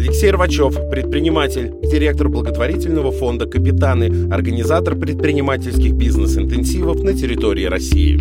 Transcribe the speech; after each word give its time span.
Алексей 0.00 0.30
Рвачев, 0.30 0.88
предприниматель, 0.90 1.74
директор 1.82 2.30
благотворительного 2.30 3.12
фонда 3.12 3.44
«Капитаны», 3.44 4.32
организатор 4.32 4.96
предпринимательских 4.96 5.92
бизнес-интенсивов 5.92 7.02
на 7.02 7.12
территории 7.12 7.66
России. 7.66 8.18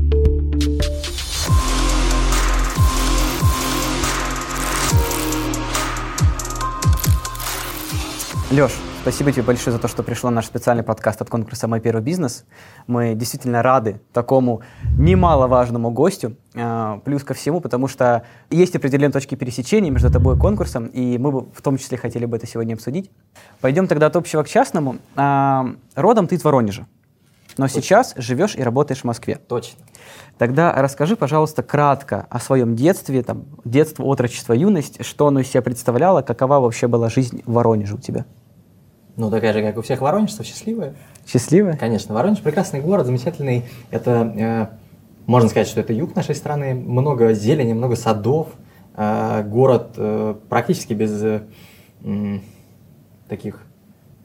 Леш, 8.52 8.74
спасибо 9.02 9.32
тебе 9.32 9.44
большое 9.44 9.76
за 9.76 9.82
то, 9.82 9.88
что 9.88 10.04
пришел 10.04 10.30
на 10.30 10.38
наш 10.38 10.46
специальный 10.46 10.84
подкаст 10.84 11.22
от 11.22 11.30
конкурса 11.30 11.68
«Мой 11.68 11.80
первый 11.80 12.02
бизнес». 12.02 12.46
Мы 12.86 13.16
действительно 13.16 13.64
рады 13.64 14.02
такому 14.14 14.62
немаловажному 14.98 15.90
гостю. 15.92 16.36
А, 16.56 17.00
плюс 17.06 17.24
ко 17.24 17.34
всему, 17.34 17.62
потому 17.62 17.88
что 17.88 18.24
есть 18.50 18.76
определенные 18.76 19.12
точки 19.12 19.36
пересечения 19.36 19.90
между 19.90 20.12
тобой 20.12 20.36
и 20.36 20.40
конкурсом, 20.40 20.88
и 20.88 21.18
мы 21.18 21.32
бы 21.32 21.50
в 21.52 21.62
том 21.62 21.78
числе 21.78 21.98
хотели 21.98 22.26
бы 22.26 22.38
это 22.38 22.46
сегодня 22.46 22.74
обсудить. 22.74 23.10
Пойдем 23.62 23.88
тогда 23.88 24.08
от 24.08 24.16
общего 24.16 24.44
к 24.44 24.50
частному. 24.50 24.98
А, 25.16 25.68
родом 25.96 26.28
ты 26.28 26.36
из 26.36 26.44
Воронежа, 26.44 26.88
но 27.58 27.66
Точно. 27.66 27.82
сейчас 27.82 28.14
живешь 28.18 28.56
и 28.56 28.62
работаешь 28.62 29.02
в 29.02 29.06
Москве. 29.06 29.36
Точно. 29.36 29.80
Тогда 30.38 30.74
расскажи, 30.74 31.16
пожалуйста, 31.16 31.64
кратко 31.64 32.28
о 32.30 32.40
своем 32.40 32.76
детстве, 32.76 33.24
там, 33.24 33.46
детство, 33.66 34.04
отрочество, 34.04 34.54
юность, 34.54 35.06
что 35.06 35.28
оно 35.28 35.40
из 35.40 35.48
себя 35.48 35.62
представляло, 35.62 36.22
какова 36.22 36.60
вообще 36.60 36.88
была 36.88 37.10
жизнь 37.10 37.44
в 37.46 37.54
Воронеже 37.54 37.96
у 37.96 38.00
тебя? 38.00 38.26
Ну, 39.20 39.30
такая 39.30 39.52
же, 39.52 39.62
как 39.62 39.78
у 39.78 39.82
всех 39.82 40.00
воронежцев, 40.00 40.46
счастливая. 40.46 40.94
Счастливая? 41.28 41.76
Конечно. 41.76 42.16
Воронеж 42.16 42.40
прекрасный 42.40 42.80
город, 42.80 43.06
замечательный. 43.06 43.66
Это, 43.92 44.34
э, 44.34 44.68
можно 45.26 45.50
сказать, 45.50 45.68
что 45.68 45.82
это 45.82 45.92
юг 45.92 46.16
нашей 46.16 46.36
страны. 46.36 46.74
Много 46.74 47.34
зелени, 47.34 47.74
много 47.74 47.98
садов. 47.98 48.48
Э, 48.96 49.44
город 49.46 49.90
э, 49.98 50.36
практически 50.48 50.94
без 50.94 51.22
э, 51.22 51.42
таких 53.28 53.60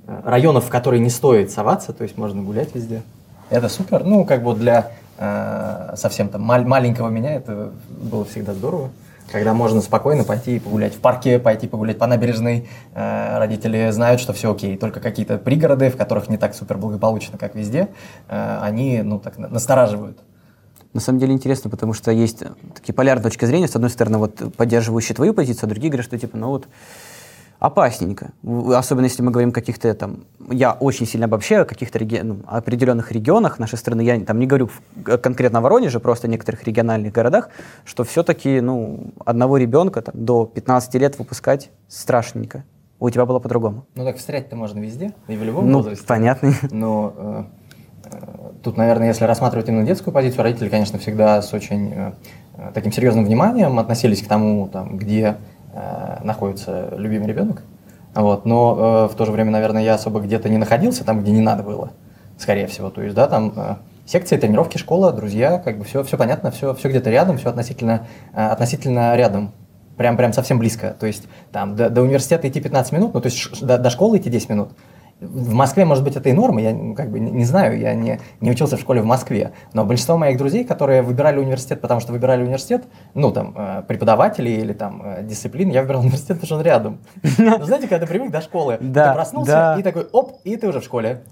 э, 0.06 0.20
районов, 0.24 0.66
в 0.66 0.68
которые 0.68 1.00
не 1.00 1.10
стоит 1.10 1.50
соваться, 1.50 1.92
то 1.92 2.04
есть 2.04 2.16
можно 2.16 2.40
гулять 2.44 2.72
везде. 2.76 3.02
Это 3.50 3.68
супер. 3.68 4.04
Ну, 4.04 4.24
как 4.24 4.44
бы 4.44 4.54
для 4.54 4.92
э, 5.18 5.94
совсем 5.96 6.28
там 6.28 6.42
мал- 6.42 6.62
маленького 6.62 7.08
меня 7.08 7.34
это 7.34 7.72
было 7.88 8.24
всегда 8.24 8.54
здорово 8.54 8.90
когда 9.30 9.54
можно 9.54 9.80
спокойно 9.80 10.24
пойти 10.24 10.58
погулять 10.58 10.94
в 10.94 11.00
парке, 11.00 11.38
пойти 11.38 11.66
погулять 11.66 11.98
по 11.98 12.06
набережной. 12.06 12.68
Э, 12.94 13.38
родители 13.38 13.90
знают, 13.90 14.20
что 14.20 14.32
все 14.32 14.52
окей. 14.52 14.76
Только 14.76 15.00
какие-то 15.00 15.38
пригороды, 15.38 15.90
в 15.90 15.96
которых 15.96 16.28
не 16.28 16.36
так 16.36 16.54
супер 16.54 16.78
благополучно, 16.78 17.38
как 17.38 17.54
везде, 17.54 17.88
э, 18.28 18.58
они, 18.62 19.02
ну, 19.02 19.18
так 19.18 19.38
настораживают. 19.38 20.18
На 20.94 21.00
самом 21.00 21.18
деле 21.18 21.32
интересно, 21.32 21.70
потому 21.70 21.92
что 21.92 22.12
есть 22.12 22.44
такие 22.72 22.94
полярные 22.94 23.24
точки 23.24 23.44
зрения. 23.46 23.66
С 23.66 23.74
одной 23.74 23.90
стороны, 23.90 24.18
вот 24.18 24.54
поддерживающие 24.56 25.16
твою 25.16 25.34
позицию, 25.34 25.66
а 25.66 25.70
другие 25.70 25.90
говорят, 25.90 26.06
что 26.06 26.16
типа, 26.16 26.36
ну 26.36 26.50
вот 26.50 26.68
опасненько. 27.64 28.32
Особенно 28.74 29.06
если 29.06 29.22
мы 29.22 29.30
говорим 29.30 29.48
о 29.48 29.52
каких-то 29.52 29.94
там, 29.94 30.24
я 30.50 30.72
очень 30.72 31.06
сильно 31.06 31.24
обобщаю, 31.24 31.62
о 31.62 31.64
каких-то 31.64 31.98
реги... 31.98 32.20
ну, 32.22 32.40
определенных 32.46 33.10
регионах 33.10 33.58
нашей 33.58 33.78
страны, 33.78 34.02
я 34.02 34.20
там 34.20 34.38
не 34.38 34.46
говорю 34.46 34.68
конкретно 35.02 35.60
о 35.60 35.62
Воронеже, 35.62 35.98
просто 35.98 36.26
о 36.26 36.30
некоторых 36.30 36.64
региональных 36.64 37.12
городах, 37.12 37.48
что 37.86 38.04
все-таки 38.04 38.60
ну, 38.60 39.12
одного 39.24 39.56
ребенка 39.56 40.02
там, 40.02 40.14
до 40.14 40.44
15 40.44 40.94
лет 40.96 41.18
выпускать 41.18 41.70
страшненько. 41.88 42.64
У 43.00 43.08
тебя 43.08 43.24
было 43.24 43.38
по-другому. 43.38 43.86
Ну 43.94 44.04
так 44.04 44.18
встрять-то 44.18 44.56
можно 44.56 44.78
везде, 44.78 45.14
и 45.26 45.36
в 45.36 45.42
любом 45.42 45.70
ну, 45.70 45.78
возрасте. 45.78 46.04
понятно. 46.06 46.52
Но 46.70 47.14
э, 47.16 47.44
э, 48.04 48.50
тут, 48.62 48.76
наверное, 48.76 49.08
если 49.08 49.24
рассматривать 49.24 49.68
именно 49.68 49.86
детскую 49.86 50.12
позицию, 50.12 50.42
родители, 50.42 50.68
конечно, 50.68 50.98
всегда 50.98 51.40
с 51.40 51.52
очень 51.54 51.92
э, 51.94 52.12
таким 52.74 52.92
серьезным 52.92 53.24
вниманием 53.24 53.78
относились 53.78 54.22
к 54.22 54.28
тому, 54.28 54.68
там, 54.68 54.96
где 54.98 55.22
э, 55.22 55.53
находится 56.22 56.94
любимый 56.96 57.26
ребенок. 57.26 57.62
Вот, 58.14 58.44
но 58.44 59.06
э, 59.08 59.12
в 59.12 59.16
то 59.16 59.26
же 59.26 59.32
время, 59.32 59.50
наверное, 59.50 59.82
я 59.82 59.94
особо 59.94 60.20
где-то 60.20 60.48
не 60.48 60.56
находился 60.56 61.04
там, 61.04 61.20
где 61.20 61.32
не 61.32 61.40
надо 61.40 61.64
было, 61.64 61.90
скорее 62.38 62.68
всего. 62.68 62.90
То 62.90 63.02
есть, 63.02 63.14
да, 63.14 63.26
там 63.26 63.52
э, 63.56 63.74
секции, 64.06 64.36
тренировки, 64.36 64.78
школа, 64.78 65.12
друзья, 65.12 65.58
как 65.58 65.78
бы 65.78 65.84
все, 65.84 66.04
все 66.04 66.16
понятно, 66.16 66.52
все, 66.52 66.74
все 66.74 66.88
где-то 66.88 67.10
рядом, 67.10 67.38
все 67.38 67.50
относительно, 67.50 68.06
э, 68.32 68.46
относительно 68.46 69.16
рядом. 69.16 69.52
Прям, 69.96 70.16
прям 70.16 70.32
совсем 70.32 70.58
близко. 70.58 70.94
То 70.98 71.06
есть 71.06 71.24
там 71.52 71.76
до, 71.76 71.90
до 71.90 72.02
университета 72.02 72.48
идти 72.48 72.60
15 72.60 72.92
минут, 72.92 73.14
ну 73.14 73.20
то 73.20 73.26
есть 73.26 73.64
до, 73.64 73.78
до 73.78 73.90
школы 73.90 74.18
идти 74.18 74.30
10 74.30 74.48
минут. 74.48 74.70
В 75.20 75.54
Москве, 75.54 75.84
может 75.84 76.04
быть, 76.04 76.16
это 76.16 76.28
и 76.28 76.32
норма, 76.32 76.60
я 76.60 76.72
ну, 76.72 76.94
как 76.94 77.10
бы 77.10 77.20
не, 77.20 77.44
знаю, 77.44 77.78
я 77.78 77.94
не, 77.94 78.20
не 78.40 78.50
учился 78.50 78.76
в 78.76 78.80
школе 78.80 79.00
в 79.00 79.04
Москве, 79.04 79.52
но 79.72 79.84
большинство 79.84 80.18
моих 80.18 80.36
друзей, 80.36 80.64
которые 80.64 81.02
выбирали 81.02 81.38
университет, 81.38 81.80
потому 81.80 82.00
что 82.00 82.12
выбирали 82.12 82.42
университет, 82.42 82.84
ну, 83.14 83.30
там, 83.30 83.54
э, 83.56 83.82
преподаватели 83.86 84.50
или 84.50 84.72
там 84.72 85.02
э, 85.04 85.22
дисциплин, 85.22 85.70
я 85.70 85.82
выбирал 85.82 86.00
университет, 86.02 86.40
потому 86.40 86.46
что 86.46 86.56
он 86.56 86.62
рядом. 86.62 86.98
Ну, 87.38 87.64
знаете, 87.64 87.88
когда 87.88 88.06
ты 88.06 88.10
привык 88.10 88.30
до 88.30 88.40
школы, 88.40 88.78
ты 88.78 88.92
проснулся 88.92 89.76
и 89.78 89.82
такой, 89.82 90.06
оп, 90.12 90.38
и 90.44 90.56
ты 90.56 90.68
уже 90.68 90.80
в 90.80 90.84
школе. 90.84 91.22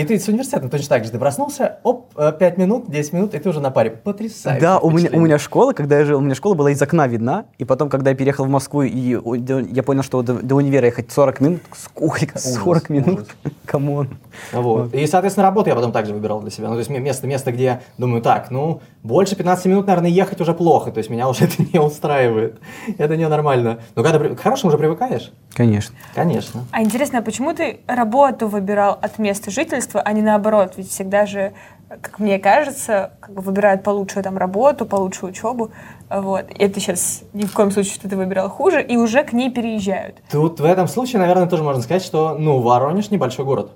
И 0.00 0.04
ты 0.04 0.18
с 0.18 0.28
университетом 0.28 0.70
точно 0.70 0.88
так 0.88 1.04
же. 1.04 1.10
Ты 1.10 1.18
проснулся, 1.18 1.78
оп, 1.82 2.14
5 2.14 2.40
э, 2.40 2.54
минут, 2.56 2.90
10 2.90 3.12
минут, 3.12 3.34
и 3.34 3.38
ты 3.38 3.48
уже 3.50 3.60
на 3.60 3.70
паре. 3.70 3.90
Потрясающе. 3.90 4.60
Да, 4.60 4.78
у 4.78 4.90
меня, 4.90 5.10
у 5.12 5.20
меня 5.20 5.38
школа, 5.38 5.74
когда 5.74 5.98
я 5.98 6.06
жил, 6.06 6.18
у 6.18 6.22
меня 6.22 6.34
школа 6.34 6.54
была 6.54 6.70
из 6.70 6.80
окна 6.80 7.06
видна. 7.06 7.44
И 7.58 7.66
потом, 7.66 7.90
когда 7.90 8.10
я 8.10 8.16
переехал 8.16 8.46
в 8.46 8.48
Москву, 8.48 8.82
и 8.82 8.88
я 8.90 9.82
понял, 9.82 10.02
что 10.02 10.22
до, 10.22 10.34
до 10.34 10.54
универа 10.54 10.86
ехать 10.86 11.12
40 11.12 11.40
минут. 11.40 11.60
Сколько? 11.76 12.38
40 12.38 12.88
минут? 12.88 13.28
Come 13.66 13.90
on. 13.90 14.08
Вот. 14.52 14.94
И, 14.94 15.06
соответственно, 15.06 15.46
работу 15.46 15.68
я 15.68 15.74
потом 15.74 15.92
также 15.92 16.14
выбирал 16.14 16.40
для 16.40 16.50
себя. 16.50 16.68
Ну, 16.68 16.74
то 16.74 16.78
есть 16.78 16.88
место, 16.88 17.26
место, 17.26 17.52
где 17.52 17.64
я 17.64 17.80
думаю, 17.98 18.22
так, 18.22 18.50
ну, 18.50 18.80
больше 19.02 19.36
15 19.36 19.66
минут, 19.66 19.86
наверное, 19.86 20.10
ехать 20.10 20.40
уже 20.40 20.54
плохо. 20.54 20.92
То 20.92 20.98
есть 20.98 21.10
меня 21.10 21.28
уже 21.28 21.44
это 21.44 21.62
не 21.72 21.78
устраивает. 21.78 22.58
Это 22.96 23.18
ненормально. 23.18 23.80
Но 23.96 24.02
когда 24.02 24.18
к 24.18 24.40
хорошему 24.40 24.68
уже 24.68 24.78
привыкаешь. 24.78 25.30
Конечно. 25.52 25.94
Конечно. 26.14 26.64
А 26.70 26.82
интересно, 26.82 27.18
а 27.18 27.22
почему 27.22 27.52
ты 27.52 27.80
работу 27.86 28.48
выбирал 28.48 28.98
от 29.00 29.18
места 29.18 29.50
жительства, 29.50 29.89
а 29.94 30.12
не 30.12 30.22
наоборот? 30.22 30.74
Ведь 30.76 30.90
всегда 30.90 31.26
же, 31.26 31.52
как 31.88 32.18
мне 32.18 32.38
кажется, 32.38 33.12
как 33.20 33.34
бы 33.34 33.42
выбирают 33.42 33.82
получше 33.82 34.22
там 34.22 34.38
работу, 34.38 34.86
получше 34.86 35.26
учебу. 35.26 35.70
Вот. 36.08 36.50
И 36.50 36.62
это 36.62 36.80
сейчас 36.80 37.22
ни 37.32 37.44
в 37.44 37.52
коем 37.52 37.70
случае, 37.70 37.94
что 37.94 38.08
ты 38.08 38.16
выбирал 38.16 38.48
хуже, 38.48 38.82
и 38.82 38.96
уже 38.96 39.24
к 39.24 39.32
ней 39.32 39.50
переезжают. 39.50 40.16
Тут 40.30 40.60
в 40.60 40.64
этом 40.64 40.88
случае, 40.88 41.20
наверное, 41.20 41.46
тоже 41.46 41.62
можно 41.62 41.82
сказать, 41.82 42.02
что, 42.02 42.36
ну, 42.38 42.60
Воронеж 42.60 43.10
небольшой 43.10 43.44
город. 43.44 43.72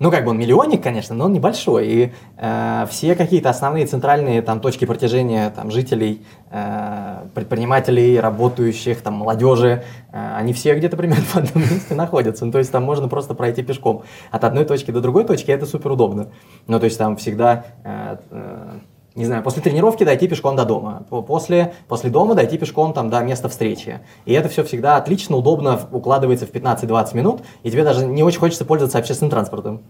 Ну, 0.00 0.10
как 0.10 0.24
бы 0.24 0.30
он 0.30 0.38
миллионник, 0.38 0.82
конечно, 0.82 1.14
но 1.14 1.26
он 1.26 1.34
небольшой. 1.34 1.86
И 1.86 2.12
э, 2.38 2.86
все 2.88 3.14
какие-то 3.14 3.50
основные 3.50 3.84
центральные 3.84 4.40
там, 4.40 4.60
точки 4.60 4.86
протяжения 4.86 5.50
там, 5.50 5.70
жителей, 5.70 6.24
э, 6.50 7.26
предпринимателей, 7.34 8.18
работающих, 8.18 9.02
там, 9.02 9.14
молодежи, 9.14 9.84
э, 10.10 10.36
они 10.36 10.54
все 10.54 10.74
где-то 10.74 10.96
примерно 10.96 11.24
в 11.24 11.36
одном 11.36 11.64
месте 11.64 11.94
находятся. 11.94 12.46
Ну, 12.46 12.52
то 12.52 12.58
есть 12.58 12.72
там 12.72 12.82
можно 12.82 13.08
просто 13.08 13.34
пройти 13.34 13.62
пешком 13.62 14.02
от 14.30 14.42
одной 14.42 14.64
точки 14.64 14.90
до 14.90 15.02
другой 15.02 15.24
точки, 15.24 15.50
это 15.50 15.66
супер 15.66 15.92
удобно. 15.92 16.28
Ну, 16.66 16.78
то 16.80 16.86
есть 16.86 16.96
там 16.96 17.18
всегда... 17.18 17.66
Э, 17.84 18.16
э, 18.30 18.78
не 19.14 19.24
знаю, 19.24 19.42
после 19.42 19.62
тренировки 19.62 20.04
дойти 20.04 20.28
пешком 20.28 20.56
до 20.56 20.64
дома, 20.64 21.04
после, 21.08 21.74
после 21.88 22.10
дома 22.10 22.34
дойти 22.34 22.58
пешком 22.58 22.92
там, 22.92 23.10
до 23.10 23.20
места 23.20 23.48
встречи. 23.48 24.00
И 24.24 24.32
это 24.32 24.48
все 24.48 24.62
всегда 24.62 24.96
отлично, 24.96 25.36
удобно 25.36 25.80
укладывается 25.90 26.46
в 26.46 26.52
15-20 26.52 27.16
минут, 27.16 27.42
и 27.62 27.70
тебе 27.70 27.84
даже 27.84 28.06
не 28.06 28.22
очень 28.22 28.38
хочется 28.38 28.64
пользоваться 28.64 28.98
общественным 28.98 29.30
транспортом. 29.30 29.82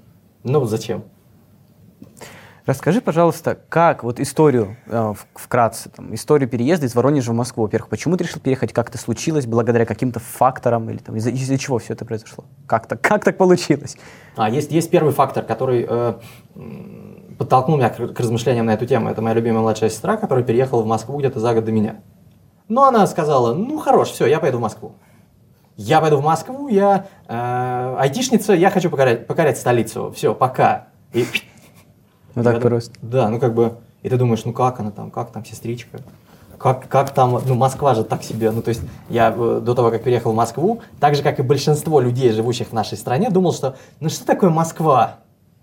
Ну, 0.43 0.65
зачем? 0.65 1.05
Расскажи, 2.67 3.01
пожалуйста, 3.01 3.59
как 3.69 4.05
вот 4.05 4.21
историю, 4.21 4.77
э, 4.87 5.15
вкратце, 5.35 5.89
там, 5.89 6.15
историю 6.15 6.49
переезда 6.49 6.87
из 6.87 6.95
Воронежа 6.95 7.33
в 7.33 7.35
Москву. 7.35 7.65
Во-первых, 7.65 7.89
почему 7.89 8.17
ты 8.17 8.25
решил 8.25 8.41
переехать, 8.41 8.73
как 8.73 8.91
это 8.91 8.99
случилось, 8.99 9.47
благодаря 9.47 9.87
каким-то 9.87 10.21
факторам, 10.21 10.89
или 10.89 10.99
там, 10.99 11.17
из-за, 11.17 11.31
из 11.31 11.59
чего 11.59 11.79
все 11.79 11.95
это 11.95 12.05
произошло? 12.05 12.45
Как 12.67 12.87
так, 12.87 13.01
как 13.01 13.25
так 13.25 13.37
получилось? 13.39 13.97
А, 14.37 14.49
есть, 14.49 14.71
есть 14.71 14.91
первый 14.91 15.13
фактор, 15.13 15.45
который 15.45 15.85
э, 15.89 16.15
подтолкнул 17.41 17.79
меня 17.79 17.89
к, 17.89 17.97
к 17.97 18.21
размышлениям 18.21 18.67
на 18.67 18.75
эту 18.75 18.85
тему. 18.85 19.09
Это 19.09 19.23
моя 19.23 19.35
любимая 19.35 19.63
младшая 19.63 19.89
сестра, 19.89 20.19
которая 20.19 20.45
переехала 20.45 20.83
в 20.83 20.87
Москву 20.87 21.19
где-то 21.19 21.41
за 21.41 21.55
год 21.55 21.65
до 21.65 21.73
меня. 21.73 21.97
Но 22.69 22.85
она 22.85 23.07
сказала, 23.07 23.55
ну 23.55 23.79
хорош, 23.79 24.09
все, 24.09 24.27
я 24.27 24.41
пойду 24.41 24.59
в 24.59 24.61
Москву. 24.61 24.93
Я 25.75 26.03
пойду 26.03 26.19
в 26.19 26.23
Москву, 26.23 26.69
я 26.69 27.07
э, 27.29 27.97
айтишница, 27.99 28.53
я 28.53 28.69
хочу 28.69 28.91
покорять, 28.91 29.27
покорять 29.27 29.57
столицу. 29.57 30.13
Все, 30.15 30.35
пока. 30.35 30.89
И, 31.15 31.25
ну 32.35 32.45
так 32.45 32.61
просто. 32.61 32.93
Да, 33.01 33.31
ну 33.31 33.41
как 33.41 33.55
бы, 33.55 33.79
и 34.03 34.11
ты 34.11 34.19
думаешь, 34.19 34.45
ну 34.45 34.53
как 34.53 34.79
она 34.79 34.91
там, 34.91 35.11
как 35.11 35.33
там 35.33 35.43
сестричка? 35.43 35.99
Как, 36.59 36.89
как 36.89 37.15
там, 37.15 37.41
ну 37.47 37.55
Москва 37.55 37.95
же 37.95 38.05
так 38.05 38.23
себе, 38.23 38.51
ну 38.51 38.61
то 38.61 38.69
есть 38.69 38.83
я 39.09 39.35
э, 39.35 39.61
до 39.65 39.75
того, 39.75 39.91
как 39.91 40.03
переехал 40.03 40.33
в 40.33 40.37
Москву, 40.37 40.83
так 41.01 41.15
же, 41.15 41.23
как 41.23 41.39
и 41.39 41.43
большинство 41.43 42.01
людей, 42.01 42.33
живущих 42.33 42.69
в 42.69 42.73
нашей 42.75 42.99
стране, 42.99 43.31
думал, 43.31 43.55
что, 43.55 43.77
ну 43.99 44.11
что 44.11 44.27
такое 44.27 44.51
Москва? 44.51 45.21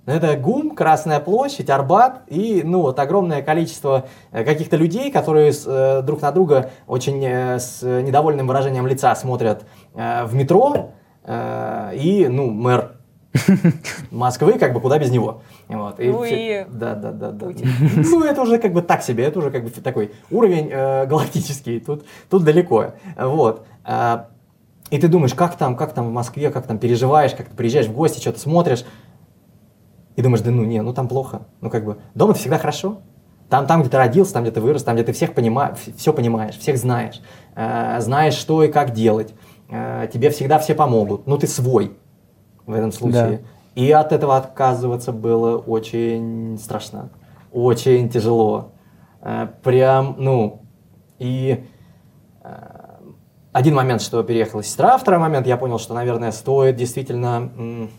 Это 0.08 0.38
ГУМ, 0.38 0.74
Красная 0.74 1.20
площадь, 1.20 1.70
Арбат 1.70 2.22
и 2.28 2.62
ну, 2.64 2.82
вот, 2.82 2.98
огромное 2.98 3.42
количество 3.42 4.08
э, 4.32 4.46
каких-то 4.46 4.78
людей, 4.78 5.12
которые 5.12 5.52
с, 5.52 5.66
э, 5.68 6.02
друг 6.02 6.22
на 6.22 6.32
друга 6.32 6.72
очень 6.88 7.22
э, 7.26 7.60
с 7.60 7.82
недовольным 7.84 8.48
выражением 8.48 8.88
лица 8.88 9.14
смотрят 9.16 9.66
э, 9.96 10.24
в 10.24 10.34
метро. 10.34 10.92
Э, 11.26 11.92
и, 11.94 12.26
ну, 12.30 12.50
мэр 12.50 12.94
Москвы, 14.12 14.54
как 14.54 14.74
бы 14.74 14.80
куда 14.80 14.98
без 14.98 15.12
него. 15.12 15.42
Вот. 15.68 16.00
И 16.00 16.10
ну 16.10 16.24
все... 16.24 16.62
и 16.62 16.66
да, 16.70 16.96
да, 16.96 17.12
да, 17.12 17.32
да. 17.32 17.48
Ну 17.98 18.24
это 18.24 18.42
уже 18.44 18.60
как 18.60 18.72
бы 18.72 18.82
так 18.82 19.04
себе, 19.04 19.26
это 19.26 19.40
уже 19.40 19.52
как 19.52 19.66
бы 19.66 19.70
такой 19.72 20.14
уровень 20.32 20.70
э, 20.72 21.06
галактический, 21.06 21.82
тут, 21.82 22.06
тут 22.30 22.46
далеко. 22.46 22.94
Вот. 23.18 23.68
И 24.90 24.98
ты 25.00 25.10
думаешь, 25.10 25.34
как 25.34 25.58
там, 25.58 25.76
как 25.76 25.94
там 25.94 26.08
в 26.08 26.12
Москве, 26.12 26.50
как 26.50 26.66
там 26.66 26.78
переживаешь, 26.78 27.34
как 27.34 27.50
ты 27.50 27.56
приезжаешь 27.56 27.88
в 27.88 27.94
гости, 27.94 28.22
что-то 28.22 28.40
смотришь. 28.40 28.86
И 30.18 30.22
думаешь, 30.22 30.42
да 30.42 30.52
ну 30.52 30.66
не, 30.66 30.82
ну 30.82 30.94
там 30.94 31.08
плохо. 31.08 31.44
Ну 31.62 31.70
как 31.70 31.86
бы, 31.86 31.98
дома 32.16 32.34
всегда 32.34 32.58
хорошо. 32.58 32.98
Там, 33.50 33.66
там, 33.66 33.80
где 33.82 33.90
ты 33.90 33.98
родился, 33.98 34.34
там, 34.34 34.44
где 34.44 34.52
ты 34.52 34.60
вырос, 34.60 34.84
там, 34.84 34.96
где 34.96 35.06
ты 35.06 35.14
всех 35.14 35.34
понимаешь, 35.34 35.78
все 35.96 36.12
понимаешь, 36.12 36.58
всех 36.58 36.78
знаешь. 36.78 37.22
Э, 37.56 38.02
знаешь, 38.02 38.34
что 38.34 38.64
и 38.64 38.68
как 38.68 38.92
делать. 38.92 39.34
Э, 39.70 40.10
тебе 40.12 40.32
всегда 40.32 40.60
все 40.60 40.76
помогут. 40.76 41.28
Ну 41.28 41.38
ты 41.38 41.48
свой 41.48 41.96
в 42.66 42.74
этом 42.74 42.92
случае. 42.92 43.44
Да. 43.76 43.82
И 43.82 43.92
от 43.92 44.12
этого 44.12 44.36
отказываться 44.36 45.12
было 45.14 45.58
очень 45.58 46.58
страшно. 46.60 47.10
Очень 47.54 48.10
тяжело. 48.10 48.72
Э, 49.22 49.48
прям, 49.64 50.16
ну, 50.18 50.64
и 51.20 51.64
э, 52.44 52.50
один 53.52 53.76
момент, 53.76 54.02
что 54.02 54.24
переехала 54.24 54.64
сестра, 54.64 54.98
второй 54.98 55.20
момент, 55.20 55.46
я 55.46 55.58
понял, 55.58 55.78
что, 55.78 55.94
наверное, 55.94 56.32
стоит 56.32 56.76
действительно, 56.76 57.90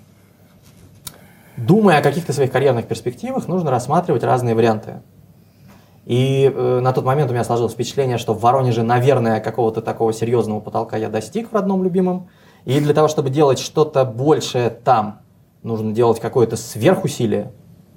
думая 1.59 1.99
о 1.99 2.03
каких-то 2.03 2.33
своих 2.33 2.51
карьерных 2.51 2.87
перспективах, 2.87 3.49
нужно 3.49 3.71
рассматривать 3.71 4.23
разные 4.23 4.55
варианты. 4.55 5.03
И 6.07 6.51
э, 6.55 6.81
на 6.81 6.93
тот 6.93 7.05
момент 7.05 7.31
у 7.31 7.35
меня 7.35 7.45
сложилось 7.45 7.75
впечатление, 7.75 8.17
что 8.17 8.33
в 8.33 8.41
Воронеже, 8.41 8.83
наверное, 8.83 9.41
какого-то 9.41 9.83
такого 9.83 10.13
серьезного 10.15 10.61
потолка 10.61 10.97
я 10.97 11.11
достиг 11.11 11.51
в 11.51 11.55
родном 11.55 11.85
любимом. 11.85 12.29
И 12.65 12.81
для 12.81 12.95
того, 12.95 13.09
чтобы 13.09 13.29
делать 13.29 13.59
что-то 13.59 14.07
большее 14.07 14.71
там, 14.71 15.21
нужно 15.63 15.93
делать 15.93 16.19
какое-то 16.19 16.57
сверхусилие. 16.57 17.53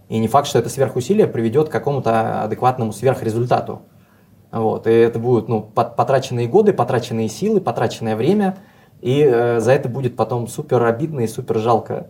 И 0.09 0.17
не 0.17 0.27
факт, 0.27 0.47
что 0.47 0.59
это 0.59 0.67
сверхусилие 0.67 1.25
приведет 1.25 1.69
к 1.69 1.71
какому-то 1.71 2.43
адекватному 2.43 2.91
сверхрезультату. 2.91 3.83
Вот, 4.51 4.87
и 4.87 4.91
это 4.91 5.17
будут 5.17 5.47
ну, 5.47 5.61
потраченные 5.61 6.47
годы, 6.47 6.73
потраченные 6.73 7.29
силы, 7.29 7.61
потраченное 7.61 8.17
время, 8.17 8.57
и 8.99 9.23
э, 9.23 9.61
за 9.61 9.71
это 9.71 9.87
будет 9.87 10.17
потом 10.17 10.47
супер 10.47 10.83
обидно 10.83 11.21
и 11.21 11.27
супер 11.27 11.59
жалко. 11.59 12.07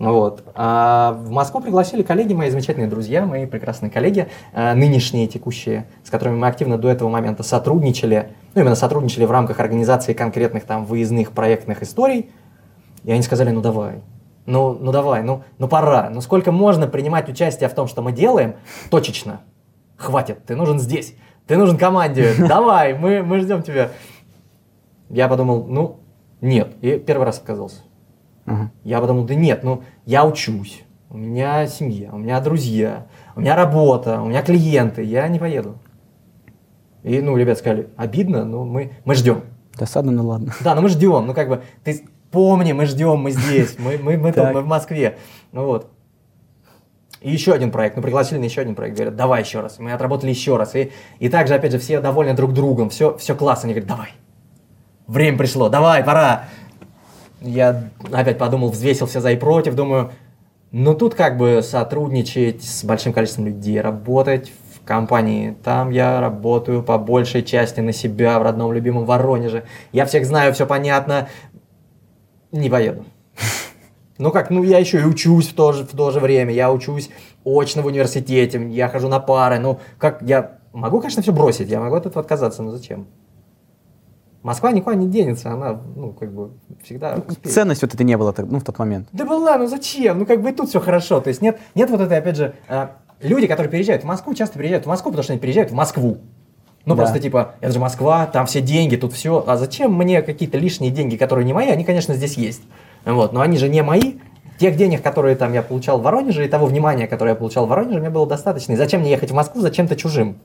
Вот. 0.00 0.44
А 0.54 1.12
в 1.12 1.30
Москву 1.30 1.60
пригласили 1.60 2.02
коллеги, 2.02 2.32
мои 2.32 2.48
замечательные 2.48 2.88
друзья, 2.88 3.26
мои 3.26 3.44
прекрасные 3.44 3.90
коллеги, 3.90 4.28
э, 4.54 4.72
нынешние, 4.72 5.26
текущие, 5.26 5.86
с 6.04 6.08
которыми 6.08 6.36
мы 6.36 6.46
активно 6.46 6.78
до 6.78 6.88
этого 6.88 7.10
момента 7.10 7.42
сотрудничали, 7.42 8.30
ну 8.54 8.62
именно 8.62 8.76
сотрудничали 8.76 9.26
в 9.26 9.30
рамках 9.30 9.60
организации 9.60 10.14
конкретных 10.14 10.64
там 10.64 10.86
выездных 10.86 11.32
проектных 11.32 11.82
историй. 11.82 12.30
И 13.04 13.12
они 13.12 13.22
сказали, 13.22 13.50
ну 13.50 13.60
давай, 13.60 14.00
ну, 14.46 14.72
ну 14.72 14.90
давай, 14.90 15.22
ну, 15.22 15.42
ну 15.58 15.68
пора, 15.68 16.08
ну 16.08 16.22
сколько 16.22 16.50
можно 16.50 16.86
принимать 16.86 17.28
участие 17.28 17.68
в 17.68 17.74
том, 17.74 17.86
что 17.86 18.00
мы 18.00 18.12
делаем, 18.12 18.54
точечно. 18.90 19.42
Хватит, 19.98 20.46
ты 20.46 20.56
нужен 20.56 20.78
здесь. 20.78 21.14
Ты 21.46 21.58
нужен 21.58 21.76
команде, 21.76 22.32
давай, 22.38 22.94
мы, 22.94 23.22
мы 23.22 23.40
ждем 23.40 23.62
тебя. 23.62 23.90
Я 25.10 25.28
подумал, 25.28 25.66
ну, 25.68 26.00
нет. 26.40 26.72
И 26.80 26.98
первый 26.98 27.24
раз 27.24 27.36
отказался. 27.36 27.82
Uh-huh. 28.46 28.68
Я 28.84 29.00
подумал, 29.00 29.24
да 29.24 29.34
нет, 29.34 29.62
ну, 29.62 29.82
я 30.06 30.24
учусь, 30.24 30.82
у 31.08 31.16
меня 31.16 31.66
семья, 31.66 32.10
у 32.12 32.18
меня 32.18 32.40
друзья, 32.40 33.06
у 33.36 33.40
меня 33.40 33.56
работа, 33.56 34.20
у 34.20 34.26
меня 34.26 34.42
клиенты, 34.42 35.02
я 35.02 35.28
не 35.28 35.38
поеду. 35.38 35.78
И, 37.02 37.20
ну, 37.20 37.36
ребят 37.36 37.58
сказали, 37.58 37.88
обидно, 37.96 38.44
но 38.44 38.64
мы, 38.64 38.92
мы 39.04 39.14
ждем. 39.14 39.42
Досадно, 39.78 40.12
ну 40.12 40.26
ладно. 40.26 40.52
Да, 40.60 40.74
но 40.74 40.82
мы 40.82 40.88
ждем, 40.88 41.26
ну, 41.26 41.34
как 41.34 41.48
бы, 41.48 41.62
ты 41.84 42.04
помни, 42.30 42.72
мы 42.72 42.86
ждем, 42.86 43.18
мы 43.20 43.30
здесь, 43.30 43.76
мы, 43.78 43.98
мы, 43.98 44.16
мы, 44.16 44.32
мы 44.32 44.60
в 44.60 44.66
Москве. 44.66 45.18
Ну, 45.52 45.64
вот. 45.64 45.90
И 47.20 47.30
еще 47.30 47.52
один 47.52 47.70
проект, 47.70 47.96
ну 47.96 48.02
пригласили 48.02 48.38
на 48.38 48.44
еще 48.44 48.62
один 48.62 48.74
проект, 48.74 48.96
говорят, 48.96 49.14
давай 49.14 49.42
еще 49.42 49.60
раз. 49.60 49.78
Мы 49.78 49.92
отработали 49.92 50.30
еще 50.30 50.56
раз. 50.56 50.74
И, 50.74 50.90
и 51.18 51.28
также, 51.28 51.54
опять 51.54 51.72
же, 51.72 51.78
все 51.78 52.00
довольны 52.00 52.34
друг 52.34 52.54
другом, 52.54 52.88
все, 52.88 53.16
все 53.18 53.34
классно. 53.34 53.66
Они 53.66 53.74
говорят, 53.74 53.88
давай, 53.88 54.08
время 55.06 55.36
пришло, 55.36 55.68
давай, 55.68 56.02
пора. 56.02 56.44
Я 57.40 57.90
опять 58.12 58.38
подумал, 58.38 58.70
взвесил 58.70 59.06
все 59.06 59.20
за 59.20 59.32
и 59.32 59.36
против, 59.36 59.74
думаю, 59.74 60.10
ну 60.72 60.94
тут 60.94 61.14
как 61.14 61.36
бы 61.36 61.62
сотрудничать 61.62 62.62
с 62.62 62.84
большим 62.84 63.12
количеством 63.12 63.46
людей, 63.46 63.80
работать 63.80 64.52
в 64.74 64.84
компании. 64.84 65.56
Там 65.64 65.90
я 65.90 66.20
работаю 66.20 66.82
по 66.82 66.98
большей 66.98 67.42
части 67.42 67.80
на 67.80 67.92
себя 67.92 68.38
в 68.38 68.42
родном 68.42 68.72
любимом 68.72 69.04
Воронеже. 69.04 69.64
Я 69.92 70.06
всех 70.06 70.26
знаю, 70.26 70.52
все 70.52 70.66
понятно. 70.66 71.28
Не 72.52 72.68
поеду. 72.68 73.04
Ну 74.18 74.30
как, 74.32 74.50
ну 74.50 74.62
я 74.62 74.78
еще 74.78 75.00
и 75.00 75.04
учусь 75.04 75.48
в 75.48 75.54
то 75.54 75.72
же, 75.72 75.84
в 75.84 75.96
то 75.96 76.10
же 76.10 76.20
время, 76.20 76.52
я 76.52 76.70
учусь 76.70 77.08
очно 77.42 77.80
в 77.80 77.86
университете, 77.86 78.62
я 78.68 78.88
хожу 78.88 79.08
на 79.08 79.18
пары, 79.18 79.58
ну 79.58 79.80
как, 79.96 80.20
я 80.20 80.58
могу, 80.74 81.00
конечно, 81.00 81.22
все 81.22 81.32
бросить, 81.32 81.70
я 81.70 81.80
могу 81.80 81.96
от 81.96 82.04
этого 82.04 82.20
отказаться, 82.20 82.62
но 82.62 82.70
зачем? 82.70 83.06
Москва 84.42 84.72
никуда 84.72 84.96
не 84.96 85.06
денется, 85.06 85.50
она, 85.50 85.80
ну, 85.94 86.12
как 86.12 86.32
бы, 86.32 86.52
всегда... 86.82 87.16
Ну, 87.16 87.50
ценность 87.50 87.82
вот 87.82 87.92
это 87.92 88.02
не 88.04 88.16
было 88.16 88.34
ну, 88.38 88.58
в 88.58 88.64
тот 88.64 88.78
момент. 88.78 89.08
Да 89.12 89.26
была, 89.26 89.58
ну 89.58 89.66
зачем? 89.66 90.18
Ну, 90.18 90.26
как 90.26 90.40
бы 90.40 90.50
и 90.50 90.52
тут 90.52 90.70
все 90.70 90.80
хорошо. 90.80 91.20
То 91.20 91.28
есть 91.28 91.42
нет, 91.42 91.60
нет 91.74 91.90
вот 91.90 92.00
этой, 92.00 92.18
опять 92.18 92.36
же, 92.36 92.54
э, 92.68 92.88
люди, 93.20 93.46
которые 93.46 93.70
переезжают 93.70 94.02
в 94.02 94.06
Москву, 94.06 94.34
часто 94.34 94.58
приезжают 94.58 94.86
в 94.86 94.88
Москву, 94.88 95.10
потому 95.10 95.24
что 95.24 95.34
они 95.34 95.40
приезжают 95.40 95.70
в 95.70 95.74
Москву. 95.74 96.18
Ну, 96.86 96.94
да. 96.94 97.02
просто 97.02 97.20
типа, 97.20 97.56
это 97.60 97.72
же 97.72 97.78
Москва, 97.78 98.24
там 98.26 98.46
все 98.46 98.62
деньги, 98.62 98.96
тут 98.96 99.12
все. 99.12 99.44
А 99.46 99.58
зачем 99.58 99.94
мне 99.94 100.22
какие-то 100.22 100.56
лишние 100.56 100.90
деньги, 100.90 101.16
которые 101.16 101.44
не 101.44 101.52
мои? 101.52 101.68
Они, 101.68 101.84
конечно, 101.84 102.14
здесь 102.14 102.38
есть. 102.38 102.62
Вот, 103.04 103.34
но 103.34 103.42
они 103.42 103.58
же 103.58 103.68
не 103.68 103.82
мои. 103.82 104.14
Тех 104.58 104.76
денег, 104.76 105.02
которые 105.02 105.36
там 105.36 105.52
я 105.52 105.62
получал 105.62 105.98
в 105.98 106.02
Воронеже, 106.02 106.44
и 106.44 106.48
того 106.48 106.66
внимания, 106.66 107.06
которое 107.06 107.30
я 107.30 107.34
получал 107.34 107.66
в 107.66 107.68
Воронеже, 107.68 108.00
мне 108.00 108.10
было 108.10 108.26
достаточно. 108.26 108.72
И 108.72 108.76
зачем 108.76 109.02
мне 109.02 109.10
ехать 109.10 109.30
в 109.30 109.34
Москву 109.34 109.60
за 109.60 109.70
чем-то 109.70 109.96
чужим? 109.96 110.38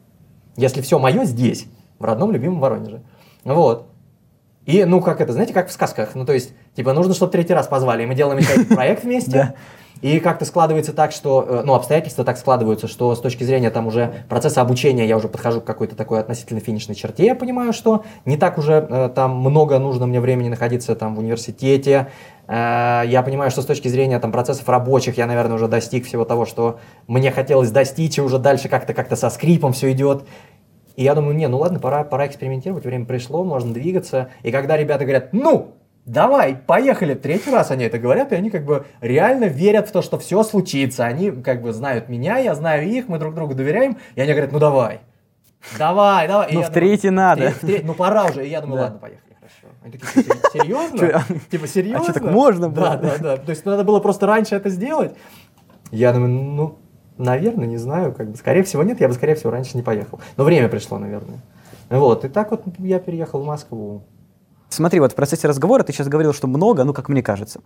Если 0.57 0.81
все 0.81 1.00
мое 1.00 1.25
здесь, 1.25 1.68
в 2.00 2.03
родном 2.03 2.31
любимом 2.31 2.59
Воронеже. 2.59 3.01
Вот. 3.45 3.88
И, 4.65 4.83
ну, 4.83 5.00
как 5.00 5.21
это, 5.21 5.31
знаете, 5.31 5.53
как 5.53 5.69
в 5.69 5.71
сказках. 5.71 6.15
Ну, 6.15 6.25
то 6.25 6.33
есть, 6.33 6.53
типа, 6.75 6.94
нужно, 6.94 7.13
чтобы 7.13 7.31
третий 7.31 7.53
раз 7.53 7.68
позвали, 7.68 8.03
и 8.03 8.06
мы 8.06 8.15
делаем 8.15 8.44
проект 8.68 9.03
вместе. 9.03 9.56
И 10.01 10.19
как-то 10.19 10.45
складывается 10.45 10.94
так, 10.94 11.12
что, 11.12 11.45
э, 11.47 11.62
ну, 11.63 11.74
обстоятельства 11.74 12.25
так 12.25 12.38
складываются, 12.38 12.88
что 12.88 13.15
с 13.15 13.21
точки 13.21 13.44
зрения 13.44 13.69
там 13.69 13.88
уже 13.88 14.25
процесса 14.30 14.62
обучения 14.62 15.07
я 15.07 15.15
уже 15.15 15.30
подхожу 15.30 15.62
к 15.62 15.63
какой-то 15.63 15.95
такой 15.95 16.19
относительно 16.19 16.59
финишной 16.59 16.95
черте, 16.95 17.25
я 17.25 17.33
понимаю, 17.33 17.71
что 17.71 18.03
не 18.25 18.38
так 18.38 18.57
уже 18.57 18.86
э, 18.88 19.09
там 19.15 19.38
много 19.38 19.80
нужно 19.80 20.06
мне 20.06 20.19
времени 20.19 20.50
находиться 20.50 20.95
там 20.95 21.15
в 21.15 21.19
университете, 21.19 22.09
э, 22.48 23.03
я 23.07 23.24
понимаю, 23.24 23.51
что 23.51 23.62
с 23.62 23.65
точки 23.65 23.88
зрения 23.88 24.19
там 24.19 24.33
процессов 24.33 24.68
рабочих 24.68 25.18
я, 25.18 25.27
наверное, 25.27 25.56
уже 25.56 25.68
достиг 25.69 26.06
всего 26.06 26.25
того, 26.25 26.45
что 26.45 26.80
мне 27.07 27.31
хотелось 27.31 27.71
достичь, 27.71 28.18
и 28.18 28.21
уже 28.21 28.38
дальше 28.38 28.68
как-то 28.68 28.94
как-то 28.94 29.15
со 29.15 29.30
скрипом 29.30 29.71
все 29.71 29.91
идет. 29.94 30.25
И 30.95 31.03
я 31.03 31.13
думаю, 31.15 31.36
не, 31.36 31.47
ну 31.47 31.57
ладно, 31.57 31.80
пора, 31.80 32.03
пора 32.03 32.27
экспериментировать, 32.27 32.86
время 32.86 33.06
пришло, 33.06 33.44
можно 33.44 33.74
двигаться. 33.74 34.30
И 34.44 34.51
когда 34.51 34.77
ребята 34.77 35.03
говорят, 35.03 35.33
ну, 35.33 35.75
давай, 36.06 36.56
поехали. 36.56 37.13
Третий 37.15 37.51
раз 37.51 37.71
они 37.71 37.86
это 37.86 37.97
говорят, 37.97 38.31
и 38.31 38.36
они 38.36 38.50
как 38.50 38.63
бы 38.65 38.86
реально 39.01 39.46
верят 39.46 39.89
в 39.89 39.91
то, 39.91 40.01
что 40.01 40.17
все 40.17 40.43
случится. 40.43 41.05
Они 41.05 41.31
как 41.31 41.62
бы 41.62 41.74
знают 41.74 42.08
меня, 42.08 42.38
я 42.38 42.55
знаю 42.55 42.88
их, 42.88 43.08
мы 43.08 43.20
друг 43.20 43.36
другу 43.36 43.55
доверяем, 43.55 43.98
и 44.15 44.22
они 44.22 44.31
говорят, 44.31 44.51
ну 44.51 44.60
давай, 44.60 45.01
давай, 45.77 46.27
давай. 46.27 46.50
Ну 46.53 46.62
в 46.62 46.70
третий 46.70 47.10
надо. 47.10 47.53
ну 47.84 47.93
пора 47.93 48.25
уже. 48.25 48.46
И 48.46 48.50
я 48.50 48.62
думаю, 48.62 48.84
ладно, 48.84 49.00
поехали. 49.00 49.36
Хорошо. 49.39 49.75
Они 49.84 49.98
такие, 49.98 50.25
серьезно? 50.53 51.24
Типа, 51.51 51.67
серьезно? 51.67 52.00
А 52.00 52.03
что, 52.03 52.13
так 52.13 52.24
можно 52.24 52.70
было? 52.70 52.98
Да, 52.98 52.98
да, 52.98 53.17
да. 53.17 53.38
То 53.38 53.50
есть 53.50 53.65
надо 53.65 53.84
было 53.84 54.00
просто 54.00 54.25
раньше 54.25 54.55
это 54.55 54.70
сделать. 54.70 55.15
Я 55.91 56.13
думаю, 56.13 56.31
ну, 56.31 56.79
наверное, 57.17 57.67
не 57.67 57.77
знаю, 57.77 58.13
как 58.13 58.29
бы, 58.29 58.38
скорее 58.38 58.63
всего, 58.63 58.84
нет, 58.84 59.00
я 59.00 59.07
бы, 59.07 59.13
скорее 59.13 59.36
всего, 59.36 59.51
раньше 59.51 59.77
не 59.77 59.84
поехал. 59.84 60.19
Но 60.38 60.43
время 60.43 60.69
пришло, 60.69 60.98
наверное. 60.98 61.39
Вот, 61.89 62.25
и 62.25 62.29
так 62.29 62.51
вот 62.51 62.63
я 62.79 63.00
переехал 63.00 63.41
в 63.41 63.45
Москву. 63.45 64.03
Смотри, 64.69 65.00
вот 65.00 65.12
в 65.12 65.15
процессе 65.15 65.48
разговора 65.48 65.84
ты 65.84 65.93
сейчас 65.93 66.07
говорил, 66.07 66.34
что 66.34 66.48
много, 66.48 66.84
ну, 66.84 66.93
как 66.93 67.10
мне 67.10 67.22
кажется. 67.22 67.62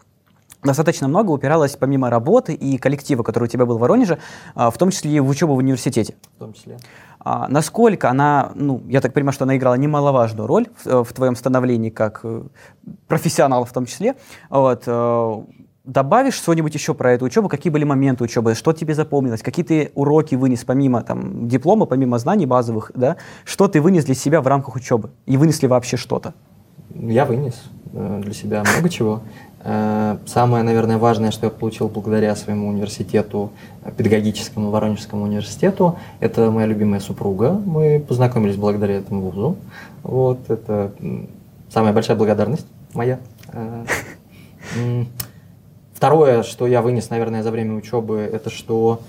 Достаточно 0.62 1.08
много 1.08 1.32
упиралось 1.32 1.78
помимо 1.78 2.10
работы 2.10 2.54
и 2.54 2.78
коллектива, 2.78 3.24
который 3.24 3.46
у 3.46 3.48
тебя 3.48 3.66
был 3.66 3.78
в 3.78 3.80
Воронеже, 3.80 4.20
а, 4.56 4.70
в 4.72 4.78
том 4.78 4.92
числе 4.92 5.12
и 5.12 5.20
в 5.22 5.30
учебу 5.30 5.56
в 5.56 5.58
университете. 5.58 6.16
В 6.36 6.40
том 6.40 6.52
числе. 6.52 6.78
А, 7.22 7.48
насколько 7.48 8.10
она, 8.10 8.52
ну, 8.56 8.84
я 8.88 9.00
так 9.00 9.14
понимаю, 9.14 9.32
что 9.32 9.46
она 9.46 9.56
играла 9.56 9.76
немаловажную 9.76 10.48
роль 10.48 10.68
в, 10.84 11.06
в 11.06 11.14
твоем 11.14 11.38
становлении 11.38 11.90
как 11.90 12.20
э, 12.24 12.44
профессионал 13.08 13.64
в 13.64 13.72
том 13.72 13.86
числе. 13.86 14.16
Вот, 14.50 14.84
э, 14.86 15.44
добавишь 15.84 16.36
что-нибудь 16.36 16.74
еще 16.74 16.94
про 16.94 17.14
эту 17.14 17.26
учебу? 17.26 17.50
Какие 17.50 17.72
были 17.72 17.84
моменты 17.84 18.24
учебы? 18.24 18.56
Что 18.56 18.74
тебе 18.74 18.94
запомнилось? 18.94 19.42
Какие 19.42 19.66
ты 19.66 19.92
уроки 19.96 20.36
вынес 20.36 20.64
помимо 20.64 21.02
там, 21.02 21.48
диплома, 21.48 21.86
помимо 21.86 22.20
знаний 22.20 22.46
базовых? 22.46 22.92
Да? 22.96 23.18
Что 23.46 23.68
ты 23.68 23.82
вынес 23.82 24.06
для 24.06 24.16
себя 24.16 24.42
в 24.42 24.48
рамках 24.48 24.76
учебы? 24.76 25.10
И 25.26 25.38
вынесли 25.38 25.68
вообще 25.68 25.98
что-то? 25.98 26.34
Я 26.96 27.26
вынес 27.26 27.56
э, 27.94 28.22
для 28.24 28.34
себя 28.34 28.64
много 28.64 28.90
чего. 28.90 29.22
Э, 29.64 30.18
самое, 30.26 30.64
наверное, 30.64 30.98
важное, 30.98 31.32
что 31.32 31.48
я 31.48 31.50
получил 31.50 31.88
благодаря 31.88 32.36
своему 32.36 32.68
университету, 32.68 33.52
э, 33.84 33.92
педагогическому 33.92 34.70
Воронежскому 34.72 35.24
университету, 35.24 35.98
это 36.20 36.52
моя 36.52 36.68
любимая 36.68 37.00
супруга. 37.00 37.52
Мы 37.52 38.04
познакомились 38.06 38.56
благодаря 38.56 38.96
этому 38.96 39.22
вузу. 39.22 39.58
Вот, 40.04 40.50
это 40.50 40.92
самая 41.70 41.94
большая 41.94 42.18
благодарность 42.18 42.66
моя. 42.94 43.20
Второе, 46.00 46.44
что 46.44 46.66
я 46.66 46.82
вынес, 46.82 47.10
наверное, 47.10 47.44
за 47.44 47.52
время 47.52 47.76
учебы, 47.76 48.20
это 48.20 48.50
что 48.50 49.02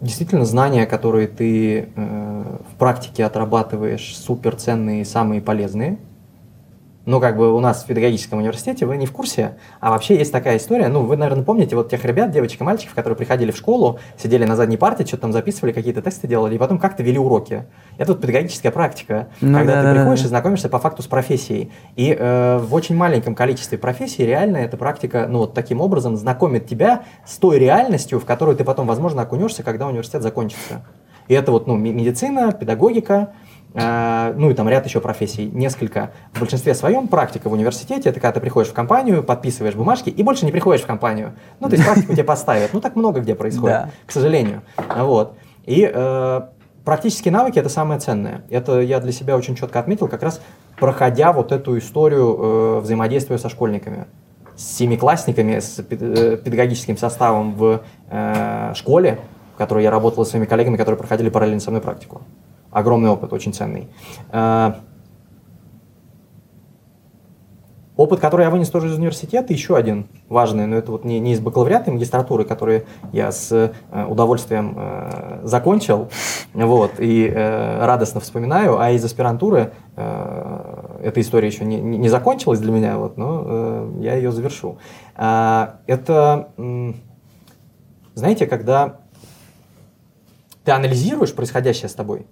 действительно 0.00 0.46
знания, 0.46 0.86
которые 0.86 1.28
ты 1.28 1.90
э, 1.94 2.56
в 2.72 2.78
практике 2.78 3.26
отрабатываешь, 3.26 4.16
супер 4.16 4.56
ценные 4.56 5.02
и 5.02 5.04
самые 5.04 5.42
полезные. 5.42 5.98
Ну, 7.06 7.20
как 7.20 7.36
бы 7.36 7.54
у 7.54 7.60
нас 7.60 7.84
в 7.84 7.86
педагогическом 7.86 8.40
университете 8.40 8.84
вы 8.84 8.96
не 8.96 9.06
в 9.06 9.12
курсе, 9.12 9.56
а 9.78 9.90
вообще 9.90 10.16
есть 10.16 10.32
такая 10.32 10.56
история. 10.56 10.88
Ну, 10.88 11.02
вы, 11.02 11.16
наверное, 11.16 11.44
помните 11.44 11.76
вот 11.76 11.88
тех 11.88 12.04
ребят, 12.04 12.32
девочек 12.32 12.60
и 12.60 12.64
мальчиков, 12.64 12.96
которые 12.96 13.16
приходили 13.16 13.52
в 13.52 13.56
школу, 13.56 14.00
сидели 14.18 14.44
на 14.44 14.56
задней 14.56 14.76
парте, 14.76 15.06
что-то 15.06 15.22
там 15.22 15.32
записывали, 15.32 15.70
какие-то 15.70 16.02
тесты 16.02 16.26
делали, 16.26 16.56
и 16.56 16.58
потом 16.58 16.80
как-то 16.80 17.04
вели 17.04 17.16
уроки. 17.16 17.64
Это 17.96 18.12
вот 18.12 18.20
педагогическая 18.20 18.72
практика, 18.72 19.28
Ну 19.40 19.56
когда 19.56 19.74
да, 19.74 19.82
ты 19.82 19.86
да, 19.86 19.94
приходишь 19.94 20.22
да. 20.22 20.26
и 20.26 20.28
знакомишься 20.30 20.68
по 20.68 20.80
факту 20.80 21.02
с 21.02 21.06
профессией. 21.06 21.70
И 21.94 22.16
э, 22.18 22.58
в 22.58 22.74
очень 22.74 22.96
маленьком 22.96 23.36
количестве 23.36 23.78
профессий 23.78 24.26
реально 24.26 24.56
эта 24.56 24.76
практика, 24.76 25.26
ну, 25.28 25.38
вот 25.38 25.54
таким 25.54 25.80
образом 25.80 26.16
знакомит 26.16 26.66
тебя 26.66 27.04
с 27.24 27.36
той 27.36 27.60
реальностью, 27.60 28.18
в 28.18 28.24
которую 28.24 28.56
ты 28.56 28.64
потом, 28.64 28.88
возможно, 28.88 29.22
окунешься, 29.22 29.62
когда 29.62 29.86
университет 29.86 30.22
закончится. 30.22 30.84
И 31.28 31.34
это 31.34 31.52
вот, 31.52 31.68
ну, 31.68 31.76
медицина, 31.76 32.52
педагогика, 32.52 33.30
ну 33.76 34.50
и 34.50 34.54
там 34.54 34.68
ряд 34.68 34.86
еще 34.86 35.00
профессий, 35.00 35.50
несколько. 35.52 36.12
В 36.32 36.40
большинстве 36.40 36.74
своем 36.74 37.08
практика 37.08 37.50
в 37.50 37.52
университете, 37.52 38.08
это 38.08 38.20
когда 38.20 38.32
ты 38.32 38.40
приходишь 38.40 38.70
в 38.70 38.72
компанию, 38.72 39.22
подписываешь 39.22 39.74
бумажки 39.74 40.08
и 40.08 40.22
больше 40.22 40.46
не 40.46 40.52
приходишь 40.52 40.82
в 40.82 40.86
компанию. 40.86 41.34
Ну, 41.60 41.68
то 41.68 41.74
есть 41.74 41.84
практику 41.84 42.12
тебе 42.14 42.24
поставят. 42.24 42.72
Ну, 42.72 42.80
так 42.80 42.96
много 42.96 43.20
где 43.20 43.34
происходит, 43.34 43.76
Да. 43.76 43.90
к 44.06 44.12
сожалению. 44.12 44.62
Вот. 44.96 45.36
И 45.66 45.90
э, 45.92 46.40
практические 46.84 47.32
навыки 47.32 47.58
это 47.58 47.68
самое 47.68 48.00
ценное. 48.00 48.44
Это 48.48 48.80
я 48.80 48.98
для 49.00 49.12
себя 49.12 49.36
очень 49.36 49.56
четко 49.56 49.78
отметил, 49.78 50.08
как 50.08 50.22
раз 50.22 50.40
проходя 50.78 51.32
вот 51.32 51.52
эту 51.52 51.76
историю 51.76 52.36
э, 52.38 52.80
взаимодействия 52.80 53.36
со 53.36 53.48
школьниками 53.48 54.06
с 54.56 54.76
семиклассниками, 54.76 55.58
с 55.58 55.78
э, 55.78 56.36
педагогическим 56.42 56.96
составом 56.96 57.54
в 57.54 57.82
э, 58.10 58.72
школе, 58.74 59.18
в 59.54 59.58
которой 59.58 59.84
я 59.84 59.90
работал 59.90 60.24
со 60.24 60.30
своими 60.30 60.46
коллегами, 60.46 60.76
которые 60.76 60.98
проходили 60.98 61.28
параллельно 61.28 61.60
со 61.60 61.70
мной 61.70 61.82
практику. 61.82 62.22
Огромный 62.76 63.08
опыт, 63.08 63.32
очень 63.32 63.54
ценный. 63.54 63.88
Э, 64.32 64.74
Опыт, 67.96 68.20
который 68.20 68.42
я 68.42 68.50
вынес 68.50 68.68
тоже 68.68 68.88
из 68.88 68.98
университета, 68.98 69.54
еще 69.54 69.74
один 69.74 70.06
важный, 70.28 70.66
но 70.66 70.76
это 70.76 70.92
вот 70.92 71.06
не, 71.06 71.18
не 71.18 71.32
из 71.32 71.40
бакалавриата, 71.40 71.90
а 71.90 71.94
магистратуры, 71.94 72.44
который 72.44 72.84
я 73.14 73.32
с 73.32 73.50
э, 73.50 74.04
удовольствием 74.04 74.74
э, 74.76 75.40
закончил, 75.44 76.10
вот, 76.52 77.00
и 77.00 77.26
э, 77.26 77.86
радостно 77.86 78.20
вспоминаю, 78.20 78.78
а 78.78 78.90
из 78.90 79.02
аспирантуры 79.02 79.72
э, 79.96 80.98
эта 81.02 81.22
история 81.22 81.48
еще 81.48 81.64
не, 81.64 81.80
не 81.80 82.10
закончилась 82.10 82.60
для 82.60 82.72
меня, 82.72 82.98
вот, 82.98 83.16
но 83.16 83.44
э, 83.46 83.92
я 84.02 84.16
ее 84.16 84.30
завершу. 84.30 84.76
А, 85.14 85.76
это, 85.86 86.50
м, 86.58 86.96
знаете, 88.12 88.46
когда 88.46 89.00
ты 90.64 90.72
анализируешь 90.72 91.34
происходящее 91.34 91.88
с 91.88 91.94
тобой, 91.94 92.26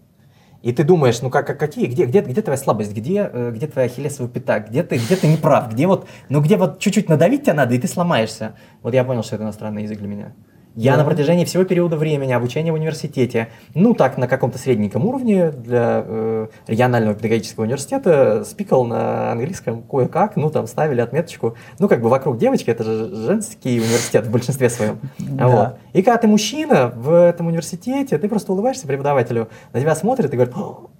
и 0.64 0.72
ты 0.72 0.82
думаешь, 0.82 1.20
ну 1.20 1.28
как, 1.28 1.46
как- 1.46 1.58
какие, 1.60 1.86
где, 1.86 2.06
где, 2.06 2.22
где 2.22 2.40
твоя 2.40 2.56
слабость, 2.56 2.92
где, 2.94 3.30
э, 3.30 3.52
где 3.54 3.66
твоя 3.66 3.86
ахиллесова 3.86 4.28
пята, 4.30 4.60
где 4.60 4.82
ты, 4.82 4.96
где 4.96 5.14
ты 5.14 5.26
не 5.28 5.36
прав, 5.36 5.70
где 5.70 5.86
вот, 5.86 6.08
ну 6.30 6.40
где 6.40 6.56
вот 6.56 6.78
чуть-чуть 6.78 7.08
надавить 7.10 7.42
тебя 7.42 7.52
надо, 7.54 7.74
и 7.74 7.78
ты 7.78 7.86
сломаешься. 7.86 8.54
Вот 8.82 8.94
я 8.94 9.04
понял, 9.04 9.22
что 9.22 9.34
это 9.36 9.44
иностранный 9.44 9.82
язык 9.82 9.98
для 9.98 10.08
меня. 10.08 10.32
Я 10.76 10.96
на 10.96 11.04
протяжении 11.04 11.44
всего 11.44 11.64
периода 11.64 11.96
времени 11.96 12.32
обучения 12.32 12.72
в 12.72 12.74
университете, 12.74 13.48
ну 13.74 13.94
так 13.94 14.18
на 14.18 14.26
каком-то 14.26 14.58
средненьком 14.58 15.06
уровне 15.06 15.50
для 15.50 16.02
э, 16.04 16.46
регионального 16.66 17.14
педагогического 17.14 17.64
университета, 17.64 18.44
спикал 18.44 18.84
на 18.84 19.30
английском 19.32 19.82
кое-как, 19.82 20.34
ну 20.36 20.50
там 20.50 20.66
ставили 20.66 21.00
отметочку, 21.00 21.56
ну 21.78 21.88
как 21.88 22.00
бы 22.00 22.08
вокруг 22.08 22.38
девочки, 22.38 22.70
это 22.70 22.82
же 22.82 23.14
женский 23.14 23.78
университет 23.78 24.26
в 24.26 24.32
большинстве 24.32 24.68
своем. 24.68 24.98
Да. 25.18 25.48
Вот. 25.48 25.78
И 25.92 26.02
когда 26.02 26.18
ты 26.18 26.26
мужчина 26.26 26.92
в 26.94 27.12
этом 27.12 27.46
университете, 27.46 28.18
ты 28.18 28.28
просто 28.28 28.52
улыбаешься 28.52 28.88
преподавателю, 28.88 29.48
на 29.72 29.80
тебя 29.80 29.94
смотрит 29.94 30.32
и 30.32 30.36
говорит, 30.36 30.56
«О, 30.56 30.90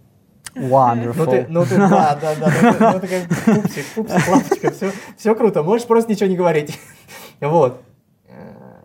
Wonderful. 0.55 1.15
ну 1.17 1.27
ты, 1.27 1.47
ну 1.49 1.65
ты, 1.65 1.77
да, 1.77 2.17
да, 2.21 2.35
да, 2.41 2.53
ну 2.63 2.73
ты, 2.73 2.85
ну 2.93 3.01
ты 3.01 3.09
как 3.09 3.63
пупсик, 3.63 3.87
пупсик, 3.97 4.29
лапочка, 4.29 4.71
все, 4.71 4.93
все 5.17 5.35
круто, 5.35 5.65
можешь 5.65 5.87
просто 5.87 6.13
ничего 6.13 6.29
не 6.29 6.37
говорить. 6.37 6.79
Вот. 7.41 7.83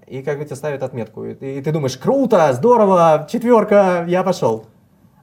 И 0.10 0.24
как 0.24 0.40
бы 0.40 0.46
тебе 0.46 0.56
ставят 0.56 0.82
отметку, 0.82 1.24
и 1.24 1.34
и 1.34 1.62
ты 1.62 1.72
думаешь, 1.72 1.96
круто, 1.96 2.52
здорово, 2.54 3.28
четверка, 3.30 4.06
я 4.08 4.24
пошел. 4.24 4.66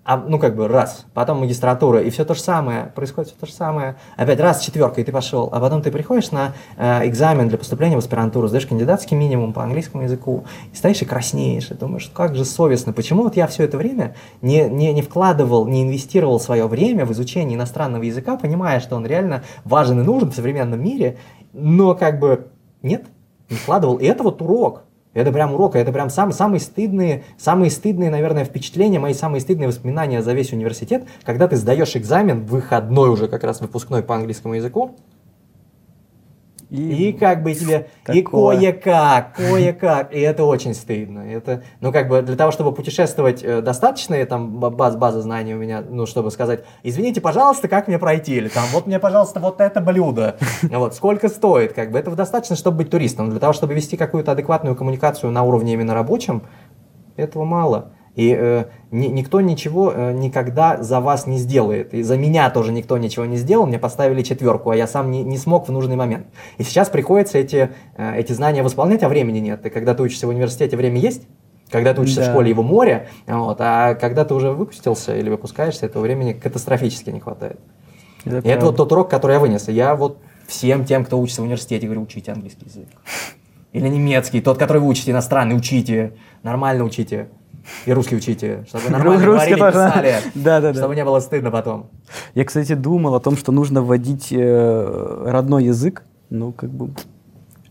А, 0.04 0.16
ну, 0.16 0.38
как 0.38 0.54
бы 0.54 0.68
раз, 0.68 1.04
потом 1.14 1.40
магистратура, 1.40 2.00
и 2.00 2.10
все 2.10 2.24
то 2.24 2.34
же 2.34 2.40
самое, 2.40 2.92
происходит 2.94 3.30
все 3.30 3.40
то 3.40 3.46
же 3.46 3.52
самое. 3.52 3.96
Опять 4.16 4.38
раз, 4.38 4.60
четверка, 4.60 5.00
и 5.00 5.04
ты 5.04 5.10
пошел. 5.10 5.48
А 5.50 5.58
потом 5.58 5.82
ты 5.82 5.90
приходишь 5.90 6.30
на 6.30 6.54
э, 6.76 7.08
экзамен 7.08 7.48
для 7.48 7.58
поступления 7.58 7.96
в 7.96 7.98
аспирантуру, 7.98 8.46
сдаешь 8.46 8.66
кандидатский 8.66 9.16
минимум 9.16 9.52
по 9.52 9.64
английскому 9.64 10.04
языку, 10.04 10.44
и 10.72 10.76
стоишь 10.76 11.02
и 11.02 11.04
краснеешь, 11.04 11.72
и 11.72 11.74
думаешь, 11.74 12.08
как 12.14 12.36
же 12.36 12.44
совестно, 12.44 12.92
почему 12.92 13.24
вот 13.24 13.34
я 13.34 13.48
все 13.48 13.64
это 13.64 13.76
время 13.78 14.14
не, 14.42 14.68
не, 14.68 14.92
не 14.92 15.02
вкладывал, 15.02 15.66
не 15.66 15.82
инвестировал 15.82 16.38
свое 16.38 16.68
время 16.68 17.04
в 17.04 17.10
изучение 17.10 17.56
иностранного 17.56 18.04
языка, 18.04 18.36
понимая, 18.36 18.78
что 18.78 18.94
он 18.94 19.04
реально 19.04 19.42
важен 19.64 20.00
и 20.00 20.04
нужен 20.04 20.30
в 20.30 20.36
современном 20.36 20.80
мире, 20.80 21.18
но 21.52 21.96
как 21.96 22.20
бы 22.20 22.46
нет, 22.82 23.06
не 23.50 23.56
вкладывал. 23.56 23.96
И 23.96 24.04
это 24.04 24.22
вот 24.22 24.40
урок. 24.42 24.82
Это 25.14 25.32
прям 25.32 25.54
урок, 25.54 25.76
это 25.76 25.92
прям 25.92 26.10
самые, 26.10 26.34
самые 26.34 26.60
стыдные, 26.60 27.24
самые 27.38 27.70
стыдные, 27.70 28.10
наверное, 28.10 28.44
впечатления, 28.44 28.98
мои 28.98 29.14
самые 29.14 29.40
стыдные 29.40 29.68
воспоминания 29.68 30.20
за 30.20 30.34
весь 30.34 30.52
университет, 30.52 31.04
когда 31.24 31.48
ты 31.48 31.56
сдаешь 31.56 31.96
экзамен, 31.96 32.44
выходной 32.44 33.08
уже 33.08 33.26
как 33.26 33.42
раз 33.42 33.62
выпускной 33.62 34.02
по 34.02 34.14
английскому 34.14 34.54
языку, 34.54 34.96
и, 36.70 37.12
как 37.12 37.42
бы 37.42 37.54
тебе, 37.54 37.88
и 38.12 38.22
такое. 38.22 38.58
кое-как, 38.58 39.34
кое-как, 39.34 40.12
и 40.12 40.18
это 40.18 40.44
очень 40.44 40.74
стыдно. 40.74 41.20
Это, 41.20 41.62
ну, 41.80 41.92
как 41.92 42.08
бы 42.08 42.22
для 42.22 42.36
того, 42.36 42.50
чтобы 42.50 42.72
путешествовать, 42.72 43.42
э, 43.42 43.60
достаточная 43.62 44.26
там 44.26 44.58
ба- 44.58 44.70
баз, 44.70 44.96
база 44.96 45.22
знаний 45.22 45.54
у 45.54 45.58
меня, 45.58 45.82
ну, 45.88 46.06
чтобы 46.06 46.30
сказать, 46.30 46.64
извините, 46.82 47.20
пожалуйста, 47.20 47.68
как 47.68 47.86
мне 47.86 47.98
пройти, 47.98 48.34
или 48.34 48.48
там, 48.48 48.64
вот 48.72 48.86
мне, 48.86 48.98
пожалуйста, 48.98 49.38
вот 49.38 49.60
это 49.60 49.80
блюдо, 49.80 50.36
вот, 50.62 50.94
сколько 50.94 51.28
стоит, 51.28 51.72
как 51.72 51.92
бы, 51.92 51.98
этого 51.98 52.16
достаточно, 52.16 52.56
чтобы 52.56 52.78
быть 52.78 52.90
туристом. 52.90 53.30
Для 53.30 53.38
того, 53.38 53.52
чтобы 53.52 53.74
вести 53.74 53.96
какую-то 53.96 54.32
адекватную 54.32 54.74
коммуникацию 54.74 55.30
на 55.30 55.44
уровне 55.44 55.74
именно 55.74 55.94
рабочем, 55.94 56.42
этого 57.16 57.44
мало. 57.44 57.92
И 58.16 58.34
э, 58.36 58.64
ни- 58.90 59.08
никто 59.08 59.40
ничего 59.42 59.92
э, 59.94 60.12
никогда 60.12 60.82
за 60.82 61.00
вас 61.00 61.26
не 61.26 61.36
сделает. 61.36 61.92
И 61.92 62.02
за 62.02 62.16
меня 62.16 62.48
тоже 62.50 62.72
никто 62.72 62.96
ничего 62.96 63.26
не 63.26 63.36
сделал. 63.36 63.66
Мне 63.66 63.78
поставили 63.78 64.22
четверку, 64.22 64.70
а 64.70 64.76
я 64.76 64.86
сам 64.86 65.10
не, 65.10 65.22
не 65.22 65.36
смог 65.36 65.68
в 65.68 65.72
нужный 65.72 65.96
момент. 65.96 66.26
И 66.56 66.62
сейчас 66.62 66.88
приходится 66.88 67.36
эти, 67.36 67.70
э, 67.96 68.16
эти 68.18 68.32
знания 68.32 68.62
восполнять, 68.62 69.02
а 69.02 69.08
времени 69.10 69.38
нет. 69.38 69.66
И 69.66 69.70
когда 69.70 69.94
ты 69.94 70.02
учишься 70.02 70.26
в 70.26 70.30
университете, 70.30 70.76
время 70.78 70.98
есть. 70.98 71.28
Когда 71.70 71.92
ты 71.92 72.00
учишься 72.00 72.22
в 72.22 72.24
Да. 72.24 72.30
школе, 72.30 72.48
его 72.50 72.62
море. 72.62 73.08
Вот, 73.26 73.56
а 73.60 73.94
когда 73.94 74.24
ты 74.24 74.34
уже 74.34 74.50
выпустился 74.52 75.14
или 75.14 75.28
выпускаешься, 75.28 75.84
этого 75.84 76.02
времени 76.02 76.32
катастрофически 76.32 77.10
не 77.10 77.20
хватает. 77.20 77.60
И 78.24 78.30
это 78.48 78.66
вот 78.66 78.76
тот 78.76 78.90
урок, 78.92 79.10
который 79.10 79.32
я 79.34 79.40
вынес. 79.40 79.68
И 79.68 79.72
я 79.72 79.94
вот 79.94 80.18
всем 80.46 80.84
тем, 80.84 81.04
кто 81.04 81.20
учится 81.20 81.42
в 81.42 81.44
университете, 81.44 81.86
говорю, 81.86 82.02
учите 82.02 82.32
английский 82.32 82.64
язык. 82.66 82.86
Или 83.72 83.88
немецкий, 83.88 84.40
тот, 84.40 84.56
который 84.58 84.80
вы 84.80 84.88
учите, 84.88 85.10
иностранный, 85.10 85.54
учите, 85.56 86.14
нормально 86.42 86.84
учите. 86.84 87.28
И 87.84 87.92
русский 87.92 88.16
учите, 88.16 88.64
чтобы 88.68 88.84
нормально 88.90 89.24
Русский 89.26 89.54
говорили, 89.54 89.58
тоже. 89.58 89.88
писали, 89.90 90.14
Да-да-да. 90.34 90.78
чтобы 90.78 90.94
не 90.94 91.04
было 91.04 91.20
стыдно 91.20 91.50
потом. 91.50 91.88
Я, 92.34 92.44
кстати, 92.44 92.74
думал 92.74 93.14
о 93.14 93.20
том, 93.20 93.36
что 93.36 93.52
нужно 93.52 93.82
вводить 93.82 94.28
э, 94.32 95.22
родной 95.26 95.64
язык, 95.64 96.04
ну, 96.30 96.52
как 96.52 96.70
бы, 96.70 96.90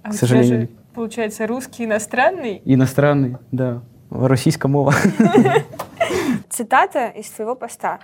А 0.03 0.09
к 0.09 0.11
у 0.11 0.11
тебя 0.11 0.19
сожалению. 0.19 0.61
же, 0.61 0.69
получается, 0.93 1.47
русский 1.47 1.85
иностранный. 1.85 2.61
иностранный, 2.65 3.37
да, 3.51 3.81
российская 4.11 4.67
мова. 4.67 4.93
Цитата 6.49 7.07
из 7.07 7.29
твоего 7.29 7.55
поста. 7.55 7.99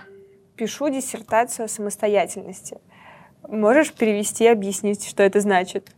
«Пишу 0.56 0.90
диссертацию 0.90 1.66
о 1.66 1.68
самостоятельности». 1.68 2.78
Можешь 3.48 3.92
перевести 3.92 4.44
и 4.44 4.48
объяснить, 4.48 5.08
что 5.08 5.24
это 5.24 5.40
значит? 5.40 5.90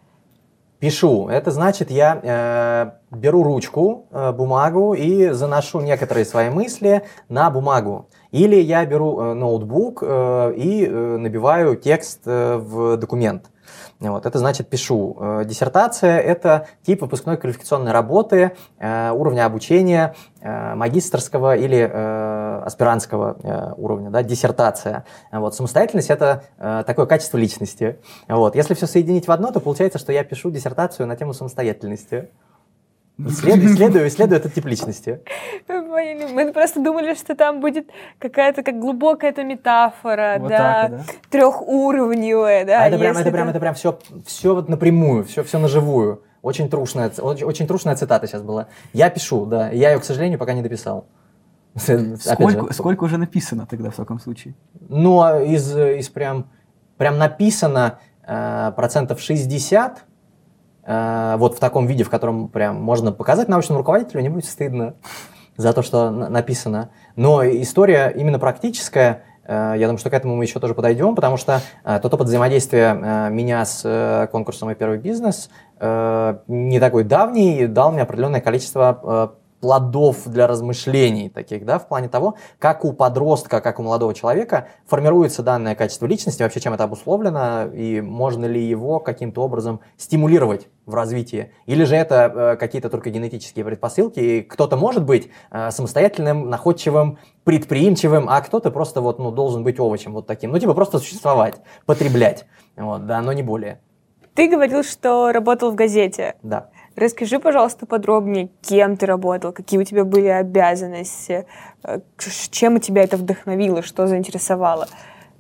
Пишу. 0.84 1.30
Это 1.30 1.52
значит, 1.52 1.92
я 1.92 2.20
э, 2.22 3.16
беру 3.16 3.42
ручку, 3.44 4.10
э, 4.12 4.34
бумагу 4.34 4.94
и 4.94 5.30
заношу 5.30 5.80
некоторые 5.80 6.26
свои 6.26 6.50
мысли 6.50 7.04
на 7.30 7.50
бумагу. 7.50 8.10
Или 8.32 8.58
я 8.58 8.86
беру 8.86 9.18
э, 9.18 9.34
ноутбук 9.34 10.04
э, 10.06 10.54
и 10.58 10.86
э, 10.86 11.18
набиваю 11.18 11.78
текст 11.78 12.24
э, 12.26 12.58
в 12.58 12.98
документ. 12.98 13.46
Вот, 14.10 14.26
это 14.26 14.38
значит 14.38 14.68
пишу. 14.68 15.16
Э, 15.20 15.44
Диссертация– 15.46 16.20
это 16.20 16.68
тип 16.86 17.02
выпускной 17.02 17.38
квалификационной 17.38 17.92
работы 17.92 18.52
э, 18.78 19.12
уровня 19.12 19.46
обучения 19.46 20.14
э, 20.42 20.76
магистрского 20.76 21.56
или 21.56 21.82
аспирантского 22.64 23.74
уровня, 23.78 24.10
да, 24.10 24.24
диссертация. 24.24 25.06
Вот, 25.32 25.56
самостоятельность– 25.56 26.10
это 26.10 26.44
такое 26.86 27.06
качество 27.06 27.38
личности. 27.38 28.00
Вот, 28.28 28.56
если 28.56 28.74
все 28.74 28.88
соединить 28.88 29.28
в 29.28 29.32
одно, 29.32 29.52
то 29.52 29.60
получается, 29.60 30.00
что 30.00 30.14
я 30.14 30.24
пишу 30.24 30.50
диссертацию 30.50 31.08
на 31.08 31.16
тему 31.16 31.34
самостоятельности. 31.34 32.30
Исследую, 33.18 33.68
исследую, 33.74 34.08
исследую 34.08 34.40
этот 34.40 34.54
тип 34.54 34.66
личности. 34.66 35.22
Мы 35.68 35.84
поняли. 35.84 36.32
Мы 36.32 36.52
просто 36.52 36.82
думали, 36.82 37.14
что 37.14 37.36
там 37.36 37.62
будет 37.62 37.90
какая-то 38.20 38.64
как 38.64 38.80
глубокая 38.80 39.32
эта 39.32 39.44
метафора, 39.44 40.38
Вот 40.40 40.50
да, 40.50 40.58
так 40.58 40.92
да? 40.92 41.04
трехуровневая, 41.30 42.66
да. 42.66 42.84
А 42.84 42.88
это 42.88 42.98
прям, 42.98 43.18
это 43.18 43.32
прям, 43.32 43.50
это 43.50 43.60
прям 43.60 43.76
все, 43.76 44.00
все 44.26 44.56
вот 44.56 44.70
напрямую, 44.70 45.24
все, 45.26 45.44
все 45.44 45.60
наживую. 45.60 46.24
Очень 46.42 46.70
трушная, 46.70 47.12
очень, 47.20 47.46
очень 47.46 47.68
трушная 47.68 47.96
цитата 47.96 48.28
сейчас 48.28 48.42
была. 48.42 48.68
Я 48.92 49.10
пишу, 49.10 49.46
да. 49.46 49.70
Я 49.70 49.92
ее, 49.92 50.00
к 50.00 50.04
сожалению, 50.04 50.40
пока 50.40 50.54
не 50.54 50.62
дописал. 50.62 51.06
Опять 51.76 52.00
же. 52.00 52.18
Сколько, 52.18 52.74
сколько 52.74 53.04
уже 53.04 53.18
написано 53.18 53.68
тогда, 53.70 53.92
в 53.92 53.96
таком 53.96 54.20
случае? 54.20 54.56
Ну, 54.90 55.22
а 55.22 55.42
из, 55.42 55.76
из 55.76 56.10
прям 56.10 56.48
прям 56.98 57.18
написано 57.18 58.00
э, 58.26 58.72
процентов 58.76 59.20
60, 59.20 59.98
э, 59.98 60.02
вот 60.86 61.56
в 61.56 61.60
таком 61.60 61.86
виде, 61.88 62.04
в 62.04 62.10
котором 62.10 62.50
прям 62.50 62.82
можно 62.82 63.12
показать 63.12 63.48
научному 63.48 63.80
руководителю, 63.80 64.22
не 64.22 64.30
будет 64.30 64.46
стыдно 64.46 64.96
за 65.58 65.74
то, 65.74 65.82
что 65.82 66.10
написано. 66.10 66.90
Но 67.16 67.44
история 67.46 68.12
именно 68.16 68.40
практическая, 68.40 69.24
э, 69.46 69.76
я 69.78 69.88
думаю, 69.88 69.98
что 69.98 70.10
к 70.10 70.14
этому 70.14 70.36
мы 70.36 70.46
еще 70.46 70.60
тоже 70.60 70.74
подойдем, 70.74 71.16
потому 71.16 71.38
что 71.38 71.62
э, 71.84 72.00
тот 72.02 72.14
опыт 72.14 72.28
взаимодействия 72.28 72.98
э, 73.00 73.30
меня 73.30 73.66
с 73.66 74.28
конкурсом 74.32 74.68
«Мой 74.68 74.76
первый 74.76 74.98
бизнес» 74.98 75.50
не 75.80 76.80
такой 76.80 77.04
давний, 77.04 77.68
дал 77.68 77.92
мне 77.92 78.04
определенное 78.04 78.40
количество 78.40 79.36
плодов 79.64 80.18
для 80.26 80.46
размышлений 80.46 81.30
таких, 81.30 81.64
да, 81.64 81.80
в 81.80 81.88
плане 81.88 82.10
того, 82.10 82.36
как 82.60 82.84
у 82.84 82.92
подростка, 82.92 83.62
как 83.62 83.80
у 83.80 83.84
молодого 83.84 84.14
человека 84.14 84.68
формируется 84.86 85.42
данное 85.42 85.74
качество 85.74 86.06
личности, 86.06 86.44
вообще 86.44 86.60
чем 86.60 86.74
это 86.74 86.84
обусловлено, 86.84 87.68
и 87.74 88.02
можно 88.02 88.44
ли 88.44 88.62
его 88.62 89.00
каким-то 89.00 89.42
образом 89.42 89.80
стимулировать 89.96 90.68
в 90.86 90.96
развитии, 90.96 91.54
или 91.66 91.86
же 91.86 91.96
это 91.96 92.34
э, 92.36 92.56
какие-то 92.58 92.90
только 92.90 93.10
генетические 93.10 93.64
предпосылки, 93.64 94.20
и 94.20 94.42
кто-то 94.42 94.76
может 94.76 95.06
быть 95.06 95.30
э, 95.50 95.72
самостоятельным, 95.72 96.50
находчивым, 96.50 97.18
предприимчивым, 97.46 98.28
а 98.28 98.42
кто-то 98.42 98.70
просто 98.70 99.00
вот, 99.00 99.18
ну, 99.18 99.32
должен 99.32 99.64
быть 99.64 99.80
овощем 99.80 100.12
вот 100.12 100.28
таким, 100.28 100.52
ну, 100.52 100.60
типа 100.60 100.74
просто 100.74 101.00
существовать, 101.00 101.62
потреблять, 101.86 102.48
вот, 102.76 103.06
да, 103.06 103.22
но 103.22 103.32
не 103.32 103.44
более. 103.44 103.80
Ты 104.34 104.50
говорил, 104.50 104.84
что 104.84 105.32
работал 105.32 105.72
в 105.72 105.76
газете. 105.76 106.36
Да. 106.44 106.70
Расскажи, 106.96 107.40
пожалуйста, 107.40 107.86
подробнее, 107.88 108.50
кем 108.62 108.98
ты 108.98 109.08
работал, 109.08 109.52
какие 109.52 109.80
у 109.80 109.84
тебя 109.84 110.06
были 110.06 110.28
обязанности, 110.28 111.48
э, 111.84 112.00
чем 112.52 112.80
тебя 112.80 113.04
это 113.04 113.18
вдохновило, 113.18 113.82
что 113.82 114.06
заинтересовало? 114.06 114.88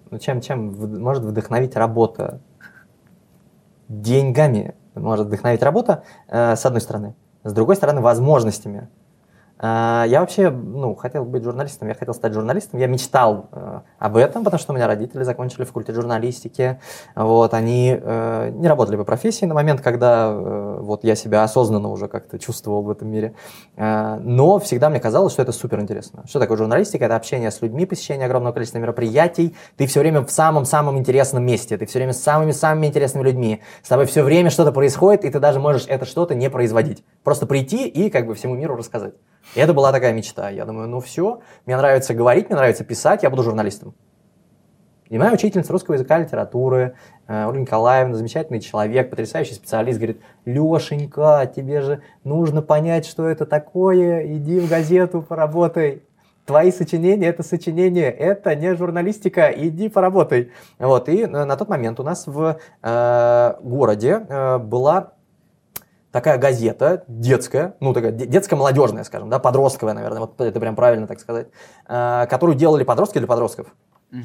Ну, 0.10 0.18
чем, 0.18 0.42
чем 0.42 0.74
может 1.02 1.24
вдохновить 1.24 1.76
работа? 1.76 2.42
Деньгами 3.88 4.74
может 4.96 5.28
вдохновить 5.28 5.62
работа, 5.62 6.04
э, 6.28 6.56
с 6.56 6.66
одной 6.66 6.82
стороны. 6.82 7.16
С 7.44 7.54
другой 7.54 7.76
стороны, 7.76 8.02
возможностями. 8.02 8.90
А, 9.60 10.06
я 10.08 10.20
вообще, 10.20 10.50
ну, 10.50 10.96
хотел 10.96 11.26
быть 11.26 11.44
журналистом, 11.44 11.88
я 11.88 11.94
хотел 11.94 12.14
стать 12.14 12.34
журналистом, 12.34 12.80
я 12.80 12.88
мечтал 12.88 13.50
э, 13.52 13.82
об 14.00 14.18
этом, 14.18 14.44
потому 14.44 14.60
что 14.60 14.74
у 14.74 14.76
меня 14.76 14.88
родители 14.88 15.24
закончили 15.24 15.64
факультет 15.64 15.96
журналистики, 15.96 16.80
вот, 17.16 17.54
они 17.54 17.98
э, 17.98 18.50
не 18.56 18.68
работали 18.68 18.98
по 18.98 19.04
профессии 19.06 19.46
на 19.46 19.54
момент, 19.54 19.80
когда 19.82 20.32
э, 20.32 20.78
вот 20.82 21.04
я 21.04 21.16
себя 21.16 21.44
осознанно 21.44 21.90
уже 21.90 22.08
как-то 22.08 22.40
чувствовал 22.40 22.82
в 22.82 22.90
этом 22.90 23.10
мире, 23.10 23.36
но 23.78 24.60
всегда 24.60 24.90
мне 24.90 25.00
казалось, 25.00 25.34
что 25.34 25.42
это 25.42 25.52
супер 25.52 25.80
интересно. 25.80 26.24
Что 26.28 26.40
такое 26.40 26.58
журналистика? 26.58 27.06
Это 27.06 27.16
общение 27.16 27.52
с 27.52 27.62
людьми, 27.62 27.86
посещение 27.86 28.26
огромного 28.26 28.54
количества 28.54 28.80
мероприятий, 28.80 29.56
ты 29.78 29.88
все 29.88 30.00
время 30.00 30.26
в 30.26 30.32
самом-самом 30.32 30.98
интересном 30.98 31.46
месте, 31.46 31.78
ты 31.78 31.86
все 31.86 32.00
время 32.00 32.14
с 32.14 32.22
самыми-самыми 32.22 32.88
интересными 32.88 33.24
людьми, 33.24 33.62
с 33.82 33.88
тобой 33.88 34.06
все 34.08 34.24
время 34.24 34.50
что-то 34.50 34.72
происходит, 34.72 35.26
и 35.26 35.30
ты 35.30 35.40
даже 35.40 35.60
можешь 35.60 35.86
это 35.88 36.06
что-то 36.06 36.36
не 36.36 36.50
производить, 36.50 37.04
просто 37.24 37.46
прийти 37.46 37.88
и 37.88 38.10
как 38.10 38.26
бы 38.26 38.36
всему 38.36 38.56
миру 38.56 38.76
рассказать. 38.76 39.14
И 39.56 39.60
это 39.60 39.74
была 39.74 39.92
такая 39.92 40.14
мечта. 40.14 40.50
Я 40.50 40.66
думаю, 40.66 40.88
ну 40.88 41.00
все, 41.00 41.42
мне 41.66 41.78
нравится 41.78 42.14
говорить, 42.14 42.50
мне 42.50 42.56
нравится 42.56 42.84
писать, 42.84 43.24
я 43.24 43.30
буду 43.30 43.44
журналистом. 43.44 43.94
И 45.10 45.18
моя 45.20 45.32
учительница 45.32 45.72
русского 45.72 45.94
языка, 45.94 46.18
литературы, 46.18 46.96
э, 47.28 47.46
Ольга 47.46 47.60
Николаевна, 47.60 48.16
замечательный 48.16 48.60
человек, 48.60 49.12
потрясающий 49.12 49.54
специалист, 49.54 50.00
говорит, 50.00 50.22
Лешенька, 50.46 51.52
тебе 51.56 51.82
же 51.82 52.02
нужно 52.24 52.64
понять, 52.64 53.06
что 53.06 53.28
это 53.28 53.46
такое, 53.46 54.26
иди 54.38 54.60
в 54.60 54.68
газету, 54.68 55.22
поработай. 55.22 56.02
Твои 56.46 56.72
сочинения– 56.72 57.28
это 57.30 57.44
сочинение, 57.44 58.10
это 58.10 58.56
не 58.56 58.76
журналистика, 58.76 59.50
иди 59.56 59.88
поработай. 59.88 60.52
Вот, 60.80 61.08
и 61.08 61.26
на 61.28 61.56
тот 61.58 61.70
момент 61.70 62.00
у 62.00 62.04
нас 62.04 62.26
в 62.26 62.58
э, 62.82 63.54
городе 63.62 64.26
э, 64.28 64.58
была 64.58 65.14
такая 66.14 66.38
газета 66.38 67.04
детская, 67.08 67.76
ну 67.82 67.94
такая 67.94 68.12
детско-молодежная, 68.12 69.04
скажем, 69.04 69.30
да, 69.30 69.40
подростковая, 69.40 69.96
наверное, 69.96 70.22
вот 70.22 70.40
это 70.40 70.60
прям 70.60 70.76
правильно 70.76 71.08
так 71.08 71.20
сказать, 71.20 71.48
э, 71.90 72.28
которую 72.30 72.56
делали 72.56 72.86
подростки 72.86 73.18
для 73.18 73.28
подростков. 73.28 73.68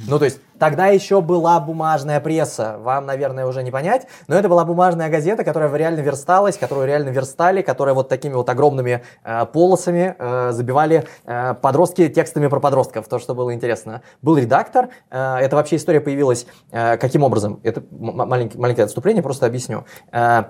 Ну, 0.07 0.19
то 0.19 0.27
есть, 0.27 0.39
тогда 0.59 0.89
еще 0.89 1.23
была 1.23 1.59
бумажная 1.61 2.21
пресса, 2.21 2.77
вам, 2.79 3.07
наверное, 3.07 3.47
уже 3.47 3.63
не 3.63 3.71
понять, 3.71 4.07
но 4.27 4.37
это 4.37 4.47
была 4.47 4.67
бумажная 4.67 5.09
газета, 5.09 5.45
которая 5.45 5.75
реально 5.75 6.01
версталась, 6.01 6.59
которую 6.59 6.87
реально 6.87 7.09
верстали, 7.09 7.63
которая 7.63 7.95
вот 7.95 8.07
такими 8.07 8.35
вот 8.35 8.51
огромными 8.51 9.03
э, 9.25 9.47
полосами 9.47 10.15
э, 10.19 10.53
забивали 10.53 11.05
э, 11.25 11.55
подростки 11.55 12.07
текстами 12.11 12.49
про 12.49 12.61
подростков, 12.61 13.09
то, 13.09 13.19
что 13.19 13.35
было 13.35 13.55
интересно. 13.55 14.03
Был 14.21 14.37
редактор, 14.37 14.91
э, 15.11 15.37
это 15.37 15.57
вообще 15.57 15.77
история 15.77 16.03
появилась 16.03 16.47
э, 16.71 16.99
каким 16.99 17.23
образом? 17.23 17.59
Это 17.63 17.83
маленькое, 17.91 18.61
маленькое 18.61 18.85
отступление, 18.85 19.23
просто 19.23 19.47
объясню. 19.47 19.87
Э, 20.13 20.45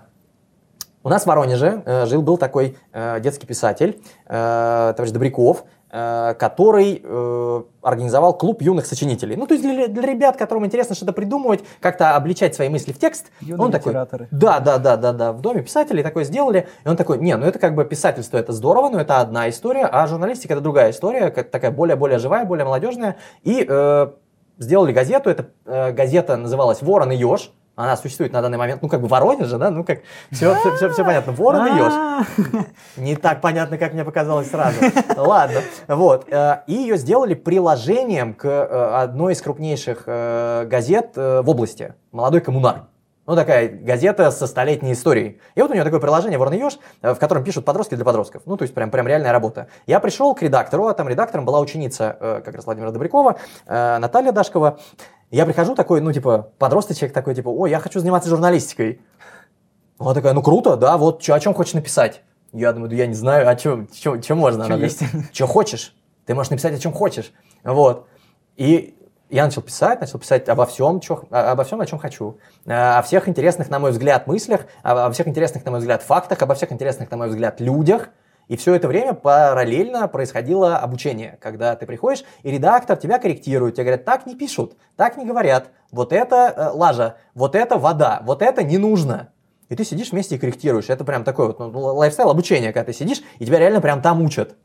у 1.08 1.10
нас 1.10 1.22
в 1.22 1.26
Воронеже 1.26 1.82
э, 1.86 2.04
жил 2.04 2.20
был 2.20 2.36
такой 2.36 2.76
э, 2.92 3.18
детский 3.20 3.46
писатель, 3.46 3.98
э, 4.26 4.92
товарищ 4.94 5.10
Добряков, 5.10 5.64
э, 5.90 6.34
который 6.38 7.00
э, 7.02 7.62
организовал 7.80 8.36
клуб 8.36 8.60
юных 8.60 8.84
сочинителей. 8.84 9.34
Ну, 9.36 9.46
то 9.46 9.54
есть 9.54 9.64
для, 9.64 9.88
для 9.88 10.02
ребят, 10.02 10.36
которым 10.36 10.66
интересно 10.66 10.94
что-то 10.94 11.14
придумывать, 11.14 11.64
как-то 11.80 12.14
обличать 12.14 12.54
свои 12.54 12.68
мысли 12.68 12.92
в 12.92 12.98
текст. 12.98 13.28
Юные 13.40 13.64
он 13.64 13.72
такой, 13.72 13.94
да, 13.94 14.60
да, 14.60 14.76
да, 14.76 14.96
да, 14.98 15.12
да, 15.14 15.32
в 15.32 15.40
доме 15.40 15.62
писателей 15.62 16.02
такое 16.02 16.24
сделали. 16.24 16.68
И 16.84 16.88
он 16.88 16.98
такой, 16.98 17.16
не, 17.16 17.34
ну 17.38 17.46
это 17.46 17.58
как 17.58 17.74
бы 17.74 17.86
писательство, 17.86 18.36
это 18.36 18.52
здорово, 18.52 18.90
но 18.90 19.00
это 19.00 19.18
одна 19.18 19.48
история, 19.48 19.86
а 19.86 20.06
журналистика 20.06 20.52
это 20.52 20.62
другая 20.62 20.90
история, 20.90 21.30
как 21.30 21.50
такая 21.50 21.70
более-более 21.70 22.18
живая, 22.18 22.44
более 22.44 22.66
молодежная. 22.66 23.16
И 23.44 23.64
э, 23.66 24.08
сделали 24.58 24.92
газету, 24.92 25.30
эта 25.30 25.46
э, 25.64 25.90
газета 25.92 26.36
называлась 26.36 26.82
«Ворон 26.82 27.12
и 27.12 27.16
еж», 27.16 27.50
она 27.78 27.96
существует 27.96 28.32
на 28.32 28.42
данный 28.42 28.58
момент, 28.58 28.82
ну, 28.82 28.88
как 28.88 29.00
бы 29.00 29.06
Воронеже, 29.06 29.56
да, 29.56 29.70
ну, 29.70 29.84
как, 29.84 30.00
все, 30.32 30.54
все, 30.56 30.74
все, 30.74 30.90
все 30.90 31.04
понятно, 31.04 31.32
ворон 31.32 31.66
и 31.66 31.78
еж. 31.78 32.26
Не 32.96 33.14
так 33.14 33.40
понятно, 33.40 33.78
как 33.78 33.92
мне 33.92 34.04
показалось 34.04 34.50
сразу. 34.50 34.78
Ладно, 35.16 35.60
вот. 35.86 36.26
Э, 36.28 36.62
и 36.66 36.74
ее 36.74 36.96
сделали 36.96 37.34
приложением 37.34 38.34
к 38.34 38.46
э, 38.46 39.00
одной 39.02 39.34
из 39.34 39.42
крупнейших 39.42 40.02
э, 40.06 40.66
газет 40.66 41.12
в 41.14 41.48
области, 41.48 41.94
«Молодой 42.10 42.40
коммунар». 42.40 42.86
Ну, 43.28 43.36
такая 43.36 43.68
газета 43.68 44.30
со 44.30 44.46
столетней 44.46 44.94
историей. 44.94 45.38
И 45.54 45.60
вот 45.60 45.70
у 45.70 45.74
нее 45.74 45.84
такое 45.84 46.00
приложение 46.00 46.38
«Ворон 46.38 46.54
и 46.54 46.58
еж», 46.58 46.78
в 47.02 47.16
котором 47.16 47.44
пишут 47.44 47.66
подростки 47.66 47.94
для 47.94 48.02
подростков. 48.02 48.40
Ну, 48.46 48.56
то 48.56 48.62
есть 48.62 48.72
прям, 48.72 48.90
прям 48.90 49.06
реальная 49.06 49.32
работа. 49.32 49.68
Я 49.86 50.00
пришел 50.00 50.34
к 50.34 50.40
редактору, 50.40 50.86
а 50.86 50.94
там 50.94 51.10
редактором 51.10 51.44
была 51.44 51.60
ученица 51.60 52.40
как 52.42 52.54
раз 52.54 52.64
Владимира 52.64 52.90
Добрякова, 52.90 53.38
Наталья 53.66 54.32
Дашкова. 54.32 54.78
Я 55.30 55.44
прихожу 55.44 55.74
такой, 55.74 56.00
ну, 56.00 56.10
типа, 56.10 56.52
подросточек 56.58 57.12
такой, 57.12 57.34
типа, 57.34 57.50
ой, 57.50 57.68
я 57.68 57.80
хочу 57.80 58.00
заниматься 58.00 58.30
журналистикой. 58.30 59.02
Она 59.98 60.14
такая, 60.14 60.32
ну, 60.32 60.42
круто, 60.42 60.78
да, 60.78 60.96
вот, 60.96 61.20
чё, 61.20 61.34
о 61.34 61.40
чем 61.40 61.52
хочешь 61.52 61.74
написать? 61.74 62.22
Я 62.54 62.72
думаю, 62.72 62.88
да 62.88 62.96
я 62.96 63.06
не 63.06 63.12
знаю, 63.12 63.46
о 63.46 63.54
чем, 63.56 63.88
чем, 63.88 64.22
чем 64.22 64.38
можно. 64.38 64.64
Что 64.64 64.76
есть? 64.76 65.02
Что 65.34 65.46
хочешь? 65.46 65.94
Ты 66.24 66.34
можешь 66.34 66.48
написать 66.48 66.74
о 66.74 66.78
чем 66.78 66.94
хочешь. 66.94 67.30
Вот. 67.62 68.06
И 68.56 68.97
я 69.30 69.44
начал 69.44 69.62
писать, 69.62 70.00
начал 70.00 70.18
писать 70.18 70.48
обо 70.48 70.66
всем, 70.66 71.00
чё, 71.00 71.24
обо 71.30 71.64
всем, 71.64 71.80
о 71.80 71.86
чем 71.86 71.98
хочу. 71.98 72.38
О 72.66 73.02
всех 73.02 73.28
интересных, 73.28 73.70
на 73.70 73.78
мой 73.78 73.90
взгляд, 73.90 74.26
мыслях, 74.26 74.62
о 74.82 75.10
всех 75.10 75.28
интересных, 75.28 75.64
на 75.64 75.70
мой 75.70 75.80
взгляд, 75.80 76.02
фактах, 76.02 76.42
обо 76.42 76.54
всех 76.54 76.72
интересных, 76.72 77.10
на 77.10 77.16
мой 77.16 77.28
взгляд, 77.28 77.60
людях– 77.60 78.10
и 78.48 78.56
все 78.56 78.74
это 78.74 78.88
время 78.88 79.12
параллельно 79.12 80.08
происходило 80.08 80.78
обучение, 80.78 81.38
когда 81.40 81.76
ты 81.76 81.86
приходишь, 81.86 82.24
и 82.42 82.50
редактор 82.50 82.96
тебя 82.96 83.18
корректирует, 83.18 83.74
тебе 83.74 83.84
говорят, 83.84 84.04
так 84.06 84.26
не 84.26 84.34
пишут, 84.34 84.76
так 84.96 85.18
не 85.18 85.26
говорят, 85.26 85.68
вот 85.92 86.12
это 86.14 86.54
э, 86.56 86.70
лажа, 86.70 87.16
вот 87.34 87.54
это 87.54 87.78
вода, 87.78 88.22
вот 88.24 88.40
это 88.40 88.62
не 88.62 88.78
нужно. 88.78 89.28
И 89.68 89.76
ты 89.76 89.84
сидишь 89.84 90.12
вместе 90.12 90.36
и 90.36 90.38
корректируешь. 90.38 90.88
Это 90.88 91.04
прям 91.04 91.24
такой 91.24 91.48
вот 91.48 91.58
ну, 91.58 91.68
лайфстайл 91.68 92.30
обучения, 92.30 92.72
когда 92.72 92.84
ты 92.84 92.94
сидишь, 92.94 93.20
и 93.38 93.44
тебя 93.44 93.58
реально 93.58 93.82
прям 93.82 94.00
там 94.00 94.22
учат. 94.22 94.56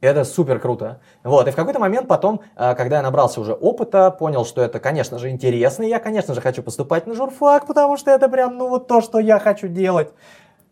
Это 0.00 0.24
супер 0.24 0.58
круто. 0.60 1.00
Вот, 1.22 1.46
и 1.46 1.50
в 1.50 1.56
какой-то 1.56 1.78
момент 1.78 2.08
потом, 2.08 2.40
э, 2.56 2.74
когда 2.74 2.96
я 2.96 3.02
набрался 3.02 3.40
уже 3.40 3.52
опыта, 3.52 4.10
понял, 4.10 4.46
что 4.46 4.62
это, 4.62 4.80
конечно 4.80 5.18
же, 5.18 5.28
интересно, 5.28 5.82
и 5.82 5.88
я, 5.88 5.98
конечно 5.98 6.34
же, 6.34 6.40
хочу 6.40 6.62
поступать 6.62 7.06
на 7.06 7.14
журфак, 7.14 7.66
потому 7.66 7.98
что 7.98 8.10
это 8.10 8.28
прям, 8.30 8.56
ну, 8.56 8.68
вот 8.68 8.86
то, 8.86 9.02
что 9.02 9.18
я 9.18 9.38
хочу 9.38 9.68
делать. 9.68 10.10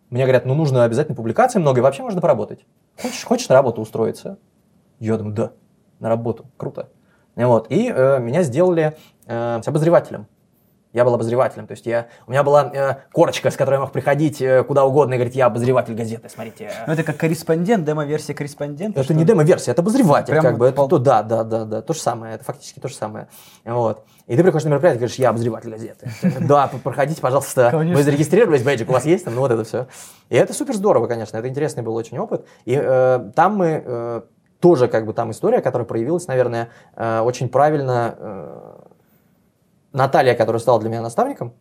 Мне 0.09 0.25
говорят, 0.25 0.47
ну 0.47 0.55
нужно 0.55 0.85
обязательно 0.85 1.15
публикации 1.15 1.59
много, 1.59 1.81
и 1.81 1.83
вообще 1.83 2.03
можно 2.03 2.23
поработать. 2.23 2.65
Хочешь, 3.01 3.25
хочешь 3.25 3.49
на 3.51 3.55
работу 3.55 3.83
устроиться? 3.83 4.39
Я 4.99 5.19
думаю, 5.19 5.35
да, 5.35 5.53
на 6.01 6.09
работу, 6.09 6.47
круто. 6.57 6.89
Вот, 7.37 7.71
и 7.71 7.93
э, 7.95 8.19
меня 8.21 8.43
сделали 8.43 8.97
э, 9.27 9.61
обозревателем. 9.65 10.27
Я 10.93 11.05
был 11.05 11.15
обозревателем, 11.15 11.67
то 11.67 11.73
есть 11.73 11.85
я, 11.85 12.07
у 12.27 12.31
меня 12.31 12.43
была 12.43 12.71
э, 12.73 12.97
корочка, 13.13 13.51
с 13.51 13.57
которой 13.57 13.75
я 13.75 13.81
мог 13.81 13.93
приходить 13.93 14.41
э, 14.41 14.65
куда 14.65 14.85
угодно 14.87 15.15
и 15.15 15.17
говорить, 15.17 15.37
я 15.37 15.47
обозреватель 15.47 15.95
газеты, 15.95 16.29
смотрите. 16.31 16.71
Ну 16.87 16.93
это 16.95 17.03
как 17.03 17.19
корреспондент, 17.19 17.85
демо-версия 17.85 18.33
корреспондента? 18.33 19.01
Это 19.01 19.13
не 19.13 19.25
демо-версия, 19.25 19.73
это 19.73 19.83
обозреватель, 19.83 20.33
Прям 20.33 20.43
как 20.43 20.57
бы, 20.59 20.67
это, 20.67 20.87
то, 20.87 20.99
да, 20.99 21.23
да, 21.23 21.45
да, 21.45 21.65
да, 21.65 21.83
то 21.83 21.93
же 21.93 22.01
самое, 22.01 22.37
это 22.37 22.45
фактически 22.45 22.81
то 22.81 22.89
же 22.89 22.95
самое, 22.95 23.29
вот. 23.65 24.05
И 24.27 24.37
ты 24.37 24.43
приходишь 24.43 24.65
на 24.65 24.71
мероприятие 24.71 24.97
и 24.97 25.01
говоришь, 25.01 25.19
я 25.19 25.31
обозреватель 25.31 25.71
газеты. 25.71 26.11
Да, 26.41 26.71
проходите, 26.83 27.21
пожалуйста, 27.21 27.71
вы 27.75 28.03
зарегистрировались, 28.03 28.63
бейджик 28.63 28.89
у 28.89 28.93
вас 28.93 29.05
есть, 29.05 29.25
там, 29.25 29.35
ну 29.35 29.41
вот 29.41 29.51
это 29.51 29.65
все. 29.65 29.89
И 30.31 30.37
это 30.37 30.55
супер 30.55 30.75
здорово, 30.75 31.07
конечно, 31.07 31.37
это 31.37 31.49
интересный 31.49 31.83
был 31.83 31.95
очень 31.95 32.19
опыт. 32.19 32.47
И 32.65 32.79
э, 32.81 33.31
там 33.35 33.57
мы 33.57 33.83
э, 33.85 34.23
тоже 34.61 34.89
как 34.89 35.07
бы 35.07 35.13
там 35.13 35.31
история, 35.31 35.61
которая 35.61 35.87
проявилась, 35.87 36.27
наверное, 36.27 36.69
э, 36.97 37.21
очень 37.21 37.49
правильно 37.49 38.17
Наталья, 39.93 40.35
которая 40.35 40.61
стала 40.61 40.81
для 40.81 40.89
меня 40.89 41.03
наставником, 41.03 41.55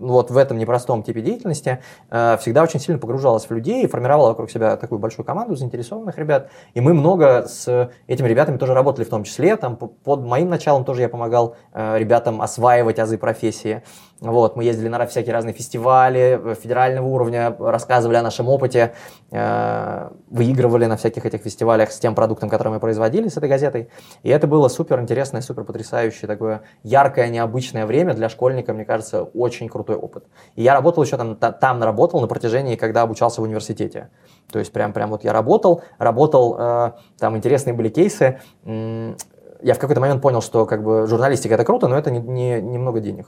вот 0.00 0.30
в 0.30 0.36
этом 0.36 0.56
непростом 0.56 1.02
типе 1.02 1.20
деятельности 1.20 1.82
э, 2.10 2.38
всегда 2.40 2.62
очень 2.62 2.80
сильно 2.80 2.98
погружалась 2.98 3.44
в 3.44 3.50
людей 3.50 3.84
и 3.84 3.86
формировала 3.86 4.30
вокруг 4.30 4.50
себя 4.50 4.76
такую 4.78 4.98
большую 4.98 5.26
команду 5.26 5.54
заинтересованных 5.56 6.16
ребят. 6.16 6.50
И 6.72 6.80
мы 6.80 6.94
много 6.94 7.46
с 7.46 7.90
этими 8.06 8.26
ребятами 8.26 8.56
тоже 8.56 8.72
работали 8.72 9.04
в 9.04 9.10
том 9.10 9.24
числе. 9.24 9.56
Там 9.56 9.76
под 9.76 10.24
моим 10.24 10.48
началом 10.48 10.84
тоже 10.86 11.02
я 11.02 11.10
помогал 11.10 11.54
э, 11.72 11.98
ребятам 11.98 12.40
осваивать 12.40 12.98
азы 12.98 13.18
профессии. 13.18 13.82
Вот, 14.20 14.54
мы 14.54 14.64
ездили 14.64 14.88
на 14.88 15.06
всякие 15.06 15.32
разные 15.32 15.54
фестивали 15.54 16.54
федерального 16.60 17.06
уровня, 17.06 17.56
рассказывали 17.58 18.16
о 18.18 18.22
нашем 18.22 18.50
опыте, 18.50 18.92
э, 19.30 20.10
выигрывали 20.28 20.84
на 20.84 20.98
всяких 20.98 21.24
этих 21.24 21.40
фестивалях 21.40 21.90
с 21.90 21.98
тем 21.98 22.14
продуктом, 22.14 22.50
который 22.50 22.68
мы 22.68 22.80
производили 22.80 23.28
с 23.28 23.38
этой 23.38 23.48
газетой. 23.48 23.88
И 24.22 24.28
это 24.28 24.46
было 24.46 24.68
супер 24.68 25.00
интересное, 25.00 25.40
супер 25.40 25.64
потрясающее, 25.64 26.28
такое 26.28 26.60
яркое, 26.82 27.28
необычное 27.28 27.86
время 27.86 28.12
для 28.12 28.28
школьника, 28.28 28.74
мне 28.74 28.84
кажется, 28.84 29.22
очень 29.22 29.70
крутой 29.70 29.96
опыт. 29.96 30.26
И 30.54 30.62
я 30.62 30.74
работал 30.74 31.02
еще 31.02 31.16
там, 31.16 31.36
там 31.36 31.82
работал 31.82 32.20
на 32.20 32.26
протяжении, 32.26 32.76
когда 32.76 33.02
обучался 33.02 33.40
в 33.40 33.44
университете. 33.44 34.10
То 34.52 34.58
есть 34.58 34.70
прям, 34.70 34.92
прям 34.92 35.10
вот 35.10 35.24
я 35.24 35.32
работал, 35.32 35.82
работал, 35.96 36.56
э, 36.58 36.92
там 37.18 37.38
интересные 37.38 37.72
были 37.72 37.88
кейсы. 37.88 38.38
Я 38.66 39.74
в 39.74 39.78
какой-то 39.78 40.00
момент 40.00 40.20
понял, 40.20 40.42
что 40.42 40.66
как 40.66 40.82
бы 40.82 41.06
журналистика 41.06 41.54
это 41.54 41.64
круто, 41.64 41.88
но 41.88 41.96
это 41.96 42.10
не, 42.10 42.20
не, 42.20 42.60
немного 42.60 43.00
денег. 43.00 43.26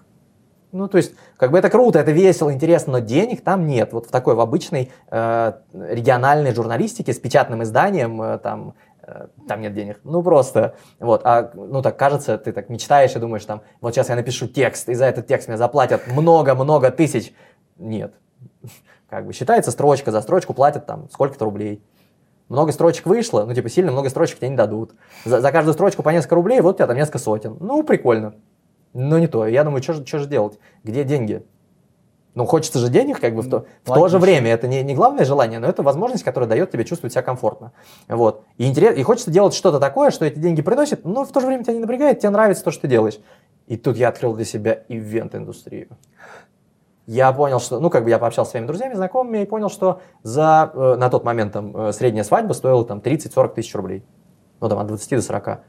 Ну, 0.73 0.89
то 0.89 0.97
есть, 0.97 1.15
как 1.37 1.51
бы 1.51 1.59
это 1.59 1.69
круто, 1.69 1.99
это 1.99 2.13
весело, 2.13 2.53
интересно, 2.53 2.95
но 2.95 2.99
денег 3.01 3.43
там 3.43 3.67
нет. 3.67 3.93
Вот 3.93 4.07
в 4.07 4.11
такой, 4.11 4.35
в 4.35 4.41
обычной 4.41 4.91
э, 5.11 5.53
региональной 5.75 6.55
журналистике 6.55 7.13
с 7.13 7.19
печатным 7.19 7.63
изданием, 7.63 8.21
э, 8.23 8.39
там, 8.39 8.75
э, 9.03 9.27
там 9.47 9.61
нет 9.61 9.75
денег. 9.75 10.01
Ну, 10.03 10.23
просто, 10.23 10.75
вот. 10.99 11.21
А, 11.25 11.51
ну, 11.53 11.83
так 11.83 11.99
кажется, 11.99 12.39
ты 12.39 12.53
так 12.53 12.71
мечтаешь 12.71 13.15
и 13.15 13.19
думаешь, 13.19 13.45
там, 13.45 13.61
вот 13.83 13.95
сейчас 13.95 14.09
я 14.09 14.17
напишу 14.17 14.49
текст, 14.49 14.89
и 14.89 14.95
за 14.95 15.05
этот 15.05 15.27
текст 15.27 15.49
мне 15.49 15.59
заплатят 15.59 16.07
много-много 16.07 16.91
тысяч. 16.91 17.35
Нет. 17.77 18.15
Как 19.11 19.27
бы 19.27 19.35
считается 19.35 19.73
строчка, 19.73 20.11
за 20.11 20.23
строчку 20.23 20.55
платят 20.55 20.87
там 20.87 21.11
сколько-то 21.11 21.45
рублей. 21.45 21.85
Много 22.49 22.73
строчек 22.73 23.05
вышло, 23.05 23.45
ну, 23.45 23.53
типа, 23.53 23.69
сильно 23.69 23.93
много 23.93 24.09
строчек 24.09 24.39
тебе 24.39 24.49
не 24.49 24.57
дадут. 24.57 24.95
За, 25.27 25.43
за 25.43 25.53
каждую 25.53 25.75
строчку 25.75 26.03
по 26.03 26.09
несколько 26.09 26.35
рублей, 26.35 26.63
вот 26.63 26.77
у 26.77 26.79
тебя 26.79 26.87
там 26.87 26.97
несколько 26.97 27.19
сотен. 27.19 27.59
Ну, 27.61 27.83
прикольно. 27.83 28.35
Но 28.95 29.19
не 29.19 29.27
то. 29.27 29.47
Я 29.47 29.65
думаю, 29.65 29.83
что 29.83 29.95
же, 29.95 30.07
что 30.07 30.19
же 30.19 30.27
делать? 30.27 30.59
Где 30.85 31.05
деньги? 31.05 31.45
Ну, 32.35 32.47
хочется 32.47 32.79
же 32.79 32.89
денег, 32.89 33.21
как 33.21 33.35
бы 33.35 33.43
в 33.43 33.51
то, 33.51 33.67
в 33.85 33.93
то 33.93 34.09
же 34.09 34.19
время. 34.19 34.51
Это 34.51 34.67
не, 34.67 34.83
не 34.83 34.95
главное 34.95 35.25
желание, 35.25 35.59
но 35.59 35.67
это 35.67 35.83
возможность, 35.83 36.25
которая 36.25 36.49
дает 36.49 36.71
тебе 36.71 36.85
чувствовать 36.85 37.13
себя 37.13 37.23
комфортно. 37.23 37.73
Вот. 38.09 38.45
И, 38.57 38.67
интерес, 38.67 38.97
и 38.97 39.03
хочется 39.03 39.31
делать 39.31 39.53
что-то 39.53 39.79
такое, 39.79 40.11
что 40.11 40.25
эти 40.25 40.39
деньги 40.39 40.63
приносит, 40.63 41.05
но 41.05 41.25
в 41.25 41.33
то 41.33 41.41
же 41.41 41.47
время 41.47 41.63
тебя 41.63 41.75
не 41.75 41.81
напрягает, 41.81 42.21
тебе 42.21 42.31
нравится 42.31 42.65
то, 42.65 42.71
что 42.71 42.83
ты 42.83 42.89
делаешь. 42.89 43.19
И 43.67 43.77
тут 43.77 43.97
я 43.97 44.09
открыл 44.09 44.35
для 44.35 44.47
себя 44.47 44.83
ивент-индустрию. 44.89 45.89
Я 47.07 47.33
понял, 47.33 47.61
что, 47.61 47.81
ну, 47.81 47.91
как 47.91 48.05
бы 48.05 48.11
я 48.11 48.19
пообщался 48.19 48.51
с 48.51 48.53
своими 48.53 48.67
друзьями, 48.67 48.95
знакомыми, 48.95 49.43
и 49.43 49.47
понял, 49.47 49.69
что 49.69 50.01
за, 50.23 50.71
э, 50.73 50.95
на 50.97 51.11
тот 51.11 51.25
момент 51.25 51.53
там 51.53 51.77
э, 51.77 51.93
средняя 51.93 52.25
свадьба 52.25 52.53
стоила 52.55 52.85
там 52.85 53.01
30-40 53.01 53.55
тысяч 53.55 53.75
рублей. 53.75 54.05
Ну, 54.61 54.69
там 54.69 54.79
от 54.79 54.87
20 54.87 55.11
до 55.11 55.23
40. 55.23 55.61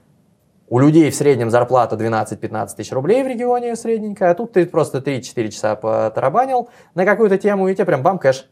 У 0.73 0.79
людей 0.79 1.11
в 1.11 1.15
среднем 1.15 1.51
зарплата 1.51 1.95
12-15 1.95 2.69
тысяч 2.75 2.91
рублей 2.91 3.23
в 3.23 3.27
регионе 3.27 3.75
средненькая, 3.75 4.31
а 4.31 4.33
тут 4.33 4.53
ты 4.53 4.65
просто 4.65 4.97
3-4 4.97 5.49
часа 5.49 5.75
потарабанил 5.75 6.67
на 6.95 7.05
какую-то 7.05 7.37
тему, 7.37 7.67
и 7.67 7.75
тебе 7.75 7.85
прям 7.85 8.01
бам, 8.01 8.17
кэш. 8.17 8.49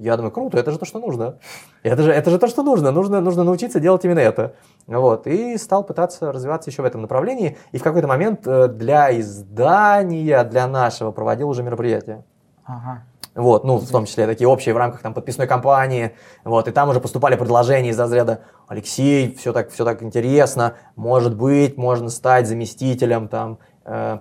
Я 0.00 0.16
думаю, 0.16 0.32
круто, 0.32 0.58
это 0.58 0.72
же 0.72 0.80
то, 0.80 0.84
что 0.84 0.98
нужно. 0.98 1.38
Это 1.84 2.02
же, 2.02 2.10
это 2.10 2.28
же 2.28 2.40
то, 2.40 2.48
что 2.48 2.64
нужно. 2.64 2.90
нужно. 2.90 3.20
Нужно 3.20 3.44
научиться 3.44 3.78
делать 3.78 4.04
именно 4.04 4.18
это. 4.18 4.56
Вот. 4.88 5.28
И 5.28 5.56
стал 5.58 5.84
пытаться 5.84 6.32
развиваться 6.32 6.70
еще 6.70 6.82
в 6.82 6.86
этом 6.86 7.02
направлении. 7.02 7.56
И 7.70 7.78
в 7.78 7.84
какой-то 7.84 8.08
момент 8.08 8.48
э, 8.48 8.66
для 8.66 9.16
издания, 9.20 10.42
для 10.42 10.66
нашего 10.66 11.12
проводил 11.12 11.48
уже 11.48 11.62
мероприятие. 11.62 12.24
Ага. 12.70 13.02
Вот, 13.34 13.64
ну, 13.64 13.78
в 13.78 13.90
том 13.90 14.06
числе 14.06 14.26
такие 14.26 14.48
общие 14.48 14.74
в 14.74 14.76
рамках 14.76 15.02
там 15.02 15.14
подписной 15.14 15.46
кампании. 15.46 16.12
Вот, 16.44 16.68
и 16.68 16.72
там 16.72 16.88
уже 16.88 17.00
поступали 17.00 17.36
предложения 17.36 17.90
из 17.90 17.98
разряда 17.98 18.42
Алексей, 18.68 19.34
все 19.36 19.52
так, 19.52 19.70
все 19.70 19.84
так 19.84 20.02
интересно, 20.02 20.74
может 20.96 21.36
быть, 21.36 21.76
можно 21.76 22.08
стать 22.10 22.48
заместителем 22.48 23.28
там 23.28 23.58
э, 23.84 24.18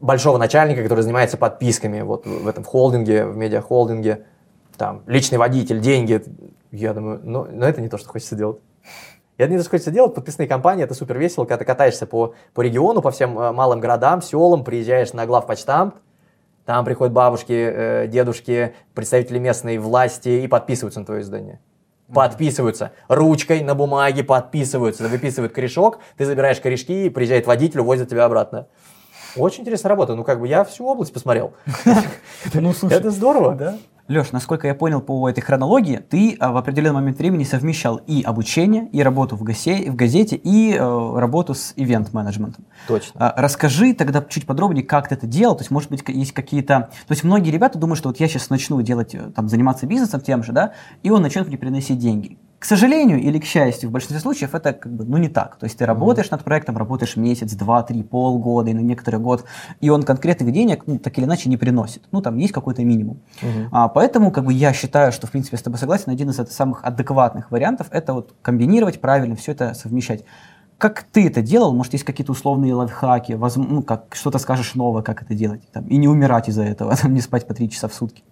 большого 0.00 0.38
начальника, 0.38 0.82
который 0.82 1.00
занимается 1.00 1.36
подписками 1.36 2.02
вот 2.02 2.26
в 2.26 2.46
этом 2.46 2.64
холдинге, 2.64 3.26
в 3.26 3.36
медиахолдинге, 3.36 4.24
там, 4.76 5.02
личный 5.06 5.38
водитель, 5.38 5.80
деньги. 5.80 6.22
Я 6.70 6.94
думаю, 6.94 7.20
ну, 7.24 7.46
но 7.50 7.66
это 7.66 7.80
не 7.80 7.88
то, 7.88 7.98
что 7.98 8.08
хочется 8.08 8.36
делать. 8.36 8.58
Это 9.36 9.52
не 9.52 9.62
хочется 9.62 9.90
делать. 9.90 10.14
Подписные 10.14 10.46
компании, 10.46 10.84
это 10.84 10.94
супер 10.94 11.18
весело, 11.18 11.44
когда 11.44 11.58
ты 11.58 11.64
катаешься 11.64 12.06
по, 12.06 12.34
по 12.54 12.60
региону, 12.60 13.02
по 13.02 13.10
всем 13.10 13.36
э, 13.38 13.52
малым 13.52 13.80
городам, 13.80 14.22
селам, 14.22 14.62
приезжаешь 14.62 15.12
на 15.12 15.26
главпочтамт, 15.26 15.96
там 16.64 16.84
приходят 16.84 17.12
бабушки, 17.12 17.52
э, 17.52 18.06
дедушки, 18.06 18.74
представители 18.94 19.38
местной 19.38 19.78
власти 19.78 20.28
и 20.28 20.46
подписываются 20.46 21.00
на 21.00 21.06
твое 21.06 21.22
издание. 21.22 21.60
Подписываются. 22.12 22.92
Ручкой 23.08 23.62
на 23.62 23.74
бумаге 23.74 24.22
подписываются. 24.22 25.08
Выписывают 25.08 25.52
корешок, 25.52 25.98
ты 26.16 26.26
забираешь 26.26 26.60
корешки, 26.60 27.08
приезжает 27.08 27.46
водитель, 27.46 27.80
увозит 27.80 28.10
тебя 28.10 28.26
обратно. 28.26 28.68
Очень 29.36 29.62
интересная 29.62 29.90
работа. 29.90 30.14
Ну, 30.14 30.24
как 30.24 30.40
бы 30.40 30.46
я 30.46 30.62
всю 30.64 30.86
область 30.86 31.12
посмотрел. 31.12 31.54
Ну, 32.54 32.72
слушай. 32.72 32.98
Это 32.98 33.10
здорово. 33.10 33.54
Да. 33.54 33.78
Леш, 34.12 34.32
насколько 34.32 34.66
я 34.66 34.74
понял 34.74 35.00
по 35.00 35.28
этой 35.28 35.40
хронологии, 35.40 35.96
ты 35.96 36.36
а, 36.38 36.52
в 36.52 36.56
определенный 36.56 36.96
момент 36.96 37.18
времени 37.18 37.44
совмещал 37.44 37.96
и 37.96 38.22
обучение, 38.22 38.88
и 38.92 39.02
работу 39.02 39.36
в, 39.36 39.42
гасе, 39.42 39.90
в 39.90 39.96
газете, 39.96 40.36
и 40.36 40.74
э, 40.74 40.78
работу 40.78 41.54
с 41.54 41.72
ивент-менеджментом. 41.76 42.64
Точно. 42.86 43.12
А, 43.18 43.34
расскажи 43.40 43.94
тогда 43.94 44.22
чуть 44.28 44.46
подробнее, 44.46 44.84
как 44.84 45.08
ты 45.08 45.14
это 45.14 45.26
делал. 45.26 45.56
То 45.56 45.62
есть, 45.62 45.70
может 45.70 45.90
быть, 45.90 46.02
есть 46.08 46.32
какие-то... 46.32 46.90
То 47.06 47.12
есть, 47.12 47.24
многие 47.24 47.50
ребята 47.50 47.78
думают, 47.78 47.98
что 47.98 48.10
вот 48.10 48.20
я 48.20 48.28
сейчас 48.28 48.50
начну 48.50 48.80
делать, 48.82 49.14
э, 49.14 49.30
там, 49.34 49.48
заниматься 49.48 49.86
бизнесом 49.86 50.20
тем 50.20 50.42
же, 50.42 50.52
да, 50.52 50.72
и 51.02 51.10
он 51.10 51.22
начнет 51.22 51.48
мне 51.48 51.56
приносить 51.56 51.98
деньги. 51.98 52.38
К 52.62 52.64
сожалению 52.64 53.18
или 53.20 53.40
к 53.40 53.44
счастью, 53.44 53.88
в 53.88 53.92
большинстве 53.92 54.20
случаев 54.20 54.54
это 54.54 54.72
как 54.72 54.92
бы, 54.92 55.04
ну, 55.04 55.16
не 55.16 55.28
так. 55.28 55.56
То 55.56 55.64
есть 55.64 55.76
ты 55.76 55.84
работаешь 55.84 56.28
mm-hmm. 56.28 56.30
над 56.30 56.44
проектом, 56.44 56.78
работаешь 56.78 57.16
месяц, 57.16 57.54
два, 57.54 57.82
три, 57.82 58.04
полгода 58.04 58.70
и 58.70 58.72
на 58.72 58.78
некоторый 58.78 59.16
год, 59.16 59.44
и 59.80 59.90
он 59.90 60.04
конкретных 60.04 60.52
денег, 60.52 60.84
ну, 60.86 61.00
так 61.00 61.18
или 61.18 61.24
иначе, 61.24 61.48
не 61.48 61.56
приносит. 61.56 62.04
Ну, 62.12 62.22
там 62.22 62.36
есть 62.36 62.52
какой-то 62.52 62.84
минимум. 62.84 63.18
Mm-hmm. 63.42 63.68
А, 63.72 63.88
поэтому, 63.88 64.30
как 64.30 64.44
бы, 64.44 64.52
я 64.52 64.72
считаю, 64.72 65.10
что, 65.10 65.26
в 65.26 65.32
принципе, 65.32 65.56
с 65.56 65.62
тобой 65.62 65.76
согласен, 65.80 66.12
один 66.12 66.30
из 66.30 66.36
самых 66.52 66.84
адекватных 66.84 67.50
вариантов– 67.50 67.88
это 67.90 68.14
вот 68.14 68.36
комбинировать 68.42 69.00
правильно, 69.00 69.34
все 69.34 69.50
это 69.50 69.74
совмещать. 69.74 70.24
Как 70.78 71.02
ты 71.02 71.26
это 71.26 71.42
делал? 71.42 71.74
Может, 71.74 71.94
есть 71.94 72.04
какие-то 72.04 72.30
условные 72.30 72.74
лайфхаки? 72.74 73.32
Возможно, 73.32 73.74
ну, 73.74 73.82
как 73.82 74.14
что-то 74.14 74.38
скажешь 74.38 74.76
новое, 74.76 75.02
как 75.02 75.22
это 75.22 75.34
делать? 75.34 75.62
Там, 75.72 75.88
и 75.88 75.96
не 75.96 76.06
умирать 76.06 76.48
из-за 76.48 76.62
этого, 76.62 76.94
там, 77.02 77.12
не 77.12 77.22
спать 77.22 77.44
по 77.48 77.54
три 77.54 77.68
часа 77.68 77.88
в 77.88 77.92
сутки. 77.92 78.22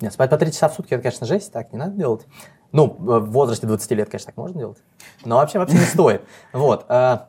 Нет, 0.00 0.12
спать 0.12 0.28
по 0.28 0.38
три 0.38 0.50
часа 0.50 0.68
в 0.68 0.74
сутки, 0.74 0.94
это, 0.94 1.04
конечно, 1.04 1.24
жесть, 1.24 1.52
так 1.52 1.72
не 1.72 1.78
надо 1.78 1.92
делать. 1.92 2.26
Ну, 2.72 2.96
в 2.98 3.30
возрасте 3.30 3.66
20 3.66 3.90
лет, 3.92 4.10
конечно, 4.10 4.26
так 4.26 4.36
можно 4.36 4.58
делать. 4.58 4.78
Но 5.24 5.36
вообще, 5.36 5.58
вообще 5.58 5.76
не 5.76 5.84
стоит. 5.84 6.22
Вот. 6.52 6.86
Э, 6.88 7.20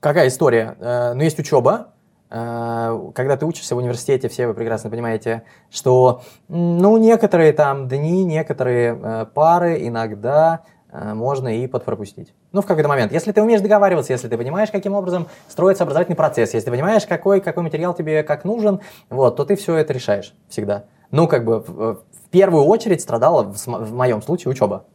какая 0.00 0.28
история? 0.28 0.76
Э, 0.80 1.12
ну, 1.14 1.22
есть 1.22 1.38
учеба. 1.38 1.88
Э, 2.30 3.10
когда 3.14 3.36
ты 3.36 3.46
учишься 3.46 3.74
в 3.74 3.78
университете, 3.78 4.28
все 4.28 4.46
вы 4.46 4.54
прекрасно 4.54 4.90
понимаете, 4.90 5.44
что, 5.70 6.22
ну, 6.48 6.96
некоторые 6.96 7.52
там 7.52 7.88
дни, 7.88 8.24
некоторые 8.24 9.26
пары 9.34 9.86
иногда 9.86 10.62
можно 10.92 11.48
и 11.48 11.66
подпропустить. 11.66 12.32
Ну, 12.52 12.62
в 12.62 12.66
какой-то 12.66 12.88
момент. 12.88 13.10
Если 13.10 13.32
ты 13.32 13.42
умеешь 13.42 13.60
договариваться, 13.60 14.12
если 14.12 14.28
ты 14.28 14.38
понимаешь, 14.38 14.70
каким 14.70 14.94
образом 14.94 15.26
строится 15.48 15.82
образовательный 15.82 16.14
процесс, 16.14 16.54
если 16.54 16.66
ты 16.66 16.70
понимаешь, 16.70 17.04
какой, 17.04 17.40
какой 17.40 17.64
материал 17.64 17.94
тебе 17.94 18.22
как 18.22 18.44
нужен, 18.44 18.78
вот, 19.10 19.34
то 19.34 19.44
ты 19.44 19.56
все 19.56 19.74
это 19.74 19.92
решаешь 19.92 20.34
всегда. 20.48 20.84
Ну, 21.10 21.26
как 21.26 21.44
бы, 21.44 21.98
первую 22.34 22.64
очередь 22.64 23.00
страдала 23.00 23.44
в, 23.44 23.56
в 23.64 23.94
моем 23.94 24.20
случае 24.20 24.50
учеба. 24.50 24.86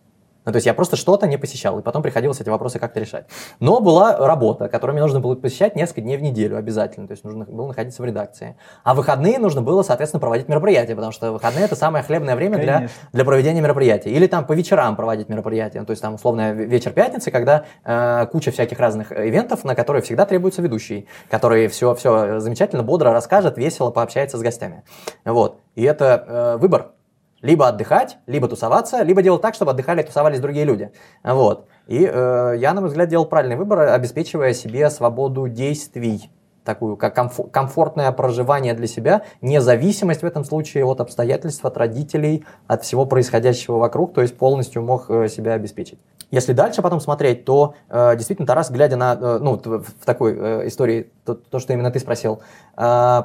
Ну, 0.45 0.51
то 0.53 0.57
есть 0.57 0.65
я 0.65 0.73
просто 0.73 0.95
что-то 0.95 1.27
не 1.27 1.37
посещал, 1.37 1.77
и 1.79 1.81
потом 1.81 2.01
приходилось 2.01 2.41
эти 2.41 2.49
вопросы 2.49 2.79
как-то 2.79 2.99
решать. 2.99 3.27
Но 3.59 3.79
была 3.81 4.17
работа, 4.17 4.67
которую 4.67 4.95
мне 4.95 5.01
нужно 5.03 5.19
было 5.19 5.35
посещать 5.35 5.75
несколько 5.75 6.01
дней 6.01 6.17
в 6.17 6.21
неделю 6.21 6.57
обязательно, 6.57 7.07
то 7.07 7.11
есть 7.11 7.23
нужно 7.23 7.45
было 7.45 7.67
находиться 7.67 8.01
в 8.01 8.05
редакции. 8.05 8.57
А 8.83 8.95
выходные 8.95 9.37
нужно 9.37 9.61
было, 9.61 9.83
соответственно, 9.83 10.19
проводить 10.19 10.49
мероприятия, 10.49 10.95
потому 10.95 11.11
что 11.11 11.31
выходные 11.33 11.65
это 11.65 11.75
самое 11.75 12.03
хлебное 12.03 12.35
время 12.35 12.57
для, 12.57 12.89
для 13.13 13.25
проведения 13.25 13.61
мероприятий. 13.61 14.09
Или 14.09 14.27
там 14.27 14.45
по 14.45 14.53
вечерам 14.53 14.95
проводить 14.95 15.29
мероприятия, 15.29 15.81
ну, 15.81 15.85
то 15.85 15.91
есть 15.91 16.01
там 16.01 16.15
условно 16.15 16.51
вечер 16.53 16.93
пятницы, 16.93 17.31
когда 17.31 17.65
э, 17.83 18.25
куча 18.31 18.51
всяких 18.51 18.79
разных 18.79 19.11
ивентов, 19.11 19.63
на 19.63 19.75
которые 19.75 20.01
всегда 20.01 20.25
требуется 20.25 20.61
ведущий, 20.61 21.07
который 21.29 21.67
все, 21.67 21.93
все 21.93 22.39
замечательно, 22.39 22.81
бодро 22.81 23.13
расскажет, 23.13 23.57
весело 23.57 23.91
пообщается 23.91 24.37
с 24.37 24.41
гостями. 24.41 24.83
Вот. 25.25 25.59
И 25.75 25.83
это 25.83 26.25
э, 26.27 26.57
выбор, 26.57 26.93
либо 27.41 27.67
отдыхать, 27.67 28.17
либо 28.27 28.47
тусоваться, 28.47 29.01
либо 29.03 29.21
делать 29.21 29.41
так, 29.41 29.55
чтобы 29.55 29.71
отдыхали 29.71 30.01
и 30.01 30.05
тусовались 30.05 30.39
другие 30.39 30.65
люди. 30.65 30.91
Вот. 31.23 31.67
И 31.87 32.05
э, 32.05 32.55
я, 32.57 32.73
на 32.73 32.81
мой 32.81 32.89
взгляд, 32.89 33.09
делал 33.09 33.25
правильный 33.25 33.55
выбор, 33.55 33.79
обеспечивая 33.89 34.53
себе 34.53 34.89
свободу 34.89 35.47
действий 35.47 36.29
такую, 36.69 36.97
как 36.97 37.17
комфор- 37.17 37.49
комфортное 37.49 38.11
проживание 38.11 38.73
для 38.75 38.85
себя, 38.85 39.23
независимость 39.41 40.21
в 40.21 40.25
этом 40.25 40.43
случае 40.43 40.85
от 40.85 41.01
обстоятельств, 41.01 41.65
от 41.65 41.77
родителей, 41.77 42.45
от 42.67 42.83
всего 42.83 43.05
происходящего 43.05 43.77
вокруг, 43.77 44.13
то 44.13 44.21
есть 44.21 44.37
полностью 44.37 44.83
мог 44.83 45.09
э, 45.09 45.29
себя 45.29 45.53
обеспечить. 45.53 45.99
Если 46.31 46.53
дальше 46.53 46.83
потом 46.83 46.99
смотреть, 46.99 47.43
то 47.43 47.73
э, 47.89 48.15
действительно 48.15 48.45
Тарас, 48.45 48.69
глядя 48.69 48.97
на, 48.97 49.17
э, 49.19 49.39
ну, 49.41 49.59
в, 49.63 50.05
такой 50.05 50.35
э, 50.37 50.67
истории, 50.67 51.11
то, 51.25 51.33
то, 51.33 51.57
что 51.59 51.73
именно 51.73 51.89
ты 51.89 51.99
спросил, 51.99 52.41
э, 52.77 53.23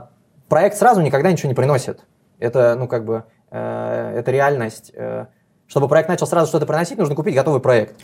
проект 0.48 0.78
сразу 0.78 1.02
никогда 1.02 1.30
ничего 1.30 1.48
не 1.48 1.54
приносит. 1.54 2.06
Это, 2.38 2.76
ну, 2.76 2.88
как 2.88 3.04
бы, 3.04 3.24
это 3.56 4.30
реальность. 4.30 4.92
Э, 4.94 5.26
чтобы 5.66 5.88
проект 5.88 6.08
начал 6.08 6.26
сразу 6.26 6.48
что-то 6.48 6.66
приносить, 6.66 6.98
нужно 6.98 7.14
купить 7.14 7.34
готовый 7.34 7.60
проект. 7.60 7.96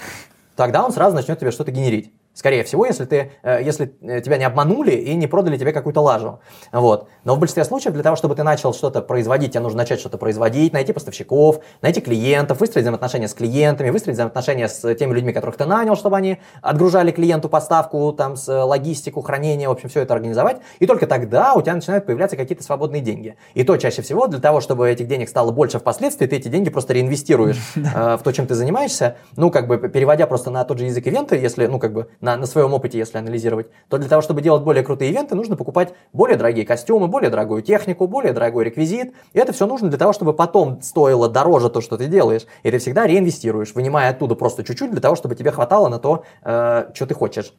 Тогда 0.56 0.84
он 0.84 0.92
сразу 0.92 1.14
начнет 1.14 1.38
тебе 1.38 1.50
что-то 1.50 1.72
генерить. 1.72 2.12
Скорее 2.32 2.62
всего, 2.62 2.86
если, 2.86 3.04
ты, 3.06 3.32
э, 3.42 3.60
если 3.62 3.92
э, 4.02 4.20
тебя 4.20 4.36
не 4.36 4.44
обманули 4.44 4.92
и 4.92 5.14
не 5.16 5.26
продали 5.26 5.56
тебе 5.56 5.72
какую-то 5.72 6.00
лажу. 6.00 6.38
Вот. 6.70 7.08
Но 7.24 7.34
в 7.34 7.40
большинстве 7.40 7.64
случаев 7.64 7.92
для 7.92 8.04
того, 8.04 8.14
чтобы 8.14 8.36
ты 8.36 8.44
начал 8.44 8.72
что-то 8.72 9.02
производить, 9.02 9.50
тебе 9.50 9.60
нужно 9.60 9.78
начать 9.78 9.98
что-то 9.98 10.16
производить, 10.16 10.72
найти 10.72 10.92
поставщиков, 10.92 11.58
найти 11.82 12.00
клиентов, 12.00 12.60
выстроить 12.60 12.84
взаимоотношения 12.84 13.26
с 13.26 13.34
клиентами, 13.34 13.90
выстроить 13.90 14.14
взаимоотношения 14.14 14.68
с 14.68 14.94
теми 14.94 15.12
людьми, 15.12 15.32
которых 15.32 15.56
ты 15.56 15.64
нанял, 15.64 15.96
чтобы 15.96 16.16
они 16.16 16.38
отгружали 16.62 17.10
клиенту 17.10 17.48
поставку, 17.48 18.12
там, 18.12 18.36
с 18.36 18.64
логистику, 18.64 19.22
хранение, 19.22 19.68
в 19.68 19.72
общем, 19.72 19.88
все 19.88 20.00
это 20.00 20.14
организовать. 20.14 20.58
И 20.78 20.86
только 20.86 21.08
тогда 21.08 21.54
у 21.54 21.62
тебя 21.62 21.74
начинают 21.74 22.06
появляться 22.06 22.36
какие-то 22.36 22.62
свободные 22.62 23.02
деньги. 23.02 23.36
И 23.54 23.64
то 23.64 23.76
чаще 23.76 24.02
всего 24.02 24.28
для 24.28 24.38
того, 24.38 24.60
чтобы 24.60 24.88
этих 24.88 25.08
денег 25.08 25.28
стало 25.28 25.50
больше 25.50 25.80
впоследствии, 25.80 26.26
ты 26.26 26.36
эти 26.36 26.46
деньги 26.46 26.70
просто 26.70 26.92
реинвестируешь 26.92 27.58
э, 27.74 28.16
в 28.16 28.22
то, 28.22 28.32
чем 28.32 28.46
ты 28.46 28.54
занимаешься. 28.54 29.16
Ну, 29.36 29.50
как 29.50 29.66
бы 29.66 29.78
переводя 29.78 30.28
просто 30.28 30.50
на 30.50 30.64
тот 30.64 30.78
же 30.78 30.84
язык 30.84 31.06
ивента, 31.06 31.34
если, 31.34 31.66
ну, 31.66 31.80
как 31.80 31.92
бы 31.92 32.08
на, 32.20 32.36
на 32.36 32.46
своем 32.46 32.74
опыте, 32.74 32.98
если 32.98 33.18
анализировать, 33.18 33.68
то 33.88 33.98
для 33.98 34.08
того, 34.08 34.22
чтобы 34.22 34.42
делать 34.42 34.62
более 34.62 34.84
крутые 34.84 35.10
ивенты, 35.10 35.34
нужно 35.34 35.56
покупать 35.56 35.94
более 36.12 36.36
дорогие 36.36 36.66
костюмы, 36.66 37.08
более 37.08 37.30
дорогую 37.30 37.62
технику, 37.62 38.06
более 38.06 38.32
дорогой 38.32 38.64
реквизит. 38.64 39.14
И 39.32 39.38
это 39.38 39.52
все 39.52 39.66
нужно 39.66 39.88
для 39.88 39.98
того, 39.98 40.12
чтобы 40.12 40.32
потом 40.32 40.82
стоило 40.82 41.28
дороже 41.28 41.70
то, 41.70 41.80
что 41.80 41.96
ты 41.96 42.06
делаешь. 42.06 42.46
И 42.62 42.70
ты 42.70 42.78
всегда 42.78 43.06
реинвестируешь, 43.06 43.74
вынимая 43.74 44.10
оттуда 44.10 44.34
просто 44.34 44.64
чуть-чуть 44.64 44.90
для 44.90 45.00
того, 45.00 45.16
чтобы 45.16 45.34
тебе 45.34 45.50
хватало 45.50 45.88
на 45.88 45.98
то, 45.98 46.24
э, 46.42 46.90
что 46.94 47.06
ты 47.06 47.14
хочешь 47.14 47.54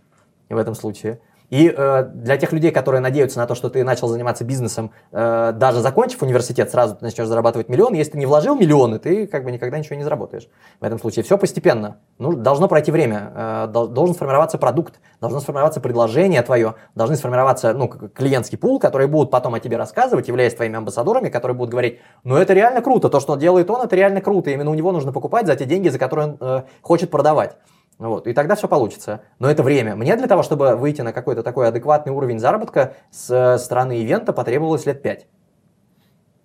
в 0.50 0.58
этом 0.58 0.76
случае. 0.76 1.19
И 1.52 1.72
э, 1.76 2.04
для 2.14 2.38
тех 2.38 2.54
людей, 2.54 2.72
которые 2.72 3.02
надеются 3.02 3.38
на 3.38 3.46
то, 3.46 3.56
что 3.56 3.70
ты 3.70 3.84
начал 3.84 4.08
заниматься 4.08 4.46
бизнесом, 4.46 4.92
э, 5.12 5.52
даже 5.54 5.82
закончив 5.82 6.22
университет, 6.24 6.72
сразу 6.72 6.96
ты 6.96 7.04
начнешь 7.04 7.28
зарабатывать 7.28 7.68
миллион. 7.68 7.94
Если 7.94 8.14
ты 8.14 8.18
не 8.18 8.26
вложил 8.26 8.56
миллионы, 8.56 9.00
ты 9.00 9.28
как 9.28 9.44
бы 9.44 9.52
никогда 9.52 9.78
ничего 9.78 9.98
не 9.98 10.04
заработаешь. 10.04 10.48
В 10.80 10.84
этом 10.86 10.98
случае 10.98 11.24
все 11.26 11.38
постепенно. 11.38 11.98
Ну, 12.20 12.32
должно 12.32 12.70
пройти 12.70 12.90
время, 12.90 13.34
э, 13.36 13.68
должен 13.68 14.16
сформироваться 14.16 14.58
продукт, 14.58 15.02
должно 15.20 15.42
сформироваться 15.42 15.82
предложение 15.82 16.42
твое, 16.42 16.76
должны 16.96 17.18
сформироваться 17.18 17.74
ну, 17.74 17.90
клиентский 17.90 18.58
пул, 18.58 18.80
которые 18.80 19.10
будут 19.10 19.30
потом 19.30 19.54
о 19.54 19.60
тебе 19.60 19.76
рассказывать, 19.76 20.30
являясь 20.30 20.56
твоими 20.56 20.78
амбассадорами, 20.78 21.28
которые 21.28 21.58
будут 21.58 21.72
говорить, 21.72 22.00
ну 22.24 22.38
это 22.38 22.54
реально 22.54 22.82
круто, 22.82 23.10
то, 23.10 23.20
что 23.20 23.36
делает 23.36 23.70
он, 23.70 23.82
это 23.82 23.94
реально 23.98 24.22
круто, 24.22 24.52
именно 24.52 24.72
у 24.72 24.74
него 24.74 24.94
нужно 24.94 25.12
покупать 25.12 25.48
за 25.48 25.58
те 25.58 25.66
деньги, 25.66 25.90
за 25.90 26.00
которые 26.00 26.30
он 26.30 26.38
э, 26.40 26.62
хочет 26.82 27.12
продавать. 27.12 27.58
Вот, 28.02 28.26
и 28.26 28.34
тогда 28.34 28.56
все 28.56 28.68
получится. 28.68 29.22
Но 29.38 29.48
это 29.48 29.62
время. 29.62 29.96
Мне 29.96 30.16
для 30.16 30.26
того, 30.26 30.42
чтобы 30.42 30.76
выйти 30.76 31.02
на 31.02 31.14
какой-то 31.14 31.44
такой 31.44 31.68
адекватный 31.68 32.12
уровень 32.12 32.40
заработка 32.40 32.96
с 33.12 33.60
стороны 33.60 34.00
ивента, 34.00 34.34
потребовалось 34.34 34.88
лет 34.88 35.04
пять. 35.04 35.28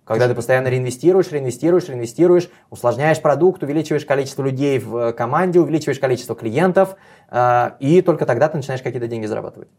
Когда 0.05 0.27
ты 0.27 0.35
постоянно 0.35 0.67
реинвестируешь, 0.67 1.31
реинвестируешь, 1.31 1.89
реинвестируешь, 1.89 2.51
усложняешь 2.69 3.19
продукт, 3.19 3.63
увеличиваешь 3.63 4.05
количество 4.05 4.43
людей 4.43 4.77
в 4.77 5.13
команде, 5.13 5.59
увеличиваешь 5.59 5.97
количество 5.97 6.35
клиентов, 6.35 6.95
э, 7.31 7.71
и 7.79 8.03
только 8.03 8.27
тогда 8.27 8.49
ты 8.49 8.57
начинаешь 8.57 8.83
какие-то 8.83 9.07
деньги 9.07 9.25
зарабатывать. 9.25 9.69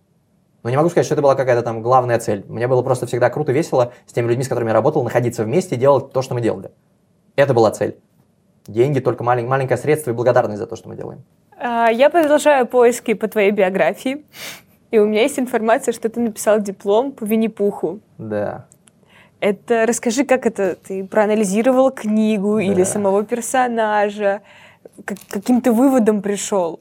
Но 0.65 0.71
не 0.71 0.77
могу 0.77 0.91
сказать, 0.91 1.07
что 1.07 1.15
это 1.15 1.23
была 1.23 1.37
какая-то 1.37 1.63
там 1.63 1.81
главная 1.81 2.19
цель. 2.19 2.45
Мне 2.49 2.67
было 2.67 2.83
просто 2.83 3.07
всегда 3.07 3.31
круто, 3.31 3.53
весело 3.53 3.93
с 4.05 4.13
теми 4.13 4.27
людьми, 4.27 4.43
с 4.43 4.49
которыми 4.49 4.71
я 4.71 4.75
работал, 4.75 5.05
находиться 5.05 5.45
вместе 5.45 5.77
и 5.77 5.79
делать 5.79 6.11
то, 6.11 6.23
что 6.23 6.35
мы 6.35 6.41
делали. 6.41 6.73
Это 7.37 7.55
была 7.55 7.71
цель. 7.71 8.01
Деньги 8.67 8.99
только 8.99 9.23
малень, 9.23 9.47
маленькое 9.47 9.79
средство 9.79 10.11
и 10.11 10.13
благодарность 10.13 10.59
за 10.59 10.67
то, 10.67 10.75
что 10.75 10.89
мы 10.89 10.97
делаем. 10.97 11.25
А, 11.61 11.91
я 11.91 12.09
продолжаю 12.11 12.67
поиски 12.67 13.15
по 13.15 13.29
твоей 13.29 13.51
биографии. 13.51 14.25
И 14.91 14.99
у 14.99 15.07
меня 15.07 15.23
есть 15.23 15.39
информация, 15.39 15.93
что 15.93 16.09
ты 16.09 16.21
написал 16.21 16.61
диплом 16.61 17.13
по 17.13 17.25
Винни-Пуху. 17.25 18.01
Да. 18.17 18.67
Это 19.41 19.87
расскажи, 19.87 20.25
как 20.25 20.47
это 20.47 20.77
ты 20.77 21.05
проанализировал 21.05 21.91
книгу 21.91 22.57
да. 22.57 22.63
или 22.63 22.83
самого 22.85 23.25
персонажа, 23.25 24.41
как, 25.05 25.19
каким 25.29 25.61
ты 25.61 25.71
выводом 25.73 26.23
пришел 26.23 26.81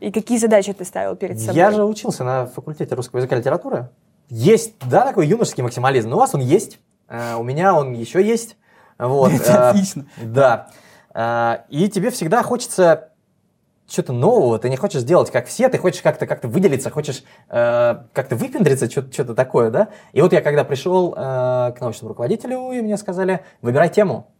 и 0.00 0.10
какие 0.10 0.38
задачи 0.38 0.72
ты 0.72 0.84
ставил 0.84 1.16
перед 1.16 1.38
собой? 1.38 1.54
Я 1.54 1.70
же 1.70 1.84
учился 1.84 2.24
на 2.24 2.46
факультете 2.46 2.94
русского 2.94 3.18
языка 3.18 3.36
и 3.36 3.38
литературы. 3.38 3.88
Есть, 4.28 4.74
да, 4.88 5.06
такой 5.06 5.26
юношеский 5.26 5.62
максимализм. 5.62 6.10
Но 6.10 6.16
у 6.16 6.18
вас 6.18 6.34
он 6.34 6.40
есть, 6.40 6.80
э, 7.08 7.36
у 7.36 7.42
меня 7.42 7.74
он 7.74 7.92
еще 7.92 8.22
есть. 8.22 8.56
Вот. 8.98 9.32
Это 9.34 9.70
отлично. 9.70 10.06
Да. 10.22 10.68
Э, 11.14 11.64
и 11.70 11.88
тебе 11.88 12.10
всегда 12.10 12.42
хочется 12.42 13.13
что-то 13.88 14.12
нового, 14.12 14.58
ты 14.58 14.70
не 14.70 14.76
хочешь 14.76 15.02
сделать 15.02 15.30
как 15.30 15.46
все, 15.46 15.68
ты 15.68 15.78
хочешь 15.78 16.02
как-то 16.02 16.26
как 16.26 16.44
выделиться, 16.44 16.90
хочешь 16.90 17.22
э, 17.50 17.96
как-то 18.12 18.36
выпендриться, 18.36 18.90
что-то 18.90 19.34
такое, 19.34 19.70
да? 19.70 19.88
И 20.12 20.22
вот 20.22 20.32
я 20.32 20.40
когда 20.40 20.64
пришел 20.64 21.12
э, 21.12 21.16
к 21.16 21.76
научному 21.80 22.10
руководителю, 22.10 22.72
и 22.72 22.80
мне 22.80 22.96
сказали, 22.96 23.44
выбирай 23.60 23.90
тему. 23.90 24.30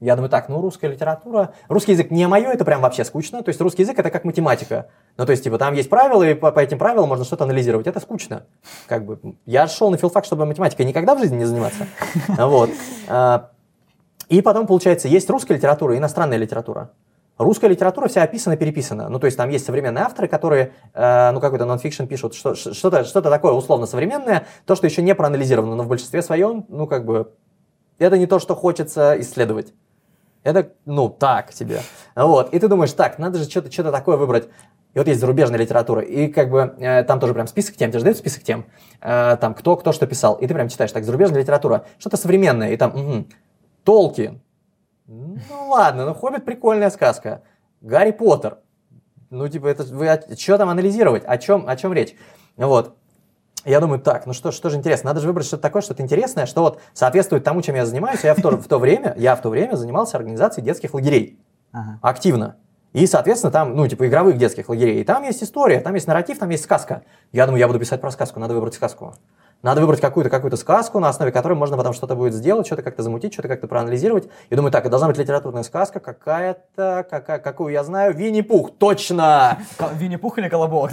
Я 0.00 0.16
думаю, 0.16 0.30
так, 0.30 0.48
ну, 0.48 0.62
русская 0.62 0.88
литература, 0.88 1.52
русский 1.68 1.92
язык 1.92 2.10
не 2.10 2.26
мое, 2.26 2.48
это 2.48 2.64
прям 2.64 2.80
вообще 2.80 3.04
скучно, 3.04 3.42
то 3.42 3.50
есть 3.50 3.60
русский 3.60 3.82
язык 3.82 3.98
это 3.98 4.10
как 4.10 4.24
математика. 4.24 4.88
Ну, 5.18 5.26
то 5.26 5.32
есть, 5.32 5.44
типа, 5.44 5.58
там 5.58 5.74
есть 5.74 5.90
правила, 5.90 6.22
и 6.22 6.32
по, 6.32 6.52
по 6.52 6.60
этим 6.60 6.78
правилам 6.78 7.10
можно 7.10 7.26
что-то 7.26 7.44
анализировать, 7.44 7.86
это 7.86 8.00
скучно. 8.00 8.46
Как 8.86 9.04
бы, 9.04 9.20
я 9.44 9.66
шел 9.66 9.90
на 9.90 9.98
филфак, 9.98 10.24
чтобы 10.24 10.46
математикой 10.46 10.86
никогда 10.86 11.14
в 11.14 11.18
жизни 11.18 11.36
не 11.36 11.44
заниматься. 11.44 11.86
Вот. 12.28 12.70
Э, 13.08 13.40
и 14.30 14.40
потом, 14.40 14.66
получается, 14.66 15.08
есть 15.08 15.28
русская 15.28 15.54
литература 15.54 15.94
и 15.94 15.98
иностранная 15.98 16.38
литература. 16.38 16.92
Русская 17.40 17.70
литература 17.70 18.06
вся 18.06 18.22
описана, 18.22 18.58
переписана. 18.58 19.08
Ну, 19.08 19.18
то 19.18 19.24
есть 19.24 19.34
там 19.38 19.48
есть 19.48 19.64
современные 19.64 20.04
авторы, 20.04 20.28
которые, 20.28 20.74
э, 20.92 21.30
ну, 21.30 21.40
какой-то 21.40 21.64
нонфикшн 21.64 22.04
пишут, 22.04 22.34
что, 22.34 22.54
что-то, 22.54 23.02
что-то 23.04 23.30
такое 23.30 23.54
условно 23.54 23.86
современное, 23.86 24.46
то, 24.66 24.76
что 24.76 24.86
еще 24.86 25.00
не 25.00 25.14
проанализировано, 25.14 25.74
но 25.74 25.84
в 25.84 25.88
большинстве 25.88 26.20
своем, 26.20 26.66
ну, 26.68 26.86
как 26.86 27.06
бы, 27.06 27.32
это 27.98 28.18
не 28.18 28.26
то, 28.26 28.40
что 28.40 28.54
хочется 28.54 29.18
исследовать. 29.20 29.72
Это, 30.42 30.72
ну, 30.84 31.08
так 31.08 31.52
себе. 31.52 31.80
Вот. 32.14 32.52
И 32.52 32.58
ты 32.58 32.68
думаешь, 32.68 32.92
так, 32.92 33.18
надо 33.18 33.38
же 33.38 33.48
что-то, 33.48 33.72
что-то 33.72 33.90
такое 33.90 34.18
выбрать. 34.18 34.48
И 34.92 34.98
вот 34.98 35.08
есть 35.08 35.20
зарубежная 35.20 35.58
литература, 35.58 36.02
и 36.02 36.28
как 36.28 36.50
бы 36.50 36.74
э, 36.78 37.04
там 37.04 37.20
тоже 37.20 37.32
прям 37.32 37.46
список 37.46 37.76
тем, 37.76 37.88
тебе 37.90 38.00
же 38.00 38.04
дают 38.04 38.18
список 38.18 38.42
тем, 38.42 38.66
э, 39.00 39.38
там 39.40 39.54
кто, 39.54 39.78
кто 39.78 39.92
что 39.92 40.06
писал, 40.06 40.34
и 40.34 40.46
ты 40.46 40.52
прям 40.52 40.68
читаешь, 40.68 40.92
так, 40.92 41.04
зарубежная 41.04 41.40
литература, 41.40 41.86
что-то 41.98 42.18
современное, 42.18 42.72
и 42.72 42.76
там, 42.76 42.94
угу, 42.94 43.26
Толкин, 43.84 44.42
ну 45.10 45.68
ладно, 45.68 46.06
ну 46.06 46.14
Хоббит 46.14 46.44
прикольная 46.44 46.90
сказка. 46.90 47.42
Гарри 47.80 48.12
Поттер. 48.12 48.58
Ну, 49.30 49.48
типа, 49.48 49.66
это 49.66 49.82
вы 49.82 50.06
что 50.36 50.58
там 50.58 50.68
анализировать? 50.68 51.24
О 51.24 51.36
чем, 51.38 51.68
о 51.68 51.76
чем 51.76 51.92
речь? 51.92 52.14
Вот. 52.56 52.96
Я 53.64 53.80
думаю, 53.80 54.00
так, 54.00 54.26
ну 54.26 54.32
что, 54.32 54.52
что 54.52 54.70
же 54.70 54.76
интересно, 54.76 55.10
надо 55.10 55.20
же 55.20 55.26
выбрать 55.26 55.46
что-то 55.46 55.62
такое, 55.62 55.82
что-то 55.82 56.02
интересное, 56.02 56.46
что 56.46 56.62
вот 56.62 56.80
соответствует 56.94 57.44
тому, 57.44 57.60
чем 57.60 57.74
я 57.74 57.84
занимаюсь. 57.84 58.24
Я 58.24 58.34
в 58.34 58.40
то, 58.40 58.50
в 58.56 58.66
то 58.66 58.78
время, 58.78 59.14
я 59.18 59.36
в 59.36 59.42
то 59.42 59.50
время 59.50 59.76
занимался 59.76 60.16
организацией 60.16 60.64
детских 60.64 60.94
лагерей. 60.94 61.38
Ага. 61.72 61.98
Активно. 62.02 62.56
И, 62.92 63.06
соответственно, 63.06 63.52
там, 63.52 63.76
ну, 63.76 63.86
типа, 63.86 64.08
игровых 64.08 64.38
детских 64.38 64.68
лагерей. 64.68 65.00
И 65.00 65.04
там 65.04 65.22
есть 65.24 65.42
история, 65.42 65.80
там 65.80 65.94
есть 65.94 66.06
нарратив, 66.06 66.38
там 66.38 66.48
есть 66.50 66.64
сказка. 66.64 67.02
Я 67.32 67.46
думаю, 67.46 67.60
я 67.60 67.66
буду 67.66 67.78
писать 67.78 68.00
про 68.00 68.10
сказку, 68.10 68.40
надо 68.40 68.54
выбрать 68.54 68.74
сказку. 68.74 69.14
Надо 69.62 69.82
выбрать 69.82 70.00
какую-то 70.00 70.30
какую 70.30 70.56
сказку, 70.56 71.00
на 71.00 71.08
основе 71.08 71.32
которой 71.32 71.52
можно 71.52 71.76
потом 71.76 71.92
что-то 71.92 72.14
будет 72.14 72.32
сделать, 72.32 72.66
что-то 72.66 72.82
как-то 72.82 73.02
замутить, 73.02 73.34
что-то 73.34 73.48
как-то 73.48 73.68
проанализировать. 73.68 74.28
И 74.48 74.54
думаю, 74.54 74.72
так, 74.72 74.88
должна 74.88 75.08
быть 75.08 75.18
литературная 75.18 75.62
сказка 75.64 76.00
какая-то, 76.00 77.06
какая, 77.10 77.38
какую 77.38 77.72
я 77.72 77.84
знаю. 77.84 78.14
Винни-Пух, 78.14 78.70
точно! 78.78 79.58
Винни-Пух 79.94 80.38
или 80.38 80.48
Колобок? 80.48 80.90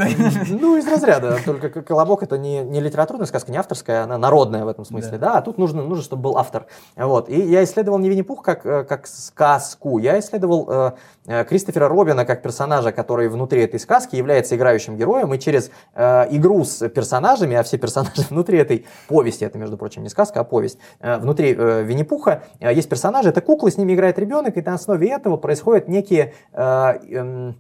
Ну, 0.49 0.77
из 0.77 0.88
разряда. 0.88 1.38
Только 1.45 1.82
Колобок 1.82 2.23
это 2.23 2.38
не, 2.38 2.62
не 2.63 2.82
литературная 2.82 3.25
сказка, 3.25 3.51
не 3.51 3.58
авторская, 3.58 4.03
она 4.03 4.17
народная 4.17 4.65
в 4.65 4.67
этом 4.67 4.84
смысле, 4.84 5.17
да. 5.17 5.34
да? 5.34 5.38
А 5.38 5.41
тут 5.41 5.58
нужно, 5.58 5.84
нужно, 5.84 6.03
чтобы 6.03 6.23
был 6.23 6.38
автор. 6.38 6.65
Вот. 6.95 7.30
И 7.30 7.39
я 7.39 7.63
исследовал 7.63 7.99
не 7.99 8.10
Винни-Пух 8.10 8.41
как, 8.41 8.65
э, 8.65 8.84
как 8.84 9.08
сказку, 9.08 9.97
я 9.97 10.19
исследовал 10.19 10.67
э, 10.69 10.91
Кристофера 11.27 11.87
Робина 11.89 12.25
как 12.25 12.41
персонажа, 12.41 12.91
который 12.91 13.27
внутри 13.27 13.61
этой 13.61 13.79
сказки 13.79 14.15
является 14.15 14.55
играющим 14.55 14.95
героем, 14.95 15.33
и 15.33 15.39
через 15.39 15.71
э, 15.93 16.27
игру 16.31 16.63
с 16.63 16.87
персонажами, 16.89 17.55
а 17.55 17.63
все 17.63 17.77
персонажи 17.77 18.21
внутри 18.29 18.59
этой 18.59 18.85
повести, 19.07 19.43
это, 19.43 19.57
между 19.57 19.77
прочим, 19.77 20.03
не 20.03 20.09
сказка, 20.09 20.39
а 20.39 20.43
повесть, 20.43 20.79
э, 20.99 21.17
внутри 21.17 21.53
э, 21.57 21.83
Винни-Пуха 21.83 22.43
э, 22.59 22.73
есть 22.73 22.89
персонажи, 22.89 23.29
это 23.29 23.41
куклы, 23.41 23.71
с 23.71 23.77
ними 23.77 23.93
играет 23.93 24.17
ребенок, 24.17 24.57
и 24.57 24.61
на 24.61 24.75
основе 24.75 25.09
этого 25.09 25.37
происходят 25.37 25.87
некие 25.87 26.33
эм, 26.53 27.55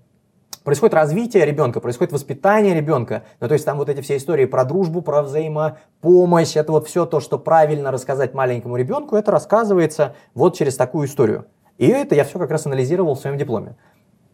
происходит 0.63 0.95
развитие 0.95 1.45
ребенка, 1.45 1.79
происходит 1.79 2.11
воспитание 2.11 2.73
ребенка. 2.73 3.23
Ну, 3.39 3.47
то 3.47 3.53
есть 3.53 3.63
там 3.63 3.77
вот 3.77 3.87
эти 3.87 4.01
все 4.01 4.17
истории 4.17 4.45
про 4.45 4.65
дружбу, 4.65 5.01
про 5.01 5.23
взаимопомощь, 5.23 6.57
это 6.57 6.73
вот 6.73 6.87
все 6.87 7.05
то, 7.05 7.21
что 7.21 7.39
правильно 7.39 7.89
рассказать 7.89 8.33
маленькому 8.33 8.75
ребенку, 8.75 9.15
это 9.15 9.31
рассказывается 9.31 10.15
вот 10.33 10.57
через 10.57 10.75
такую 10.75 11.07
историю. 11.07 11.45
И 11.77 11.87
это 11.87 12.15
я 12.15 12.23
все 12.23 12.39
как 12.39 12.51
раз 12.51 12.65
анализировал 12.65 13.15
в 13.15 13.19
своем 13.19 13.37
дипломе. 13.37 13.75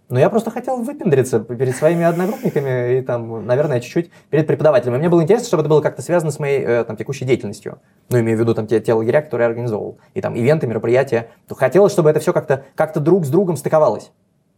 Но 0.10 0.20
я 0.20 0.30
просто 0.30 0.52
хотел 0.52 0.78
выпендриться 0.78 1.40
перед 1.40 1.76
своими 1.76 2.04
одногруппниками 2.04 3.00
и 3.00 3.02
там, 3.02 3.46
наверное, 3.46 3.80
чуть-чуть 3.80 4.12
перед 4.30 4.46
преподавателем. 4.46 4.96
И 4.96 4.98
мне 5.00 5.10
было 5.10 5.24
интересно, 5.24 5.48
чтобы 5.48 5.62
это 5.62 5.70
было 5.70 5.82
как-то 5.82 6.02
связано 6.02 6.32
с 6.32 6.40
моей 6.40 6.62
э, 6.62 6.84
там, 6.84 6.98
текущей 6.98 7.26
деятельностью. 7.26 7.80
Ну, 8.10 8.20
имею 8.20 8.38
в 8.38 8.42
виду 8.42 8.54
там 8.54 8.68
те, 8.68 8.80
те 8.80 8.94
лагеря, 8.94 9.22
которые 9.22 9.46
я 9.46 9.50
организовывал. 9.50 9.98
И 10.14 10.22
там 10.22 10.36
ивенты, 10.36 10.68
мероприятия. 10.68 11.30
То 11.48 11.56
хотелось, 11.56 11.94
чтобы 11.94 12.10
это 12.10 12.20
все 12.20 12.34
как-то 12.34 12.66
как 12.76 12.96
друг 13.02 13.26
с 13.26 13.30
другом 13.30 13.58
стыковалось. 13.58 14.12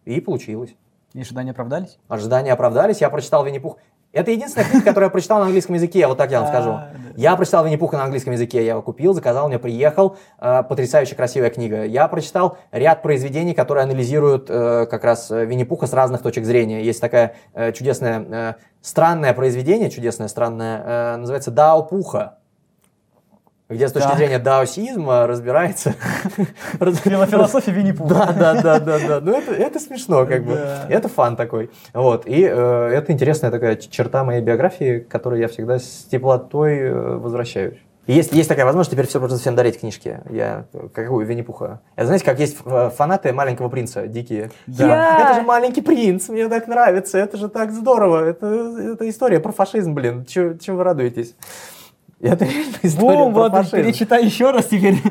И 0.03 0.19
получилось. 0.19 0.75
И 1.13 1.21
ожидания 1.21 1.51
оправдались? 1.51 1.99
Ожидания 2.09 2.51
оправдались. 2.51 2.99
Я 2.99 3.09
прочитал 3.09 3.45
Винни-Пух. 3.45 3.77
Это 4.15 4.31
единственная 4.31 4.69
книга, 4.69 4.85
которую 4.85 5.07
я 5.07 5.11
прочитал 5.11 5.39
на 5.39 5.45
английском 5.47 5.75
языке, 5.75 6.07
вот 6.07 6.17
так 6.17 6.31
я 6.31 6.39
вам 6.39 6.47
скажу. 6.47 6.79
Я 7.17 7.35
прочитал 7.35 7.65
Винни-Пуха 7.65 7.97
на 7.97 8.05
английском 8.05 8.31
языке, 8.31 8.63
я 8.63 8.71
его 8.71 8.81
купил, 8.81 9.13
заказал, 9.13 9.49
мне 9.49 9.59
приехал. 9.59 10.15
Э, 10.39 10.63
потрясающе 10.63 11.15
красивая 11.15 11.49
книга. 11.49 11.83
Я 11.83 12.07
прочитал 12.07 12.57
ряд 12.71 13.01
произведений, 13.01 13.53
которые 13.53 13.83
анализируют 13.83 14.49
э, 14.49 14.85
как 14.89 15.03
раз 15.03 15.29
Винни-Пуха 15.29 15.85
с 15.87 15.91
разных 15.91 16.21
точек 16.21 16.45
зрения. 16.45 16.81
Есть 16.81 17.01
такая 17.01 17.35
э, 17.53 17.73
чудесная, 17.73 18.55
странное 18.81 19.33
произведение, 19.33 19.89
чудесное, 19.89 20.29
странное, 20.29 21.17
называется 21.17 21.51
«Дао 21.51 21.83
Пуха» 21.83 22.37
где 23.67 23.87
с 23.87 23.91
точки 23.91 24.07
так. 24.07 24.17
зрения 24.17 24.39
даосизма 24.39 25.25
разбирается... 25.25 25.95
Философия 26.79 27.71
винни 27.71 27.91
Да, 27.91 28.31
да, 28.31 28.61
да, 28.61 28.79
да, 28.79 28.99
да. 28.99 29.19
Ну, 29.21 29.31
это, 29.33 29.53
это 29.53 29.79
смешно, 29.79 30.25
как 30.25 30.43
бы. 30.43 30.53
Это 30.87 31.09
фан 31.09 31.35
такой. 31.35 31.71
Вот. 31.93 32.27
И 32.27 32.43
э, 32.43 32.89
это 32.93 33.11
интересная 33.11 33.49
такая 33.49 33.75
черта 33.75 34.23
моей 34.23 34.41
биографии, 34.41 34.99
к 34.99 35.07
которой 35.07 35.39
я 35.39 35.47
всегда 35.47 35.79
с 35.79 36.05
теплотой 36.11 36.77
э, 36.77 37.17
возвращаюсь. 37.17 37.79
Есть, 38.05 38.33
есть 38.33 38.47
такая 38.47 38.65
возможность 38.65 38.91
теперь 38.91 39.07
все 39.07 39.19
просто 39.19 39.39
всем 39.39 39.55
дарить 39.55 39.79
книжки. 39.79 40.19
Я 40.29 40.65
какую 40.93 41.25
Винни-Пуха. 41.25 41.81
Это 41.95 42.05
знаете, 42.05 42.23
как 42.23 42.39
есть 42.39 42.57
фанаты 42.57 43.33
маленького 43.33 43.67
принца, 43.67 44.05
дикие. 44.05 44.51
Да. 44.67 45.31
Это 45.31 45.39
же 45.39 45.41
маленький 45.41 45.81
принц, 45.81 46.29
мне 46.29 46.47
так 46.47 46.67
нравится, 46.67 47.17
это 47.17 47.37
же 47.37 47.49
так 47.49 47.71
здорово. 47.71 48.23
Это, 48.23 48.45
это 48.93 49.09
история 49.09 49.39
про 49.39 49.51
фашизм, 49.51 49.95
блин. 49.95 50.23
Чего 50.23 50.77
вы 50.77 50.83
радуетесь? 50.83 51.33
Это 52.19 52.45
реально 52.45 52.77
история 52.81 53.23
Бум, 53.23 53.33
про 53.33 53.43
вот, 53.43 53.51
фашизм. 53.51 53.75
перечитай 53.77 54.25
еще 54.25 54.51
раз 54.51 54.67
теперь. 54.67 55.01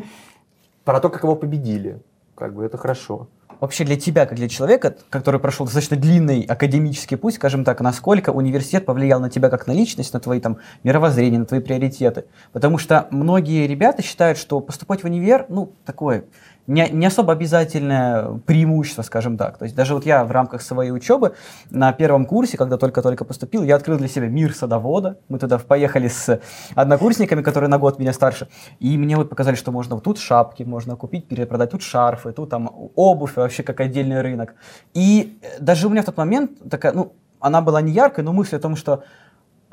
Про 0.85 1.01
то, 1.01 1.09
как 1.09 1.23
его 1.23 1.37
победили. 1.37 2.01
Как 2.35 2.55
бы 2.55 2.64
это 2.64 2.77
хорошо. 2.77 3.29
Вообще 3.61 3.85
для 3.85 3.97
тебя, 3.97 4.27
как 4.27 4.37
для 4.37 4.49
человека, 4.49 4.97
который 5.11 5.40
прошел 5.40 5.64
достаточно 5.64 5.97
длинный 5.97 6.43
академический 6.43 7.17
путь, 7.17 7.35
скажем 7.35 7.64
так, 7.64 7.81
насколько 7.81 8.31
университет 8.31 8.85
повлиял 8.85 9.21
на 9.21 9.31
тебя 9.31 9.49
как 9.49 9.67
на 9.67 9.73
личность, 9.73 10.12
на 10.12 10.21
твои 10.21 10.40
там 10.40 10.59
мировоззрения, 10.83 11.38
на 11.38 11.47
твои 11.47 11.61
приоритеты? 11.61 12.25
Потому 12.53 12.79
что 12.79 13.07
многие 13.11 13.67
ребята 13.67 14.03
считают, 14.03 14.37
что 14.38 14.61
поступать 14.61 15.03
в 15.03 15.07
универ, 15.07 15.47
ну, 15.49 15.73
такое 15.87 16.25
не, 16.66 16.88
не 16.90 17.07
особо 17.07 17.33
обязательное 17.33 18.38
преимущество, 18.46 19.03
скажем 19.03 19.37
так. 19.37 19.59
То 19.59 19.64
есть 19.64 19.77
даже 19.77 19.94
вот 19.94 20.07
я 20.07 20.24
в 20.24 20.31
рамках 20.31 20.62
своей 20.62 20.90
учебы 20.90 21.35
на 21.70 21.92
первом 21.92 22.27
курсе, 22.27 22.57
когда 22.57 22.77
только-только 22.77 23.24
поступил, 23.24 23.62
я 23.62 23.77
открыл 23.77 23.98
для 23.98 24.09
себя 24.09 24.29
мир 24.29 24.55
садовода. 24.55 25.18
Мы 25.29 25.38
туда 25.38 25.59
поехали 25.59 26.09
с 26.09 26.40
однокурсниками, 26.74 27.42
которые 27.42 27.68
на 27.68 27.79
год 27.79 27.98
меня 27.98 28.12
старше, 28.12 28.48
и 28.81 28.96
мне 28.96 29.16
вот 29.16 29.29
показали, 29.29 29.55
что 29.55 29.72
можно 29.72 29.96
вот 29.96 30.05
тут 30.05 30.18
шапки 30.18 30.62
можно 30.62 30.96
купить, 30.96 31.29
перепродать, 31.29 31.70
тут 31.70 31.83
шарфы, 31.83 32.33
тут 32.33 32.50
там 32.50 32.70
обувь, 32.94 33.37
вообще 33.37 33.62
как 33.62 33.81
отдельный 33.81 34.22
рынок. 34.22 34.55
И 34.94 35.38
даже 35.61 35.87
у 35.87 35.90
меня 35.90 36.03
в 36.03 36.07
тот 36.07 36.16
момент 36.16 36.70
такая, 36.70 36.92
ну, 36.92 37.12
она 37.40 37.61
была 37.61 37.83
не 37.83 37.92
яркой, 37.92 38.24
но 38.24 38.33
мысль 38.33 38.57
о 38.57 38.59
том, 38.59 38.74
что 38.74 39.05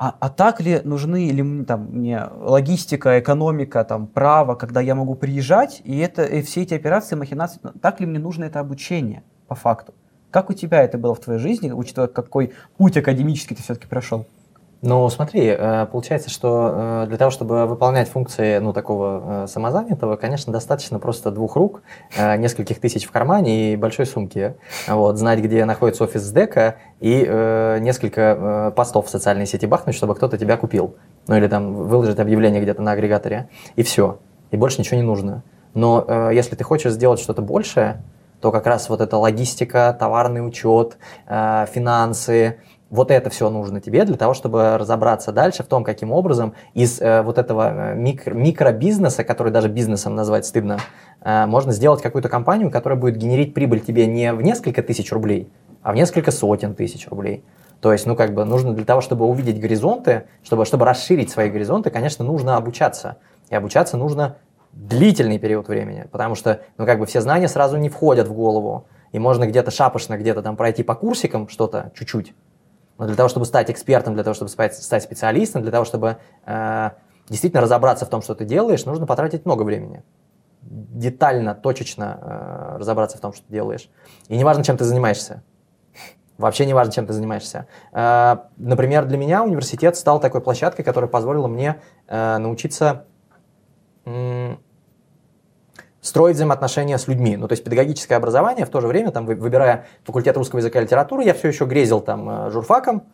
а, 0.04 0.16
а 0.18 0.30
так 0.30 0.60
ли 0.60 0.80
нужны 0.82 1.28
или 1.28 1.62
там, 1.62 1.86
мне 1.92 2.24
логистика, 2.40 3.20
экономика, 3.20 3.84
там, 3.84 4.08
право, 4.08 4.56
когда 4.56 4.80
я 4.80 4.96
могу 4.96 5.14
приезжать, 5.14 5.80
и, 5.84 5.96
это, 5.98 6.24
и 6.24 6.42
все 6.42 6.62
эти 6.62 6.74
операции, 6.74 7.14
махинации, 7.14 7.60
так 7.80 8.00
ли 8.00 8.06
мне 8.06 8.18
нужно 8.18 8.42
это 8.42 8.58
обучение 8.58 9.22
по 9.46 9.54
факту? 9.54 9.94
Как 10.32 10.50
у 10.50 10.54
тебя 10.54 10.82
это 10.82 10.98
было 10.98 11.14
в 11.14 11.20
твоей 11.20 11.38
жизни, 11.38 11.70
учитывая, 11.70 12.08
какой 12.08 12.52
путь 12.76 12.96
академический 12.96 13.54
ты 13.54 13.62
все-таки 13.62 13.86
прошел? 13.86 14.26
Ну, 14.84 15.08
смотри, 15.10 15.46
э, 15.46 15.86
получается, 15.86 16.28
что 16.28 17.04
э, 17.04 17.06
для 17.06 17.16
того, 17.16 17.30
чтобы 17.30 17.66
выполнять 17.66 18.08
функции 18.08 18.58
ну, 18.58 18.72
такого 18.72 19.44
э, 19.44 19.46
самозанятого, 19.46 20.16
конечно, 20.16 20.52
достаточно 20.52 20.98
просто 20.98 21.30
двух 21.30 21.54
рук, 21.54 21.82
нескольких 22.18 22.80
тысяч 22.80 23.06
в 23.06 23.12
кармане 23.12 23.72
и 23.72 23.76
большой 23.76 24.06
сумки. 24.06 24.56
Вот, 24.88 25.18
знать, 25.18 25.38
где 25.38 25.64
находится 25.66 26.02
офис 26.02 26.22
СДЭКа 26.22 26.78
и 26.98 27.20
несколько 27.80 28.72
постов 28.74 29.06
в 29.06 29.10
социальной 29.10 29.46
сети 29.46 29.66
бахнуть, 29.66 29.94
чтобы 29.94 30.16
кто-то 30.16 30.36
тебя 30.36 30.56
купил. 30.56 30.96
Ну 31.28 31.36
или 31.36 31.46
там 31.46 31.74
выложить 31.74 32.18
объявление 32.18 32.60
где-то 32.60 32.82
на 32.82 32.92
агрегаторе. 32.92 33.48
И 33.76 33.84
все. 33.84 34.18
И 34.50 34.56
больше 34.56 34.80
ничего 34.80 34.96
не 34.96 35.06
нужно. 35.06 35.44
Но 35.74 36.30
если 36.32 36.56
ты 36.56 36.64
хочешь 36.64 36.92
сделать 36.92 37.20
что-то 37.20 37.40
большее, 37.40 38.02
то 38.40 38.50
как 38.50 38.66
раз 38.66 38.88
вот 38.88 39.00
эта 39.00 39.16
логистика, 39.16 39.96
товарный 39.98 40.44
учет, 40.44 40.98
финансы, 41.26 42.58
вот 42.92 43.10
это 43.10 43.30
все 43.30 43.48
нужно 43.48 43.80
тебе 43.80 44.04
для 44.04 44.16
того, 44.16 44.34
чтобы 44.34 44.76
разобраться 44.76 45.32
дальше 45.32 45.62
в 45.62 45.66
том, 45.66 45.82
каким 45.82 46.12
образом 46.12 46.52
из 46.74 47.00
э, 47.00 47.22
вот 47.22 47.38
этого 47.38 47.92
э, 47.92 47.94
микро, 47.94 48.34
микробизнеса, 48.34 49.24
который 49.24 49.50
даже 49.50 49.68
бизнесом 49.68 50.14
назвать 50.14 50.44
стыдно, 50.44 50.78
э, 51.22 51.46
можно 51.46 51.72
сделать 51.72 52.02
какую-то 52.02 52.28
компанию, 52.28 52.70
которая 52.70 52.98
будет 52.98 53.16
генерить 53.16 53.54
прибыль 53.54 53.80
тебе 53.80 54.06
не 54.06 54.30
в 54.34 54.42
несколько 54.42 54.82
тысяч 54.82 55.10
рублей, 55.10 55.50
а 55.82 55.92
в 55.92 55.94
несколько 55.94 56.30
сотен 56.30 56.74
тысяч 56.74 57.08
рублей. 57.08 57.42
То 57.80 57.92
есть, 57.92 58.04
ну, 58.04 58.14
как 58.14 58.34
бы 58.34 58.44
нужно 58.44 58.74
для 58.74 58.84
того, 58.84 59.00
чтобы 59.00 59.24
увидеть 59.24 59.58
горизонты, 59.58 60.24
чтобы, 60.42 60.66
чтобы 60.66 60.84
расширить 60.84 61.30
свои 61.30 61.48
горизонты, 61.48 61.88
конечно, 61.88 62.26
нужно 62.26 62.58
обучаться. 62.58 63.16
И 63.48 63.54
обучаться 63.54 63.96
нужно 63.96 64.36
длительный 64.72 65.38
период 65.38 65.66
времени, 65.66 66.06
потому 66.12 66.34
что, 66.34 66.60
ну, 66.76 66.84
как 66.84 66.98
бы 66.98 67.06
все 67.06 67.22
знания 67.22 67.48
сразу 67.48 67.78
не 67.78 67.88
входят 67.88 68.28
в 68.28 68.34
голову. 68.34 68.86
И 69.12 69.18
можно 69.18 69.46
где-то 69.46 69.70
шапошно, 69.70 70.18
где-то 70.18 70.42
там 70.42 70.56
пройти 70.56 70.82
по 70.82 70.94
курсикам 70.94 71.48
что-то 71.48 71.90
чуть-чуть, 71.94 72.34
но 73.02 73.08
для 73.08 73.16
того, 73.16 73.28
чтобы 73.28 73.46
стать 73.46 73.68
экспертом, 73.68 74.14
для 74.14 74.22
того, 74.22 74.32
чтобы 74.32 74.48
стать 74.48 75.02
специалистом, 75.02 75.62
для 75.62 75.72
того, 75.72 75.84
чтобы 75.84 76.18
э, 76.46 76.90
действительно 77.28 77.60
разобраться 77.60 78.06
в 78.06 78.08
том, 78.08 78.22
что 78.22 78.36
ты 78.36 78.44
делаешь, 78.44 78.84
нужно 78.84 79.06
потратить 79.06 79.44
много 79.44 79.64
времени. 79.64 80.04
Детально, 80.60 81.56
точечно 81.56 82.20
э, 82.22 82.76
разобраться 82.78 83.18
в 83.18 83.20
том, 83.20 83.32
что 83.32 83.44
ты 83.44 83.52
делаешь. 83.52 83.90
И 84.28 84.36
неважно, 84.36 84.62
чем 84.62 84.76
ты 84.76 84.84
занимаешься. 84.84 85.42
Вообще 86.38 86.64
не 86.64 86.74
важно, 86.74 86.92
чем 86.92 87.08
ты 87.08 87.12
занимаешься. 87.12 87.66
Э, 87.90 88.36
например, 88.56 89.06
для 89.06 89.18
меня 89.18 89.42
университет 89.42 89.96
стал 89.96 90.20
такой 90.20 90.40
площадкой, 90.40 90.84
которая 90.84 91.10
позволила 91.10 91.48
мне 91.48 91.80
э, 92.06 92.38
научиться 92.38 93.06
строить 96.02 96.34
взаимоотношения 96.34 96.98
с 96.98 97.08
людьми. 97.08 97.36
Ну, 97.36 97.48
то 97.48 97.52
есть 97.52 97.64
педагогическое 97.64 98.18
образование 98.18 98.66
в 98.66 98.70
то 98.70 98.80
же 98.80 98.88
время, 98.88 99.12
там, 99.12 99.24
выбирая 99.24 99.86
факультет 100.04 100.36
русского 100.36 100.58
языка 100.58 100.80
и 100.80 100.82
литературы, 100.82 101.24
я 101.24 101.32
все 101.32 101.48
еще 101.48 101.64
грезил 101.64 102.00
там 102.00 102.28
э, 102.28 102.50
журфаком, 102.50 103.04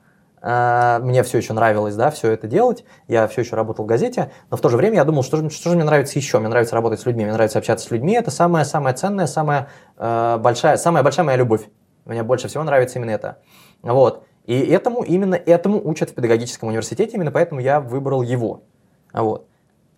э, 0.40 0.98
мне 1.03 1.22
все 1.22 1.37
еще 1.38 1.53
нравилось, 1.53 1.94
да, 1.94 2.11
все 2.11 2.33
это 2.33 2.46
делать, 2.46 2.85
я 3.07 3.29
все 3.29 3.42
еще 3.42 3.57
работал 3.57 3.85
в 3.85 3.88
газете, 3.88 4.33
но 4.51 4.57
в 4.57 4.62
то 4.62 4.70
же 4.70 4.79
время 4.79 4.96
я 4.96 5.05
думал, 5.05 5.22
что 5.22 5.37
же, 5.37 5.51
что 5.51 5.68
же 5.68 5.77
мне 5.77 5.85
нравится 5.85 6.18
еще, 6.18 6.38
мне 6.38 6.48
нравится 6.48 6.74
работать 6.74 6.98
с 6.98 7.07
людьми, 7.07 7.24
мне 7.24 7.35
нравится 7.35 7.59
общаться 7.59 7.87
с 7.87 7.90
людьми, 7.90 8.14
это 8.14 8.31
самая 8.31 8.64
самая 8.64 8.94
ценная, 8.94 9.27
самая 9.27 9.68
э, 9.98 10.38
большая, 10.40 10.79
самая 10.79 11.03
большая 11.03 11.27
моя 11.27 11.37
любовь. 11.37 11.68
Мне 12.07 12.22
больше 12.22 12.48
всего 12.48 12.64
нравится 12.64 12.98
именно 12.98 13.11
это. 13.11 13.37
Вот. 13.83 14.24
И 14.46 14.59
этому, 14.59 15.03
именно 15.03 15.35
этому 15.35 15.79
учат 15.87 16.09
в 16.09 16.14
педагогическом 16.14 16.70
университете, 16.70 17.16
именно 17.16 17.31
поэтому 17.31 17.61
я 17.61 17.81
выбрал 17.81 18.22
его. 18.22 18.62
Вот. 19.12 19.46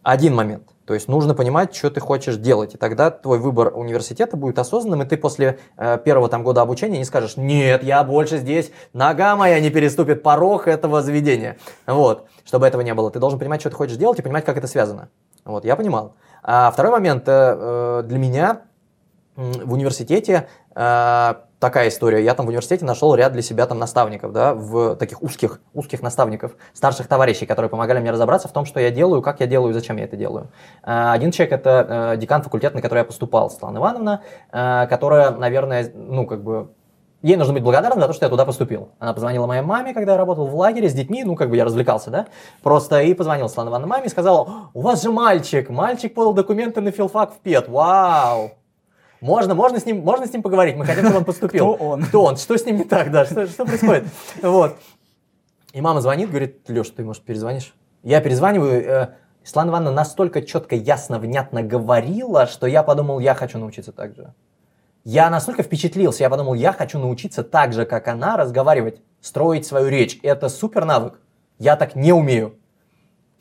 Один 0.02 0.34
момент– 0.34 0.70
то 0.90 0.94
есть 0.94 1.06
нужно 1.06 1.36
понимать, 1.36 1.72
что 1.72 1.88
ты 1.88 2.00
хочешь 2.00 2.34
делать, 2.34 2.74
и 2.74 2.76
тогда 2.76 3.12
твой 3.12 3.38
выбор 3.38 3.72
университета 3.76 4.36
будет 4.36 4.58
осознанным, 4.58 5.02
и 5.02 5.06
ты 5.06 5.16
после 5.16 5.60
э, 5.76 5.98
первого 6.04 6.28
там 6.28 6.42
года 6.42 6.62
обучения 6.62 6.98
не 6.98 7.04
скажешь, 7.04 7.36
нет, 7.36 7.84
я 7.84 8.02
больше 8.02 8.38
здесь, 8.38 8.72
нога 8.92 9.36
моя 9.36 9.60
не 9.60 9.70
переступит 9.70 10.24
порог 10.24 10.66
этого 10.66 11.00
заведения. 11.00 11.58
Вот, 11.86 12.26
чтобы 12.44 12.66
этого 12.66 12.80
не 12.80 12.92
было. 12.92 13.08
Ты 13.12 13.20
должен 13.20 13.38
понимать, 13.38 13.60
что 13.60 13.70
ты 13.70 13.76
хочешь 13.76 13.98
делать, 13.98 14.18
и 14.18 14.22
понимать, 14.22 14.44
как 14.44 14.56
это 14.56 14.66
связано. 14.66 15.10
Вот, 15.44 15.64
я 15.64 15.76
понимал. 15.76 16.16
А 16.42 16.72
второй 16.72 16.90
момент, 16.90 17.22
э, 17.28 18.02
для 18.04 18.18
меня 18.18 18.62
в 19.36 19.72
университете 19.72 20.48
э, 20.74 21.34
такая 21.60 21.88
история. 21.88 22.24
Я 22.24 22.34
там 22.34 22.46
в 22.46 22.48
университете 22.48 22.84
нашел 22.84 23.14
ряд 23.14 23.32
для 23.32 23.42
себя 23.42 23.66
там 23.66 23.78
наставников, 23.78 24.32
да, 24.32 24.54
в 24.54 24.96
таких 24.96 25.22
узких, 25.22 25.60
узких 25.74 26.02
наставников, 26.02 26.56
старших 26.72 27.06
товарищей, 27.06 27.46
которые 27.46 27.68
помогали 27.68 28.00
мне 28.00 28.10
разобраться 28.10 28.48
в 28.48 28.52
том, 28.52 28.64
что 28.64 28.80
я 28.80 28.90
делаю, 28.90 29.22
как 29.22 29.40
я 29.40 29.46
делаю, 29.46 29.72
зачем 29.74 29.98
я 29.98 30.04
это 30.04 30.16
делаю. 30.16 30.48
Э, 30.82 31.10
один 31.12 31.30
человек 31.30 31.52
это 31.52 32.14
э, 32.14 32.16
декан 32.16 32.42
факультета, 32.42 32.74
на 32.74 32.82
который 32.82 33.00
я 33.00 33.04
поступал, 33.04 33.50
Светлана 33.50 33.78
Ивановна, 33.78 34.22
э, 34.50 34.86
которая, 34.88 35.30
наверное, 35.30 35.92
ну, 35.94 36.26
как 36.26 36.42
бы 36.42 36.70
Ей 37.22 37.36
нужно 37.36 37.52
быть 37.52 37.62
благодарным 37.62 38.00
за 38.00 38.06
то, 38.06 38.14
что 38.14 38.24
я 38.24 38.30
туда 38.30 38.46
поступил. 38.46 38.92
Она 38.98 39.12
позвонила 39.12 39.46
моей 39.46 39.60
маме, 39.60 39.92
когда 39.92 40.12
я 40.12 40.18
работал 40.18 40.46
в 40.46 40.56
лагере 40.56 40.88
с 40.88 40.94
детьми, 40.94 41.22
ну, 41.22 41.36
как 41.36 41.50
бы 41.50 41.56
я 41.56 41.66
развлекался, 41.66 42.10
да, 42.10 42.26
просто 42.62 43.02
и 43.02 43.12
позвонила 43.12 43.48
Светлана 43.48 43.68
Ивановна 43.68 43.88
маме 43.88 44.06
и 44.06 44.08
сказала, 44.08 44.70
у 44.72 44.80
вас 44.80 45.02
же 45.02 45.12
мальчик, 45.12 45.68
мальчик 45.68 46.14
подал 46.14 46.32
документы 46.32 46.80
на 46.80 46.92
филфак 46.92 47.34
в 47.34 47.40
ПЕТ, 47.40 47.68
вау, 47.68 48.52
можно, 49.20 49.54
можно 49.54 49.78
с 49.78 49.86
ним, 49.86 50.00
можно 50.00 50.26
с 50.26 50.32
ним 50.32 50.42
поговорить. 50.42 50.76
Мы 50.76 50.84
хотим, 50.86 51.04
чтобы 51.04 51.18
он 51.18 51.24
поступил. 51.24 51.74
Кто 51.74 51.84
он? 51.84 52.02
Кто 52.04 52.24
он? 52.24 52.36
Что 52.36 52.56
с 52.56 52.64
ним 52.64 52.76
не 52.78 52.84
так, 52.84 53.10
да? 53.10 53.24
Что, 53.24 53.46
что 53.46 53.64
происходит? 53.64 54.04
Вот. 54.42 54.76
И 55.72 55.80
мама 55.80 56.00
звонит, 56.00 56.30
говорит, 56.30 56.68
Леш, 56.68 56.90
ты, 56.90 57.04
может, 57.04 57.22
перезвонишь? 57.22 57.74
Я 58.02 58.20
перезваниваю. 58.20 58.84
Э, 58.84 59.08
Светлана 59.42 59.70
Ивановна 59.70 59.92
настолько 59.92 60.42
четко, 60.42 60.76
ясно, 60.76 61.18
внятно 61.18 61.62
говорила, 61.62 62.46
что 62.46 62.66
я 62.66 62.82
подумал, 62.82 63.20
я 63.20 63.34
хочу 63.34 63.58
научиться 63.58 63.92
так 63.92 64.14
же. 64.14 64.34
я 65.04 65.30
настолько 65.30 65.62
впечатлился, 65.62 66.22
я 66.22 66.30
подумал, 66.30 66.54
я 66.54 66.72
хочу 66.72 66.98
научиться 66.98 67.42
так 67.42 67.72
же, 67.72 67.86
как 67.86 68.06
она, 68.08 68.36
разговаривать, 68.36 69.00
строить 69.20 69.66
свою 69.66 69.88
речь. 69.88 70.18
Это 70.22 70.48
супер 70.48 70.84
навык. 70.84 71.20
Я 71.58 71.76
так 71.76 71.94
не 71.94 72.12
умею. 72.12 72.59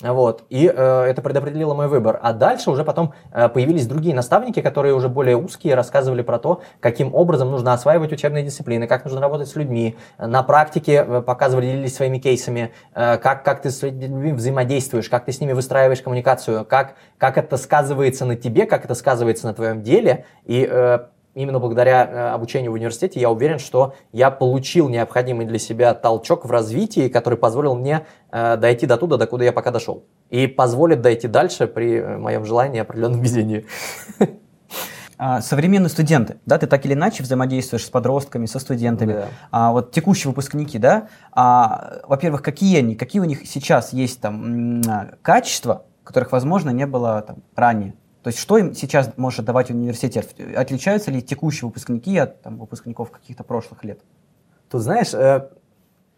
Вот, 0.02 0.46
и 0.50 0.72
э, 0.74 1.04
это 1.04 1.22
предопределило 1.22 1.74
мой 1.74 1.90
выбор. 1.90 2.20
А 2.24 2.32
дальше 2.32 2.72
уже 2.72 2.86
потом 2.86 3.14
э, 3.34 3.50
появились 3.50 3.86
другие 3.86 4.16
наставники, 4.16 4.62
которые 4.62 4.94
уже 4.94 5.10
более 5.10 5.36
узкие, 5.36 5.76
рассказывали 5.76 6.22
про 6.22 6.40
то, 6.40 6.62
каким 6.80 7.14
образом 7.14 7.52
нужно 7.52 7.74
осваивать 7.74 8.14
учебные 8.14 8.44
дисциплины, 8.44 8.88
как 8.88 9.04
нужно 9.04 9.20
работать 9.20 9.50
с 9.50 9.58
людьми. 9.58 9.98
На 10.18 10.42
практике 10.42 11.06
э, 11.06 11.22
показывали, 11.22 11.66
делились 11.66 11.96
своими 11.96 12.18
кейсами, 12.18 12.72
э, 12.96 13.18
как, 13.18 13.44
как 13.44 13.62
ты 13.62 13.72
с 13.72 13.84
людьми 13.84 14.32
взаимодействуешь, 14.32 15.10
как 15.10 15.26
ты 15.26 15.34
с 15.34 15.42
ними 15.42 15.52
выстраиваешь 15.52 16.02
коммуникацию, 16.02 16.64
как, 16.64 16.96
как 17.18 17.38
это 17.38 17.58
сказывается 17.58 18.26
на 18.26 18.38
тебе, 18.38 18.68
как 18.68 18.86
это 18.86 18.96
сказывается 18.96 19.48
на 19.48 19.54
твоем 19.54 19.82
деле. 19.82 20.26
И 20.46 20.66
э, 20.70 21.00
именно 21.40 21.60
благодаря 21.60 22.06
э, 22.06 22.30
обучению 22.30 22.72
в 22.72 22.74
университете 22.74 23.20
я 23.20 23.30
уверен, 23.30 23.60
что 23.60 23.94
я 24.12 24.30
получил 24.30 24.90
необходимый 24.90 25.46
для 25.46 25.58
себя 25.58 25.94
толчок 25.94 26.46
в 26.46 26.52
развитии, 26.52 27.08
который 27.08 27.38
позволил 27.38 27.76
мне 27.76 28.06
э, 28.32 28.58
дойти 28.58 28.86
до 28.86 28.98
туда, 28.98 29.18
до 29.18 29.26
куда 29.26 29.46
я 29.46 29.54
пока 29.54 29.72
дошел. 29.72 30.04
И 30.30 30.48
позволит 30.48 31.02
дойти 31.02 31.28
дальше 31.28 31.68
при 31.68 31.96
э, 31.96 32.18
моем 32.18 32.46
желании 32.46 32.78
и 32.78 32.82
определенном 32.82 33.22
везении. 33.22 33.66
А, 35.22 35.42
современные 35.42 35.90
студенты, 35.90 36.38
да, 36.46 36.58
ты 36.58 36.66
так 36.66 36.86
или 36.86 36.94
иначе 36.94 37.24
взаимодействуешь 37.24 37.86
с 37.86 37.90
подростками, 37.90 38.46
со 38.46 38.58
студентами. 38.58 39.14
Да. 39.14 39.28
А, 39.52 39.72
вот 39.74 39.92
текущие 39.92 40.30
выпускники, 40.30 40.78
да, 40.78 41.10
а, 41.34 42.00
во-первых, 42.08 42.42
какие 42.42 42.78
они, 42.78 42.96
какие 42.96 43.22
у 43.22 43.26
них 43.26 43.46
сейчас 43.46 43.92
есть 43.92 44.22
там 44.22 44.82
качества, 45.22 45.84
которых, 46.06 46.32
возможно, 46.32 46.70
не 46.70 46.86
было 46.86 47.22
там 47.22 47.44
ранее? 47.54 47.96
То 48.24 48.28
есть 48.28 48.40
что 48.40 48.58
им 48.58 48.76
сейчас 48.76 49.12
может 49.18 49.46
давать 49.46 49.70
университет? 49.70 50.36
Отличаются 50.56 51.10
ли 51.12 51.22
текущие 51.22 51.68
выпускники 51.68 52.18
от 52.18 52.42
там, 52.42 52.58
выпускников 52.58 53.12
каких-то 53.12 53.44
прошлых 53.44 53.84
лет? 53.84 54.02
Тут, 54.70 54.82
знаешь, 54.82 55.14
э, 55.14 55.50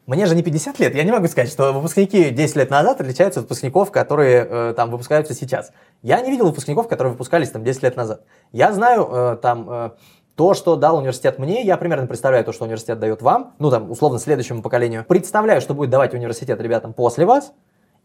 мне 0.07 0.25
же 0.25 0.35
не 0.35 0.41
50 0.41 0.79
лет, 0.79 0.95
я 0.95 1.03
не 1.03 1.11
могу 1.11 1.27
сказать, 1.27 1.49
что 1.49 1.71
выпускники 1.71 2.31
10 2.31 2.55
лет 2.55 2.69
назад 2.71 2.99
отличаются 3.01 3.39
от 3.39 3.45
выпускников, 3.45 3.91
которые 3.91 4.47
э, 4.49 4.73
там 4.75 4.89
выпускаются 4.89 5.33
сейчас. 5.33 5.71
Я 6.01 6.19
не 6.21 6.31
видел 6.31 6.47
выпускников, 6.47 6.87
которые 6.87 7.11
выпускались 7.11 7.51
там 7.51 7.63
10 7.63 7.83
лет 7.83 7.95
назад. 7.95 8.23
Я 8.51 8.73
знаю 8.73 9.07
э, 9.11 9.37
там... 9.41 9.69
Э, 9.69 9.89
то, 10.35 10.53
что 10.53 10.75
дал 10.75 10.97
университет 10.97 11.37
мне, 11.39 11.61
я 11.61 11.77
примерно 11.77 12.07
представляю 12.07 12.43
то, 12.43 12.51
что 12.53 12.63
университет 12.63 12.97
дает 12.97 13.21
вам, 13.21 13.53
ну 13.59 13.69
там, 13.69 13.91
условно, 13.91 14.17
следующему 14.17 14.63
поколению. 14.63 15.05
Представляю, 15.07 15.61
что 15.61 15.73
будет 15.75 15.89
давать 15.89 16.13
университет 16.13 16.59
ребятам 16.61 16.93
после 16.93 17.25
вас, 17.25 17.53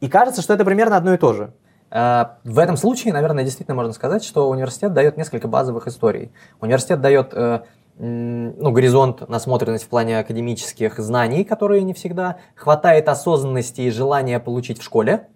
и 0.01 0.09
кажется, 0.09 0.43
что 0.43 0.53
это 0.53 0.65
примерно 0.65 0.97
одно 0.97 1.15
и 1.15 1.17
то 1.17 1.33
же. 1.33 1.55
Э, 1.91 2.25
в 2.45 2.59
этом 2.59 2.77
случае, 2.77 3.13
наверное, 3.13 3.45
действительно 3.45 3.75
можно 3.75 3.93
сказать, 3.93 4.25
что 4.25 4.49
университет 4.49 4.93
дает 4.93 5.17
несколько 5.17 5.49
базовых 5.49 5.87
историй. 5.87 6.33
Университет 6.61 7.01
дает 7.01 7.33
э, 7.33 7.61
ну, 7.99 8.73
горизонт, 8.73 9.29
насмотренность 9.29 9.85
в 9.85 9.89
плане 9.89 10.19
академических 10.19 10.99
знаний, 10.99 11.45
которые 11.45 11.83
не 11.83 11.95
всегда 11.95 12.37
хватает 12.55 13.09
осознанности 13.09 13.83
и 13.83 13.91
желания 13.91 14.39
получить 14.39 14.81
в 14.81 14.83
школе, 14.83 15.29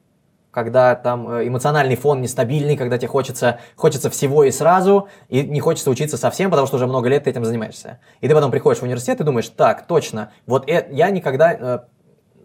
когда 0.51 0.95
там 0.97 1.29
э, 1.29 1.49
эмоциональный 1.49 1.97
фон 1.97 2.21
нестабильный, 2.21 2.77
когда 2.77 2.99
тебе 2.99 3.09
хочется, 3.09 3.61
хочется 3.77 4.11
всего 4.11 4.45
и 4.45 4.51
сразу, 4.51 5.09
и 5.29 5.43
не 5.43 5.61
хочется 5.61 5.91
учиться 5.91 6.17
совсем, 6.17 6.51
потому 6.51 6.67
что 6.67 6.77
уже 6.77 6.87
много 6.87 7.09
лет 7.09 7.25
ты 7.25 7.31
этим 7.31 7.45
занимаешься. 7.45 8.01
И 8.21 8.29
ты 8.29 8.35
потом 8.35 8.51
приходишь 8.51 8.81
в 8.81 8.85
университет 8.85 9.21
и 9.21 9.25
думаешь, 9.25 9.49
так, 9.49 9.87
точно, 9.87 10.33
вот 10.47 10.65
это, 10.69 10.93
я 10.93 11.11
никогда 11.11 11.87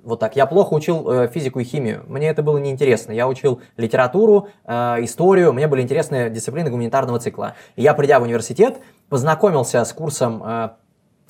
вот 0.06 0.20
так. 0.20 0.36
Я 0.36 0.46
плохо 0.46 0.74
учил 0.74 1.10
э, 1.10 1.28
физику 1.28 1.60
и 1.60 1.64
химию. 1.64 2.04
Мне 2.08 2.30
это 2.30 2.44
было 2.44 2.58
неинтересно. 2.58 3.12
Я 3.12 3.28
учил 3.28 3.62
литературу, 3.76 4.50
э, 4.64 5.04
историю. 5.04 5.52
Мне 5.52 5.68
были 5.68 5.82
интересны 5.82 6.30
дисциплины 6.30 6.70
гуманитарного 6.70 7.20
цикла. 7.20 7.56
И 7.76 7.82
я, 7.82 7.94
придя 7.94 8.20
в 8.20 8.24
университет, 8.24 8.78
познакомился 9.10 9.84
с 9.84 9.92
курсом 9.92 10.44
э, 10.46 10.70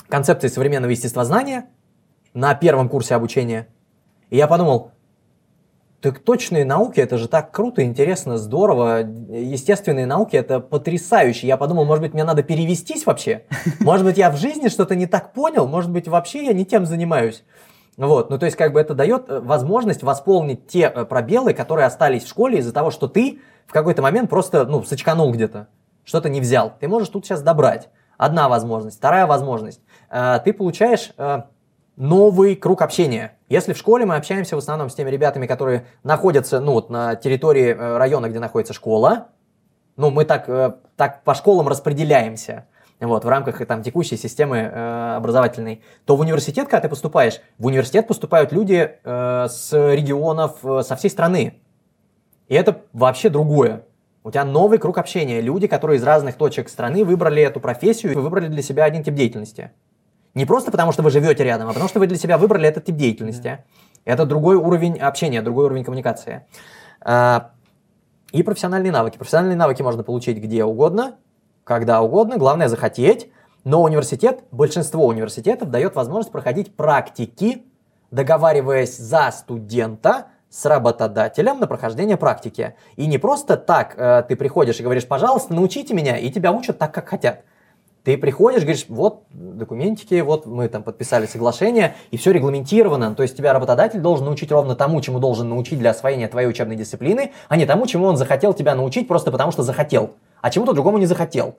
концепции 0.09 0.49
современного 0.49 0.91
естествознания 0.91 1.67
на 2.33 2.53
первом 2.53 2.89
курсе 2.89 3.15
обучения. 3.15 3.67
И 4.29 4.37
я 4.37 4.47
подумал, 4.47 4.91
так 6.01 6.19
точные 6.19 6.65
науки, 6.65 6.99
это 6.99 7.17
же 7.17 7.27
так 7.27 7.51
круто, 7.51 7.83
интересно, 7.83 8.37
здорово. 8.37 8.99
Естественные 8.99 10.05
науки, 10.05 10.35
это 10.35 10.59
потрясающе. 10.59 11.47
Я 11.47 11.57
подумал, 11.57 11.85
может 11.85 12.03
быть, 12.03 12.13
мне 12.13 12.23
надо 12.23 12.43
перевестись 12.43 13.05
вообще? 13.05 13.45
Может 13.79 14.05
быть, 14.05 14.17
я 14.17 14.29
в 14.29 14.37
жизни 14.37 14.67
что-то 14.67 14.95
не 14.95 15.07
так 15.07 15.33
понял? 15.33 15.67
Может 15.67 15.89
быть, 15.89 16.07
вообще 16.07 16.45
я 16.45 16.53
не 16.53 16.65
тем 16.65 16.85
занимаюсь? 16.85 17.43
Вот, 17.97 18.29
ну 18.29 18.37
то 18.37 18.45
есть 18.45 18.57
как 18.57 18.73
бы 18.73 18.81
это 18.81 18.93
дает 18.93 19.29
э, 19.29 19.39
возможность 19.39 20.03
восполнить 20.03 20.67
те 20.67 20.91
э, 20.93 21.05
пробелы, 21.05 21.53
которые 21.53 21.85
остались 21.85 22.25
в 22.25 22.27
школе 22.27 22.59
из-за 22.59 22.73
того, 22.73 22.91
что 22.91 23.07
ты 23.07 23.41
в 23.67 23.71
какой-то 23.71 24.01
момент 24.01 24.29
просто, 24.29 24.65
ну, 24.65 24.83
сочканул 24.83 25.31
где-то, 25.31 25.67
что-то 26.03 26.27
не 26.27 26.41
взял. 26.41 26.73
Ты 26.79 26.87
можешь 26.87 27.09
тут 27.09 27.25
сейчас 27.25 27.41
добрать. 27.41 27.89
Одна 28.17 28.49
возможность. 28.49 28.97
Вторая 28.97 29.25
возможность. 29.27 29.81
Э, 30.09 30.39
ты 30.43 30.53
получаешь 30.53 31.11
новый 31.95 32.57
круг 32.57 32.81
общения. 32.81 33.37
Если 33.47 33.71
в 33.71 33.77
школе 33.77 34.05
мы 34.05 34.17
общаемся 34.17 34.55
в 34.55 34.59
основном 34.59 34.89
с 34.89 34.95
теми 34.95 35.09
ребятами, 35.09 35.47
которые 35.47 35.87
находятся, 36.03 36.59
ну, 36.59 36.73
вот 36.73 36.89
на 36.89 37.15
территории 37.15 37.71
района, 37.71 38.27
где 38.27 38.39
находится 38.39 38.73
школа, 38.73 39.27
ну, 39.95 40.09
мы 40.09 40.25
так, 40.25 40.45
так 40.97 41.23
по 41.23 41.33
школам 41.33 41.69
распределяемся 41.69 42.67
вот, 42.99 43.25
в 43.25 43.27
рамках 43.27 43.65
там, 43.65 43.83
текущей 43.83 44.17
системы 44.17 44.57
э, 44.57 45.15
образовательной, 45.17 45.81
то 46.05 46.15
в 46.15 46.21
университет, 46.21 46.67
когда 46.67 46.81
ты 46.81 46.89
поступаешь, 46.89 47.41
в 47.57 47.65
университет 47.65 48.07
поступают 48.07 48.51
люди 48.51 48.99
э, 49.03 49.47
с 49.49 49.73
регионов, 49.73 50.59
э, 50.63 50.81
со 50.83 50.95
всей 50.95 51.09
страны. 51.09 51.61
И 52.47 52.55
это 52.55 52.81
вообще 52.93 53.29
другое. 53.29 53.83
У 54.23 54.31
тебя 54.31 54.45
новый 54.45 54.79
круг 54.79 54.97
общения. 54.97 55.41
Люди, 55.41 55.67
которые 55.67 55.97
из 55.97 56.03
разных 56.03 56.35
точек 56.35 56.69
страны 56.69 57.03
выбрали 57.03 57.43
эту 57.43 57.59
профессию 57.59 58.13
и 58.13 58.15
выбрали 58.15 58.47
для 58.47 58.61
себя 58.61 58.85
один 58.85 59.03
тип 59.03 59.13
деятельности. 59.13 59.71
Не 60.33 60.45
просто 60.45 60.71
потому, 60.71 60.91
что 60.91 61.03
вы 61.03 61.11
живете 61.11 61.43
рядом, 61.43 61.67
а 61.67 61.73
потому 61.73 61.89
что 61.89 61.99
вы 61.99 62.07
для 62.07 62.17
себя 62.17 62.37
выбрали 62.37 62.67
этот 62.67 62.85
тип 62.85 62.95
деятельности. 62.95 63.63
Это 64.03 64.25
другой 64.25 64.55
уровень 64.55 64.97
общения, 64.97 65.41
другой 65.41 65.65
уровень 65.65 65.83
коммуникации. 65.83 66.45
А, 67.01 67.51
и 68.31 68.43
профессиональные 68.43 68.91
навыки. 68.91 69.17
Профессиональные 69.17 69.57
навыки 69.57 69.81
можно 69.81 70.03
получить 70.03 70.37
где 70.37 70.63
угодно, 70.63 71.15
когда 71.65 72.01
угодно, 72.01 72.37
главное 72.37 72.69
захотеть. 72.69 73.29
Но 73.65 73.81
университет, 73.81 74.43
большинство 74.51 75.05
университетов 75.07 75.71
дает 75.71 75.95
возможность 75.95 76.31
проходить 76.31 76.75
практики, 76.75 77.65
договариваясь 78.11 78.95
за 78.95 79.31
студента 79.31 80.27
с 80.49 80.65
работодателем 80.65 81.59
на 81.59 81.67
прохождение 81.67 82.15
практики. 82.15 82.75
И 82.95 83.07
не 83.07 83.17
просто 83.17 83.57
так 83.57 83.95
э, 83.97 84.23
ты 84.29 84.35
приходишь 84.35 84.79
и 84.79 84.83
говоришь, 84.83 85.07
пожалуйста, 85.07 85.53
научите 85.53 85.93
меня, 85.95 86.17
и 86.17 86.29
тебя 86.29 86.51
учат 86.51 86.77
так, 86.77 86.93
как 86.93 87.09
хотят. 87.09 87.43
Ты 88.05 88.17
приходишь, 88.17 88.61
говоришь, 88.61 88.85
вот 88.87 89.23
документики, 89.31 90.21
вот 90.21 90.45
мы 90.45 90.69
там 90.69 90.83
подписали 90.83 91.25
соглашение, 91.25 91.95
и 92.11 92.17
все 92.17 92.31
регламентировано. 92.31 93.15
То 93.15 93.23
есть 93.23 93.35
тебя 93.35 93.51
работодатель 93.51 93.99
должен 93.99 94.25
научить 94.25 94.51
ровно 94.51 94.75
тому, 94.75 95.01
чему 95.01 95.19
должен 95.19 95.49
научить 95.49 95.79
для 95.79 95.89
освоения 95.89 96.27
твоей 96.27 96.47
учебной 96.47 96.75
дисциплины, 96.75 97.31
а 97.49 97.57
не 97.57 97.65
тому, 97.65 97.87
чему 97.87 98.05
он 98.05 98.15
захотел 98.15 98.53
тебя 98.53 98.75
научить 98.75 99.07
просто 99.07 99.31
потому, 99.31 99.51
что 99.51 99.63
захотел 99.63 100.11
а 100.45 100.51
чему-то 100.51 100.73
другому 100.73 100.99
не 100.99 101.07
захотел. 101.07 101.57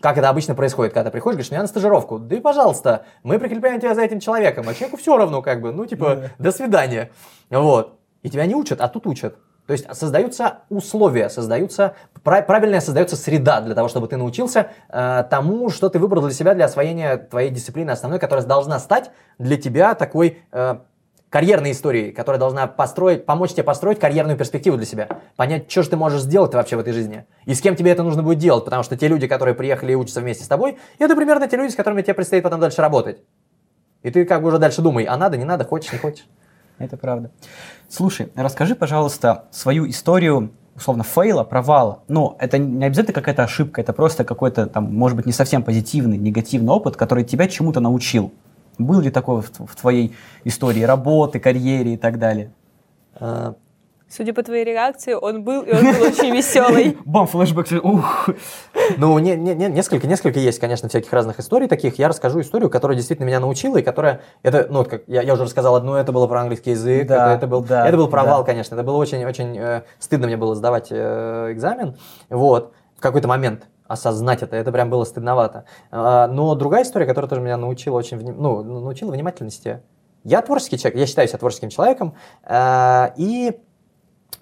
Как 0.00 0.16
это 0.16 0.28
обычно 0.28 0.54
происходит, 0.54 0.92
когда 0.92 1.10
ты 1.10 1.12
приходишь, 1.12 1.34
говоришь, 1.38 1.50
мне 1.50 1.60
на 1.60 1.66
стажировку. 1.66 2.20
Да 2.20 2.36
и 2.36 2.40
пожалуйста, 2.40 3.04
мы 3.24 3.40
прикрепляем 3.40 3.80
тебя 3.80 3.96
за 3.96 4.02
этим 4.02 4.20
человеком, 4.20 4.68
а 4.68 4.74
человеку 4.74 4.96
все 4.96 5.16
равно, 5.16 5.42
как 5.42 5.60
бы, 5.60 5.72
ну, 5.72 5.86
типа, 5.86 6.30
до 6.38 6.52
свидания. 6.52 7.10
Вот. 7.50 7.98
И 8.22 8.30
тебя 8.30 8.46
не 8.46 8.54
учат, 8.54 8.80
а 8.80 8.86
тут 8.86 9.08
учат. 9.08 9.34
То 9.68 9.72
есть 9.72 9.84
создаются 9.94 10.60
условия, 10.70 11.28
создаются, 11.28 11.94
правильная 12.22 12.80
создается 12.80 13.16
среда 13.16 13.60
для 13.60 13.74
того, 13.74 13.88
чтобы 13.88 14.08
ты 14.08 14.16
научился 14.16 14.68
э, 14.88 15.24
тому, 15.28 15.68
что 15.68 15.90
ты 15.90 15.98
выбрал 15.98 16.22
для 16.22 16.30
себя 16.30 16.54
для 16.54 16.64
освоения 16.64 17.18
твоей 17.18 17.50
дисциплины 17.50 17.90
основной, 17.90 18.18
которая 18.18 18.46
должна 18.46 18.78
стать 18.78 19.10
для 19.38 19.58
тебя 19.58 19.94
такой 19.94 20.38
э, 20.52 20.76
карьерной 21.28 21.72
истории, 21.72 22.12
которая 22.12 22.40
должна 22.40 22.66
построить, 22.66 23.26
помочь 23.26 23.52
тебе 23.52 23.62
построить 23.62 23.98
карьерную 23.98 24.38
перспективу 24.38 24.78
для 24.78 24.86
себя. 24.86 25.06
Понять, 25.36 25.70
что 25.70 25.82
же 25.82 25.90
ты 25.90 25.96
можешь 25.98 26.22
сделать 26.22 26.54
вообще 26.54 26.76
в 26.76 26.80
этой 26.80 26.94
жизни. 26.94 27.26
И 27.44 27.52
с 27.52 27.60
кем 27.60 27.76
тебе 27.76 27.90
это 27.90 28.02
нужно 28.02 28.22
будет 28.22 28.38
делать. 28.38 28.64
Потому 28.64 28.82
что 28.82 28.96
те 28.96 29.06
люди, 29.06 29.26
которые 29.26 29.54
приехали 29.54 29.92
и 29.92 29.96
учатся 29.96 30.22
вместе 30.22 30.44
с 30.44 30.48
тобой, 30.48 30.78
это 30.98 31.14
примерно 31.14 31.46
те 31.46 31.58
люди, 31.58 31.72
с 31.72 31.76
которыми 31.76 32.00
тебе 32.00 32.14
предстоит 32.14 32.42
потом 32.42 32.58
дальше 32.58 32.80
работать. 32.80 33.18
И 34.02 34.10
ты 34.10 34.24
как 34.24 34.40
бы 34.40 34.48
уже 34.48 34.56
дальше 34.56 34.80
думай, 34.80 35.04
а 35.04 35.18
надо, 35.18 35.36
не 35.36 35.44
надо, 35.44 35.66
хочешь, 35.66 35.92
не 35.92 35.98
хочешь. 35.98 36.24
Это 36.78 36.96
правда. 36.96 37.30
Слушай, 37.88 38.30
расскажи, 38.34 38.74
пожалуйста, 38.74 39.46
свою 39.50 39.88
историю 39.88 40.52
условно 40.76 41.02
фейла, 41.02 41.42
провала. 41.44 42.02
Но 42.08 42.36
это 42.38 42.58
не 42.58 42.84
обязательно 42.84 43.14
какая-то 43.14 43.42
ошибка, 43.42 43.80
это 43.80 43.92
просто 43.92 44.24
какой-то 44.24 44.66
там, 44.66 44.94
может 44.94 45.16
быть, 45.16 45.26
не 45.26 45.32
совсем 45.32 45.62
позитивный, 45.62 46.16
негативный 46.16 46.72
опыт, 46.72 46.96
который 46.96 47.24
тебя 47.24 47.48
чему-то 47.48 47.80
научил. 47.80 48.32
Был 48.78 49.00
ли 49.00 49.10
такое 49.10 49.42
в, 49.42 49.50
в 49.66 49.74
твоей 49.74 50.14
истории 50.44 50.82
работы, 50.82 51.40
карьере 51.40 51.94
и 51.94 51.96
так 51.96 52.18
далее? 52.18 52.52
Судя 54.10 54.32
по 54.32 54.42
твоей 54.42 54.64
реакции, 54.64 55.12
он 55.12 55.44
был, 55.44 55.62
и 55.62 55.72
он 55.72 55.82
был 55.82 56.02
очень 56.02 56.34
веселый. 56.34 56.96
Бам, 57.04 57.26
флешбэк, 57.26 57.66
ух. 57.82 58.30
Ну, 58.96 59.18
не, 59.18 59.36
не, 59.36 59.54
не, 59.54 59.66
несколько, 59.66 60.06
несколько 60.06 60.38
есть, 60.38 60.58
конечно, 60.58 60.88
всяких 60.88 61.12
разных 61.12 61.38
историй 61.40 61.68
таких. 61.68 61.98
Я 61.98 62.08
расскажу 62.08 62.40
историю, 62.40 62.70
которая 62.70 62.96
действительно 62.96 63.26
меня 63.26 63.38
научила, 63.38 63.76
и 63.76 63.82
которая, 63.82 64.22
это, 64.42 64.66
ну, 64.70 64.84
как 64.84 65.02
я, 65.08 65.20
я 65.20 65.34
уже 65.34 65.44
рассказал 65.44 65.76
одну, 65.76 65.94
это 65.94 66.10
было 66.12 66.26
про 66.26 66.40
английский 66.40 66.70
язык, 66.70 67.06
да, 67.06 67.34
это, 67.34 67.36
это, 67.36 67.46
был, 67.46 67.62
да, 67.62 67.86
это 67.86 67.96
был 67.98 68.08
провал, 68.08 68.40
да. 68.40 68.46
конечно, 68.46 68.74
это 68.74 68.82
было 68.82 68.96
очень, 68.96 69.22
очень 69.26 69.58
э, 69.58 69.82
стыдно 69.98 70.26
мне 70.26 70.38
было 70.38 70.54
сдавать 70.54 70.88
э, 70.90 71.48
экзамен, 71.52 71.96
вот, 72.30 72.72
в 72.96 73.00
какой-то 73.00 73.28
момент. 73.28 73.66
осознать 73.86 74.42
это, 74.42 74.56
это 74.56 74.72
прям 74.72 74.88
было 74.90 75.04
стыдновато. 75.04 75.64
А, 75.90 76.28
Но 76.28 76.54
другая 76.54 76.82
история, 76.84 77.06
которая 77.06 77.28
тоже 77.28 77.40
меня 77.42 77.56
научила 77.56 77.96
очень, 77.96 78.16
вни- 78.16 78.34
ну, 78.36 78.62
научила 78.62 79.12
внимательности. 79.12 79.82
Я 80.24 80.42
творческий 80.42 80.78
человек, 80.78 80.98
я 80.98 81.06
считаю 81.06 81.28
себя 81.28 81.38
творческим 81.38 81.68
человеком, 81.70 82.14
а, 82.42 83.12
и 83.16 83.60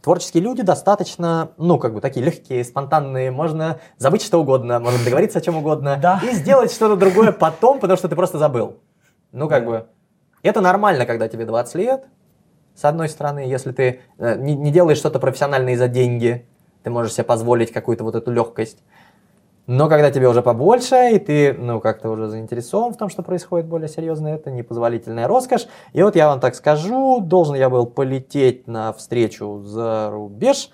творческие 0.06 0.40
люди 0.44 0.62
достаточно, 0.62 1.50
ну, 1.56 1.80
как 1.80 1.92
бы 1.92 2.00
такие 2.00 2.24
легкие, 2.24 2.62
спонтанные, 2.62 3.32
можно 3.32 3.80
забыть 3.98 4.22
что 4.22 4.40
угодно, 4.40 4.78
можно 4.78 5.04
договориться 5.04 5.40
о 5.40 5.42
чем 5.42 5.56
угодно 5.56 5.98
Да. 6.00 6.20
и 6.22 6.30
сделать 6.30 6.70
что-то 6.70 6.94
другое 6.94 7.32
потом, 7.32 7.80
потому 7.80 7.98
что 7.98 8.08
ты 8.08 8.14
просто 8.14 8.38
забыл. 8.38 8.76
Ну, 9.32 9.48
как 9.48 9.66
бы, 9.66 9.88
это 10.44 10.60
нормально, 10.60 11.06
когда 11.06 11.26
тебе 11.26 11.44
20 11.44 11.74
лет, 11.74 12.04
с 12.76 12.84
одной 12.84 13.08
стороны, 13.08 13.40
если 13.40 13.72
ты 13.72 14.00
э, 14.18 14.36
не, 14.38 14.54
не 14.54 14.70
делаешь 14.70 14.98
что-то 14.98 15.18
профессиональное 15.18 15.76
за 15.76 15.88
деньги, 15.88 16.46
ты 16.84 16.90
можешь 16.90 17.14
себе 17.14 17.24
позволить 17.24 17.72
какую-то 17.72 18.04
вот 18.04 18.14
эту 18.14 18.30
легкость. 18.30 18.84
Но 19.66 19.88
когда 19.88 20.12
тебе 20.12 20.28
уже 20.28 20.42
побольше, 20.42 21.10
и 21.12 21.18
ты, 21.18 21.52
ну, 21.52 21.80
как-то 21.80 22.10
уже 22.10 22.28
заинтересован 22.28 22.92
в 22.92 22.96
том, 22.96 23.08
что 23.08 23.22
происходит 23.22 23.66
более 23.66 23.88
серьезно, 23.88 24.28
это 24.28 24.50
непозволительная 24.50 25.26
роскошь. 25.26 25.66
И 25.92 26.02
вот 26.02 26.14
я 26.14 26.28
вам 26.28 26.38
так 26.38 26.54
скажу, 26.54 27.20
должен 27.20 27.56
я 27.56 27.68
был 27.68 27.86
полететь 27.86 28.68
на 28.68 28.92
встречу 28.92 29.62
за 29.64 30.10
рубеж 30.12 30.70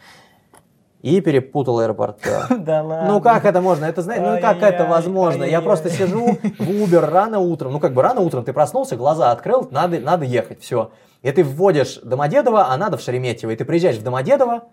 и 1.01 1.20
перепутал 1.20 1.80
аэропорта. 1.80 2.47
Да 2.59 2.82
ладно. 2.82 3.12
Ну 3.12 3.20
как 3.20 3.45
это 3.47 3.61
можно? 3.61 3.86
Это 3.86 4.03
знаете, 4.03 4.30
ну 4.30 4.40
как 4.40 4.62
это 4.62 4.84
возможно? 4.84 5.45
Я 5.45 5.62
просто 5.62 5.90
сижу 5.90 6.38
в 6.59 6.68
Uber 6.68 7.01
рано 7.01 7.40
утром. 7.40 7.72
Ну 7.72 7.80
как 7.80 7.95
бы 7.95 8.03
рано 8.03 8.20
утром 8.20 8.45
ты 8.45 8.53
проснулся, 8.53 8.97
глаза 8.97 9.32
открыл, 9.32 9.66
надо, 9.70 10.01
надо 10.01 10.24
ехать, 10.24 10.61
все. 10.61 10.90
И 11.22 11.30
ты 11.30 11.45
вводишь 11.45 11.99
Домодедово, 12.03 12.70
а 12.70 12.76
надо 12.76 12.97
в 12.97 13.01
Шереметьево. 13.01 13.53
И 13.53 13.57
ты 13.57 13.64
приезжаешь 13.64 13.97
в 13.97 14.03
Домодедово, 14.03 14.64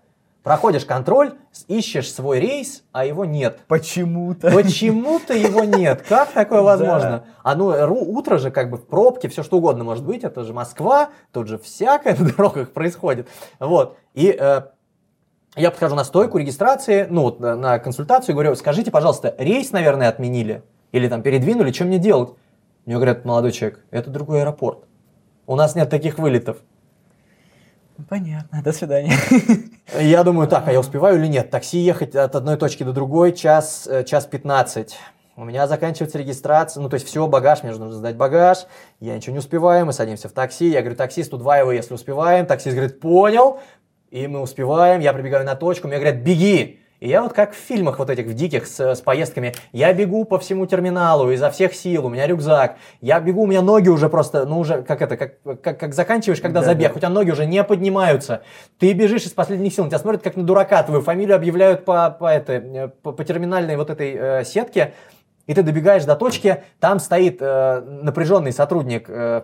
проходишь 0.44 0.86
контроль, 0.86 1.34
ищешь 1.68 2.12
свой 2.12 2.40
рейс, 2.40 2.84
а 2.92 3.06
его 3.06 3.26
нет. 3.26 3.60
Почему-то. 3.68 4.52
Почему-то 4.52 5.34
его 5.34 5.64
нет. 5.64 6.04
Как 6.08 6.32
такое 6.32 6.62
возможно? 6.64 7.26
А 7.44 7.56
ну, 7.56 7.68
утро 7.68 8.38
же 8.38 8.52
как 8.52 8.70
бы 8.70 8.78
в 8.78 8.86
пробке, 8.86 9.28
все 9.28 9.44
что 9.44 9.58
угодно 9.58 9.84
может 9.84 10.06
быть. 10.06 10.24
Это 10.24 10.44
же 10.44 10.54
Москва, 10.54 11.10
тут 11.32 11.48
же 11.48 11.58
всякое 11.58 12.16
на 12.20 12.26
дорогах 12.26 12.72
происходит. 12.72 13.28
Вот. 13.60 13.98
И 14.14 14.36
э, 14.38 14.62
я 15.56 15.72
подхожу 15.72 15.96
на 15.96 16.04
стойку 16.04 16.38
регистрации, 16.38 17.08
ну, 17.10 17.24
вот 17.24 17.40
на, 17.40 17.80
консультацию, 17.80 18.36
говорю, 18.36 18.56
скажите, 18.56 18.92
пожалуйста, 18.92 19.36
рейс, 19.38 19.72
наверное, 19.72 20.10
отменили? 20.10 20.64
Или 20.92 21.08
там 21.08 21.22
передвинули, 21.22 21.72
что 21.72 21.86
мне 21.86 22.00
делать? 22.00 22.32
Мне 22.86 22.96
говорят, 22.96 23.26
молодой 23.26 23.52
человек, 23.52 23.84
это 23.92 24.10
другой 24.10 24.42
аэропорт. 24.42 24.86
У 25.46 25.56
нас 25.56 25.76
нет 25.76 25.90
таких 25.90 26.18
вылетов. 26.18 26.58
Понятно, 28.08 28.62
до 28.64 28.72
свидания. 28.72 29.14
Я 30.00 30.24
думаю, 30.24 30.48
так, 30.48 30.68
а 30.68 30.72
я 30.72 30.80
успеваю 30.80 31.18
или 31.18 31.28
нет? 31.28 31.50
Такси 31.50 31.80
ехать 31.80 32.16
от 32.16 32.36
одной 32.36 32.58
точки 32.58 32.84
до 32.84 32.94
другой 32.94 33.34
час, 33.34 33.88
э, 33.88 34.04
час 34.04 34.26
15. 34.26 34.96
У 35.36 35.46
меня 35.46 35.68
заканчивается 35.68 36.18
регистрация, 36.18 36.82
ну 36.82 36.90
то 36.90 36.96
есть 36.96 37.08
все, 37.08 37.26
багаж, 37.26 37.64
мне 37.64 37.72
же 37.72 37.80
нужно 37.80 37.96
сдать 37.98 38.18
багаж, 38.18 38.68
я 39.00 39.16
ничего 39.16 39.32
не 39.32 39.40
успеваю, 39.40 39.86
мы 39.86 39.94
садимся 39.94 40.28
в 40.28 40.34
такси, 40.34 40.68
я 40.68 40.82
говорю, 40.82 40.98
таксист, 40.98 41.34
удваивай, 41.34 41.78
если 41.78 41.94
успеваем, 41.94 42.46
таксист 42.46 42.76
говорит, 42.76 43.00
понял, 43.00 43.60
и 44.12 44.28
мы 44.28 44.42
успеваем, 44.42 45.00
я 45.00 45.14
прибегаю 45.14 45.46
на 45.46 45.56
точку, 45.56 45.88
мне 45.88 45.98
говорят, 45.98 46.18
беги, 46.18 46.79
и 47.00 47.08
я 47.08 47.22
вот 47.22 47.34
как 47.34 47.54
в 47.54 47.58
фильмах 47.58 48.00
вот 48.00 48.10
этих, 48.10 48.26
в 48.26 48.34
диких, 48.34 48.68
с, 48.68 48.80
с 48.80 49.02
поездками, 49.02 49.54
я 49.72 49.94
бегу 49.94 50.26
по 50.26 50.38
всему 50.38 50.66
терминалу 50.66 51.32
изо 51.32 51.50
всех 51.50 51.74
сил, 51.74 52.06
у 52.06 52.10
меня 52.10 52.28
рюкзак, 52.28 52.76
я 53.00 53.20
бегу, 53.20 53.44
у 53.44 53.48
меня 53.48 53.62
ноги 53.62 53.90
уже 53.90 54.10
просто, 54.10 54.46
ну 54.46 54.60
уже, 54.60 54.82
как 54.82 55.02
это, 55.02 55.16
как, 55.16 55.62
как, 55.62 55.80
как 55.80 55.94
заканчиваешь, 55.94 56.42
когда 56.42 56.60
Да, 56.60 56.68
забег, 56.68 56.92
да. 56.92 56.96
у 56.96 57.00
тебя 57.00 57.10
ноги 57.10 57.32
уже 57.32 57.46
не 57.46 57.64
поднимаются, 57.64 58.42
ты 58.78 58.92
бежишь 58.94 59.24
из 59.26 59.32
последних 59.32 59.74
сил, 59.74 59.86
на 59.86 59.90
тебя 59.90 60.00
смотрят 60.00 60.24
как 60.24 60.36
на 60.36 60.44
дурака, 60.44 60.84
твою 60.84 61.02
фамилию 61.02 61.36
объявляют 61.36 61.86
по, 61.86 62.10
по, 62.10 62.28
этой, 62.28 62.58
э, 62.58 62.88
по, 62.90 63.14
по 63.14 63.24
терминальной 63.24 63.78
вот 63.78 63.90
этой 63.90 64.14
э, 64.14 64.44
сетке, 64.44 64.94
и 65.48 65.54
ты 65.54 65.64
добегаешь 65.64 66.04
до 66.04 66.16
точки, 66.16 66.64
там 66.80 67.00
стоит 67.00 67.38
э, 67.40 67.82
напряженный 67.82 68.52
сотрудник 68.52 69.10
э, 69.10 69.44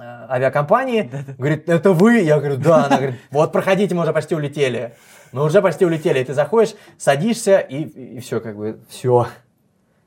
э, 0.00 0.02
авиакомпании, 0.02 1.10
говорит, 1.38 1.68
это 1.68 1.92
вы? 1.92 2.20
Я 2.20 2.38
говорю, 2.38 2.56
да. 2.56 2.86
Она 2.86 2.96
говорит, 2.96 3.20
вот 3.30 3.52
проходите, 3.52 3.94
мы 3.94 4.02
уже 4.02 4.12
почти 4.12 4.34
улетели. 4.34 4.94
Мы 5.34 5.42
уже 5.42 5.60
почти 5.60 5.84
улетели. 5.84 6.20
И 6.20 6.24
ты 6.24 6.32
заходишь, 6.32 6.76
садишься, 6.96 7.58
и, 7.58 8.20
все, 8.20 8.40
как 8.40 8.56
бы, 8.56 8.78
все, 8.88 9.26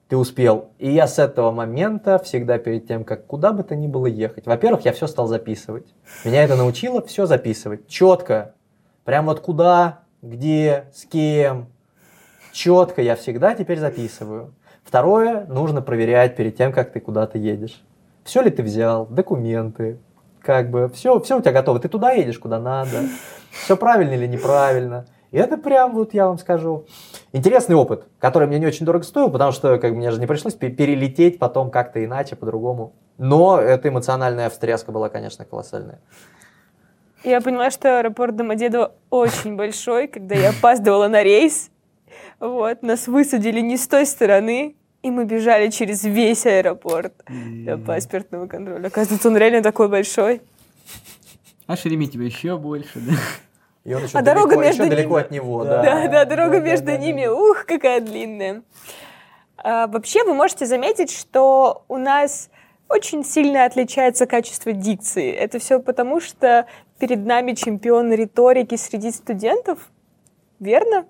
ты 0.08 0.16
успел. 0.16 0.70
И 0.80 0.90
я 0.90 1.06
с 1.06 1.20
этого 1.20 1.52
момента 1.52 2.18
всегда 2.20 2.58
перед 2.58 2.88
тем, 2.88 3.04
как 3.04 3.26
куда 3.28 3.52
бы 3.52 3.64
то 3.64 3.76
ни 3.76 3.88
было 3.88 4.06
ехать, 4.06 4.46
во-первых, 4.46 4.86
я 4.86 4.94
все 4.94 5.06
стал 5.06 5.28
записывать. 5.28 5.86
Меня 6.24 6.46
это 6.46 6.56
научило 6.56 7.06
все 7.06 7.26
записывать. 7.26 7.90
Четко. 7.90 8.56
Прям 9.04 9.26
вот 9.26 9.42
куда, 9.42 10.00
где, 10.22 10.86
с 10.94 11.04
кем. 11.04 11.68
Четко 12.54 13.02
я 13.02 13.18
всегда 13.18 13.54
теперь 13.54 13.80
записываю. 13.80 14.54
Второе, 14.82 15.46
нужно 15.48 15.82
проверять 15.82 16.38
перед 16.38 16.56
тем, 16.56 16.72
как 16.72 16.94
ты 16.94 17.02
куда-то 17.02 17.38
едешь. 17.38 17.84
Все 18.24 18.42
ли 18.42 18.50
ты 18.50 18.64
взял, 18.64 19.06
документы, 19.08 20.00
как 20.42 20.72
бы, 20.72 20.88
все, 20.88 21.20
все 21.20 21.38
у 21.38 21.42
тебя 21.42 21.52
готово. 21.52 21.82
Ты 21.82 21.90
туда 21.90 22.14
едешь, 22.14 22.40
куда 22.40 22.62
надо. 22.62 23.02
Все 23.52 23.76
правильно 23.76 24.14
или 24.14 24.26
неправильно. 24.26 25.06
И 25.38 25.40
это 25.40 25.56
прям, 25.56 25.94
вот 25.94 26.16
я 26.16 26.26
вам 26.26 26.40
скажу, 26.40 26.88
интересный 27.32 27.76
опыт, 27.76 28.06
который 28.18 28.48
мне 28.48 28.58
не 28.58 28.66
очень 28.66 28.88
дорого 28.88 29.04
стоил, 29.04 29.30
потому 29.30 29.52
что 29.52 29.78
как 29.78 29.92
мне 29.94 30.10
же 30.10 30.20
не 30.20 30.26
пришлось 30.26 30.56
пе- 30.56 30.72
перелететь 30.72 31.38
потом 31.38 31.70
как-то 31.70 32.04
иначе, 32.04 32.36
по-другому. 32.36 32.94
Но 33.20 33.60
эта 33.60 33.90
эмоциональная 33.90 34.50
встряска 34.50 34.92
была, 34.92 35.10
конечно, 35.10 35.46
колоссальная. 35.46 36.00
Я 37.24 37.40
поняла, 37.42 37.70
что 37.70 38.00
аэропорт 38.00 38.36
Домодедово 38.36 38.94
очень 39.12 39.56
большой, 39.56 40.08
когда 40.08 40.34
я 40.34 40.50
опаздывала 40.50 41.08
на 41.08 41.22
рейс. 41.22 41.70
Вот, 42.40 42.82
нас 42.82 43.06
высадили 43.06 43.60
не 43.60 43.78
с 43.78 43.88
той 43.88 44.08
стороны, 44.08 44.76
и 45.04 45.12
мы 45.12 45.26
бежали 45.26 45.70
через 45.70 46.04
весь 46.04 46.48
аэропорт 46.48 47.14
до 47.64 47.78
паспортного 47.78 48.48
контроля. 48.48 48.88
Оказывается, 48.88 49.28
он 49.28 49.38
реально 49.38 49.62
такой 49.62 49.88
большой. 49.88 50.42
А 51.68 51.78
Шереметьево 51.78 52.24
еще 52.24 52.58
больше, 52.58 52.94
да? 52.96 53.14
И 53.88 53.94
он 53.94 54.04
еще 54.04 54.18
А 54.18 54.22
далеко, 54.22 54.50
дорога 54.50 54.68
еще 54.68 54.80
между 54.82 54.90
далеко 54.96 55.10
ними. 55.16 55.22
от 55.22 55.32
него, 55.32 55.64
Да. 55.64 55.82
да. 55.82 56.02
Да, 56.02 56.08
да, 56.10 56.26
дорога 56.26 56.60
да, 56.60 56.66
между 56.66 56.86
да, 56.88 56.98
ними, 56.98 57.24
да. 57.24 57.34
ух, 57.34 57.66
какая 57.66 58.02
длинная. 58.02 58.64
А, 59.56 59.88
вообще, 59.88 60.26
вы 60.26 60.34
можете 60.34 60.66
заметить, 60.66 61.10
что 61.10 61.86
у 61.88 61.96
нас 61.96 62.50
очень 62.90 63.24
сильно 63.24 63.64
отличается 63.64 64.26
качество 64.26 64.74
дикции. 64.74 65.32
Это 65.32 65.58
все 65.60 65.80
потому, 65.80 66.20
что 66.20 66.66
перед 67.00 67.26
нами 67.26 67.54
чемпион 67.54 68.12
риторики 68.12 68.76
среди 68.76 69.10
студентов, 69.10 69.80
верно? 70.60 71.06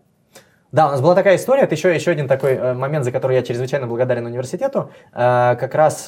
Да, 0.72 0.88
у 0.88 0.92
нас 0.92 1.02
была 1.02 1.16
такая 1.16 1.38
история, 1.38 1.64
это 1.64 1.74
еще, 1.74 1.96
еще 1.96 2.12
один 2.12 2.28
такой 2.28 2.54
э, 2.54 2.74
момент, 2.76 3.06
за 3.06 3.12
который 3.12 3.38
я 3.38 3.42
чрезвычайно 3.42 3.88
благодарен 3.88 4.28
университету. 4.28 4.92
Э, 5.14 5.56
как 5.60 5.74
раз 5.74 6.08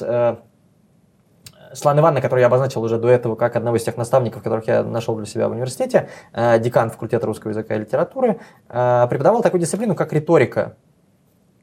Слана 1.72 2.00
Ивановна, 2.00 2.20
которую 2.20 2.40
я 2.40 2.46
обозначил 2.46 2.82
уже 2.82 2.98
до 2.98 3.08
этого 3.08 3.36
как 3.36 3.56
одного 3.56 3.76
из 3.76 3.84
тех 3.84 3.96
наставников, 3.96 4.42
которых 4.42 4.66
я 4.66 4.82
нашел 4.82 5.16
для 5.16 5.26
себя 5.26 5.48
в 5.48 5.52
университете, 5.52 6.08
э, 6.32 6.58
декан 6.58 6.90
факультета 6.90 7.26
русского 7.26 7.50
языка 7.50 7.74
и 7.74 7.78
литературы, 7.78 8.40
э, 8.68 9.06
преподавал 9.08 9.42
такую 9.42 9.60
дисциплину, 9.60 9.94
как 9.94 10.12
риторика 10.12 10.76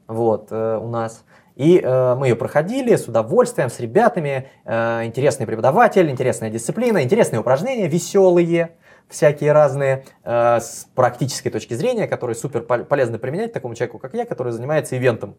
вот, 0.06 0.48
э, 0.50 0.78
у 0.78 0.88
нас. 0.88 1.24
И 1.56 1.80
э, 1.80 2.14
мы 2.14 2.28
ее 2.28 2.36
проходили 2.36 2.94
с 2.94 3.08
удовольствием, 3.08 3.68
с 3.68 3.80
ребятами. 3.80 4.48
Э, 4.64 5.04
интересный 5.04 5.44
преподаватель, 5.44 6.08
интересная 6.08 6.50
дисциплина, 6.50 7.02
интересные 7.02 7.40
упражнения, 7.40 7.88
веселые, 7.88 8.76
всякие 9.08 9.52
разные, 9.52 10.04
э, 10.22 10.60
с 10.60 10.86
практической 10.94 11.50
точки 11.50 11.74
зрения, 11.74 12.06
которые 12.06 12.36
супер 12.36 12.62
пол- 12.62 12.84
полезно 12.84 13.18
применять 13.18 13.52
такому 13.52 13.74
человеку, 13.74 13.98
как 13.98 14.14
я, 14.14 14.24
который 14.24 14.52
занимается 14.52 14.96
ивентом. 14.96 15.36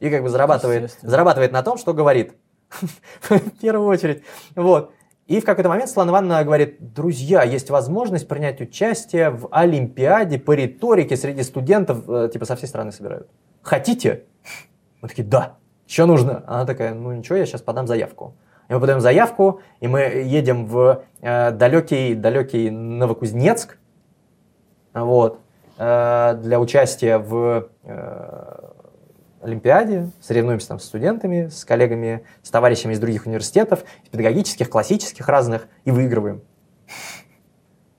И 0.00 0.10
как 0.10 0.22
бы 0.22 0.28
зарабатывает, 0.28 0.98
зарабатывает 1.00 1.52
на 1.52 1.62
том, 1.62 1.78
что 1.78 1.94
говорит. 1.94 2.34
В 3.28 3.50
первую 3.60 3.88
очередь. 3.88 4.22
Вот. 4.54 4.92
И 5.26 5.40
в 5.40 5.44
какой-то 5.44 5.70
момент 5.70 5.88
Светлана 5.88 6.10
Ивановна 6.10 6.44
говорит, 6.44 6.92
друзья, 6.92 7.42
есть 7.42 7.70
возможность 7.70 8.28
принять 8.28 8.60
участие 8.60 9.30
в 9.30 9.48
Олимпиаде 9.50 10.38
по 10.38 10.52
риторике 10.52 11.16
среди 11.16 11.42
студентов, 11.42 12.08
э, 12.08 12.28
типа 12.30 12.44
со 12.44 12.56
всей 12.56 12.66
страны 12.66 12.92
собирают. 12.92 13.28
Хотите? 13.62 14.24
Мы 15.00 15.08
такие, 15.08 15.26
да. 15.26 15.56
Что 15.86 16.06
нужно? 16.06 16.44
Она 16.46 16.66
такая, 16.66 16.94
ну 16.94 17.12
ничего, 17.12 17.36
я 17.36 17.46
сейчас 17.46 17.62
подам 17.62 17.86
заявку. 17.86 18.34
И 18.68 18.74
мы 18.74 18.80
подаем 18.80 19.00
заявку, 19.00 19.60
и 19.80 19.88
мы 19.88 20.00
едем 20.00 20.66
в 20.66 21.04
э, 21.20 21.50
далекий, 21.52 22.14
далекий 22.14 22.70
Новокузнецк, 22.70 23.78
вот, 24.94 25.40
э, 25.78 26.38
для 26.42 26.60
участия 26.60 27.18
в 27.18 27.68
э, 27.82 28.53
Олимпиаде, 29.44 30.10
соревнуемся 30.20 30.68
там 30.68 30.78
с 30.78 30.84
студентами, 30.84 31.48
с 31.48 31.64
коллегами, 31.64 32.24
с 32.42 32.50
товарищами 32.50 32.94
из 32.94 32.98
других 32.98 33.26
университетов, 33.26 33.84
из 34.02 34.08
педагогических, 34.08 34.70
классических 34.70 35.28
разных, 35.28 35.68
и 35.84 35.90
выигрываем. 35.90 36.42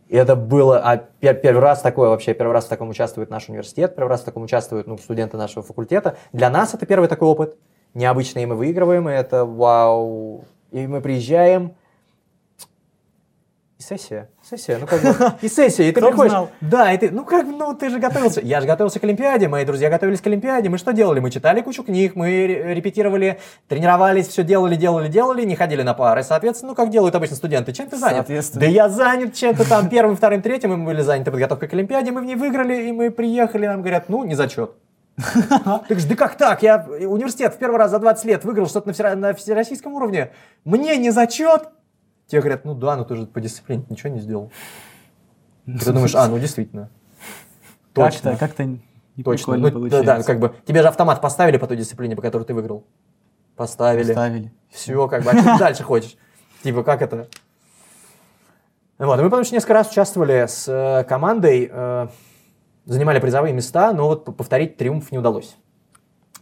И 0.08 0.16
это 0.16 0.36
было 0.36 0.80
а, 0.80 0.98
пер- 0.98 1.40
первый 1.40 1.62
раз 1.62 1.82
такое 1.82 2.10
вообще, 2.10 2.34
первый 2.34 2.54
раз 2.54 2.66
в 2.66 2.70
таком 2.70 2.90
участвует 2.90 3.30
наш 3.30 3.50
университет, 3.50 3.96
первый 3.96 4.10
раз 4.10 4.22
в 4.22 4.26
таком 4.26 4.44
участвуют 4.44 4.88
ну, 4.88 4.98
студенты 4.98 5.38
нашего 5.38 5.64
факультета. 5.64 6.18
Для 6.32 6.50
нас 6.50 6.74
это 6.74 6.86
первый 6.86 7.08
такой 7.08 7.28
опыт. 7.28 7.58
Необычный, 7.94 8.44
и 8.44 8.46
мы 8.46 8.56
выигрываем, 8.56 9.08
и 9.10 9.14
это 9.14 9.46
вау. 9.46 10.46
И 10.72 10.86
мы 10.86 11.02
приезжаем, 11.02 11.76
сессия. 13.86 14.30
Сессия, 14.44 14.78
ну 14.80 14.88
как 14.88 15.02
бы, 15.02 15.16
и 15.42 15.48
сессия, 15.48 15.88
и 15.90 15.92
ты 15.92 16.02
приходишь. 16.02 16.32
знал? 16.32 16.50
Да, 16.62 16.92
и 16.92 16.98
ты, 16.98 17.12
ну 17.12 17.24
как, 17.24 17.46
ну 17.46 17.74
ты 17.74 17.90
же 17.90 18.00
готовился. 18.00 18.42
Я 18.42 18.62
же 18.62 18.68
готовился 18.68 19.00
к 19.00 19.04
Олимпиаде, 19.04 19.48
мои 19.48 19.64
друзья 19.66 19.90
готовились 19.90 20.22
к 20.22 20.28
Олимпиаде. 20.28 20.70
Мы 20.70 20.78
что 20.78 20.92
делали? 20.94 21.20
Мы 21.20 21.32
читали 21.32 21.62
кучу 21.62 21.84
книг, 21.84 22.16
мы 22.16 22.28
ре- 22.48 22.74
репетировали, 22.74 23.40
тренировались, 23.68 24.28
все 24.28 24.44
делали, 24.44 24.76
делали, 24.76 25.08
делали, 25.08 25.46
не 25.46 25.56
ходили 25.56 25.84
на 25.84 25.94
пары. 25.94 26.24
Соответственно, 26.24 26.72
ну 26.72 26.76
как 26.76 26.90
делают 26.90 27.16
обычно 27.16 27.36
студенты. 27.36 27.72
Чем 27.74 27.88
ты 27.88 27.98
занят? 27.98 28.26
Да 28.60 28.66
я 28.66 28.90
занят 28.90 29.34
чем-то 29.34 29.68
там 29.70 29.90
первым, 29.90 30.16
вторым, 30.16 30.42
третьим, 30.42 30.74
и 30.74 30.76
мы 30.76 30.86
были 30.86 31.02
заняты 31.02 31.32
подготовкой 31.32 31.70
к 31.70 31.74
Олимпиаде, 31.74 32.12
мы 32.12 32.22
в 32.22 32.26
ней 32.26 32.36
выиграли, 32.36 32.88
и 32.88 32.92
мы 32.92 33.12
приехали, 33.12 33.68
нам 33.68 33.82
говорят, 33.82 34.10
ну, 34.10 34.24
не 34.24 34.36
зачет. 34.36 34.72
Ты 35.18 35.24
говоришь, 35.94 36.04
да 36.10 36.16
как 36.16 36.36
так? 36.36 36.62
Я 36.62 36.86
университет 36.90 37.54
в 37.54 37.58
первый 37.58 37.78
раз 37.78 37.92
за 37.92 38.00
20 38.00 38.26
лет 38.26 38.44
выиграл 38.44 38.68
что-то 38.68 39.16
на 39.16 39.34
всероссийском 39.34 39.94
уровне. 39.94 40.32
Мне 40.66 40.98
не 40.98 41.12
зачет? 41.12 41.70
Тебе 42.28 42.42
говорят, 42.42 42.66
ну 42.66 42.74
да, 42.74 42.96
но 42.96 43.04
ты 43.04 43.16
же 43.16 43.26
по 43.26 43.40
дисциплине 43.40 43.86
ничего 43.90 44.10
не 44.10 44.20
сделал. 44.20 44.52
Ты 45.66 45.92
думаешь, 45.92 46.16
а, 46.16 46.28
ну 46.28 46.38
действительно. 46.40 46.90
Точно. 47.94 48.32
Как-то, 48.32 48.48
как-то 48.48 48.66
не 48.66 49.24
Точно. 49.24 49.54
прикольно 49.54 49.80
Ну, 49.80 49.90
да, 49.90 50.04
да, 50.04 50.24
как 50.24 50.40
бы 50.40 50.54
тебе 50.66 50.82
же 50.82 50.88
автомат 50.88 51.22
поставили 51.22 51.58
по 51.58 51.68
той 51.68 51.78
дисциплине, 51.78 52.16
по 52.16 52.22
которой 52.22 52.44
ты 52.44 52.54
выиграл. 52.54 52.86
Поставили. 53.56 54.12
Ставили. 54.12 54.52
Все, 54.70 55.08
как 55.08 55.24
бы, 55.24 55.32
а 55.32 55.34
ты 55.34 55.58
дальше 55.58 55.84
хочешь? 55.84 56.18
Типа, 56.62 56.84
как 56.84 57.02
это? 57.02 57.28
Вот, 58.98 59.18
мы, 59.20 59.26
потому 59.26 59.44
что 59.44 59.56
несколько 59.56 59.74
раз 59.74 59.90
участвовали 59.92 60.46
с 60.48 60.68
э, 60.68 61.04
командой, 61.06 61.70
э, 61.72 62.08
занимали 62.86 63.20
призовые 63.20 63.54
места, 63.54 63.94
но 63.94 64.08
вот 64.08 64.26
повторить 64.38 64.78
триумф 64.78 65.12
не 65.12 65.18
удалось. 65.18 65.56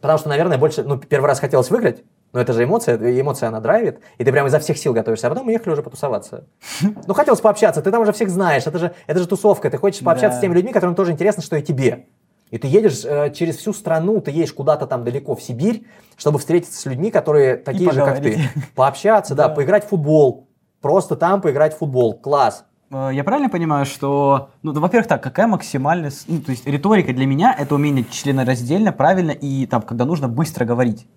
Потому 0.01 0.19
что, 0.19 0.29
наверное, 0.29 0.57
больше, 0.57 0.84
ну, 0.84 0.97
первый 0.97 1.27
раз 1.27 1.39
хотелось 1.39 1.69
выиграть, 1.69 2.03
но 2.34 2.39
это 2.41 2.51
же 2.53 2.63
эмоция, 2.63 2.97
и 2.97 3.21
эмоция 3.21 3.47
она 3.49 3.59
драйвит, 3.59 3.99
и 4.17 4.23
ты 4.25 4.31
прям 4.31 4.47
изо 4.47 4.59
всех 4.59 4.77
сил 4.77 4.91
готовишься, 4.93 5.27
а 5.27 5.29
потом 5.29 5.45
мы 5.45 5.51
ехали 5.53 5.73
уже 5.73 5.84
потусоваться. 5.84 6.45
Ну, 7.07 7.13
хотелось 7.13 7.39
пообщаться, 7.41 7.81
ты 7.81 7.91
там 7.91 8.01
уже 8.01 8.11
всех 8.11 8.29
знаешь, 8.29 8.65
это 8.67 8.79
же, 8.79 8.93
это 9.07 9.19
же 9.19 9.27
тусовка, 9.27 9.69
ты 9.69 9.77
хочешь 9.77 10.03
пообщаться 10.03 10.36
Да. 10.36 10.39
с 10.39 10.41
теми 10.41 10.53
людьми, 10.55 10.73
которым 10.73 10.95
тоже 10.95 11.11
интересно, 11.11 11.41
что 11.43 11.55
и 11.55 11.61
тебе. 11.61 12.07
И 12.49 12.57
ты 12.57 12.67
едешь 12.67 13.03
э, 13.05 13.31
через 13.34 13.57
всю 13.57 13.73
страну, 13.73 14.19
ты 14.21 14.29
едешь 14.31 14.53
куда-то 14.53 14.86
там 14.88 15.03
далеко 15.03 15.36
в 15.36 15.41
Сибирь, 15.41 15.86
чтобы 16.17 16.38
встретиться 16.39 16.79
с 16.79 16.86
людьми, 16.86 17.09
которые 17.11 17.55
такие 17.57 17.91
же, 17.91 17.99
как 18.01 18.21
ты. 18.21 18.39
Пообщаться, 18.75 19.34
да, 19.36 19.47
Да. 19.47 19.55
поиграть 19.55 19.86
в 19.86 19.89
футбол. 19.89 20.47
Просто 20.81 21.15
там 21.15 21.41
поиграть 21.41 21.73
в 21.73 21.77
футбол. 21.79 22.13
Класс. 22.19 22.65
Э, 22.91 23.09
Я 23.13 23.23
правильно 23.23 23.49
понимаю, 23.49 23.86
что, 23.88 24.49
ну, 24.61 24.71
да, 24.71 24.79
во-первых, 24.81 25.07
так, 25.07 25.23
какая 25.23 25.47
максимальная, 25.47 26.11
с- 26.11 26.25
ну, 26.27 26.41
то 26.41 26.51
есть 26.51 26.67
риторика 26.67 27.11
для 27.13 27.25
меня 27.25 27.55
это 27.57 27.73
умение 27.73 28.05
членораздельно, 28.11 28.91
правильно 28.91 29.31
и 29.31 29.65
там, 29.65 29.81
когда 29.81 30.05
нужно 30.05 30.27
быстро 30.27 30.65
говорить. 30.65 31.07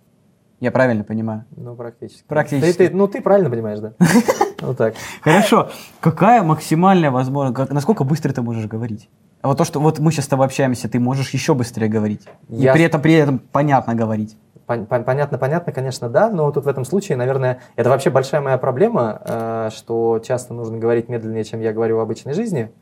Я 0.60 0.70
правильно 0.70 1.04
понимаю? 1.04 1.44
Ну, 1.54 1.74
практически. 1.74 2.24
Практически. 2.26 2.78
Ты- 2.78 2.88
ты- 2.88 2.94
ну, 2.96 3.06
ты 3.08 3.20
правильно 3.20 3.50
понимаешь, 3.50 3.78
да? 3.80 3.92
Вот 4.62 4.78
так. 4.78 4.94
Хорошо. 5.20 5.68
Какая 6.00 6.42
максимальная 6.42 7.10
возможность, 7.10 7.70
насколько 7.70 8.04
быстро 8.04 8.32
ты 8.32 8.40
можешь 8.40 8.66
говорить? 8.66 9.10
А 9.42 9.48
вот 9.48 9.58
то, 9.58 9.64
что 9.64 9.80
вот 9.80 9.98
мы 9.98 10.10
сейчас 10.12 10.24
с 10.24 10.28
тобой 10.28 10.46
общаемся, 10.46 10.88
ты 10.88 10.98
можешь 10.98 11.30
еще 11.30 11.54
быстрее 11.54 11.88
говорить. 11.88 12.26
И 12.48 12.68
при 12.72 12.82
этом, 12.84 13.02
при 13.02 13.12
этом 13.14 13.38
понятно 13.38 13.94
говорить. 13.94 14.36
Пон- 14.66 14.86
пон- 14.88 15.04
Понятно, 15.04 15.38
понятно, 15.38 15.72
конечно, 15.72 16.08
да, 16.08 16.30
но 16.30 16.50
тут 16.50 16.64
в 16.64 16.68
этом 16.68 16.84
случае, 16.84 17.16
наверное, 17.16 17.60
это 17.76 17.88
вообще 17.90 18.10
большая 18.10 18.40
моя 18.40 18.58
проблема, 18.58 19.20
э, 19.24 19.68
что 19.72 20.20
часто 20.26 20.54
нужно 20.54 20.78
говорить 20.78 21.08
медленнее, 21.08 21.44
чем 21.44 21.60
я 21.60 21.72
говорю 21.72 21.98
в 21.98 22.00
обычной 22.00 22.32
жизни. 22.32 22.72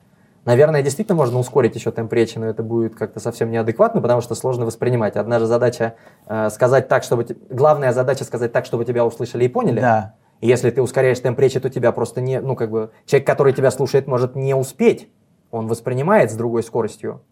Наверное, 0.45 0.83
действительно 0.83 1.17
можно 1.17 1.39
ускорить 1.39 1.75
еще 1.75 1.91
темп 1.91 2.13
речи, 2.13 2.39
но 2.39 2.47
это 2.47 2.63
будет 2.63 2.95
как-то 2.95 3.19
совсем 3.19 3.51
неадекватно, 3.51 4.03
потому 4.03 4.21
что 4.21 4.35
сложно 4.35 4.67
воспринимать. 4.67 5.17
Одна 5.17 5.39
же 5.39 5.47
задача 5.47 5.95
э, 6.27 6.51
сказать 6.51 6.89
так, 6.89 7.03
чтобы... 7.03 7.27
Главная 7.49 7.93
задача 7.93 8.25
сказать 8.25 8.53
так, 8.53 8.67
чтобы 8.67 8.85
тебя 8.85 9.07
услышали 9.07 9.45
и 9.45 9.49
поняли. 9.49 9.81
Да. 9.81 10.15
И 10.41 10.47
если 10.47 10.71
ты 10.71 10.83
ускоряешь 10.83 11.19
темп 11.21 11.39
речи, 11.41 11.59
то 11.61 11.71
тебя 11.71 11.93
просто 11.93 12.21
не... 12.21 12.41
Ну, 12.41 12.57
как 12.57 12.71
бы, 12.71 12.91
человек, 13.07 13.27
который 13.27 13.55
тебя 13.55 13.71
слушает, 13.71 14.07
может 14.07 14.37
не 14.37 14.55
успеть. 14.55 15.09
Он 15.51 15.67
воспринимает 15.67 16.31
с 16.31 16.35
другой 16.35 16.63
скоростью. 16.63 17.23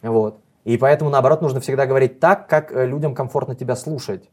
Вот. 0.00 0.38
И 0.64 0.78
поэтому, 0.78 1.10
наоборот, 1.10 1.42
нужно 1.42 1.60
всегда 1.60 1.84
говорить 1.84 2.20
так, 2.20 2.46
как 2.46 2.72
э, 2.72 2.86
людям 2.86 3.14
комфортно 3.14 3.54
тебя 3.54 3.76
слушать. 3.76 4.30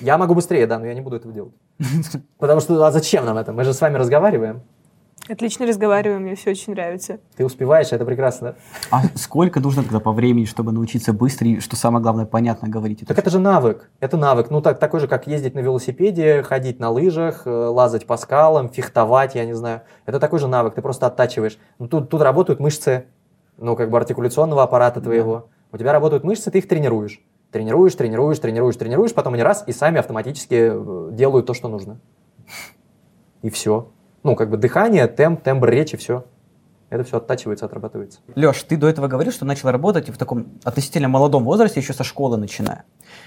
Я 0.00 0.18
могу 0.18 0.34
быстрее, 0.34 0.66
да, 0.66 0.78
но 0.78 0.86
я 0.86 0.94
не 0.94 1.00
буду 1.00 1.16
этого 1.16 1.34
делать. 1.34 1.54
Потому 2.38 2.60
что, 2.60 2.82
а 2.84 2.92
зачем 2.92 3.24
нам 3.24 3.38
это? 3.38 3.52
Мы 3.52 3.64
же 3.64 3.72
с 3.72 3.80
вами 3.80 3.96
разговариваем. 3.96 4.62
Отлично 5.26 5.66
разговариваем, 5.66 6.20
мне 6.22 6.34
все 6.34 6.50
очень 6.50 6.74
нравится. 6.74 7.18
Ты 7.36 7.46
успеваешь, 7.46 7.92
это 7.92 8.04
прекрасно. 8.04 8.56
А 8.90 9.04
сколько 9.14 9.58
нужно 9.58 9.82
тогда 9.82 9.98
по 9.98 10.12
времени, 10.12 10.44
чтобы 10.44 10.70
научиться 10.70 11.14
быстро 11.14 11.48
и, 11.48 11.60
что 11.60 11.76
самое 11.76 12.02
главное, 12.02 12.26
понятно 12.26 12.68
говорить? 12.68 13.04
Так 13.06 13.18
это 13.18 13.30
же 13.30 13.38
навык. 13.38 13.90
Это 14.00 14.18
навык. 14.18 14.50
Ну, 14.50 14.60
так, 14.60 14.78
такой 14.78 15.00
же, 15.00 15.08
как 15.08 15.26
ездить 15.26 15.54
на 15.54 15.60
велосипеде, 15.60 16.42
ходить 16.42 16.78
на 16.78 16.90
лыжах, 16.90 17.46
э, 17.46 17.50
лазать 17.50 18.06
по 18.06 18.18
скалам, 18.18 18.68
фехтовать, 18.68 19.34
я 19.34 19.46
не 19.46 19.54
знаю. 19.54 19.80
Это 20.04 20.20
такой 20.20 20.40
же 20.40 20.46
навык, 20.46 20.74
ты 20.74 20.82
просто 20.82 21.06
оттачиваешь. 21.06 21.56
Ну, 21.78 21.88
тут, 21.88 22.10
тут 22.10 22.20
работают 22.20 22.60
мышцы, 22.60 23.06
ну, 23.56 23.76
как 23.76 23.88
бы 23.88 23.96
артикуляционного 23.96 24.62
аппарата 24.62 25.00
твоего. 25.00 25.48
У 25.72 25.78
тебя 25.78 25.92
работают 25.92 26.24
мышцы, 26.24 26.50
ты 26.50 26.58
их 26.58 26.68
тренируешь. 26.68 27.22
Тренируешь, 27.50 27.94
тренируешь, 27.94 28.38
тренируешь, 28.40 28.76
тренируешь, 28.76 29.14
потом 29.14 29.32
они 29.32 29.42
раз 29.42 29.64
и 29.66 29.72
сами 29.72 30.00
автоматически 30.00 30.70
э, 30.70 31.08
делают 31.12 31.46
то, 31.46 31.54
что 31.54 31.68
нужно. 31.68 31.98
И 33.40 33.48
все. 33.48 33.88
Ну, 34.24 34.36
как 34.36 34.50
бы 34.50 34.56
дыхание, 34.56 35.06
темп, 35.06 35.42
тембр 35.42 35.68
речи, 35.68 35.96
все. 35.98 36.24
Это 36.88 37.04
все 37.04 37.18
оттачивается, 37.18 37.66
отрабатывается. 37.66 38.20
Леш, 38.34 38.62
ты 38.62 38.76
до 38.76 38.88
этого 38.88 39.06
говорил, 39.06 39.32
что 39.32 39.44
начал 39.44 39.70
работать 39.70 40.08
в 40.08 40.16
таком 40.16 40.46
относительно 40.64 41.08
молодом 41.08 41.44
возрасте, 41.44 41.80
еще 41.80 41.92
со 41.92 42.04
школы 42.04 42.36
начиная. 42.38 42.84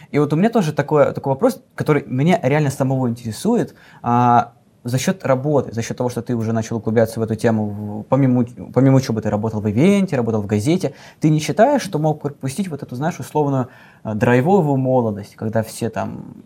И 0.10 0.18
вот 0.18 0.34
у 0.34 0.36
меня 0.36 0.50
тоже 0.50 0.74
такой, 0.74 1.14
такой 1.14 1.34
вопрос, 1.34 1.62
который 1.76 2.04
меня 2.08 2.40
реально 2.42 2.72
самого 2.72 3.10
интересует. 3.10 3.76
А, 4.02 4.54
за 4.84 4.98
счет 4.98 5.24
работы, 5.26 5.72
за 5.74 5.82
счет 5.82 5.98
того, 5.98 6.10
что 6.10 6.22
ты 6.22 6.36
уже 6.36 6.54
начал 6.54 6.78
углубляться 6.78 7.20
в 7.20 7.24
эту 7.24 7.36
тему, 7.36 8.06
помимо, 8.10 8.46
помимо 8.74 8.96
учебы 8.98 9.22
ты 9.22 9.30
работал 9.30 9.60
в 9.60 9.70
ивенте, 9.70 10.16
работал 10.16 10.42
в 10.42 10.48
газете, 10.48 10.94
ты 11.20 11.30
не 11.30 11.40
считаешь, 11.40 11.82
что 11.82 12.00
мог 12.00 12.22
пропустить 12.22 12.70
вот 12.70 12.84
эту, 12.84 12.96
знаешь, 12.96 13.20
условную 13.20 13.68
а, 14.02 14.16
драйвовую 14.16 14.78
молодость, 14.78 15.36
когда 15.36 15.62
все 15.62 15.90
там 15.90 16.38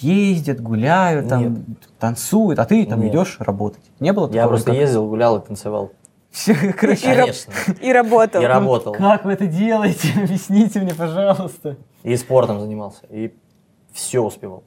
ездят, 0.00 0.60
гуляют, 0.60 1.28
там, 1.28 1.42
Нет. 1.42 1.62
танцуют, 1.98 2.58
а 2.58 2.64
ты 2.64 2.84
там 2.86 3.00
Нет. 3.00 3.10
идешь 3.12 3.36
работать? 3.40 3.82
Не 4.00 4.12
было 4.12 4.26
Я 4.28 4.42
такого? 4.42 4.48
просто 4.48 4.70
как- 4.70 4.80
ездил, 4.80 5.06
гулял 5.08 5.38
и 5.38 5.46
танцевал. 5.46 5.92
Все, 6.30 6.54
короче, 6.78 7.12
И 7.12 7.14
Конечно. 7.16 7.52
И 7.82 7.92
работал. 7.92 8.42
И 8.42 8.44
работал. 8.46 8.92
Как 8.92 9.24
вы 9.24 9.32
это 9.32 9.46
делаете? 9.46 10.08
Объясните 10.22 10.80
мне, 10.80 10.94
пожалуйста. 10.94 11.76
И 12.02 12.16
спортом 12.16 12.60
занимался. 12.60 13.04
И 13.10 13.34
все 13.92 14.20
успевал. 14.20 14.62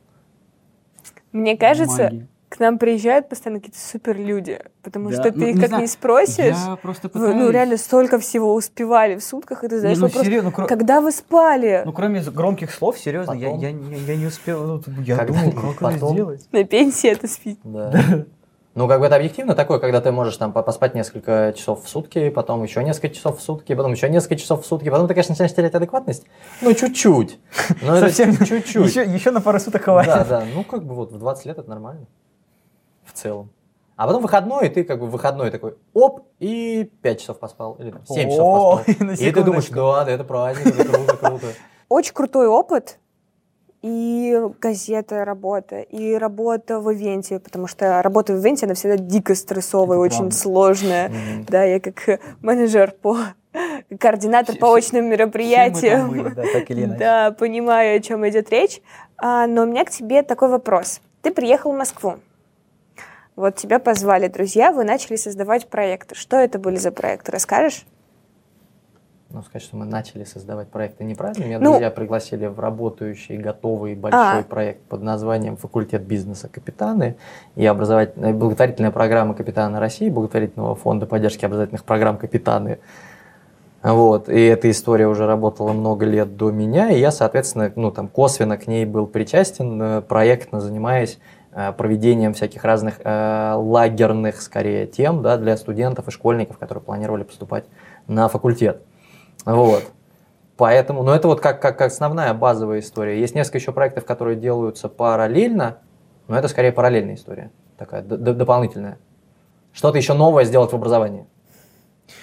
Мне 1.32 1.57
кажется, 1.57 2.03
Магия. 2.03 2.28
К 2.55 2.59
нам 2.59 2.77
приезжают 2.77 3.29
постоянно 3.29 3.59
какие-то 3.59 3.79
супер 3.79 4.17
люди, 4.17 4.59
потому 4.83 5.09
Да. 5.09 5.15
что 5.15 5.31
Ну, 5.31 5.39
ты 5.39 5.49
их 5.49 5.55
не 5.55 5.59
как 5.61 5.69
знаю, 5.69 5.81
не 5.81 5.87
спросишь. 5.87 6.55
Я 6.67 6.77
просто 6.81 7.09
вы, 7.13 7.19
ну, 7.27 7.33
пытаюсь. 7.33 7.51
реально 7.53 7.77
столько 7.77 8.19
всего 8.19 8.53
успевали 8.53 9.15
в 9.15 9.23
сутках, 9.23 9.63
и 9.63 9.67
ты 9.67 9.79
знаешь 9.79 9.97
ну, 9.97 10.07
вопрос, 10.07 10.23
серьезно, 10.25 10.51
ну, 10.55 10.63
кро- 10.63 10.67
когда 10.67 11.01
вы 11.01 11.11
спали? 11.11 11.81
Ну, 11.85 11.93
кроме 11.93 12.21
громких 12.21 12.71
слов, 12.71 12.97
серьезно, 12.99 13.33
я, 13.33 13.49
я, 13.55 13.71
не- 13.71 13.97
я 13.99 14.15
не 14.15 14.27
успел. 14.27 14.63
ну, 14.65 14.81
я 15.03 15.17
Когда- 15.17 15.33
думал, 15.39 15.51
как 15.53 15.63
это 15.71 15.79
потом. 15.79 16.13
сделать. 16.13 16.47
На 16.51 16.63
пенсии 16.63 17.09
это 17.09 17.27
спить. 17.27 17.59
Да. 17.63 17.91
Ну, 18.75 18.87
как 18.87 18.99
бы 19.01 19.05
это 19.05 19.17
объективно 19.17 19.53
такое, 19.53 19.77
когда 19.77 20.01
ты 20.01 20.11
можешь 20.11 20.35
там 20.37 20.51
по- 20.51 20.63
поспать 20.63 20.95
несколько 20.95 21.53
часов 21.55 21.83
в 21.85 21.87
сутки, 21.87 22.29
потом 22.31 22.63
еще 22.63 22.83
несколько 22.83 23.09
часов 23.13 23.37
в 23.37 23.43
сутки, 23.43 23.75
потом 23.75 23.91
еще 23.91 24.09
несколько 24.09 24.35
часов 24.35 24.63
в 24.63 24.65
сутки, 24.65 24.89
потом 24.89 25.07
ты, 25.07 25.13
конечно, 25.13 25.33
начинаешь 25.33 25.53
терять 25.53 25.75
адекватность. 25.75 26.25
Ну, 26.61 26.73
чуть-чуть. 26.73 27.37
Но 27.83 27.97
это 27.97 28.07
Совсем 28.07 28.35
чуть-чуть. 28.35 28.87
Еще, 28.89 29.03
еще 29.03 29.29
на 29.29 29.41
пару 29.41 29.59
суток 29.59 29.83
хватит. 29.83 30.11
Да, 30.11 30.23
да. 30.25 30.43
Ну, 30.55 30.63
как 30.63 30.85
бы 30.85 30.95
вот 30.95 31.11
в 31.11 31.19
20 31.19 31.45
лет 31.45 31.59
это 31.59 31.69
нормально. 31.69 32.07
В 33.14 33.18
целом. 33.18 33.49
А 33.95 34.07
потом 34.07 34.24
выходной, 34.24 34.68
и 34.68 34.70
ты 34.70 34.84
как 34.84 34.99
бы 34.99 35.07
выходной 35.07 35.51
такой, 35.51 35.76
оп, 35.93 36.24
и 36.39 36.89
5 37.01 37.20
часов 37.20 37.39
поспал, 37.39 37.76
или 37.80 37.91
там, 37.91 38.05
7 38.07 38.28
О, 38.28 38.32
часов 38.32 38.86
поспал. 38.86 39.09
И 39.14 39.32
ты 39.32 39.43
думаешь, 39.43 39.70
да, 39.70 40.03
да, 40.03 40.11
это 40.11 40.24
праздник, 40.24 40.68
это 40.68 40.84
круто, 40.89 41.18
круто. 41.18 41.45
Очень 41.89 42.14
крутой 42.14 42.47
опыт. 42.47 42.97
И 43.84 44.39
газета 44.61 45.26
работа, 45.26 45.82
и 45.82 46.14
работа 46.16 46.80
в 46.80 46.91
ивенте, 46.93 47.39
потому 47.39 47.68
что 47.68 48.01
работа 48.01 48.34
в 48.34 48.39
ивенте, 48.39 48.66
она 48.66 48.76
всегда 48.76 48.97
дико 48.97 49.36
стрессовая, 49.36 49.97
Это 49.97 50.05
очень 50.05 50.18
правда. 50.20 50.36
сложная. 50.36 51.09
Мгм. 51.09 51.45
Да, 51.49 51.64
я 51.64 51.80
как 51.82 52.20
менеджер 52.41 52.93
по 53.01 53.18
координатор 53.99 54.55
Все- 54.55 54.59
по 54.61 54.74
очным 54.74 55.05
мероприятиям. 55.05 56.09
были, 56.09 56.30
да, 56.30 56.43
так 56.51 56.72
или 56.72 56.86
иначе. 56.86 56.99
Да, 56.99 57.32
понимаю, 57.32 57.97
о 57.97 57.99
чем 57.99 58.28
идет 58.28 58.49
речь. 58.49 58.82
А, 59.18 59.47
но 59.47 59.64
у 59.64 59.66
меня 59.66 59.84
к 59.86 59.89
тебе 59.91 60.24
такой 60.24 60.47
вопрос. 60.49 61.01
Ты 61.22 61.32
приехал 61.32 61.74
в 61.74 61.78
Москву. 61.78 62.16
Вот 63.36 63.55
тебя 63.55 63.79
позвали 63.79 64.27
друзья, 64.27 64.71
вы 64.71 64.84
начали 64.84 65.15
создавать 65.15 65.67
проекты. 65.67 66.15
Что 66.15 66.38
это 66.38 66.59
были 66.59 66.75
за 66.75 66.91
проекты? 66.91 67.31
Расскажешь? 67.31 67.86
Ну, 69.31 69.41
сказать, 69.41 69.63
что 69.63 69.75
мы 69.77 69.86
начали 69.86 70.25
создавать 70.25 70.67
проекты 70.67 71.03
неправильно. 71.03 71.43
Меня 71.43 71.59
Ну- 71.59 71.71
друзья 71.71 71.89
пригласили 71.89 72.45
в 72.45 72.59
работающий, 72.59 73.38
готовый 73.38 73.95
большой 73.95 74.41
А. 74.41 74.43
проект 74.43 74.81
под 74.81 75.01
названием 75.01 75.57
«Факультет 75.57 76.03
бизнеса 76.03 76.47
Капитаны» 76.47 77.15
и 77.55 77.65
образовательная, 77.65 78.34
благотворительная 78.34 78.91
программа 78.91 79.34
«Капитаны 79.34 79.79
России», 79.79 80.11
благотворительного 80.11 80.75
фонда 80.75 81.07
поддержки 81.07 81.45
образовательных 81.45 81.84
программ 81.84 82.17
«Капитаны». 82.17 82.77
Вот, 83.81 84.29
и 84.29 84.39
эта 84.39 84.69
история 84.69 85.07
уже 85.07 85.25
работала 85.25 85.73
много 85.73 86.05
лет 86.05 86.38
до 86.38 86.51
меня, 86.51 86.91
и 86.91 86.99
я, 86.99 87.11
соответственно, 87.11 87.71
ну, 87.75 87.89
там, 87.89 88.07
косвенно 88.07 88.57
к 88.57 88.67
ней 88.67 88.86
был 88.86 89.07
причастен, 89.07 89.81
э, 89.81 90.01
проектно 90.01 90.61
занимаясь 90.61 91.17
э, 91.17 91.19
проведением 91.77 92.33
всяких 92.33 92.63
разных 92.63 92.99
э, 93.03 93.53
лагерных, 93.55 94.41
скорее, 94.41 94.87
тем 94.87 95.21
да, 95.21 95.37
для 95.37 95.55
студентов 95.57 96.07
и 96.07 96.11
школьников, 96.11 96.57
которые 96.57 96.83
планировали 96.83 97.23
поступать 97.23 97.65
на 98.07 98.27
факультет. 98.27 98.81
Вот. 99.45 99.83
Поэтому, 100.57 101.03
но 101.03 101.11
ну, 101.11 101.15
это 101.15 101.27
вот 101.27 101.41
как, 101.41 101.61
как, 101.61 101.77
как 101.77 101.91
основная 101.91 102.33
базовая 102.33 102.79
история. 102.79 103.19
Есть 103.19 103.35
несколько 103.35 103.57
еще 103.57 103.71
проектов, 103.71 104.05
которые 104.05 104.35
делаются 104.35 104.87
параллельно, 104.87 105.79
но 106.27 106.37
это 106.37 106.47
скорее 106.47 106.71
параллельная 106.71 107.15
история, 107.15 107.51
такая 107.77 108.01
дополнительная. 108.03 108.99
Что-то 109.73 109.97
еще 109.97 110.13
новое 110.13 110.45
сделать 110.45 110.71
в 110.71 110.75
образовании. 110.75 111.25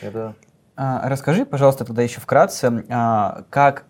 Это... 0.00 0.34
А, 0.76 1.08
расскажи, 1.08 1.44
пожалуйста, 1.44 1.84
тогда 1.84 2.02
еще 2.02 2.20
вкратце, 2.20 2.84
а, 2.88 3.44
как 3.50 3.84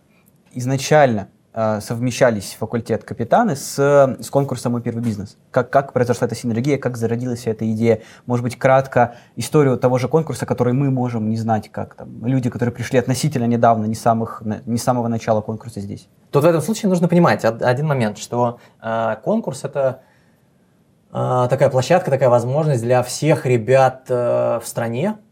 изначально 0.52 1.28
совмещались 1.52 2.56
факультет 2.58 3.02
капитаны 3.02 3.56
с, 3.56 3.76
с 3.76 4.30
конкурсом 4.30 4.72
«Мой 4.72 4.82
первый 4.82 5.02
бизнес». 5.02 5.36
Как, 5.50 5.68
как 5.70 5.92
произошла 5.92 6.26
эта 6.26 6.36
синергия, 6.36 6.78
как 6.78 6.96
зародилась 6.96 7.46
эта 7.46 7.68
идея? 7.72 8.02
Может 8.26 8.44
быть, 8.44 8.56
кратко 8.56 9.16
историю 9.34 9.76
того 9.76 9.98
же 9.98 10.06
конкурса, 10.06 10.46
который 10.46 10.74
мы 10.74 10.90
можем 10.90 11.28
не 11.28 11.36
знать, 11.36 11.68
как 11.72 11.94
там 11.94 12.24
люди, 12.24 12.50
которые 12.50 12.72
пришли 12.72 13.00
относительно 13.00 13.46
недавно, 13.46 13.86
не, 13.86 13.96
самых, 13.96 14.42
не 14.64 14.78
самого 14.78 15.08
начала 15.08 15.40
конкурса 15.40 15.80
здесь. 15.80 16.08
Тут 16.30 16.44
в 16.44 16.46
этом 16.46 16.60
случае 16.60 16.88
нужно 16.88 17.08
понимать 17.08 17.44
один 17.44 17.86
момент, 17.86 18.18
что 18.18 18.60
э, 18.80 19.16
конкурс– 19.24 19.62
это 19.64 20.02
э, 21.12 21.46
такая 21.50 21.68
площадка, 21.68 22.12
такая 22.12 22.28
возможность 22.28 22.82
для 22.82 23.02
всех 23.02 23.44
ребят 23.44 24.04
э, 24.08 24.60
в 24.62 24.66
стране, 24.66 25.16
Э, 25.16 25.29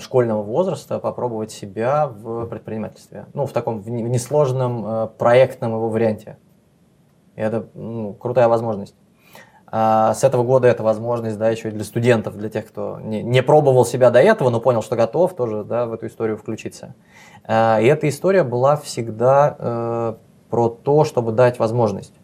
школьного 0.00 0.42
возраста 0.42 1.00
попробовать 1.00 1.50
себя 1.50 2.06
в 2.06 2.46
предпринимательстве. 2.46 3.26
Ну, 3.34 3.44
в 3.44 3.52
таком 3.52 3.80
в 3.80 3.90
несложном 3.90 4.86
э, 4.86 5.08
проектном 5.18 5.72
его 5.72 5.88
варианте. 5.88 6.38
И 7.34 7.40
это 7.40 7.66
ну, 7.74 8.14
крутая 8.14 8.46
возможность. 8.46 8.94
А 9.70 10.14
с 10.14 10.24
этого 10.24 10.44
года 10.44 10.68
это 10.68 10.82
возможность, 10.82 11.38
да, 11.38 11.50
еще 11.50 11.68
и 11.68 11.72
для 11.72 11.84
студентов, 11.84 12.36
для 12.36 12.48
тех, 12.48 12.66
кто 12.66 13.00
не, 13.00 13.22
не 13.22 13.42
пробовал 13.42 13.84
себя 13.84 14.10
до 14.10 14.20
этого, 14.20 14.48
но 14.48 14.60
понял, 14.60 14.80
что 14.80 14.96
готов, 14.96 15.34
тоже, 15.34 15.64
да, 15.64 15.86
в 15.86 15.92
эту 15.92 16.06
историю 16.06 16.38
включиться. 16.38 16.94
А, 17.44 17.78
и 17.80 17.86
эта 17.86 18.08
история 18.08 18.44
была 18.44 18.76
всегда 18.76 19.56
э, 19.58 20.14
про 20.48 20.68
то, 20.68 21.04
чтобы 21.04 21.32
дать 21.32 21.58
возможность. 21.58 22.14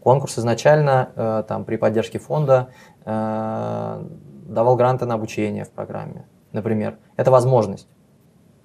Конкурс 0.00 0.38
изначально, 0.38 1.10
э, 1.14 1.44
там, 1.46 1.64
при 1.64 1.76
поддержке 1.76 2.18
фонда, 2.18 2.68
э, 3.04 4.04
давал 4.46 4.76
гранты 4.76 5.06
на 5.06 5.14
обучение 5.14 5.64
в 5.64 5.70
программе 5.70 6.24
например, 6.52 6.98
это 7.16 7.30
возможность. 7.30 7.88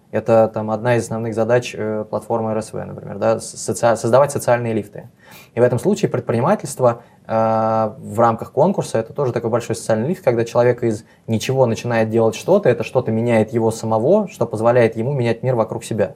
Это 0.09 0.49
там, 0.53 0.71
одна 0.71 0.95
из 0.95 1.03
основных 1.03 1.33
задач 1.33 1.75
э, 1.77 2.05
платформы 2.09 2.53
РСВ, 2.53 2.73
например, 2.75 3.17
да, 3.17 3.39
соци... 3.41 3.95
создавать 3.97 4.31
социальные 4.31 4.73
лифты. 4.73 5.09
И 5.53 5.59
в 5.59 5.63
этом 5.63 5.79
случае 5.79 6.09
предпринимательство 6.09 7.01
э, 7.25 7.33
в 7.33 8.17
рамках 8.17 8.53
конкурса 8.53 8.99
это 8.99 9.11
тоже 9.11 9.33
такой 9.33 9.49
большой 9.49 9.75
социальный 9.75 10.07
лифт, 10.07 10.23
когда 10.23 10.45
человек 10.45 10.81
из 10.83 11.03
ничего 11.27 11.65
начинает 11.65 12.09
делать 12.09 12.35
что-то, 12.35 12.69
это 12.69 12.85
что-то 12.85 13.11
меняет 13.11 13.51
его 13.51 13.69
самого, 13.69 14.29
что 14.29 14.45
позволяет 14.45 14.95
ему 14.95 15.11
менять 15.11 15.43
мир 15.43 15.55
вокруг 15.55 15.83
себя. 15.83 16.15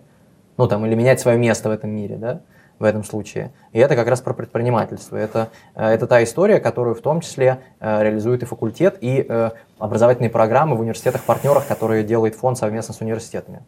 Ну 0.55 0.67
там, 0.67 0.86
или 0.86 0.95
менять 0.95 1.19
свое 1.19 1.38
место 1.38 1.67
в 1.67 1.74
этом 1.74 1.89
мире, 1.89 2.15
да 2.15 2.41
в 2.82 2.84
этом 2.84 3.04
случае. 3.04 3.54
И 3.72 3.80
это 3.80 3.96
как 3.96 4.08
раз 4.08 4.22
про 4.22 4.34
предпринимательство. 4.34 5.16
Это, 5.16 5.50
э, 5.76 5.86
это 5.86 6.08
та 6.08 6.24
история, 6.24 6.60
которую 6.60 6.96
в 6.96 7.02
том 7.02 7.22
числе 7.22 7.62
э, 7.80 8.04
реализует 8.04 8.42
и 8.42 8.46
факультет, 8.46 8.98
и 9.02 9.24
э, 9.28 9.52
образовательные 9.78 10.32
программы 10.32 10.76
в 10.76 10.80
университетах-партнерах, 10.80 11.68
которые 11.68 12.04
делает 12.04 12.36
фонд 12.36 12.58
совместно 12.58 12.96
с 12.96 13.02
университетами. 13.02 13.64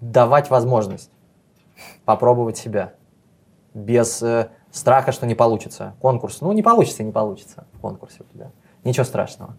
Давать 0.00 0.50
возможность 0.50 1.10
попробовать 2.04 2.58
себя 2.58 2.92
без 3.72 4.22
страха, 4.70 5.12
что 5.12 5.26
не 5.26 5.34
получится. 5.34 5.94
Конкурс, 6.00 6.42
ну 6.42 6.52
не 6.52 6.62
получится 6.62 7.02
не 7.02 7.12
получится 7.12 7.66
в 7.72 7.80
конкурсе 7.80 8.18
у 8.20 8.34
тебя. 8.34 8.50
Ничего 8.84 9.04
страшного. 9.04 9.56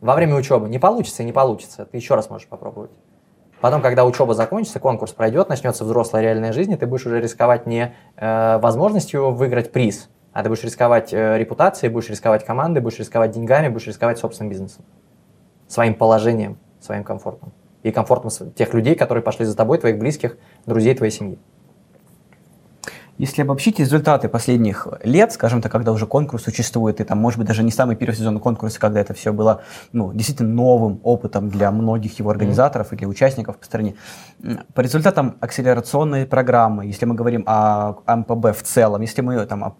Во 0.00 0.14
время 0.14 0.36
учебы 0.36 0.68
не 0.68 0.78
получится 0.78 1.22
не 1.22 1.32
получится. 1.32 1.84
Ты 1.84 1.98
еще 1.98 2.14
раз 2.14 2.30
можешь 2.30 2.48
попробовать. 2.48 2.90
Потом, 3.60 3.82
когда 3.82 4.04
учеба 4.04 4.34
закончится, 4.34 4.78
конкурс 4.78 5.12
пройдет, 5.12 5.48
начнется 5.48 5.84
взрослая 5.84 6.22
реальная 6.22 6.52
жизнь, 6.52 6.72
и 6.72 6.76
ты 6.76 6.86
будешь 6.86 7.06
уже 7.06 7.20
рисковать 7.20 7.66
не 7.66 7.94
э, 8.16 8.58
возможностью 8.58 9.32
выиграть 9.32 9.72
приз, 9.72 10.08
а 10.32 10.42
ты 10.42 10.48
будешь 10.48 10.62
рисковать 10.62 11.12
э, 11.12 11.36
репутацией, 11.38 11.90
будешь 11.90 12.08
рисковать 12.08 12.44
командой, 12.44 12.80
будешь 12.80 12.98
рисковать 12.98 13.32
деньгами, 13.32 13.68
будешь 13.68 13.88
рисковать 13.88 14.18
собственным 14.18 14.50
бизнесом, 14.50 14.84
своим 15.66 15.94
положением, 15.94 16.58
своим 16.80 17.02
комфортом 17.02 17.52
и 17.82 17.90
комфортом 17.90 18.30
тех 18.52 18.74
людей, 18.74 18.94
которые 18.94 19.22
пошли 19.22 19.44
за 19.44 19.56
тобой, 19.56 19.78
твоих 19.78 19.98
близких, 19.98 20.36
друзей 20.66 20.94
твоей 20.94 21.10
семьи. 21.10 21.38
Если 23.18 23.42
обобщить 23.42 23.80
результаты 23.80 24.28
последних 24.28 24.86
лет, 25.02 25.32
скажем 25.32 25.60
так, 25.60 25.72
когда 25.72 25.90
уже 25.90 26.06
конкурс 26.06 26.44
существует, 26.44 27.00
и 27.00 27.04
там, 27.04 27.18
может 27.18 27.38
быть, 27.38 27.48
даже 27.48 27.64
не 27.64 27.72
самый 27.72 27.96
первый 27.96 28.14
сезон 28.14 28.38
конкурса, 28.38 28.78
когда 28.78 29.00
это 29.00 29.12
все 29.12 29.32
было 29.32 29.62
ну, 29.92 30.12
действительно 30.12 30.48
новым 30.48 31.00
опытом 31.02 31.48
для 31.48 31.72
многих 31.72 32.20
его 32.20 32.30
организаторов 32.30 32.92
mm-hmm. 32.92 32.94
и 32.94 32.98
для 32.98 33.08
участников 33.08 33.58
по 33.58 33.64
стране, 33.64 33.96
по 34.72 34.80
результатам 34.82 35.36
акселерационной 35.40 36.26
программы, 36.26 36.86
если 36.86 37.06
мы 37.06 37.16
говорим 37.16 37.42
о 37.46 37.96
МПБ 38.06 38.52
в 38.56 38.62
целом, 38.62 39.02
если 39.02 39.20
мы 39.20 39.44
там 39.46 39.74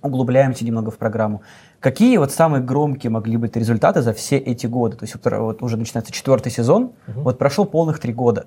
углубляемся 0.00 0.64
немного 0.64 0.92
в 0.92 0.98
программу, 0.98 1.42
какие 1.80 2.16
вот 2.16 2.30
самые 2.30 2.62
громкие 2.62 3.10
могли 3.10 3.38
быть 3.38 3.56
результаты 3.56 4.02
за 4.02 4.12
все 4.14 4.36
эти 4.36 4.68
годы? 4.68 4.96
То 4.96 5.04
есть 5.04 5.14
вот, 5.14 5.32
вот 5.32 5.62
уже 5.62 5.76
начинается 5.76 6.12
четвертый 6.12 6.52
сезон, 6.52 6.92
mm-hmm. 7.08 7.22
вот 7.22 7.38
прошел 7.38 7.64
полных 7.64 7.98
три 7.98 8.12
года. 8.12 8.46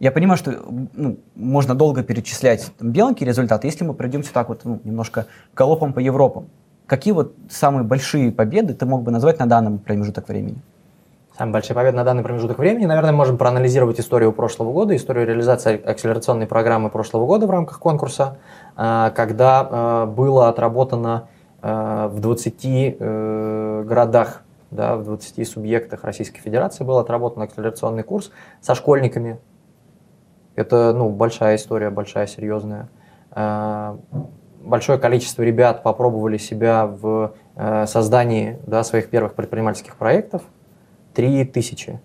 Я 0.00 0.12
понимаю, 0.12 0.38
что 0.38 0.52
ну, 0.94 1.18
можно 1.34 1.74
долго 1.74 2.02
перечислять 2.02 2.72
там, 2.78 2.90
беленькие 2.90 3.28
результаты, 3.28 3.66
если 3.66 3.84
мы 3.84 3.92
пройдемся 3.92 4.32
так 4.32 4.48
вот 4.48 4.62
ну, 4.64 4.80
немножко 4.82 5.26
галопом 5.54 5.92
по 5.92 5.98
Европам. 5.98 6.48
Какие 6.86 7.12
вот 7.12 7.34
самые 7.50 7.84
большие 7.84 8.32
победы 8.32 8.72
ты 8.72 8.86
мог 8.86 9.02
бы 9.02 9.10
назвать 9.10 9.38
на 9.38 9.46
данном 9.46 9.78
промежуток 9.78 10.28
времени? 10.28 10.56
Самые 11.36 11.52
большие 11.52 11.74
победы 11.74 11.98
на 11.98 12.04
данный 12.04 12.22
промежуток 12.22 12.58
времени, 12.58 12.86
наверное, 12.86 13.12
можем 13.12 13.36
проанализировать 13.36 14.00
историю 14.00 14.32
прошлого 14.32 14.72
года, 14.72 14.96
историю 14.96 15.26
реализации 15.26 15.80
акселерационной 15.80 16.46
программы 16.46 16.88
прошлого 16.88 17.26
года 17.26 17.46
в 17.46 17.50
рамках 17.50 17.78
конкурса, 17.78 18.38
а, 18.76 19.10
когда 19.10 19.68
а, 19.70 20.06
было 20.06 20.48
отработано 20.48 21.28
а, 21.60 22.08
в 22.08 22.20
20 22.20 22.64
э, 22.64 23.84
городах, 23.86 24.42
да, 24.70 24.96
в 24.96 25.04
20 25.04 25.46
субъектах 25.46 26.04
Российской 26.04 26.40
Федерации 26.40 26.84
был 26.84 26.98
отработан 26.98 27.42
акселерационный 27.42 28.02
курс 28.02 28.30
со 28.60 28.74
школьниками, 28.74 29.38
это 30.60 30.92
ну, 30.92 31.08
большая 31.08 31.56
история, 31.56 31.90
большая, 31.90 32.26
серьезная. 32.26 32.88
Э, 33.32 33.96
большое 34.60 34.98
количество 34.98 35.42
ребят 35.42 35.82
попробовали 35.82 36.36
себя 36.36 36.86
в 36.86 37.34
э, 37.56 37.86
создании 37.86 38.58
да, 38.66 38.84
своих 38.84 39.08
первых 39.08 39.34
предпринимательских 39.34 39.96
проектов. 39.96 40.42
Три 41.14 41.44
тысячи 41.44 41.98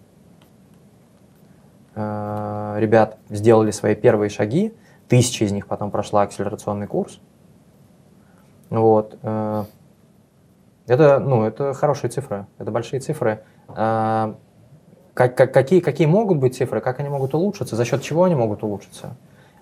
э, 1.95 2.75
ребят 2.77 3.17
сделали 3.29 3.71
свои 3.71 3.93
первые 3.93 4.29
шаги. 4.29 4.73
Тысяча 5.09 5.43
из 5.45 5.51
них 5.51 5.67
потом 5.67 5.91
прошла 5.91 6.23
акселерационный 6.23 6.87
курс. 6.87 7.19
Вот. 8.71 9.15
Это, 9.23 11.19
ну, 11.19 11.43
это 11.43 11.73
хорошие 11.73 12.09
цифры, 12.09 12.47
это 12.57 12.71
большие 12.71 12.99
цифры 12.99 13.43
как, 15.15 15.35
как, 15.35 15.53
какие, 15.53 15.79
какие 15.79 16.05
могут 16.05 16.37
быть 16.37 16.55
цифры, 16.55 16.81
как 16.81 16.99
они 16.99 17.09
могут 17.09 17.33
улучшиться, 17.33 17.75
за 17.75 17.85
счет 17.85 18.03
чего 18.03 18.25
они 18.25 18.35
могут 18.35 18.63
улучшиться. 18.63 19.15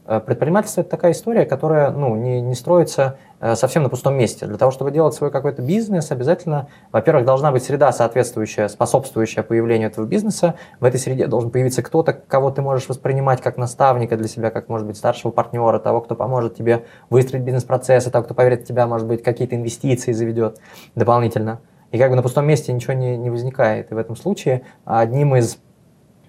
Э, 0.06 0.20
предпринимательство– 0.20 0.82
это 0.82 0.89
такая 0.89 1.12
история, 1.12 1.45
которая 1.45 1.91
ну, 1.91 2.16
не, 2.16 2.41
не 2.41 2.56
строится 2.56 3.18
э, 3.39 3.56
совсем 3.56 3.84
на 3.84 3.89
пустом 3.89 4.16
месте. 4.16 4.47
Для 4.47 4.58
того, 4.58 4.72
чтобы 4.72 4.89
делать 4.89 5.14
свой 5.14 5.30
какой-то 5.30 5.62
бизнес, 5.62 6.10
обязательно, 6.12 6.70
во-первых, 6.91 7.24
должна 7.24 7.51
быть 7.51 7.64
среда 7.64 7.91
соответствующая, 7.91 8.68
способствующая 8.68 9.43
появлению 9.43 9.89
этого 9.89 10.08
бизнеса. 10.08 10.56
В 10.80 10.86
этой 10.86 10.99
среде 10.99 11.28
должен 11.28 11.51
появиться 11.51 11.84
кто-то, 11.84 12.14
кого 12.14 12.49
ты 12.49 12.64
можешь 12.64 12.89
воспринимать 12.89 13.39
как 13.41 13.58
наставника 13.58 14.18
для 14.18 14.28
себя, 14.28 14.49
как, 14.49 14.70
может 14.70 14.88
быть, 14.88 14.97
старшего 14.97 15.32
партнера, 15.32 15.78
того, 15.78 16.01
кто 16.01 16.16
поможет 16.16 16.56
тебе 16.56 16.84
выстроить 17.12 17.43
бизнес-процессы, 17.43 18.10
того, 18.10 18.26
кто 18.26 18.34
поверит 18.34 18.64
в 18.64 18.66
тебя, 18.66 18.88
может 18.88 19.08
быть, 19.08 19.22
какие-то 19.22 19.56
инвестиции 19.56 20.14
заведет 20.14 20.58
дополнительно. 20.95 21.60
И 21.94 22.00
как 22.00 22.10
бы 22.10 22.16
на 22.16 22.24
пустом 22.24 22.48
месте 22.48 22.74
ничего 22.74 22.94
не, 22.94 23.16
не 23.18 23.30
возникает. 23.30 23.91
И 23.91 23.94
в 23.94 23.98
этом 24.00 24.16
случае 24.16 24.64
одним 24.84 25.36
из 25.36 25.60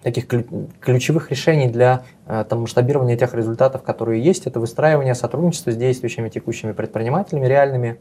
таких 0.02 0.26
ключевых 0.78 1.30
решений 1.30 1.68
для 1.68 2.02
э, 2.26 2.44
там, 2.46 2.60
масштабирования 2.60 3.16
тех 3.16 3.34
результатов, 3.34 3.82
которые 3.82 4.22
есть, 4.22 4.46
это 4.46 4.60
выстраивание 4.60 5.14
сотрудничества 5.14 5.72
с 5.72 5.76
действующими 5.76 6.28
текущими 6.28 6.72
предпринимателями 6.72 7.46
реальными 7.46 7.98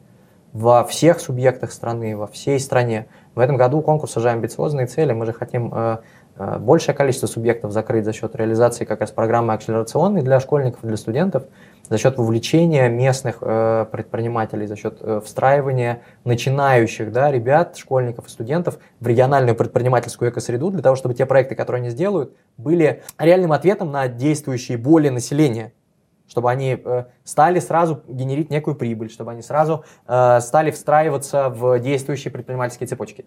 во 0.52 0.84
всех 0.84 1.22
субъектах 1.22 1.72
страны, 1.72 2.18
во 2.18 2.28
всей 2.28 2.60
стране. 2.60 3.08
В 3.34 3.40
этом 3.40 3.56
году 3.56 3.82
конкурс 3.82 4.18
уже 4.18 4.30
амбициозные 4.30 4.86
цели. 4.86 5.14
Мы 5.14 5.26
же 5.26 5.32
хотим 5.32 5.74
э, 5.74 5.98
большее 6.60 6.94
количество 6.94 7.28
субъектов 7.28 7.72
закрыть 7.72 8.04
за 8.04 8.12
счет 8.12 8.36
реализации 8.36 8.84
как 8.84 9.00
раз 9.00 9.12
программы 9.12 9.54
акселерационной 9.54 10.22
для 10.22 10.42
школьников 10.42 10.82
для 10.84 10.98
студентов 10.98 11.44
за 11.90 11.98
счет 11.98 12.18
вовлечения 12.18 12.88
местных 12.90 13.38
э, 13.42 13.86
предпринимателей, 13.92 14.68
за 14.68 14.76
счет 14.76 14.98
э, 15.02 15.22
встраивания 15.24 16.02
начинающих 16.24 17.12
да, 17.12 17.32
ребят, 17.32 17.78
школьников 17.78 18.28
и 18.28 18.30
студентов 18.30 18.80
в 19.00 19.08
региональную 19.08 19.56
предпринимательскую 19.56 20.32
экосреду, 20.32 20.70
для 20.72 20.82
того, 20.82 20.96
чтобы 20.96 21.14
те 21.14 21.26
проекты, 21.26 21.56
которые 21.56 21.82
они 21.82 21.90
сделают, 21.90 22.36
были 22.58 23.04
реальным 23.18 23.52
ответом 23.52 23.92
на 23.92 24.08
действующие 24.08 24.78
боли 24.78 25.10
населения. 25.10 25.74
чтобы 26.28 26.50
они 26.50 26.82
э, 26.84 27.06
стали 27.24 27.60
сразу 27.60 28.02
генерить 28.08 28.50
некую 28.50 28.76
прибыль, 28.76 29.12
чтобы 29.12 29.32
они 29.32 29.42
сразу 29.42 29.84
э, 30.08 30.40
стали 30.40 30.72
встраиваться 30.72 31.50
в 31.50 31.80
действующие 31.80 32.32
предпринимательские 32.32 32.88
цепочки. 32.88 33.26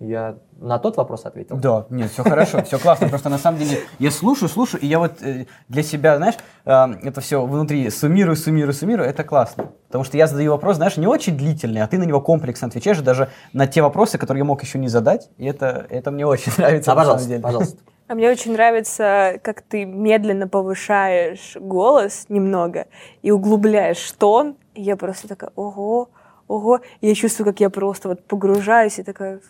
Я 0.00 0.36
на 0.58 0.78
тот 0.78 0.96
вопрос 0.96 1.26
ответил. 1.26 1.56
Да, 1.56 1.84
нет, 1.90 2.10
все 2.10 2.22
хорошо, 2.22 2.62
все 2.62 2.78
классно. 2.78 3.08
Просто 3.10 3.28
на 3.28 3.36
самом 3.36 3.58
деле 3.58 3.80
я 3.98 4.10
слушаю, 4.10 4.48
слушаю, 4.48 4.80
и 4.80 4.86
я 4.86 4.98
вот 4.98 5.22
э, 5.22 5.44
для 5.68 5.82
себя, 5.82 6.16
знаешь, 6.16 6.36
э, 6.64 6.70
это 7.02 7.20
все 7.20 7.44
внутри 7.44 7.90
суммирую, 7.90 8.34
суммирую, 8.34 8.72
суммирую, 8.72 9.06
это 9.06 9.24
классно. 9.24 9.72
Потому 9.88 10.04
что 10.04 10.16
я 10.16 10.26
задаю 10.26 10.52
вопрос, 10.52 10.76
знаешь, 10.76 10.96
не 10.96 11.06
очень 11.06 11.36
длительный, 11.36 11.82
а 11.82 11.86
ты 11.86 11.98
на 11.98 12.04
него 12.04 12.22
комплексно 12.22 12.68
отвечаешь 12.68 12.98
даже 13.00 13.28
на 13.52 13.66
те 13.66 13.82
вопросы, 13.82 14.16
которые 14.16 14.40
я 14.40 14.44
мог 14.46 14.62
еще 14.62 14.78
не 14.78 14.88
задать. 14.88 15.28
И 15.36 15.44
это, 15.44 15.86
это 15.90 16.10
мне 16.10 16.26
очень 16.26 16.52
нравится. 16.58 16.92
А, 16.92 16.94
на 16.94 17.02
самом 17.02 17.18
пожалуйста, 17.18 17.28
деле. 17.28 17.42
пожалуйста. 17.42 17.78
А 18.08 18.14
мне 18.14 18.30
очень 18.30 18.54
нравится, 18.54 19.38
как 19.42 19.60
ты 19.60 19.84
медленно 19.84 20.48
повышаешь 20.48 21.56
голос 21.60 22.24
немного 22.30 22.86
и 23.20 23.30
углубляешь 23.30 24.10
тон. 24.12 24.56
И 24.74 24.82
я 24.82 24.96
просто 24.96 25.28
такая, 25.28 25.50
ого, 25.56 26.08
ого. 26.48 26.80
И 27.02 27.08
я 27.08 27.14
чувствую, 27.14 27.46
как 27.46 27.60
я 27.60 27.68
просто 27.68 28.08
вот 28.08 28.24
погружаюсь 28.24 28.98
и 28.98 29.02
такая... 29.02 29.40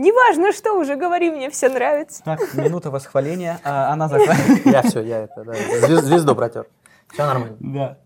Неважно, 0.00 0.50
что 0.52 0.78
уже 0.78 0.96
говори, 0.96 1.30
мне 1.30 1.50
все 1.50 1.68
нравится. 1.68 2.22
Так, 2.24 2.54
минута 2.54 2.90
восхваления, 2.90 3.60
а 3.64 3.92
она 3.92 4.08
заканчивается. 4.08 4.68
Я 4.70 4.82
все, 4.82 5.00
я 5.02 5.18
это, 5.24 5.44
да, 5.44 5.52
звез- 5.52 6.00
звезду 6.00 6.34
протер. 6.34 6.66
Все 7.12 7.26
нормально. 7.26 7.56
Да. 7.60 7.98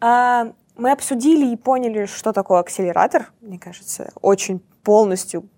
А, 0.00 0.52
мы 0.76 0.92
обсудили 0.92 1.50
и 1.50 1.56
поняли, 1.56 2.04
что 2.04 2.32
такое 2.32 2.60
акселератор, 2.60 3.32
мне 3.40 3.58
кажется, 3.58 4.10
очень 4.20 4.60
полностью. 4.82 5.48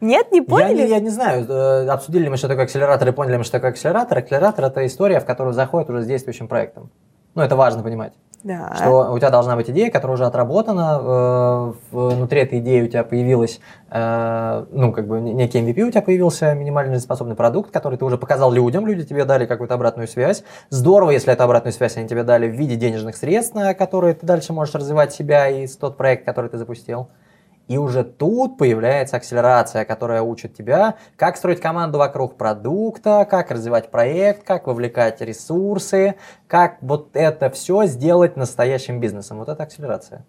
Нет, 0.00 0.32
не 0.32 0.38
Я 0.38 0.44
поняли? 0.44 0.82
не, 0.84 0.88
я 0.88 1.00
не 1.00 1.10
знаю, 1.10 1.46
э, 1.46 1.86
обсудили 1.88 2.22
ли 2.22 2.30
мы, 2.30 2.38
что 2.38 2.48
такое 2.48 2.64
акселератор, 2.64 3.06
и 3.06 3.12
поняли 3.12 3.32
ли 3.32 3.38
мы, 3.38 3.44
что 3.44 3.52
такое 3.52 3.72
акселератор. 3.72 4.16
Акселератор– 4.16 4.64
это 4.66 4.86
история, 4.86 5.20
в 5.20 5.26
которую 5.26 5.52
заходит 5.52 5.90
уже 5.90 6.04
с 6.04 6.06
действующим 6.06 6.48
проектом. 6.48 6.90
Ну, 7.34 7.42
это 7.42 7.54
важно 7.54 7.82
понимать. 7.82 8.14
Да. 8.42 8.72
Что 8.74 9.12
у 9.12 9.18
тебя 9.18 9.30
должна 9.30 9.54
быть 9.56 9.68
идея, 9.68 9.90
которая 9.90 10.14
уже 10.14 10.24
отработана, 10.24 10.98
э, 11.02 11.72
внутри 11.90 12.40
этой 12.40 12.60
идеи 12.60 12.82
у 12.82 12.88
тебя 12.88 13.04
появилась, 13.04 13.60
э, 13.90 14.64
ну, 14.70 14.92
как 14.92 15.06
бы 15.06 15.20
некий 15.20 15.60
MVP 15.60 15.82
у 15.82 15.90
тебя 15.90 16.02
появился, 16.02 16.54
минимально 16.54 16.98
способный 17.00 17.36
продукт, 17.36 17.70
который 17.70 17.98
ты 17.98 18.04
уже 18.04 18.16
показал 18.16 18.50
людям, 18.50 18.86
люди 18.86 19.04
тебе 19.04 19.24
дали 19.24 19.44
какую-то 19.44 19.74
обратную 19.74 20.08
связь. 20.08 20.42
Здорово, 20.70 21.10
если 21.10 21.32
эту 21.32 21.42
обратную 21.42 21.72
связь 21.74 21.96
они 21.96 22.08
тебе 22.08 22.22
дали 22.22 22.48
в 22.48 22.54
виде 22.54 22.76
денежных 22.76 23.16
средств, 23.16 23.54
на 23.54 23.74
которые 23.74 24.14
ты 24.14 24.24
дальше 24.24 24.52
можешь 24.52 24.74
развивать 24.74 25.12
себя 25.12 25.48
и 25.48 25.66
тот 25.66 25.96
проект, 25.96 26.24
который 26.24 26.48
ты 26.48 26.56
запустил. 26.56 27.08
И 27.70 27.78
уже 27.78 28.02
тут 28.02 28.58
появляется 28.58 29.16
акселерация, 29.16 29.84
которая 29.84 30.22
учит 30.22 30.56
тебя, 30.56 30.96
как 31.14 31.36
строить 31.36 31.60
команду 31.60 31.98
вокруг 31.98 32.36
продукта, 32.36 33.24
как 33.30 33.52
развивать 33.52 33.92
проект, 33.92 34.42
как 34.42 34.66
вовлекать 34.66 35.20
ресурсы, 35.20 36.16
как 36.48 36.78
вот 36.80 37.10
это 37.12 37.48
все 37.48 37.86
сделать 37.86 38.36
настоящим 38.36 38.98
бизнесом. 38.98 39.38
Вот 39.38 39.48
это 39.48 39.62
акселерация. 39.62 40.26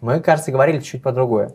Мы, 0.00 0.20
кажется, 0.20 0.52
говорили 0.52 0.78
чуть-чуть 0.78 1.02
по 1.02 1.10
другое. 1.10 1.52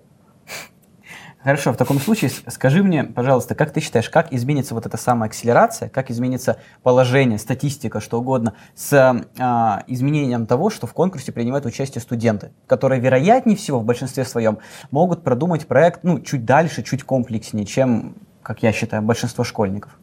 Хорошо, 1.47 1.71
в 1.71 1.77
таком 1.77 1.97
случае 1.99 2.29
скажи 2.47 2.83
мне, 2.83 3.05
пожалуйста, 3.05 3.55
как 3.55 3.71
ты 3.71 3.79
считаешь, 3.79 4.09
как 4.09 4.33
изменится 4.33 4.73
вот 4.73 4.85
эта 4.85 4.97
самая 4.97 5.29
акселерация, 5.29 5.87
как 5.87 6.11
изменится 6.11 6.57
положение, 6.83 7.39
статистика, 7.39 8.01
что 8.01 8.19
угодно, 8.19 8.55
с 8.75 9.23
а, 9.39 9.83
изменением 9.87 10.45
того, 10.45 10.69
что 10.69 10.87
в 10.87 10.93
конкурсе 10.93 11.31
принимают 11.31 11.65
участие 11.65 12.01
студенты, 12.01 12.51
которые, 12.67 12.99
вероятнее 12.99 13.55
всего, 13.55 13.79
в 13.79 13.85
большинстве 13.85 14.25
своем 14.25 14.57
могут 14.91 15.23
продумать 15.23 15.67
проект 15.67 16.03
ну, 16.03 16.19
чуть 16.19 16.43
дальше, 16.43 16.83
чуть 16.83 17.03
комплекснее, 17.03 17.65
чем, 17.65 18.15
как 18.43 18.61
я 18.61 18.73
считаю, 18.73 19.01
большинство 19.01 19.45
школьников. 19.45 19.97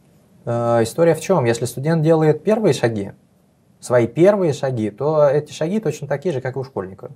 Э, 0.45 0.81
История 0.81 1.13
в 1.13 1.21
чем? 1.21 1.45
Если 1.45 1.65
студент 1.65 2.01
делает 2.01 2.43
первые 2.43 2.73
шаги, 2.73 3.11
свои 3.79 4.07
первые 4.07 4.51
шаги, 4.51 4.89
то 4.89 5.27
эти 5.27 5.53
шаги 5.53 5.79
точно 5.79 6.07
такие 6.07 6.33
же, 6.33 6.41
как 6.41 6.55
и 6.55 6.59
у 6.59 6.63
школьника. 6.63 7.11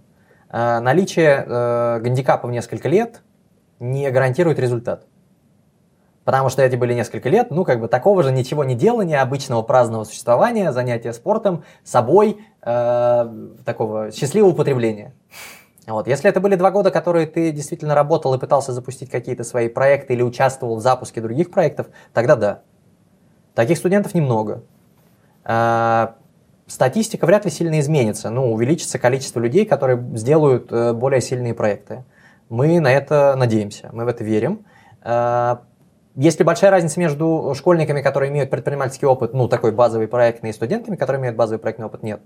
Э, 0.52 0.82
Наличие 0.82 1.44
э, 1.48 2.00
гандикапа 2.02 2.48
в 2.48 2.52
несколько 2.52 2.90
лет 2.90 3.24
не 3.80 4.10
гарантирует 4.12 4.60
результат. 4.60 5.06
Потому 6.24 6.50
что 6.50 6.62
эти 6.62 6.76
были 6.76 6.94
несколько 6.94 7.30
лет, 7.30 7.50
ну, 7.50 7.64
как 7.66 7.80
бы 7.80 7.88
такого 7.88 8.22
же 8.22 8.32
ничего 8.32 8.64
не 8.64 8.76
делания, 8.76 9.22
обычного 9.22 9.64
праздного 9.64 10.04
существования, 10.04 10.72
занятия 10.72 11.12
спортом, 11.14 11.64
собой, 11.84 12.38
э, 12.62 13.50
такого 13.66 14.12
счастливого 14.12 14.52
употребления. 14.52 15.14
Вот. 15.88 16.08
Если 16.08 16.30
это 16.30 16.40
были 16.40 16.56
два 16.56 16.70
года, 16.70 16.92
которые 16.92 17.26
ты 17.26 17.52
действительно 17.52 17.96
работал 17.96 18.34
и 18.36 18.40
пытался 18.40 18.74
запустить 18.74 19.10
какие-то 19.10 19.44
свои 19.44 19.70
проекты 19.70 20.14
или 20.14 20.22
участвовал 20.22 20.76
в 20.76 20.82
запуске 20.82 21.20
других 21.20 21.50
проектов, 21.50 21.88
тогда 22.14 22.36
да. 22.36 22.62
Таких 23.56 23.78
студентов 23.78 24.14
немного. 24.14 24.62
А, 25.44 26.16
Статистика 26.70 27.26
вряд 27.26 27.46
ли 27.46 27.52
сильно 27.52 27.80
изменится. 27.80 28.30
Ну, 28.30 28.54
увеличится 28.54 29.00
количество 29.00 29.40
людей, 29.40 29.66
которые 29.66 30.00
сделают 30.14 30.72
э, 30.72 30.94
более 30.94 31.20
сильные 31.20 31.56
проекты. 31.56 32.04
Мы 32.50 32.80
на 32.80 32.92
это 32.92 33.36
надеемся, 33.38 33.90
мы 33.94 34.06
в 34.06 34.08
это 34.08 34.24
верим. 34.24 34.66
А, 35.02 35.64
Есть 36.16 36.40
ли 36.40 36.46
большая 36.46 36.72
разница 36.72 37.00
между 37.00 37.54
школьниками, 37.56 38.02
которые 38.02 38.32
имеют 38.32 38.50
предпринимательский 38.50 39.08
опыт, 39.08 39.34
ну, 39.34 39.48
такой 39.48 39.72
базовый 39.72 40.08
проектный, 40.08 40.50
и 40.50 40.54
студентами, 40.54 40.96
которые 40.96 41.22
имеют 41.22 41.38
базовый 41.38 41.60
проектный 41.60 41.86
опыт? 41.86 42.02
Нет. 42.02 42.22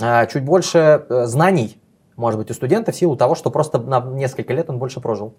А, 0.00 0.26
Чуть 0.26 0.44
больше 0.44 1.06
э, 1.08 1.24
знаний, 1.24 1.80
может 2.16 2.38
быть, 2.38 2.50
у 2.50 2.54
студента 2.54 2.92
в 2.92 2.96
силу 2.96 3.16
того, 3.16 3.34
что 3.34 3.50
просто 3.50 3.78
на 3.78 4.00
несколько 4.00 4.52
лет 4.52 4.68
он 4.68 4.78
больше 4.78 5.00
прожил. 5.00 5.36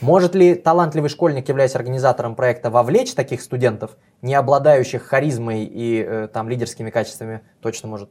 Может 0.00 0.34
ли 0.34 0.54
талантливый 0.54 1.10
школьник, 1.10 1.48
являясь 1.48 1.76
организатором 1.76 2.34
проекта, 2.34 2.70
вовлечь 2.70 3.14
таких 3.14 3.42
студентов, 3.42 3.96
не 4.22 4.34
обладающих 4.34 5.02
харизмой 5.02 5.64
и 5.64 6.02
э, 6.02 6.28
там 6.32 6.48
лидерскими 6.48 6.88
качествами? 6.88 7.42
Точно 7.60 7.88
может. 7.88 8.10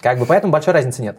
Как 0.00 0.18
бы 0.18 0.26
поэтому 0.26 0.52
большой 0.52 0.74
разницы 0.74 1.00
нет. 1.00 1.18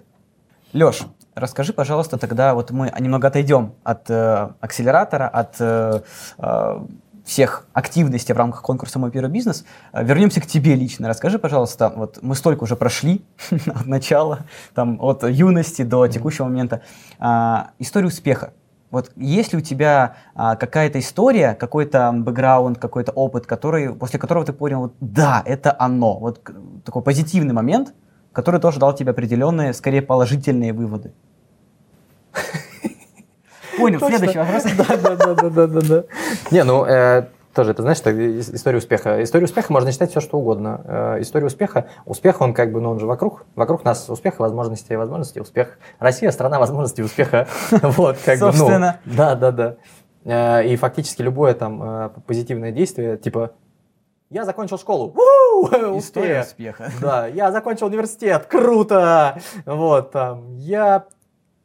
Леш, 0.76 1.03
расскажи, 1.36 1.71
пожалуйста, 1.71 2.17
тогда 2.17 2.53
вот 2.53 2.69
мы 2.71 2.91
немного 2.99 3.30
отойдем 3.30 3.76
от 3.86 4.09
э, 4.09 4.49
акселератора, 4.59 5.30
от 5.30 5.55
э, 5.59 6.01
э, 6.38 6.80
всех 7.23 7.65
активностей 7.71 8.34
в 8.36 8.38
рамках 8.38 8.61
конкурса 8.61 8.99
«Мой 8.99 9.09
первый 9.09 9.32
бизнес». 9.32 9.63
Э, 9.93 10.03
Вернемся 10.03 10.41
к 10.41 10.45
тебе 10.45 10.76
лично. 10.76 11.07
Расскажи, 11.07 11.39
пожалуйста, 11.39 11.93
вот 11.95 12.19
мы 12.21 12.36
столько 12.36 12.65
уже 12.65 12.76
прошли 12.76 13.23
от 13.67 13.86
начала, 13.86 14.39
там, 14.73 14.97
от 15.01 15.23
юности 15.23 15.84
до 15.84 16.07
текущего 16.07 16.43
момента. 16.43 16.82
А, 17.19 17.69
историю 17.80 18.09
успеха. 18.09 18.51
Вот 18.91 19.13
есть 19.15 19.53
ли 19.53 19.59
у 19.59 19.61
тебя 19.61 20.17
а, 20.34 20.57
какая-то 20.57 20.99
история, 20.99 21.53
какой-то 21.53 22.11
бэкграунд, 22.13 22.80
какой-то 22.80 23.13
опыт, 23.13 23.45
который, 23.45 23.95
после 23.95 24.19
которого 24.19 24.43
ты 24.43 24.51
понял, 24.51 24.82
вот, 24.82 24.95
да, 24.99 25.41
это 25.45 25.73
оно, 25.80 26.19
вот 26.19 26.41
такой 26.84 27.01
позитивный 27.01 27.53
момент, 27.53 27.93
который 28.36 28.59
тоже 28.59 28.79
дал 28.79 28.93
тебе 28.93 29.11
определенные, 29.11 29.73
скорее 29.73 30.01
положительные 30.01 30.73
выводы? 30.73 31.13
Понял, 33.77 33.99
следующий 33.99 34.38
вопрос. 34.39 34.63
Да, 34.77 35.15
да, 35.15 35.33
да, 35.33 35.49
да, 35.49 35.67
да, 35.67 35.81
да. 35.81 36.03
Не, 36.51 36.63
ну, 36.63 36.86
э, 36.86 37.25
тоже, 37.53 37.71
это 37.71 37.81
знаешь, 37.81 37.99
так, 37.99 38.15
ис- 38.15 38.55
история 38.55 38.77
успеха. 38.77 39.21
История 39.21 39.45
успеха 39.45 39.73
можно 39.73 39.91
считать 39.91 40.11
все, 40.11 40.21
что 40.21 40.38
угодно. 40.38 40.81
Э, 40.86 41.17
история 41.21 41.47
успеха, 41.47 41.88
успех, 42.05 42.39
он 42.41 42.53
как 42.53 42.71
бы, 42.71 42.79
ну, 42.79 42.91
он 42.91 42.99
же 42.99 43.05
вокруг, 43.05 43.45
вокруг 43.55 43.83
нас 43.83 44.09
успех, 44.09 44.39
возможности, 44.39 44.93
возможности, 44.93 45.39
успех. 45.39 45.77
Россия– 45.99 46.31
страна 46.31 46.59
возможностей 46.59 47.03
успеха. 47.03 47.47
Вот, 47.71 48.17
как 48.23 48.39
бы, 48.39 48.45
ну, 48.45 48.51
Собственно. 48.53 48.99
Да, 49.05 49.36
да, 49.36 49.51
да. 49.51 49.75
Э, 50.23 50.65
И 50.65 50.75
фактически 50.77 51.21
любое 51.21 51.53
там 51.53 51.83
э, 51.83 52.09
позитивное 52.25 52.71
действие, 52.71 53.17
типа, 53.17 53.51
я 54.30 54.45
закончил 54.45 54.78
школу, 54.78 55.13
История 55.97 56.41
успех. 56.41 56.80
успеха. 56.80 56.91
Да, 57.01 57.28
я 57.28 57.51
закончил 57.51 57.88
университет, 57.88 58.45
круто! 58.45 59.39
Вот, 59.65 60.11
там, 60.11 60.57
я 60.57 61.05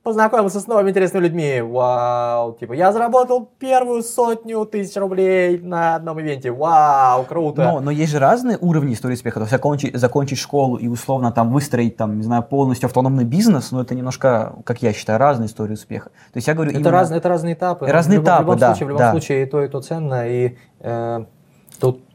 познакомился 0.03 0.61
с 0.61 0.67
новыми 0.67 0.91
интересными 0.91 1.25
людьми, 1.25 1.61
вау, 1.61 2.55
типа, 2.55 2.73
я 2.73 2.91
заработал 2.93 3.51
первую 3.59 4.03
сотню 4.03 4.65
тысяч 4.65 4.97
рублей 4.97 5.59
на 5.59 5.97
одном 5.97 6.21
ивенте, 6.21 6.51
вау, 6.51 7.25
круто! 7.25 7.63
Но, 7.63 7.81
но 7.81 7.91
есть 7.91 8.13
же 8.13 8.19
разные 8.19 8.57
уровни 8.59 8.95
истории 8.95 9.15
успеха. 9.15 9.41
То 9.41 9.45
есть 9.45 9.53
окончить, 9.53 9.95
закончить 9.97 10.39
школу 10.39 10.77
и 10.77 10.89
условно 10.89 11.33
там 11.33 11.53
выстроить 11.53 11.97
там, 11.97 12.17
не 12.17 12.23
знаю, 12.23 12.43
полностью 12.43 12.87
автономный 12.87 13.25
бизнес, 13.25 13.73
но 13.73 13.83
это 13.83 13.95
немножко, 13.95 14.55
как 14.65 14.83
я 14.83 14.93
считаю, 14.93 15.19
разные 15.19 15.49
истории 15.49 15.75
успеха. 15.75 16.11
То 16.33 16.37
есть 16.37 16.49
я 16.49 16.55
говорю 16.55 16.71
это, 16.71 16.81
именно- 16.81 16.91
разные, 16.93 17.19
это 17.19 17.29
разные 17.29 17.55
этапы. 17.55 17.87
Разные 17.87 18.21
в 18.21 18.23
любом, 18.23 18.37
в 18.37 18.41
любом 18.41 18.57
этапы, 18.57 18.61
да, 18.61 18.75
случае, 18.75 18.87
в 18.87 18.89
любом 18.89 18.99
да. 19.01 19.11
случае 19.11 19.43
и 19.43 19.47
то, 19.47 19.63
и 19.63 19.69
то 19.69 19.81
ценно, 19.83 20.29
и 20.29 20.57
э, 20.81 21.25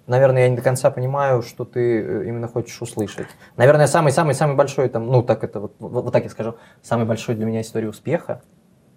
наверное, 0.07 0.43
я 0.43 0.49
не 0.49 0.55
до 0.55 0.61
конца 0.61 0.91
понимаю, 0.91 1.41
что 1.41 1.65
ты 1.65 2.01
э, 2.01 2.27
именно 2.27 2.47
хочешь 2.47 2.81
услышать. 2.81 3.27
Наверное, 3.57 3.87
самый-самый-самый 3.87 4.55
большой, 4.55 4.89
там, 4.89 5.07
ну, 5.07 5.23
так 5.23 5.43
это, 5.43 5.59
вот, 5.59 5.75
вот, 5.79 6.03
вот 6.03 6.13
так 6.13 6.23
я 6.23 6.29
скажу, 6.29 6.55
самый 6.81 7.05
большой 7.05 7.35
для 7.35 7.45
меня 7.45 7.61
история 7.61 7.89
успеха, 7.89 8.41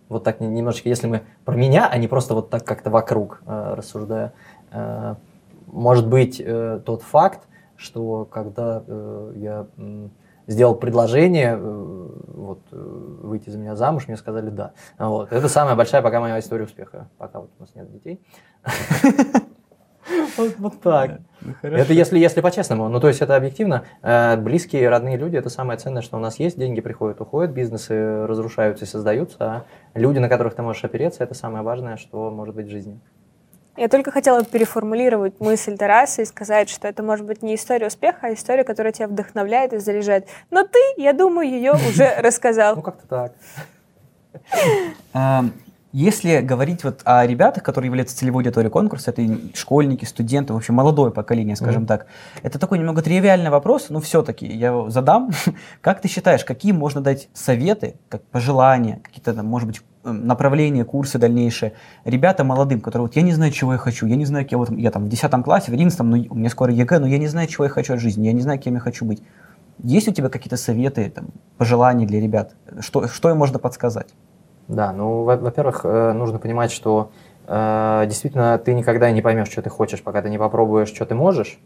вот 0.09 0.24
так 0.24 0.40
не- 0.40 0.48
немножечко, 0.48 0.88
если 0.88 1.06
мы 1.06 1.22
про 1.44 1.54
меня, 1.54 1.88
а 1.90 1.98
не 1.98 2.09
просто 2.09 2.34
вот 2.34 2.50
так 2.50 2.64
как-то 2.64 2.90
вокруг 2.90 3.42
э, 3.46 3.74
рассуждая, 3.76 4.32
э, 4.72 5.14
может 5.66 6.09
быть 6.09 6.40
э, 6.44 6.80
тот 6.84 7.02
факт, 7.02 7.40
что 7.76 8.24
когда 8.24 8.82
э, 8.86 9.32
я 9.36 9.66
м, 9.76 10.11
сделал 10.46 10.74
предложение 10.74 11.56
э, 11.56 12.09
вот, 12.34 12.61
э, 12.72 12.76
выйти 12.76 13.50
за 13.50 13.59
меня 13.59 13.76
замуж, 13.76 14.09
мне 14.09 14.16
сказали 14.16 14.50
да. 14.50 14.72
Вот. 14.98 15.32
Это 15.32 15.48
самая 15.48 15.76
большая 15.76 16.02
пока 16.02 16.20
моя 16.20 16.38
история 16.38 16.64
успеха, 16.64 17.09
пока 17.18 17.40
вот 17.40 17.50
у 17.59 17.62
нас 17.62 17.74
нет 17.74 17.92
детей. 17.92 18.20
Вот, 20.39 20.55
вот 20.59 20.80
так. 20.80 21.20
это 21.62 21.93
если, 21.93 22.18
если 22.18 22.41
по-честному. 22.41 22.89
Ну, 22.89 23.01
то 23.01 23.09
есть 23.09 23.20
это 23.20 23.36
объективно. 23.36 23.84
Э, 24.03 24.36
близкие, 24.36 24.89
родные 24.89 25.16
люди– 25.16 25.36
это 25.39 25.51
самое 25.51 25.78
ценное, 25.78 26.03
что 26.03 26.16
у 26.16 26.20
нас 26.20 26.39
есть. 26.39 26.59
Деньги 26.59 26.80
приходят, 26.80 27.20
уходят, 27.20 27.51
бизнесы 27.51 28.26
разрушаются 28.26 28.84
и 28.84 28.89
создаются. 28.89 29.36
А 29.41 29.64
люди, 29.95 30.18
на 30.18 30.28
которых 30.28 30.55
ты 30.55 30.62
можешь 30.62 30.84
опереться, 30.84 31.24
это 31.24 31.34
самое 31.34 31.64
важное, 31.64 31.97
что 31.97 32.30
может 32.30 32.55
быть 32.55 32.66
в 32.66 32.70
жизни. 32.70 33.01
Я 33.76 33.89
только 33.89 34.11
хотела 34.11 34.45
переформулировать 34.45 35.39
мысль 35.39 35.76
Тараса 35.76 36.22
и 36.22 36.24
сказать, 36.24 36.68
что 36.68 36.89
это 36.89 37.05
может 37.05 37.24
быть 37.24 37.43
не 37.43 37.55
история 37.55 37.86
успеха, 37.86 38.18
а 38.22 38.32
история, 38.32 38.64
которая 38.64 38.93
тебя 38.93 39.07
вдохновляет 39.07 39.72
и 39.72 39.78
заряжает. 39.78 40.26
Но 40.51 40.64
ты, 40.64 40.80
я 40.97 41.12
думаю, 41.12 41.49
ее 41.49 41.72
уже 41.72 42.12
рассказал. 42.18 42.74
Ну, 42.74 42.82
как-то 42.82 43.32
так. 45.12 45.53
Если 45.99 46.42
говорить 46.42 46.84
вот 46.84 47.01
о 47.03 47.26
ребятах, 47.26 47.64
которые 47.64 47.88
являются 47.88 48.16
целевой 48.16 48.44
аудиторией 48.44 48.70
конкурса, 48.70 49.11
это 49.11 49.20
школьники, 49.55 50.05
студенты, 50.05 50.53
в 50.53 50.57
общем, 50.57 50.74
молодое 50.74 51.11
поколение, 51.11 51.57
скажем 51.57 51.82
mm-hmm. 51.82 51.86
так. 51.86 52.07
Это 52.44 52.61
такой 52.61 52.78
немного 52.78 53.03
тривиальный 53.03 53.51
вопрос, 53.51 53.86
но 53.88 53.99
все-таки 53.99 54.46
я 54.46 54.68
его 54.68 54.90
задам. 54.90 55.32
как 55.80 56.01
ты 56.01 56.07
считаешь, 56.07 56.44
какие 56.44 56.70
можно 56.70 57.01
дать 57.01 57.28
советы, 57.34 57.96
как 58.11 58.22
пожелания, 58.22 59.01
какие-то 59.03 59.34
там, 59.34 59.46
может 59.46 59.66
быть, 59.66 59.82
эм, 60.05 60.24
направления, 60.24 60.84
курсы 60.84 61.18
дальнейшие 61.18 61.72
ребята 62.05 62.44
молодым, 62.44 62.80
которые 62.80 63.09
вот 63.09 63.16
я 63.16 63.22
не 63.22 63.32
знаю, 63.32 63.51
чего 63.51 63.72
я 63.72 63.78
хочу, 63.78 64.07
я 64.07 64.14
не 64.14 64.24
знаю, 64.24 64.46
я 64.49 64.57
вот 64.57 64.70
я 64.70 64.92
там 64.92 65.07
в 65.07 65.09
10 65.09 65.42
классе, 65.42 65.72
в 65.72 65.74
11, 65.74 65.99
ну, 65.99 66.26
у 66.30 66.36
меня 66.36 66.51
скоро 66.51 66.72
ЕГЭ, 66.72 67.01
но 67.01 67.09
я 67.09 67.18
не 67.18 67.26
знаю, 67.26 67.49
чего 67.49 67.64
я 67.64 67.70
хочу 67.70 67.94
от 67.94 68.01
жизни, 68.01 68.26
я 68.26 68.32
не 68.32 68.40
знаю, 68.40 68.61
кем 68.61 68.74
я 68.74 68.80
хочу 68.80 69.05
быть. 69.05 69.20
Есть 69.82 70.07
у 70.07 70.12
тебя 70.12 70.28
какие-то 70.28 70.57
советы, 70.57 71.11
там, 71.12 71.30
пожелания 71.57 72.07
для 72.07 72.20
ребят? 72.20 72.55
Что, 72.78 73.09
что 73.09 73.30
им 73.30 73.38
можно 73.38 73.59
подсказать? 73.59 74.14
Да, 74.68 74.92
ну, 74.92 75.22
во-первых, 75.22 75.80
э, 75.84 76.12
нужно 76.12 76.38
понимать, 76.38 76.70
что 76.70 77.10
э, 77.46 78.04
действительно 78.06 78.58
ты 78.58 78.74
никогда 78.74 79.10
не 79.10 79.22
поймешь, 79.22 79.48
что 79.48 79.62
ты 79.62 79.70
хочешь, 79.70 80.02
пока 80.02 80.20
ты 80.20 80.28
не 80.28 80.38
попробуешь, 80.38 80.88
что 80.88 81.06
ты 81.06 81.14
можешь. 81.14 81.58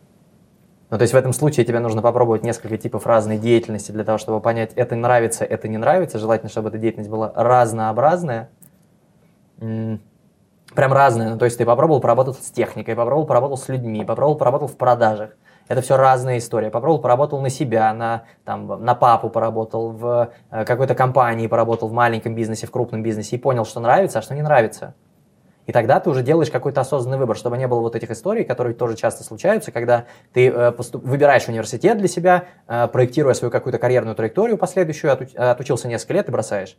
Ну, 0.90 0.98
то 0.98 1.03
есть 1.03 1.12
в 1.12 1.16
этом 1.16 1.32
случае 1.32 1.66
тебе 1.66 1.80
нужно 1.80 2.00
попробовать 2.00 2.44
несколько 2.44 2.76
типов 2.78 3.07
разной 3.07 3.38
деятельности 3.38 3.90
для 3.90 4.05
того, 4.05 4.18
чтобы 4.18 4.40
понять, 4.40 4.72
это 4.76 4.94
нравится, 4.94 5.44
это 5.44 5.66
не 5.66 5.78
нравится. 5.78 6.18
Желательно, 6.18 6.48
чтобы 6.48 6.68
эта 6.68 6.78
деятельность 6.78 7.11
была 7.11 7.32
разнообразная. 7.34 8.50
Прям 9.59 10.92
разная. 10.92 11.30
Ну, 11.30 11.38
то 11.38 11.46
есть 11.46 11.59
ты 11.59 11.64
попробовал 11.64 12.00
поработать 12.00 12.36
с 12.36 12.50
техникой, 12.50 12.94
попробовал 12.94 13.26
поработал 13.26 13.57
с 13.57 13.68
людьми, 13.68 14.05
попробовал 14.05 14.36
поработал 14.36 14.68
в 14.68 14.76
продажах. 14.76 15.30
Это 15.68 15.80
все 15.80 15.96
разная 15.96 16.38
история. 16.38 16.70
Попробовал, 16.70 17.00
поработал 17.00 17.40
на 17.40 17.50
себя, 17.50 17.92
на, 17.94 18.24
там, 18.44 18.84
на 18.84 18.94
папу 18.94 19.30
поработал, 19.30 19.90
в 19.90 20.32
э, 20.50 20.64
какой-то 20.64 20.94
компании 20.94 21.46
поработал, 21.46 21.88
в 21.88 21.92
маленьком 21.92 22.34
бизнесе, 22.34 22.66
в 22.66 22.70
крупном 22.70 23.02
бизнесе 23.02 23.36
и 23.36 23.38
понял, 23.38 23.64
что 23.64 23.80
нравится, 23.80 24.18
а 24.18 24.22
что 24.22 24.34
не 24.34 24.42
нравится. 24.42 24.94
И 25.66 25.72
тогда 25.72 26.00
ты 26.00 26.10
уже 26.10 26.22
делаешь 26.22 26.50
какой-то 26.50 26.80
осознанный 26.80 27.18
выбор, 27.18 27.36
чтобы 27.36 27.56
не 27.56 27.68
было 27.68 27.80
вот 27.80 27.94
этих 27.94 28.10
историй, 28.10 28.44
которые 28.44 28.74
тоже 28.74 28.96
часто 28.96 29.22
случаются, 29.22 29.70
когда 29.70 30.06
ты 30.32 30.48
э, 30.48 30.72
поступ... 30.72 31.04
выбираешь 31.04 31.46
университет 31.48 31.98
для 31.98 32.08
себя, 32.08 32.44
э, 32.66 32.88
проектируя 32.88 33.34
свою 33.34 33.50
какую-то 33.52 33.78
карьерную 33.78 34.16
траекторию 34.16 34.58
последующую, 34.58 35.12
оту... 35.12 35.26
отучился 35.36 35.86
несколько 35.86 36.14
лет 36.14 36.28
и 36.28 36.32
бросаешь. 36.32 36.76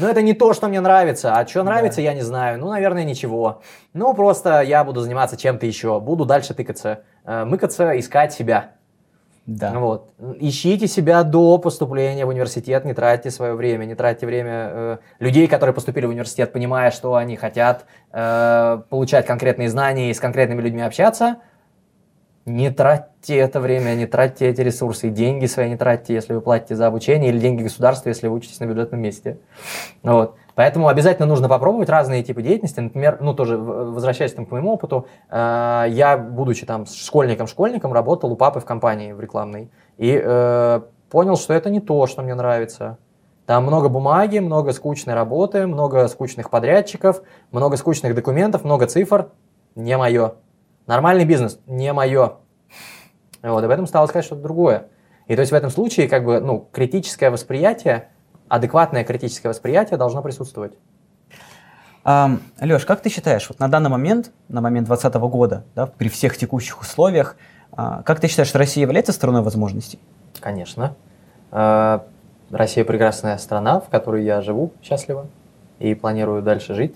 Ну, 0.00 0.08
это 0.08 0.22
не 0.22 0.34
то, 0.34 0.52
что 0.52 0.66
мне 0.68 0.80
нравится. 0.80 1.34
А 1.34 1.46
что 1.46 1.62
нравится, 1.62 1.98
да. 1.98 2.02
я 2.02 2.14
не 2.14 2.22
знаю. 2.22 2.58
Ну, 2.58 2.68
наверное, 2.68 3.04
ничего. 3.04 3.62
Ну, 3.92 4.12
просто 4.14 4.60
я 4.62 4.82
буду 4.82 5.00
заниматься 5.00 5.36
чем-то 5.36 5.66
еще. 5.66 6.00
Буду 6.00 6.24
дальше 6.24 6.52
тыкаться, 6.52 7.04
мыкаться, 7.24 7.98
искать 7.98 8.32
себя. 8.32 8.72
Да. 9.46 9.72
Вот. 9.78 10.10
Ищите 10.38 10.86
себя 10.86 11.22
до 11.22 11.58
поступления 11.58 12.24
в 12.24 12.28
университет, 12.28 12.84
не 12.86 12.94
тратьте 12.94 13.30
свое 13.30 13.54
время, 13.54 13.84
не 13.84 13.94
тратьте 13.94 14.24
время 14.24 14.70
э, 14.72 14.98
людей, 15.18 15.48
которые 15.48 15.74
поступили 15.74 16.06
в 16.06 16.10
университет, 16.10 16.52
понимая, 16.52 16.90
что 16.90 17.14
они 17.14 17.36
хотят 17.36 17.84
э, 18.12 18.82
получать 18.88 19.26
конкретные 19.26 19.68
знания 19.68 20.10
и 20.10 20.14
с 20.14 20.20
конкретными 20.20 20.62
людьми 20.62 20.82
общаться– 20.82 21.36
не 22.46 22.70
тратьте 22.70 23.36
это 23.36 23.58
время, 23.58 23.94
не 23.94 24.06
тратьте 24.06 24.46
эти 24.48 24.60
ресурсы, 24.60 25.08
деньги 25.08 25.46
свои 25.46 25.70
не 25.70 25.76
тратьте, 25.76 26.12
если 26.12 26.34
вы 26.34 26.42
платите 26.42 26.76
за 26.76 26.86
обучение, 26.86 27.30
или 27.30 27.38
деньги 27.38 27.62
государства, 27.62 28.10
если 28.10 28.28
вы 28.28 28.36
учитесь 28.36 28.60
на 28.60 28.66
бюджетном 28.66 29.00
месте. 29.00 29.38
Вот. 30.02 30.36
Поэтому 30.54 30.88
обязательно 30.88 31.26
нужно 31.26 31.48
попробовать 31.48 31.88
разные 31.88 32.22
типы 32.22 32.42
деятельности. 32.42 32.80
Например, 32.80 33.18
ну 33.20 33.34
тоже 33.34 33.56
возвращаясь 33.56 34.32
там, 34.32 34.46
к 34.46 34.50
моему 34.50 34.72
опыту, 34.72 35.06
э, 35.28 35.86
я, 35.88 36.16
будучи 36.16 36.64
там 36.64 36.86
школьником-школьником, 36.86 37.92
работал 37.92 38.32
у 38.32 38.36
папы 38.36 38.60
в 38.60 38.64
компании 38.64 39.12
в 39.12 39.20
рекламной. 39.20 39.70
И 39.98 40.20
э, 40.22 40.80
понял, 41.10 41.36
что 41.36 41.54
это 41.54 41.70
не 41.70 41.80
то, 41.80 42.06
что 42.06 42.22
мне 42.22 42.34
нравится. 42.34 42.98
Там 43.46 43.64
много 43.64 43.88
бумаги, 43.88 44.38
много 44.38 44.72
скучной 44.72 45.14
работы, 45.14 45.66
много 45.66 46.08
скучных 46.08 46.50
подрядчиков, 46.50 47.22
много 47.50 47.76
скучных 47.76 48.14
документов, 48.14 48.64
много 48.64 48.86
цифр. 48.86 49.30
Не 49.74 49.98
мое. 49.98 50.34
Нормальный 50.86 51.24
бизнес 51.24 51.58
не 51.66 51.92
мое. 51.92 52.34
Вот, 53.42 53.62
об 53.62 53.70
этом 53.70 53.86
стало 53.86 54.06
сказать 54.06 54.24
что-то 54.24 54.42
другое. 54.42 54.88
И 55.26 55.34
то 55.34 55.40
есть 55.40 55.52
в 55.52 55.54
этом 55.54 55.70
случае 55.70 56.08
как 56.08 56.24
бы, 56.24 56.40
ну, 56.40 56.68
критическое 56.72 57.30
восприятие, 57.30 58.08
адекватное 58.48 59.04
критическое 59.04 59.48
восприятие 59.48 59.98
должно 59.98 60.22
присутствовать. 60.22 60.74
Um, 62.04 62.40
Леш, 62.60 62.84
как 62.84 63.00
ты 63.00 63.08
считаешь, 63.08 63.48
вот 63.48 63.58
на 63.58 63.68
данный 63.68 63.88
момент, 63.88 64.30
на 64.48 64.60
момент 64.60 64.86
2020 64.88 65.20
года, 65.30 65.64
да, 65.74 65.86
при 65.86 66.08
всех 66.08 66.36
текущих 66.36 66.80
условиях, 66.80 67.36
uh, 67.72 68.02
как 68.02 68.20
ты 68.20 68.28
считаешь, 68.28 68.54
Россия 68.54 68.82
является 68.82 69.12
страной 69.12 69.42
возможностей? 69.42 69.98
Конечно. 70.40 70.96
Uh, 71.50 72.02
Россия 72.50 72.84
прекрасная 72.84 73.38
страна, 73.38 73.80
в 73.80 73.88
которой 73.88 74.24
я 74.24 74.42
живу 74.42 74.72
счастливо 74.82 75.26
и 75.78 75.94
планирую 75.94 76.42
дальше 76.42 76.74
жить 76.74 76.94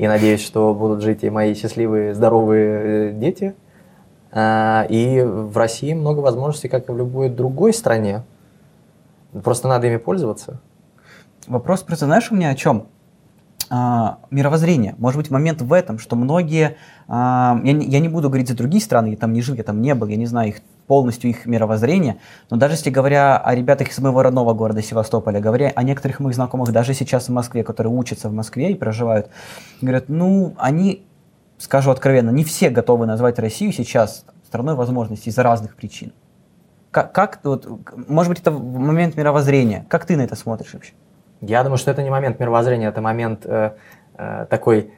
и 0.00 0.08
надеюсь, 0.08 0.42
что 0.42 0.72
будут 0.72 1.02
жить 1.02 1.24
и 1.24 1.28
мои 1.28 1.54
счастливые, 1.54 2.14
здоровые 2.14 3.10
э, 3.10 3.12
дети. 3.12 3.54
А, 4.32 4.86
и 4.88 5.20
в 5.20 5.54
России 5.58 5.92
много 5.92 6.20
возможностей, 6.20 6.68
как 6.68 6.88
и 6.88 6.92
в 6.92 6.96
любой 6.96 7.28
другой 7.28 7.74
стране. 7.74 8.22
Просто 9.44 9.68
надо 9.68 9.88
ими 9.88 9.98
пользоваться. 9.98 10.58
Вопрос 11.46 11.82
просто, 11.82 12.06
знаешь, 12.06 12.30
у 12.30 12.34
меня 12.34 12.50
о 12.50 12.54
чем? 12.54 12.86
а, 13.70 14.18
мировоззрение. 14.30 14.96
Может 14.98 15.18
быть, 15.18 15.30
момент 15.30 15.62
в 15.62 15.72
этом, 15.72 15.98
что 15.98 16.16
многие, 16.16 16.76
а, 17.06 17.58
я, 17.62 17.72
не, 17.72 17.86
я 17.86 18.00
не 18.00 18.08
буду 18.08 18.28
говорить 18.28 18.48
за 18.48 18.56
другие 18.56 18.82
страны, 18.82 19.10
я 19.10 19.16
там 19.16 19.32
не 19.32 19.42
жил, 19.42 19.54
я 19.54 19.62
там 19.62 19.80
не 19.80 19.94
был, 19.94 20.08
я 20.08 20.16
не 20.16 20.26
знаю 20.26 20.48
их 20.48 20.56
полностью 20.88 21.30
их 21.30 21.46
мировоззрение, 21.46 22.16
но 22.50 22.56
даже 22.56 22.74
если 22.74 22.90
говоря 22.90 23.38
о 23.38 23.54
ребятах 23.54 23.90
из 23.90 23.98
моего 24.00 24.22
родного 24.22 24.54
города 24.54 24.82
Севастополя, 24.82 25.40
говоря 25.40 25.72
о 25.76 25.84
некоторых 25.84 26.18
моих 26.18 26.34
знакомых 26.34 26.72
даже 26.72 26.94
сейчас 26.94 27.28
в 27.28 27.32
Москве, 27.32 27.62
которые 27.62 27.92
учатся 27.92 28.28
в 28.28 28.32
Москве 28.32 28.72
и 28.72 28.74
проживают, 28.74 29.30
говорят, 29.80 30.08
ну, 30.08 30.54
они, 30.58 31.06
скажу 31.58 31.92
откровенно, 31.92 32.30
не 32.30 32.42
все 32.42 32.70
готовы 32.70 33.06
назвать 33.06 33.38
Россию 33.38 33.72
сейчас 33.72 34.24
страной 34.48 34.74
возможностей 34.74 35.30
из-за 35.30 35.44
разных 35.44 35.76
причин. 35.76 36.12
Как, 36.90 37.12
как 37.12 37.38
вот, 37.44 37.68
может 38.08 38.30
быть, 38.30 38.40
это 38.40 38.50
момент 38.50 39.16
мировоззрения. 39.16 39.86
Как 39.88 40.06
ты 40.06 40.16
на 40.16 40.22
это 40.22 40.34
смотришь 40.34 40.74
вообще? 40.74 40.92
Я 41.40 41.62
думаю, 41.62 41.78
что 41.78 41.90
это 41.90 42.02
не 42.02 42.10
момент 42.10 42.38
мировоззрения, 42.38 42.88
это 42.88 43.00
момент 43.00 43.46
э, 43.46 43.72
э, 44.16 44.46
такой 44.50 44.92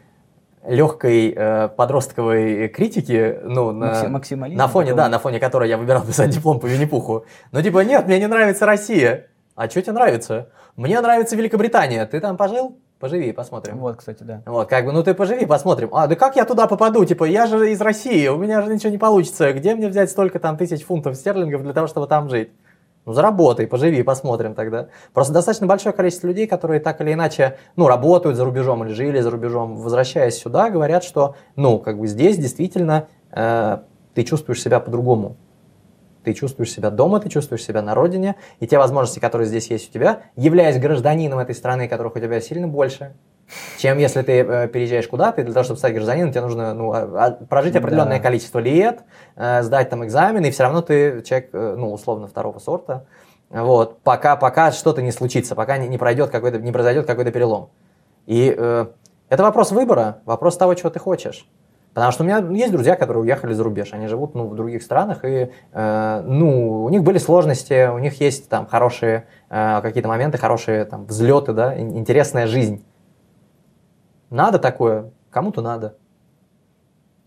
легкой 0.67 1.35
э, 1.37 1.69
подростковой 1.69 2.69
критики, 2.69 3.39
ну, 3.45 3.73
на, 3.73 4.09
на 4.57 4.69
фоне, 4.69 4.95
да, 4.95 5.09
на 5.09 5.19
фоне 5.19 5.41
которой 5.41 5.69
я 5.69 5.77
выбирал 5.77 6.05
писать 6.05 6.31
диплом 6.31 6.61
по 6.61 6.67
Винни-Пуху. 6.67 7.25
Но 7.51 7.63
типа, 7.63 7.81
нет, 7.81 8.07
мне 8.07 8.19
не 8.19 8.27
нравится 8.27 8.67
Россия. 8.67 9.29
А 9.55 9.69
что 9.69 9.83
тебе 9.83 9.93
нравится? 9.93 10.49
Мне 10.77 11.01
нравится 11.01 11.37
Великобритания. 11.37 12.07
Ты 12.07 12.21
там 12.21 12.37
пожил? 12.37 12.79
Поживи, 12.99 13.33
посмотрим. 13.33 13.79
Вот, 13.79 13.97
кстати, 13.97 14.23
да. 14.23 14.43
Вот, 14.47 14.69
как 14.69 14.87
бы, 14.87 14.93
ну 14.93 15.03
ты 15.03 15.13
поживи, 15.13 15.45
посмотрим. 15.45 15.91
А, 15.93 16.07
да 16.07 16.15
как 16.15 16.37
я 16.37 16.45
туда 16.45 16.69
попаду? 16.69 17.05
Типа, 17.05 17.25
я 17.25 17.47
же 17.47 17.73
из 17.73 17.81
России, 17.81 18.29
у 18.29 18.37
меня 18.37 18.63
же 18.63 18.73
ничего 18.73 18.91
не 18.91 18.99
получится. 18.99 19.53
Где 19.53 19.75
мне 19.75 19.89
взять 19.89 20.11
столько 20.11 20.39
там 20.39 20.57
тысяч 20.57 20.85
фунтов 20.85 21.17
стерлингов 21.17 21.65
для 21.65 21.73
того, 21.73 21.89
чтобы 21.89 22.07
там 22.07 22.31
жить? 22.31 22.51
Ну, 23.05 23.13
заработай, 23.13 23.67
поживи, 23.67 24.03
посмотрим 24.03 24.55
тогда. 24.55 24.89
Просто 25.13 25.33
достаточно 25.33 25.67
большое 25.67 25.93
количество 25.93 26.29
людей, 26.29 26.47
которые 26.47 26.79
так 26.81 27.01
или 27.01 27.13
иначе, 27.13 27.57
ну, 27.75 27.89
работают 27.89 28.37
за 28.37 28.45
рубежом 28.45 28.85
или 28.85 28.93
жили 28.93 29.21
за 29.21 29.31
рубежом, 29.31 29.77
возвращаясь 29.77 30.39
сюда, 30.39 30.71
говорят, 30.71 31.03
что, 31.03 31.35
ну, 31.57 31.79
как 31.79 31.99
бы 31.99 32.07
здесь 32.07 32.39
действительно 32.39 33.09
э, 33.33 33.79
ты 34.15 34.23
чувствуешь 34.23 34.63
себя 34.63 34.79
по-другому. 34.79 35.37
Ты 36.25 36.35
чувствуешь 36.35 36.71
себя 36.71 36.91
дома, 36.91 37.21
ты 37.21 37.29
чувствуешь 37.29 37.63
себя 37.63 37.83
на 37.83 37.95
родине, 37.95 38.37
и 38.61 38.67
те 38.67 38.79
возможности, 38.79 39.19
которые 39.19 39.47
здесь 39.47 39.71
есть 39.71 39.91
у 39.91 39.93
тебя, 39.93 40.23
являясь 40.37 40.79
гражданином 40.79 41.39
этой 41.39 41.55
страны, 41.55 41.89
которых 41.89 42.17
у 42.17 42.19
тебя 42.21 42.41
сильно 42.41 42.69
больше, 42.69 43.15
чем 43.79 43.99
если 43.99 44.23
ты 44.23 44.33
э, 44.41 44.69
переезжаешь 44.69 45.09
куда-то, 45.09 45.41
и 45.41 45.45
для 45.45 45.53
того, 45.53 45.65
чтобы 45.65 45.79
стать 45.79 45.95
гражданином, 45.95 46.31
тебе 46.31 46.43
нужно 46.43 46.75
ну, 46.75 46.93
а, 46.93 47.01
а, 47.01 47.31
прожить 47.45 47.77
определенное 47.77 48.19
да. 48.19 48.23
количество 48.23 48.59
лет, 48.59 49.01
э, 49.37 49.63
сдать 49.63 49.91
там 49.91 50.05
экзамен, 50.05 50.45
и 50.45 50.51
все 50.51 50.63
равно 50.63 50.83
ты 50.83 51.23
человек, 51.23 51.51
э, 51.53 51.75
ну, 51.77 51.93
условно, 51.93 52.27
второго 52.29 52.59
сорта. 52.59 53.07
Вот, 53.51 54.01
пока, 54.01 54.37
пока 54.37 54.73
что-то 54.73 55.03
не 55.03 55.13
случится, 55.13 55.55
пока 55.55 55.77
не, 55.77 55.87
не, 55.87 55.99
пройдет 55.99 56.31
какой-то, 56.31 56.59
не 56.59 56.73
произойдет 56.73 57.07
какой-то 57.07 57.31
перелом. 57.31 57.69
И 58.27 58.55
э, 58.57 58.87
это 59.29 59.43
вопрос 59.43 59.73
выбора, 59.73 60.21
вопрос 60.25 60.57
того, 60.57 60.75
чего 60.75 60.89
ты 60.89 60.99
хочешь. 60.99 61.47
Потому 61.95 62.11
что 62.11 62.23
у 62.23 62.27
меня 62.27 62.39
есть 62.39 62.73
друзья, 62.73 62.97
которые 62.97 63.23
уехали 63.23 63.53
за 63.53 63.63
рубеж, 63.63 63.93
они 63.93 64.07
живут 64.07 64.35
ну, 64.35 64.47
в 64.47 64.55
других 64.55 64.83
странах, 64.83 65.25
и 65.25 65.51
э, 65.73 66.23
ну, 66.25 66.85
у 66.85 66.89
них 66.89 67.03
были 67.03 67.19
сложности, 67.19 67.89
у 67.89 67.99
них 67.99 68.19
есть 68.21 68.49
там 68.49 68.67
хорошие 68.67 69.27
э, 69.51 69.81
какие-то 69.83 70.09
моменты, 70.09 70.39
хорошие 70.39 70.87
там 70.87 71.05
взлеты, 71.05 71.53
да, 71.53 71.79
интересная 71.79 72.47
жизнь. 72.47 72.85
Надо 74.31 74.59
такое, 74.59 75.11
кому-то 75.31 75.61
надо. 75.61 75.97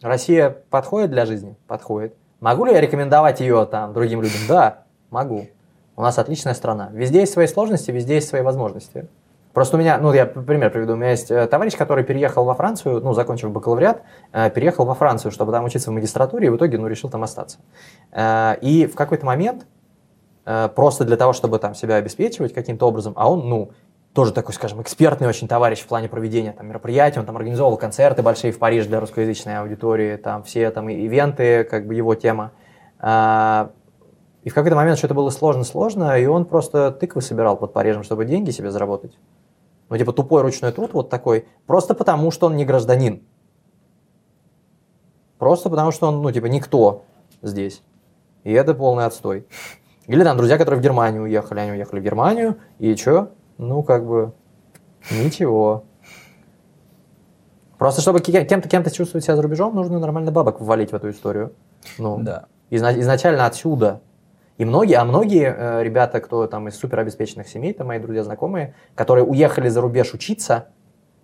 Россия 0.02 0.50
подходит 0.50 1.12
для 1.12 1.28
жизни? 1.28 1.56
Подходит. 1.68 2.16
Могу 2.40 2.66
ли 2.66 2.74
я 2.74 2.82
рекомендовать 2.82 3.42
ее 3.42 3.66
там 3.66 3.94
другим 3.94 4.22
людям? 4.22 4.40
Да, 4.48 4.84
могу. 5.12 5.48
У 5.96 6.02
нас 6.02 6.18
отличная 6.18 6.56
страна. 6.56 6.90
Везде 6.92 7.20
есть 7.20 7.34
свои 7.34 7.48
сложности, 7.48 7.92
везде 7.92 8.16
есть 8.16 8.28
свои 8.28 8.42
возможности. 8.42 9.08
Просто 9.56 9.78
у 9.78 9.80
меня, 9.80 9.98
ну, 9.98 10.12
я 10.12 10.26
пример 10.26 10.70
приведу. 10.70 10.94
У 10.94 10.96
меня 10.98 11.12
есть 11.12 11.32
э, 11.32 11.48
товарищ, 11.48 11.78
который 11.78 12.04
переехал 12.04 12.44
во 12.44 12.56
Францию, 12.56 13.00
ну, 13.00 13.14
закончив 13.14 13.52
бакалавриат, 13.52 14.02
э, 14.34 14.50
переехал 14.50 14.84
во 14.84 14.96
Францию, 14.96 15.32
чтобы 15.32 15.54
там 15.54 15.64
учиться 15.64 15.92
в 15.92 15.94
магистратуре, 15.94 16.48
и 16.48 16.50
в 16.50 16.58
итоге, 16.58 16.78
ну, 16.78 16.88
решил 16.88 17.10
там 17.10 17.24
остаться. 17.24 17.60
Э, 18.12 18.58
и 18.60 18.86
в 18.86 18.96
какой-то 18.96 19.26
момент, 19.26 19.66
просто 20.44 21.06
для 21.06 21.16
того, 21.16 21.32
чтобы 21.32 21.58
там 21.58 21.74
себя 21.74 21.96
обеспечивать 21.96 22.54
каким-то 22.54 22.86
образом, 22.86 23.14
а 23.16 23.32
он, 23.32 23.48
ну, 23.48 23.72
тоже 24.14 24.34
такой, 24.34 24.54
скажем, 24.54 24.82
экспертный 24.82 25.28
очень 25.28 25.48
товарищ 25.48 25.80
в 25.80 25.88
плане 25.88 26.10
проведения 26.10 26.52
там, 26.52 26.68
мероприятий, 26.68 27.20
он 27.20 27.26
там 27.26 27.38
организовывал 27.38 27.78
концерты 27.78 28.24
большие 28.24 28.52
в 28.52 28.60
Париже 28.60 28.90
для 28.90 29.00
русскоязычной 29.00 29.58
аудитории, 29.58 30.18
там 30.18 30.44
все 30.44 30.70
там 30.70 30.90
ивенты, 30.90 31.64
как 31.64 31.88
бы 31.88 31.96
его 31.96 32.14
тема. 32.14 32.52
И 33.02 34.50
в 34.50 34.54
какой-то 34.54 34.76
момент 34.76 35.00
что-то 35.00 35.16
было 35.16 35.32
сложно-сложно, 35.32 36.20
и 36.20 36.26
он 36.26 36.46
просто 36.46 36.92
тыквы 36.92 37.22
собирал 37.22 37.58
под 37.58 37.74
Парижем, 37.74 38.04
чтобы 38.04 38.26
деньги 38.26 38.52
себе 38.52 38.70
заработать. 38.70 39.18
Ну, 39.90 39.98
типа 39.98 40.14
тупой 40.14 40.42
ручной 40.42 40.72
труд 40.72 40.94
вот 40.94 41.10
такой, 41.10 41.48
просто 41.68 41.94
потому 41.94 42.32
что 42.32 42.48
он 42.48 42.56
не 42.56 42.66
гражданин. 42.66 43.24
Просто 45.38 45.70
потому 45.70 45.92
что 45.92 46.08
он, 46.08 46.22
ну, 46.22 46.32
типа, 46.32 46.46
никто 46.46 47.04
здесь. 47.42 47.84
И 48.44 48.52
это 48.52 48.74
полный 48.74 49.06
отстой. 49.06 49.46
Или 50.08 50.24
там 50.24 50.38
друзья, 50.38 50.58
которые 50.58 50.80
в 50.80 50.84
Германию 50.84 51.24
уехали, 51.24 51.60
они 51.60 51.72
уехали 51.72 52.00
в 52.00 52.04
Германию, 52.04 52.58
и 52.80 52.96
что? 52.96 53.32
Ну, 53.58 53.84
как 53.84 54.06
бы, 54.06 54.34
ничего. 55.12 55.84
Просто 57.78 58.02
чтобы 58.02 58.22
кем-то 58.22 58.70
кем-то 58.70 58.90
чувствовать 58.90 59.26
себя 59.26 59.36
за 59.36 59.42
рубежом, 59.42 59.76
нужно 59.76 60.00
нормально 60.00 60.32
бабок 60.32 60.62
ввалить 60.62 60.92
в 60.92 60.96
эту 60.96 61.10
историю. 61.10 61.54
Ну, 61.98 62.20
да. 62.22 62.46
изначально 62.70 63.46
отсюда 63.46 64.02
и 64.58 64.64
многие, 64.64 64.96
а 64.96 65.04
многие 65.04 65.54
э, 65.56 65.84
ребята, 65.84 66.22
кто 66.22 66.48
там 66.48 66.70
из 66.70 66.78
суперобеспеченных 66.78 67.48
семей, 67.48 67.72
это 67.72 67.84
мои 67.84 68.00
друзья, 68.00 68.24
знакомые, 68.24 68.74
которые 68.96 69.26
уехали 69.26 69.68
за 69.68 69.82
рубеж 69.82 70.14
учиться, 70.14 70.68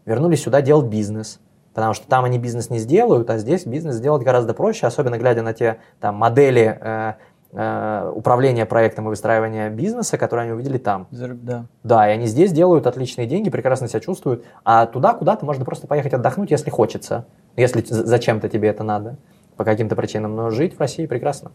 вернулись 0.06 0.44
сюда 0.44 0.62
делать 0.62 0.88
бизнес. 0.88 1.40
Потому 1.74 1.94
что 1.94 2.06
там 2.08 2.26
они 2.26 2.38
бизнес 2.38 2.70
не 2.70 2.80
сделают, 2.80 3.30
а 3.30 3.38
здесь 3.38 3.66
бизнес 3.66 3.96
сделать 3.96 4.24
гораздо 4.24 4.54
проще, 4.54 4.86
особенно 4.86 5.18
глядя 5.18 5.44
на 5.44 5.54
те 5.54 5.78
там, 6.02 6.16
модели 6.16 6.78
э, 6.82 7.14
э, 7.54 8.12
управления 8.14 8.66
проектом 8.66 9.06
и 9.06 9.10
выстраивания 9.10 9.70
бизнеса, 9.70 10.18
которые 10.18 10.44
они 10.44 10.52
увидели 10.52 10.78
там. 10.78 11.08
Да. 11.12 11.66
Да, 11.84 12.10
и 12.10 12.12
они 12.12 12.26
здесь 12.26 12.52
делают 12.52 12.86
отличные 12.86 13.28
деньги, 13.28 13.50
прекрасно 13.50 13.88
себя 13.88 14.02
чувствуют. 14.02 14.44
А 14.66 14.86
туда 14.88 15.14
куда-то 15.14 15.46
можно 15.46 15.64
просто 15.64 15.88
поехать 15.88 16.14
отдохнуть, 16.14 16.52
если 16.52 16.70
хочется. 16.70 17.26
Если 17.56 17.82
зачем-то 17.82 18.50
тебе 18.50 18.68
это 18.68 18.84
надо, 18.84 19.16
по 19.56 19.64
каким-то 19.64 19.96
причинам. 19.96 20.36
Но 20.36 20.50
жить 20.50 20.76
в 20.76 20.80
России 20.82 21.06
прекрасно 21.06 21.52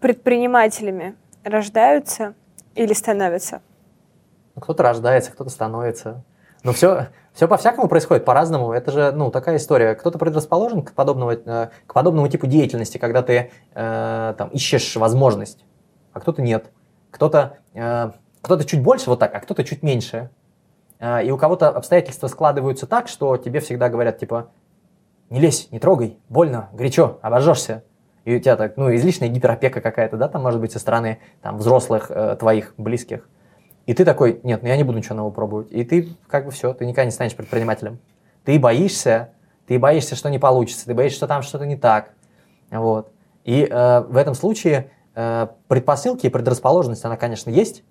предпринимателями 0.00 1.14
рождаются 1.44 2.34
или 2.74 2.92
становятся? 2.92 3.62
Ну, 4.54 4.62
кто-то 4.62 4.82
рождается, 4.82 5.32
кто-то 5.32 5.50
становится. 5.50 6.24
Но 6.62 6.72
все, 6.72 7.08
все 7.32 7.48
по-всякому 7.48 7.88
происходит, 7.88 8.24
по-разному. 8.24 8.72
Это 8.72 8.90
же 8.90 9.12
ну, 9.12 9.30
такая 9.30 9.56
история. 9.56 9.94
Кто-то 9.94 10.18
предрасположен 10.18 10.82
к, 10.82 10.92
подобного, 10.92 11.32
э, 11.32 11.68
к 11.86 11.94
подобному 11.94 12.28
типу 12.28 12.46
деятельности, 12.46 12.98
когда 12.98 13.22
ты 13.22 13.50
э, 13.74 14.34
там, 14.36 14.48
ищешь 14.50 14.96
возможность, 14.96 15.64
а 16.12 16.20
кто-то 16.20 16.42
нет. 16.42 16.70
Кто-то 17.10 17.58
э, 17.72 18.10
кто 18.42 18.62
чуть 18.62 18.82
больше 18.82 19.10
вот 19.10 19.18
так, 19.18 19.34
а 19.34 19.40
кто-то 19.40 19.64
чуть 19.64 19.82
меньше. 19.82 20.30
Э, 20.98 21.24
и 21.24 21.30
у 21.30 21.38
кого-то 21.38 21.68
обстоятельства 21.68 22.26
складываются 22.28 22.86
так, 22.86 23.08
что 23.08 23.36
тебе 23.36 23.60
всегда 23.60 23.88
говорят, 23.88 24.18
типа, 24.18 24.50
не 25.28 25.40
лезь, 25.40 25.68
не 25.70 25.78
трогай, 25.78 26.18
больно, 26.28 26.68
горячо, 26.72 27.18
обожжешься 27.22 27.84
и 28.24 28.36
у 28.36 28.40
тебя 28.40 28.56
так, 28.56 28.76
ну, 28.76 28.94
излишняя 28.94 29.30
гиперопека 29.30 29.80
какая-то, 29.80 30.16
да, 30.16 30.28
там 30.28 30.42
может 30.42 30.60
быть 30.60 30.72
со 30.72 30.78
стороны 30.78 31.18
там 31.42 31.56
взрослых 31.56 32.10
э, 32.10 32.36
твоих 32.38 32.74
близких. 32.76 33.28
И 33.86 33.94
ты 33.94 34.04
такой, 34.04 34.40
нет, 34.42 34.62
ну 34.62 34.68
я 34.68 34.76
не 34.76 34.84
буду 34.84 34.98
ничего 34.98 35.16
нового 35.16 35.32
пробовать. 35.32 35.72
И 35.72 35.84
ты 35.84 36.08
как 36.28 36.44
бы 36.44 36.50
все, 36.50 36.74
ты 36.74 36.84
никогда 36.84 37.06
не 37.06 37.10
станешь 37.10 37.34
предпринимателем. 37.34 37.98
Ты 38.44 38.58
боишься, 38.58 39.30
ты 39.66 39.78
боишься, 39.78 40.16
что 40.16 40.28
не 40.30 40.38
получится, 40.38 40.86
ты 40.86 40.94
боишься, 40.94 41.16
что 41.16 41.26
там 41.26 41.42
что-то 41.42 41.66
не 41.66 41.76
так. 41.76 42.10
Вот. 42.70 43.10
И 43.44 43.66
э, 43.68 44.00
в 44.00 44.16
этом 44.16 44.34
случае 44.34 44.90
э, 45.14 45.48
предпосылки 45.66 46.26
и 46.26 46.28
предрасположенность, 46.28 47.04
она, 47.04 47.16
конечно, 47.16 47.50
есть, 47.50 47.82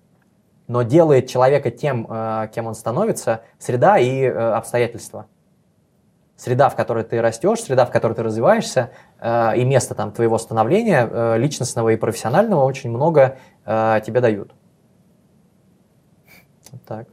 но 0.68 0.82
делает 0.82 1.28
человека 1.28 1.70
тем, 1.72 2.06
э, 2.08 2.48
кем 2.54 2.66
он 2.66 2.74
становится, 2.74 3.42
среда 3.58 3.98
и 3.98 4.22
э, 4.22 4.30
обстоятельства 4.30 5.26
среда, 6.40 6.70
в 6.70 6.76
которой 6.76 7.04
ты 7.04 7.20
растешь, 7.20 7.60
среда, 7.60 7.84
в 7.84 7.90
которой 7.90 8.14
ты 8.14 8.22
развиваешься, 8.22 8.90
э, 9.20 9.58
и 9.58 9.64
место 9.64 9.94
там 9.94 10.10
твоего 10.10 10.38
становления 10.38 11.06
э, 11.10 11.38
личностного 11.38 11.90
и 11.90 11.96
профессионального 11.96 12.64
очень 12.64 12.88
много 12.88 13.36
э, 13.66 14.00
тебе 14.06 14.20
дают. 14.20 14.54
Вот 16.72 16.82
так. 16.84 17.08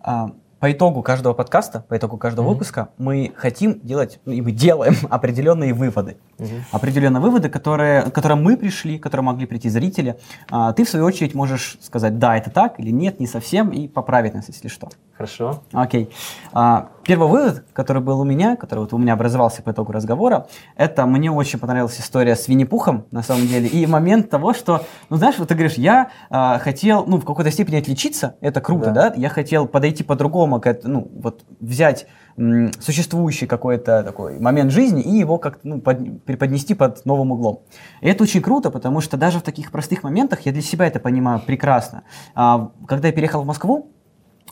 А, 0.00 0.30
по 0.60 0.70
итогу 0.70 1.02
каждого 1.02 1.32
подкаста, 1.32 1.84
по 1.88 1.96
итогу 1.96 2.18
каждого 2.18 2.46
mm-hmm. 2.46 2.48
выпуска 2.50 2.88
мы 2.98 3.32
хотим 3.34 3.80
делать, 3.80 4.20
ну, 4.26 4.32
и 4.32 4.42
мы 4.42 4.52
делаем 4.52 4.94
определенные 5.10 5.72
выводы. 5.72 6.18
Mm-hmm. 6.36 6.62
Определенные 6.72 7.20
выводы, 7.22 7.48
которые, 7.48 8.02
к 8.02 8.12
которым 8.12 8.42
мы 8.42 8.58
пришли, 8.58 8.98
к 8.98 9.02
которым 9.02 9.26
могли 9.26 9.46
прийти 9.46 9.70
зрители. 9.70 10.18
А, 10.50 10.74
ты, 10.74 10.84
в 10.84 10.88
свою 10.90 11.06
очередь, 11.06 11.34
можешь 11.34 11.78
сказать, 11.80 12.18
да, 12.18 12.36
это 12.36 12.50
так, 12.50 12.78
или 12.78 12.90
нет, 12.90 13.20
не 13.20 13.26
совсем, 13.26 13.70
и 13.70 13.88
поправить 13.88 14.34
нас, 14.34 14.48
если 14.48 14.68
что. 14.68 14.90
Хорошо. 15.16 15.62
Окей. 15.72 16.10
А, 16.52 16.90
первый 17.04 17.28
вывод, 17.28 17.64
который 17.72 18.02
был 18.02 18.20
у 18.20 18.24
меня, 18.24 18.56
который 18.56 18.80
вот 18.80 18.92
у 18.92 18.98
меня 18.98 19.12
образовался 19.12 19.62
по 19.62 19.70
итогу 19.70 19.92
разговора, 19.92 20.46
это 20.76 21.06
мне 21.06 21.30
очень 21.30 21.58
понравилась 21.58 22.00
история 22.00 22.34
с 22.34 22.48
Винни-Пухом, 22.48 23.06
на 23.10 23.22
самом 23.22 23.46
деле, 23.46 23.68
и 23.68 23.86
момент 23.86 24.30
того, 24.30 24.54
что, 24.54 24.84
ну, 25.10 25.16
знаешь, 25.16 25.38
вот 25.38 25.48
ты 25.48 25.54
говоришь, 25.54 25.74
я 25.74 26.10
а, 26.30 26.58
хотел, 26.58 27.04
ну, 27.06 27.18
в 27.18 27.24
какой-то 27.24 27.50
степени 27.50 27.76
отличиться, 27.76 28.36
это 28.40 28.60
круто, 28.60 28.90
да, 28.90 29.10
да? 29.10 29.16
я 29.16 29.28
хотел 29.28 29.66
подойти 29.66 30.02
по-другому, 30.02 30.60
к, 30.60 30.80
ну, 30.84 31.10
вот 31.14 31.44
взять 31.60 32.06
м, 32.36 32.72
существующий 32.80 33.46
какой-то 33.46 34.02
такой 34.02 34.40
момент 34.40 34.72
жизни 34.72 35.02
и 35.02 35.18
его 35.18 35.38
как-то, 35.38 35.68
ну, 35.68 35.80
под, 35.80 36.24
преподнести 36.24 36.74
под 36.74 37.04
новым 37.04 37.32
углом. 37.32 37.62
И 38.00 38.08
это 38.08 38.24
очень 38.24 38.40
круто, 38.40 38.70
потому 38.70 39.00
что 39.00 39.16
даже 39.16 39.38
в 39.38 39.42
таких 39.42 39.70
простых 39.70 40.02
моментах 40.02 40.40
я 40.42 40.52
для 40.52 40.62
себя 40.62 40.86
это 40.86 41.00
понимаю 41.00 41.40
прекрасно. 41.40 42.02
А, 42.34 42.70
когда 42.86 43.08
я 43.08 43.14
переехал 43.14 43.42
в 43.42 43.46
Москву, 43.46 43.93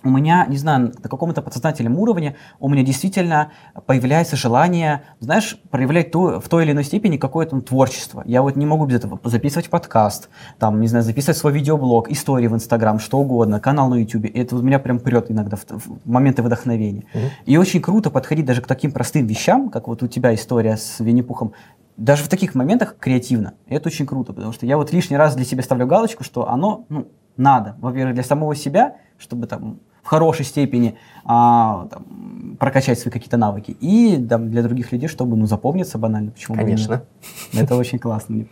у 0.05 0.11
меня, 0.11 0.47
не 0.49 0.57
знаю, 0.57 0.93
на 1.03 1.09
каком-то 1.09 1.43
подсознательном 1.43 1.99
уровне 1.99 2.37
у 2.61 2.69
меня 2.69 2.83
действительно 2.83 3.53
появляется 3.87 4.37
желание, 4.37 5.03
знаешь, 5.21 5.59
проявлять 5.71 6.11
то, 6.11 6.41
в 6.41 6.49
той 6.49 6.65
или 6.65 6.73
иной 6.73 6.85
степени 6.85 7.17
какое-то 7.17 7.57
ну, 7.57 7.63
творчество. 7.63 8.23
Я 8.27 8.43
вот 8.43 8.57
не 8.57 8.67
могу 8.67 8.87
без 8.87 8.97
этого 8.97 9.21
записывать 9.25 9.71
подкаст, 9.71 10.29
там, 10.59 10.81
не 10.81 10.89
знаю, 10.89 11.05
записывать 11.05 11.39
свой 11.39 11.53
видеоблог, 11.53 12.11
истории 12.11 12.49
в 12.49 12.55
Инстаграм, 12.55 12.99
что 12.99 13.19
угодно, 13.19 13.61
канал 13.61 13.89
на 13.89 13.97
Ютубе. 13.97 14.29
Это 14.31 14.57
вот 14.57 14.65
меня 14.65 14.79
прям 14.79 14.99
прет 14.99 15.31
иногда 15.31 15.57
в, 15.57 15.65
в 15.69 16.11
моменты 16.11 16.43
вдохновения. 16.43 17.05
Mm-hmm. 17.15 17.31
И 17.47 17.57
очень 17.57 17.81
круто 17.81 18.11
подходить 18.11 18.47
даже 18.47 18.63
к 18.63 18.67
таким 18.67 18.93
простым 18.93 19.27
вещам, 19.27 19.71
как 19.71 19.89
вот 19.89 20.03
у 20.03 20.09
тебя 20.09 20.35
история 20.35 20.77
с 20.77 21.01
Винни-Пухом, 21.01 21.53
даже 21.97 22.25
в 22.25 22.29
таких 22.29 22.55
моментах 22.55 22.97
креативно. 22.99 23.55
И 23.67 23.75
это 23.75 23.89
очень 23.89 24.07
круто, 24.07 24.33
потому 24.33 24.53
что 24.53 24.67
я 24.67 24.77
вот 24.77 24.93
лишний 24.93 25.17
раз 25.17 25.35
для 25.37 25.45
себя 25.45 25.63
ставлю 25.63 25.87
галочку, 25.87 26.25
что 26.25 26.49
оно 26.49 26.87
ну, 26.89 27.09
надо. 27.37 27.77
Во-первых, 27.81 28.15
для 28.15 28.25
самого 28.25 28.55
себя, 28.55 28.97
чтобы 29.19 29.47
там 29.47 29.79
в 30.03 30.07
хорошей 30.07 30.45
степени 30.45 30.99
а, 31.25 31.87
там, 31.91 32.57
прокачать 32.59 32.99
свои 32.99 33.13
какие-то 33.13 33.37
навыки. 33.37 33.77
И 33.81 34.17
там, 34.29 34.51
для 34.51 34.63
других 34.63 34.93
людей, 34.93 35.09
чтобы 35.09 35.37
ну, 35.37 35.47
запомниться 35.47 35.99
банально. 35.99 36.33
Почему 36.33 36.57
Конечно. 36.57 37.05
Это 37.53 37.77
очень 37.77 37.99
классно, 37.99 38.35
мне 38.35 38.47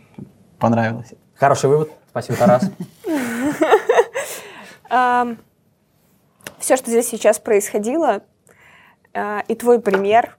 понравилось. 0.58 1.12
Хороший 1.34 1.70
вывод. 1.70 1.90
Спасибо, 2.10 2.38
Тарас. 2.38 2.70
Все, 6.58 6.76
что 6.76 6.90
здесь 6.90 7.08
сейчас 7.08 7.38
происходило, 7.38 8.22
а, 9.14 9.42
и 9.48 9.54
твой 9.54 9.80
пример, 9.80 10.36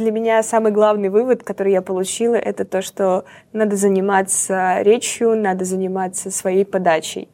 для 0.00 0.10
меня 0.10 0.42
самый 0.42 0.72
главный 0.72 1.08
вывод, 1.08 1.42
который 1.42 1.72
я 1.72 1.82
получила, 1.82 2.34
это 2.34 2.64
то, 2.64 2.82
что 2.82 3.24
надо 3.52 3.76
заниматься 3.76 4.80
речью, 4.82 5.36
надо 5.36 5.64
заниматься 5.64 6.30
своей 6.30 6.64
подачей. 6.64 7.28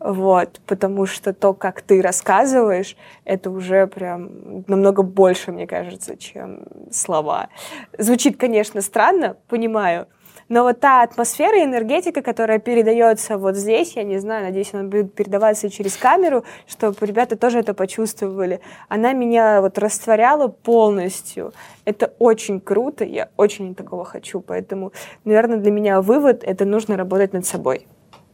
Вот, 0.00 0.60
потому 0.66 1.06
что 1.06 1.32
то, 1.32 1.54
как 1.54 1.80
ты 1.82 2.02
рассказываешь, 2.02 2.96
это 3.24 3.50
уже 3.50 3.86
прям 3.86 4.64
намного 4.66 5.02
больше, 5.02 5.52
мне 5.52 5.66
кажется, 5.66 6.16
чем 6.16 6.64
слова. 6.90 7.48
Звучит, 7.96 8.36
конечно, 8.36 8.82
странно, 8.82 9.36
понимаю, 9.48 10.06
но 10.48 10.62
вот 10.62 10.80
та 10.80 11.02
атмосфера 11.02 11.58
и 11.58 11.64
энергетика, 11.64 12.22
которая 12.22 12.58
передается 12.58 13.38
вот 13.38 13.56
здесь, 13.56 13.96
я 13.96 14.02
не 14.02 14.18
знаю, 14.18 14.44
надеюсь, 14.44 14.72
она 14.72 14.84
будет 14.84 15.14
передаваться 15.14 15.70
через 15.70 15.96
камеру, 15.96 16.44
чтобы 16.66 16.94
ребята 17.06 17.36
тоже 17.36 17.58
это 17.58 17.74
почувствовали, 17.74 18.60
она 18.88 19.12
меня 19.12 19.60
вот 19.60 19.78
растворяла 19.78 20.48
полностью. 20.48 21.52
Это 21.84 22.12
очень 22.18 22.60
круто, 22.60 23.04
я 23.04 23.28
очень 23.36 23.74
такого 23.74 24.04
хочу, 24.04 24.40
поэтому, 24.40 24.92
наверное, 25.24 25.58
для 25.58 25.70
меня 25.70 26.00
вывод— 26.00 26.42
это 26.44 26.64
нужно 26.64 26.96
работать 26.96 27.32
над 27.32 27.46
собой. 27.46 27.86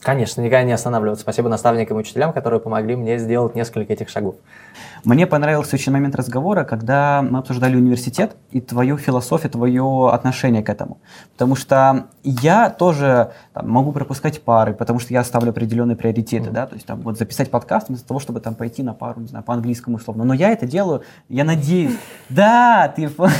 Конечно, 0.04 0.42
никогда 0.42 0.64
не 0.64 0.72
останавливаться. 0.72 1.22
Спасибо 1.22 1.48
наставникам 1.48 1.96
и 1.96 2.00
учителям, 2.00 2.34
которые 2.34 2.60
помогли 2.60 2.94
мне 2.94 3.18
сделать 3.18 3.54
несколько 3.54 3.90
этих 3.90 4.10
шагов. 4.10 4.34
Мне 5.02 5.26
понравился 5.26 5.76
очень 5.76 5.92
момент 5.92 6.14
разговора, 6.14 6.64
когда 6.64 7.22
мы 7.22 7.38
обсуждали 7.38 7.74
университет 7.74 8.36
и 8.50 8.60
твою 8.60 8.98
философию, 8.98 9.50
твое 9.50 10.10
отношение 10.12 10.62
к 10.62 10.68
этому. 10.68 10.98
Потому 11.32 11.56
что 11.56 12.08
я 12.22 12.68
тоже 12.68 13.32
там, 13.54 13.66
могу 13.70 13.92
пропускать 13.92 14.42
пары, 14.42 14.74
потому 14.74 14.98
что 14.98 15.14
я 15.14 15.24
ставлю 15.24 15.50
определенные 15.50 15.96
приоритеты, 15.96 16.50
mm-hmm. 16.50 16.52
да, 16.52 16.66
то 16.66 16.74
есть 16.74 16.86
там 16.86 17.00
вот 17.00 17.16
записать 17.16 17.50
подкаст 17.50 17.88
вместо 17.88 18.06
того, 18.06 18.20
чтобы 18.20 18.40
там 18.40 18.54
пойти 18.54 18.82
на 18.82 18.92
пару, 18.92 19.22
не 19.22 19.28
знаю, 19.28 19.42
по 19.42 19.54
английскому 19.54 19.96
условно. 19.96 20.24
Но 20.24 20.34
я 20.34 20.50
это 20.50 20.66
делаю, 20.66 21.02
я 21.30 21.44
надеюсь. 21.44 21.96
Да, 22.28 22.92
ты 22.94 23.08
понял, 23.08 23.32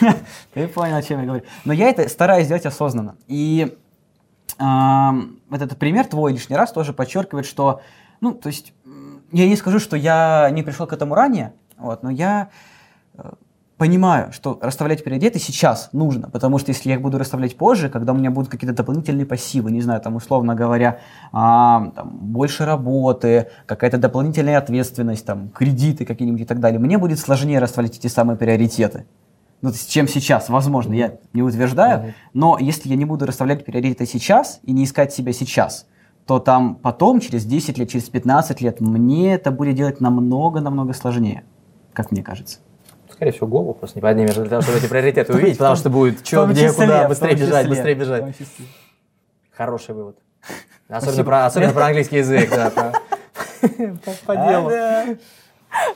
ты 0.54 0.68
понял, 0.68 0.96
о 0.96 1.02
чем 1.02 1.20
я 1.20 1.26
говорю. 1.26 1.44
Но 1.64 1.72
я 1.72 1.88
это 1.88 2.08
стараюсь 2.08 2.46
сделать 2.46 2.66
осознанно. 2.66 3.14
И 3.28 3.76
вот 4.60 5.62
этот 5.62 5.78
пример 5.78 6.06
твой 6.06 6.32
лишний 6.32 6.56
раз 6.56 6.72
тоже 6.72 6.92
подчеркивает, 6.92 7.46
что, 7.46 7.80
ну, 8.20 8.34
то 8.34 8.48
есть 8.48 8.74
я 9.32 9.48
не 9.48 9.56
скажу, 9.56 9.78
что 9.78 9.96
я 9.96 10.50
не 10.50 10.62
пришел 10.62 10.86
к 10.86 10.92
этому 10.92 11.14
ранее, 11.14 11.54
вот, 11.78 12.02
но 12.02 12.10
я 12.10 12.50
э, 13.14 13.30
понимаю, 13.76 14.32
что 14.32 14.58
расставлять 14.60 15.02
приоритеты 15.02 15.38
сейчас 15.38 15.88
нужно, 15.92 16.28
потому 16.28 16.58
что 16.58 16.70
если 16.70 16.90
я 16.90 16.96
их 16.96 17.00
буду 17.00 17.16
расставлять 17.16 17.56
позже, 17.56 17.88
когда 17.88 18.12
у 18.12 18.16
меня 18.16 18.30
будут 18.30 18.50
какие-то 18.50 18.76
дополнительные 18.76 19.24
пассивы, 19.24 19.70
не 19.70 19.80
знаю, 19.80 20.00
там, 20.00 20.16
условно 20.16 20.54
говоря, 20.54 20.98
а, 21.32 21.90
там, 21.96 22.10
больше 22.10 22.66
работы, 22.66 23.48
какая-то 23.66 23.96
дополнительная 23.96 24.58
ответственность, 24.58 25.24
там, 25.24 25.48
кредиты 25.48 26.04
какие-нибудь 26.04 26.42
и 26.42 26.44
так 26.44 26.60
далее, 26.60 26.78
мне 26.78 26.98
будет 26.98 27.18
сложнее 27.18 27.58
расставлять 27.58 27.96
эти 27.96 28.08
самые 28.08 28.36
приоритеты. 28.36 29.06
Ну, 29.62 29.72
чем 29.88 30.08
сейчас, 30.08 30.48
возможно, 30.48 30.94
я 30.94 31.18
не 31.32 31.42
утверждаю, 31.42 32.14
но 32.32 32.56
если 32.58 32.88
я 32.88 32.96
не 32.96 33.04
буду 33.04 33.26
расставлять 33.26 33.64
приоритеты 33.64 34.06
сейчас 34.06 34.60
и 34.62 34.72
не 34.72 34.84
искать 34.84 35.12
себя 35.12 35.32
сейчас, 35.32 35.86
то 36.26 36.38
там 36.38 36.76
потом, 36.76 37.20
через 37.20 37.44
10 37.44 37.76
лет, 37.76 37.90
через 37.90 38.08
15 38.08 38.60
лет, 38.60 38.80
мне 38.80 39.34
это 39.34 39.50
будет 39.50 39.74
делать 39.74 40.00
намного-намного 40.00 40.94
сложнее, 40.94 41.44
как 41.92 42.10
мне 42.10 42.22
кажется. 42.22 42.60
Скорее 43.12 43.32
всего, 43.32 43.48
голову 43.48 43.74
просто 43.74 43.98
не 43.98 44.02
поднимешь 44.02 44.34
для 44.34 44.46
того, 44.46 44.62
чтобы 44.62 44.78
эти 44.78 44.86
приоритеты 44.86 45.32
увидеть, 45.34 45.58
потому 45.58 45.76
что 45.76 45.90
будет 45.90 46.26
что, 46.26 46.46
где, 46.46 46.72
куда, 46.72 47.06
быстрее 47.08 47.34
бежать, 47.34 47.68
быстрее 47.68 47.94
бежать. 47.94 48.36
Хороший 49.52 49.94
вывод. 49.94 50.16
Особенно 50.88 51.24
про, 51.24 51.46
особенно 51.46 51.72
про 51.72 51.86
английский 51.86 52.16
язык, 52.16 52.48
да. 52.50 52.70
По 54.26 54.36
делу. 54.36 54.70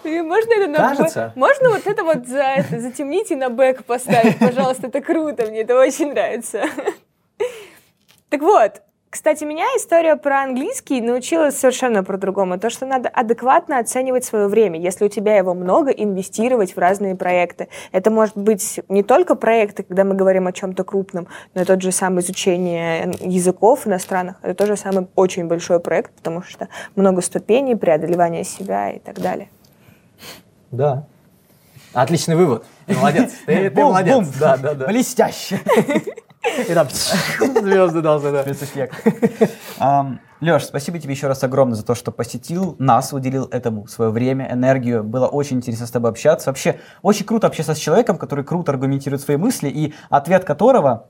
Можно 0.05 0.53
это 0.53 0.67
на 0.69 0.79
Кажется. 0.79 1.33
Можно 1.37 1.71
вот 1.71 1.87
это 1.87 2.05
вот 2.05 2.27
за 2.27 2.43
это 2.43 2.81
затемнить 2.81 3.31
и 3.31 3.37
на 3.37 3.49
бэк 3.49 3.85
поставить, 3.85 4.39
пожалуйста, 4.39 4.89
это 4.89 5.01
круто, 5.01 5.47
мне 5.47 5.63
это 5.63 5.79
очень 5.79 6.13
нравится. 6.13 6.65
Так 8.29 8.41
вот, 8.41 8.83
кстати, 9.15 9.45
меня 9.45 9.65
история 9.77 10.17
про 10.17 10.43
английский 10.43 11.01
научила 11.01 11.51
совершенно 11.51 12.03
про 12.03 12.19
другому. 12.19 12.59
То, 12.59 12.69
что 12.69 12.85
надо 12.85 13.09
адекватно 13.09 13.79
оценивать 13.79 14.25
свое 14.25 14.49
время. 14.49 14.81
Если 14.81 15.05
у 15.05 15.09
тебя 15.09 15.37
его 15.37 15.55
много, 15.55 15.93
инвестировать 15.93 16.75
в 16.75 16.79
разные 16.79 17.15
проекты. 17.15 17.69
Это 17.93 18.11
может 18.11 18.37
быть 18.37 18.81
не 18.89 19.05
только 19.05 19.37
проекты, 19.37 19.85
когда 19.85 20.03
мы 20.03 20.17
говорим 20.17 20.49
о 20.49 20.53
чем-то 20.53 20.83
крупном, 20.83 21.29
но 21.55 21.63
и 21.63 21.65
тот 21.65 21.81
же 21.81 21.93
самое 21.93 22.25
изучение 22.25 23.13
языков 23.21 23.87
иностранных. 23.87 24.39
Это 24.43 24.55
тоже 24.55 24.77
самый 24.77 25.07
очень 25.15 25.47
большой 25.47 25.79
проект, 25.79 26.13
потому 26.17 26.43
что 26.43 26.67
много 26.97 27.23
ступеней, 27.23 27.77
преодолевания 27.77 28.43
себя 28.43 28.91
и 28.91 28.99
так 28.99 29.21
далее. 29.21 29.49
Да. 30.77 31.07
Отличный 31.93 32.35
вывод. 32.35 32.65
Ты 32.87 32.95
молодец. 32.95 33.33
Ты, 33.47 33.71
ты 33.71 33.81
молодец. 33.83 34.29
Да, 34.39 34.57
да, 34.57 34.75
да. 34.75 34.87
Блестяще. 34.87 35.61
И 36.69 36.75
там 36.75 36.89
звезды 36.91 38.01
должны, 38.03 38.33
да. 38.33 38.43
Спецэффект. 38.43 38.95
Леш, 40.41 40.65
спасибо 40.65 40.99
тебе 40.99 41.15
еще 41.15 41.27
раз 41.27 41.43
огромное 41.43 41.77
за 41.77 41.87
то, 41.87 41.95
что 41.95 42.13
посетил 42.13 42.77
нас, 42.79 43.13
уделил 43.13 43.49
этому 43.51 43.87
свое 43.87 44.11
время, 44.11 44.53
энергию. 44.53 45.03
Было 45.03 45.27
очень 45.27 45.57
интересно 45.57 45.87
с 45.87 45.91
тобой 45.91 46.11
общаться. 46.11 46.51
Вообще, 46.51 46.81
очень 47.01 47.25
круто 47.25 47.47
общаться 47.47 47.75
с 47.75 47.79
человеком, 47.79 48.19
который 48.19 48.45
круто 48.45 48.73
аргументирует 48.73 49.23
свои 49.23 49.39
мысли, 49.39 49.69
и 49.69 49.95
ответ 50.11 50.45
которого 50.45 51.07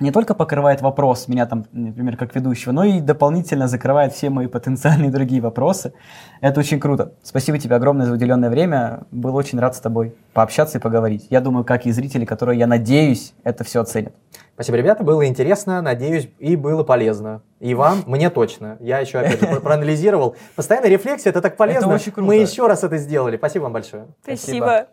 не 0.00 0.10
только 0.10 0.34
покрывает 0.34 0.80
вопрос 0.80 1.28
меня 1.28 1.46
там, 1.46 1.64
например, 1.72 2.16
как 2.16 2.34
ведущего, 2.34 2.72
но 2.72 2.84
и 2.84 3.00
дополнительно 3.00 3.68
закрывает 3.68 4.12
все 4.12 4.30
мои 4.30 4.46
потенциальные 4.46 5.10
другие 5.10 5.40
вопросы. 5.40 5.92
Это 6.40 6.60
очень 6.60 6.80
круто. 6.80 7.12
Спасибо 7.22 7.58
тебе 7.58 7.76
огромное 7.76 8.06
за 8.06 8.12
уделенное 8.12 8.50
время. 8.50 9.02
Был 9.10 9.34
очень 9.36 9.58
рад 9.58 9.76
с 9.76 9.80
тобой 9.80 10.14
пообщаться 10.32 10.78
и 10.78 10.80
поговорить. 10.80 11.26
Я 11.30 11.40
думаю, 11.40 11.64
как 11.64 11.86
и 11.86 11.92
зрители, 11.92 12.24
которые, 12.24 12.58
я 12.58 12.66
надеюсь, 12.66 13.34
это 13.44 13.64
все 13.64 13.80
оценят. 13.80 14.12
Спасибо, 14.54 14.76
ребята. 14.76 15.02
Было 15.02 15.26
интересно, 15.26 15.80
надеюсь, 15.82 16.28
и 16.38 16.56
было 16.56 16.84
полезно. 16.84 17.42
И 17.58 17.74
вам, 17.74 18.02
мне 18.06 18.28
точно. 18.30 18.76
Я 18.80 18.98
еще, 18.98 19.18
опять 19.18 19.40
же, 19.40 19.60
проанализировал. 19.60 20.36
Постоянная 20.56 20.90
рефлексия, 20.90 21.30
это 21.30 21.40
так 21.40 21.56
полезно. 21.56 21.86
Это 21.86 21.94
очень 21.94 22.12
круто. 22.12 22.26
Мы 22.26 22.36
еще 22.36 22.66
раз 22.66 22.84
это 22.84 22.98
сделали. 22.98 23.36
Спасибо 23.36 23.64
вам 23.64 23.72
большое. 23.72 24.06
Спасибо. 24.22 24.86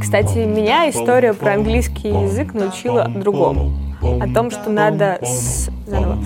Кстати, 0.00 0.38
меня 0.38 0.88
история 0.88 1.34
про 1.34 1.54
английский 1.54 2.10
язык 2.10 2.54
научила 2.54 3.08
другому. 3.08 3.72
О 4.00 4.32
том, 4.32 4.52
что 4.52 4.70
надо... 4.70 5.18
С... 5.20 5.68
Заново. 5.84 6.18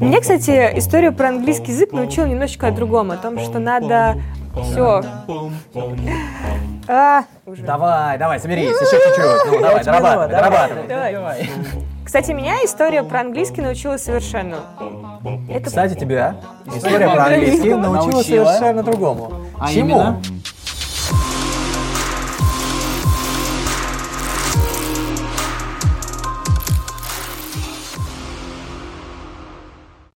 Меня, 0.00 0.18
кстати, 0.22 0.70
история 0.78 1.12
про 1.12 1.28
английский 1.28 1.72
язык 1.72 1.92
научила 1.92 2.24
немножечко 2.24 2.68
о 2.68 2.70
другом. 2.70 3.10
О 3.10 3.18
том, 3.18 3.38
что 3.38 3.58
надо... 3.58 4.16
Все. 4.62 5.02
А, 6.88 7.24
уже. 7.44 7.62
Давай, 7.64 8.16
давай, 8.16 8.40
соберись, 8.40 8.70
еще 8.70 8.96
чуть-чуть. 8.96 9.52
Ну, 9.52 9.60
давай, 9.60 9.84
дорабатывай, 9.84 10.28
дорабатывай. 10.28 10.88
Давай. 10.88 11.50
Кстати, 12.02 12.32
меня 12.32 12.64
история 12.64 13.02
про 13.02 13.20
английский 13.20 13.60
научила 13.60 13.98
совершенно. 13.98 14.56
Это... 15.50 15.66
Кстати, 15.66 15.98
тебя 15.98 16.36
история 16.64 17.10
про 17.10 17.26
английский 17.26 17.74
научила 17.74 18.22
совершенно 18.22 18.82
другому. 18.82 19.32
А 19.60 19.68
Чему? 19.70 20.16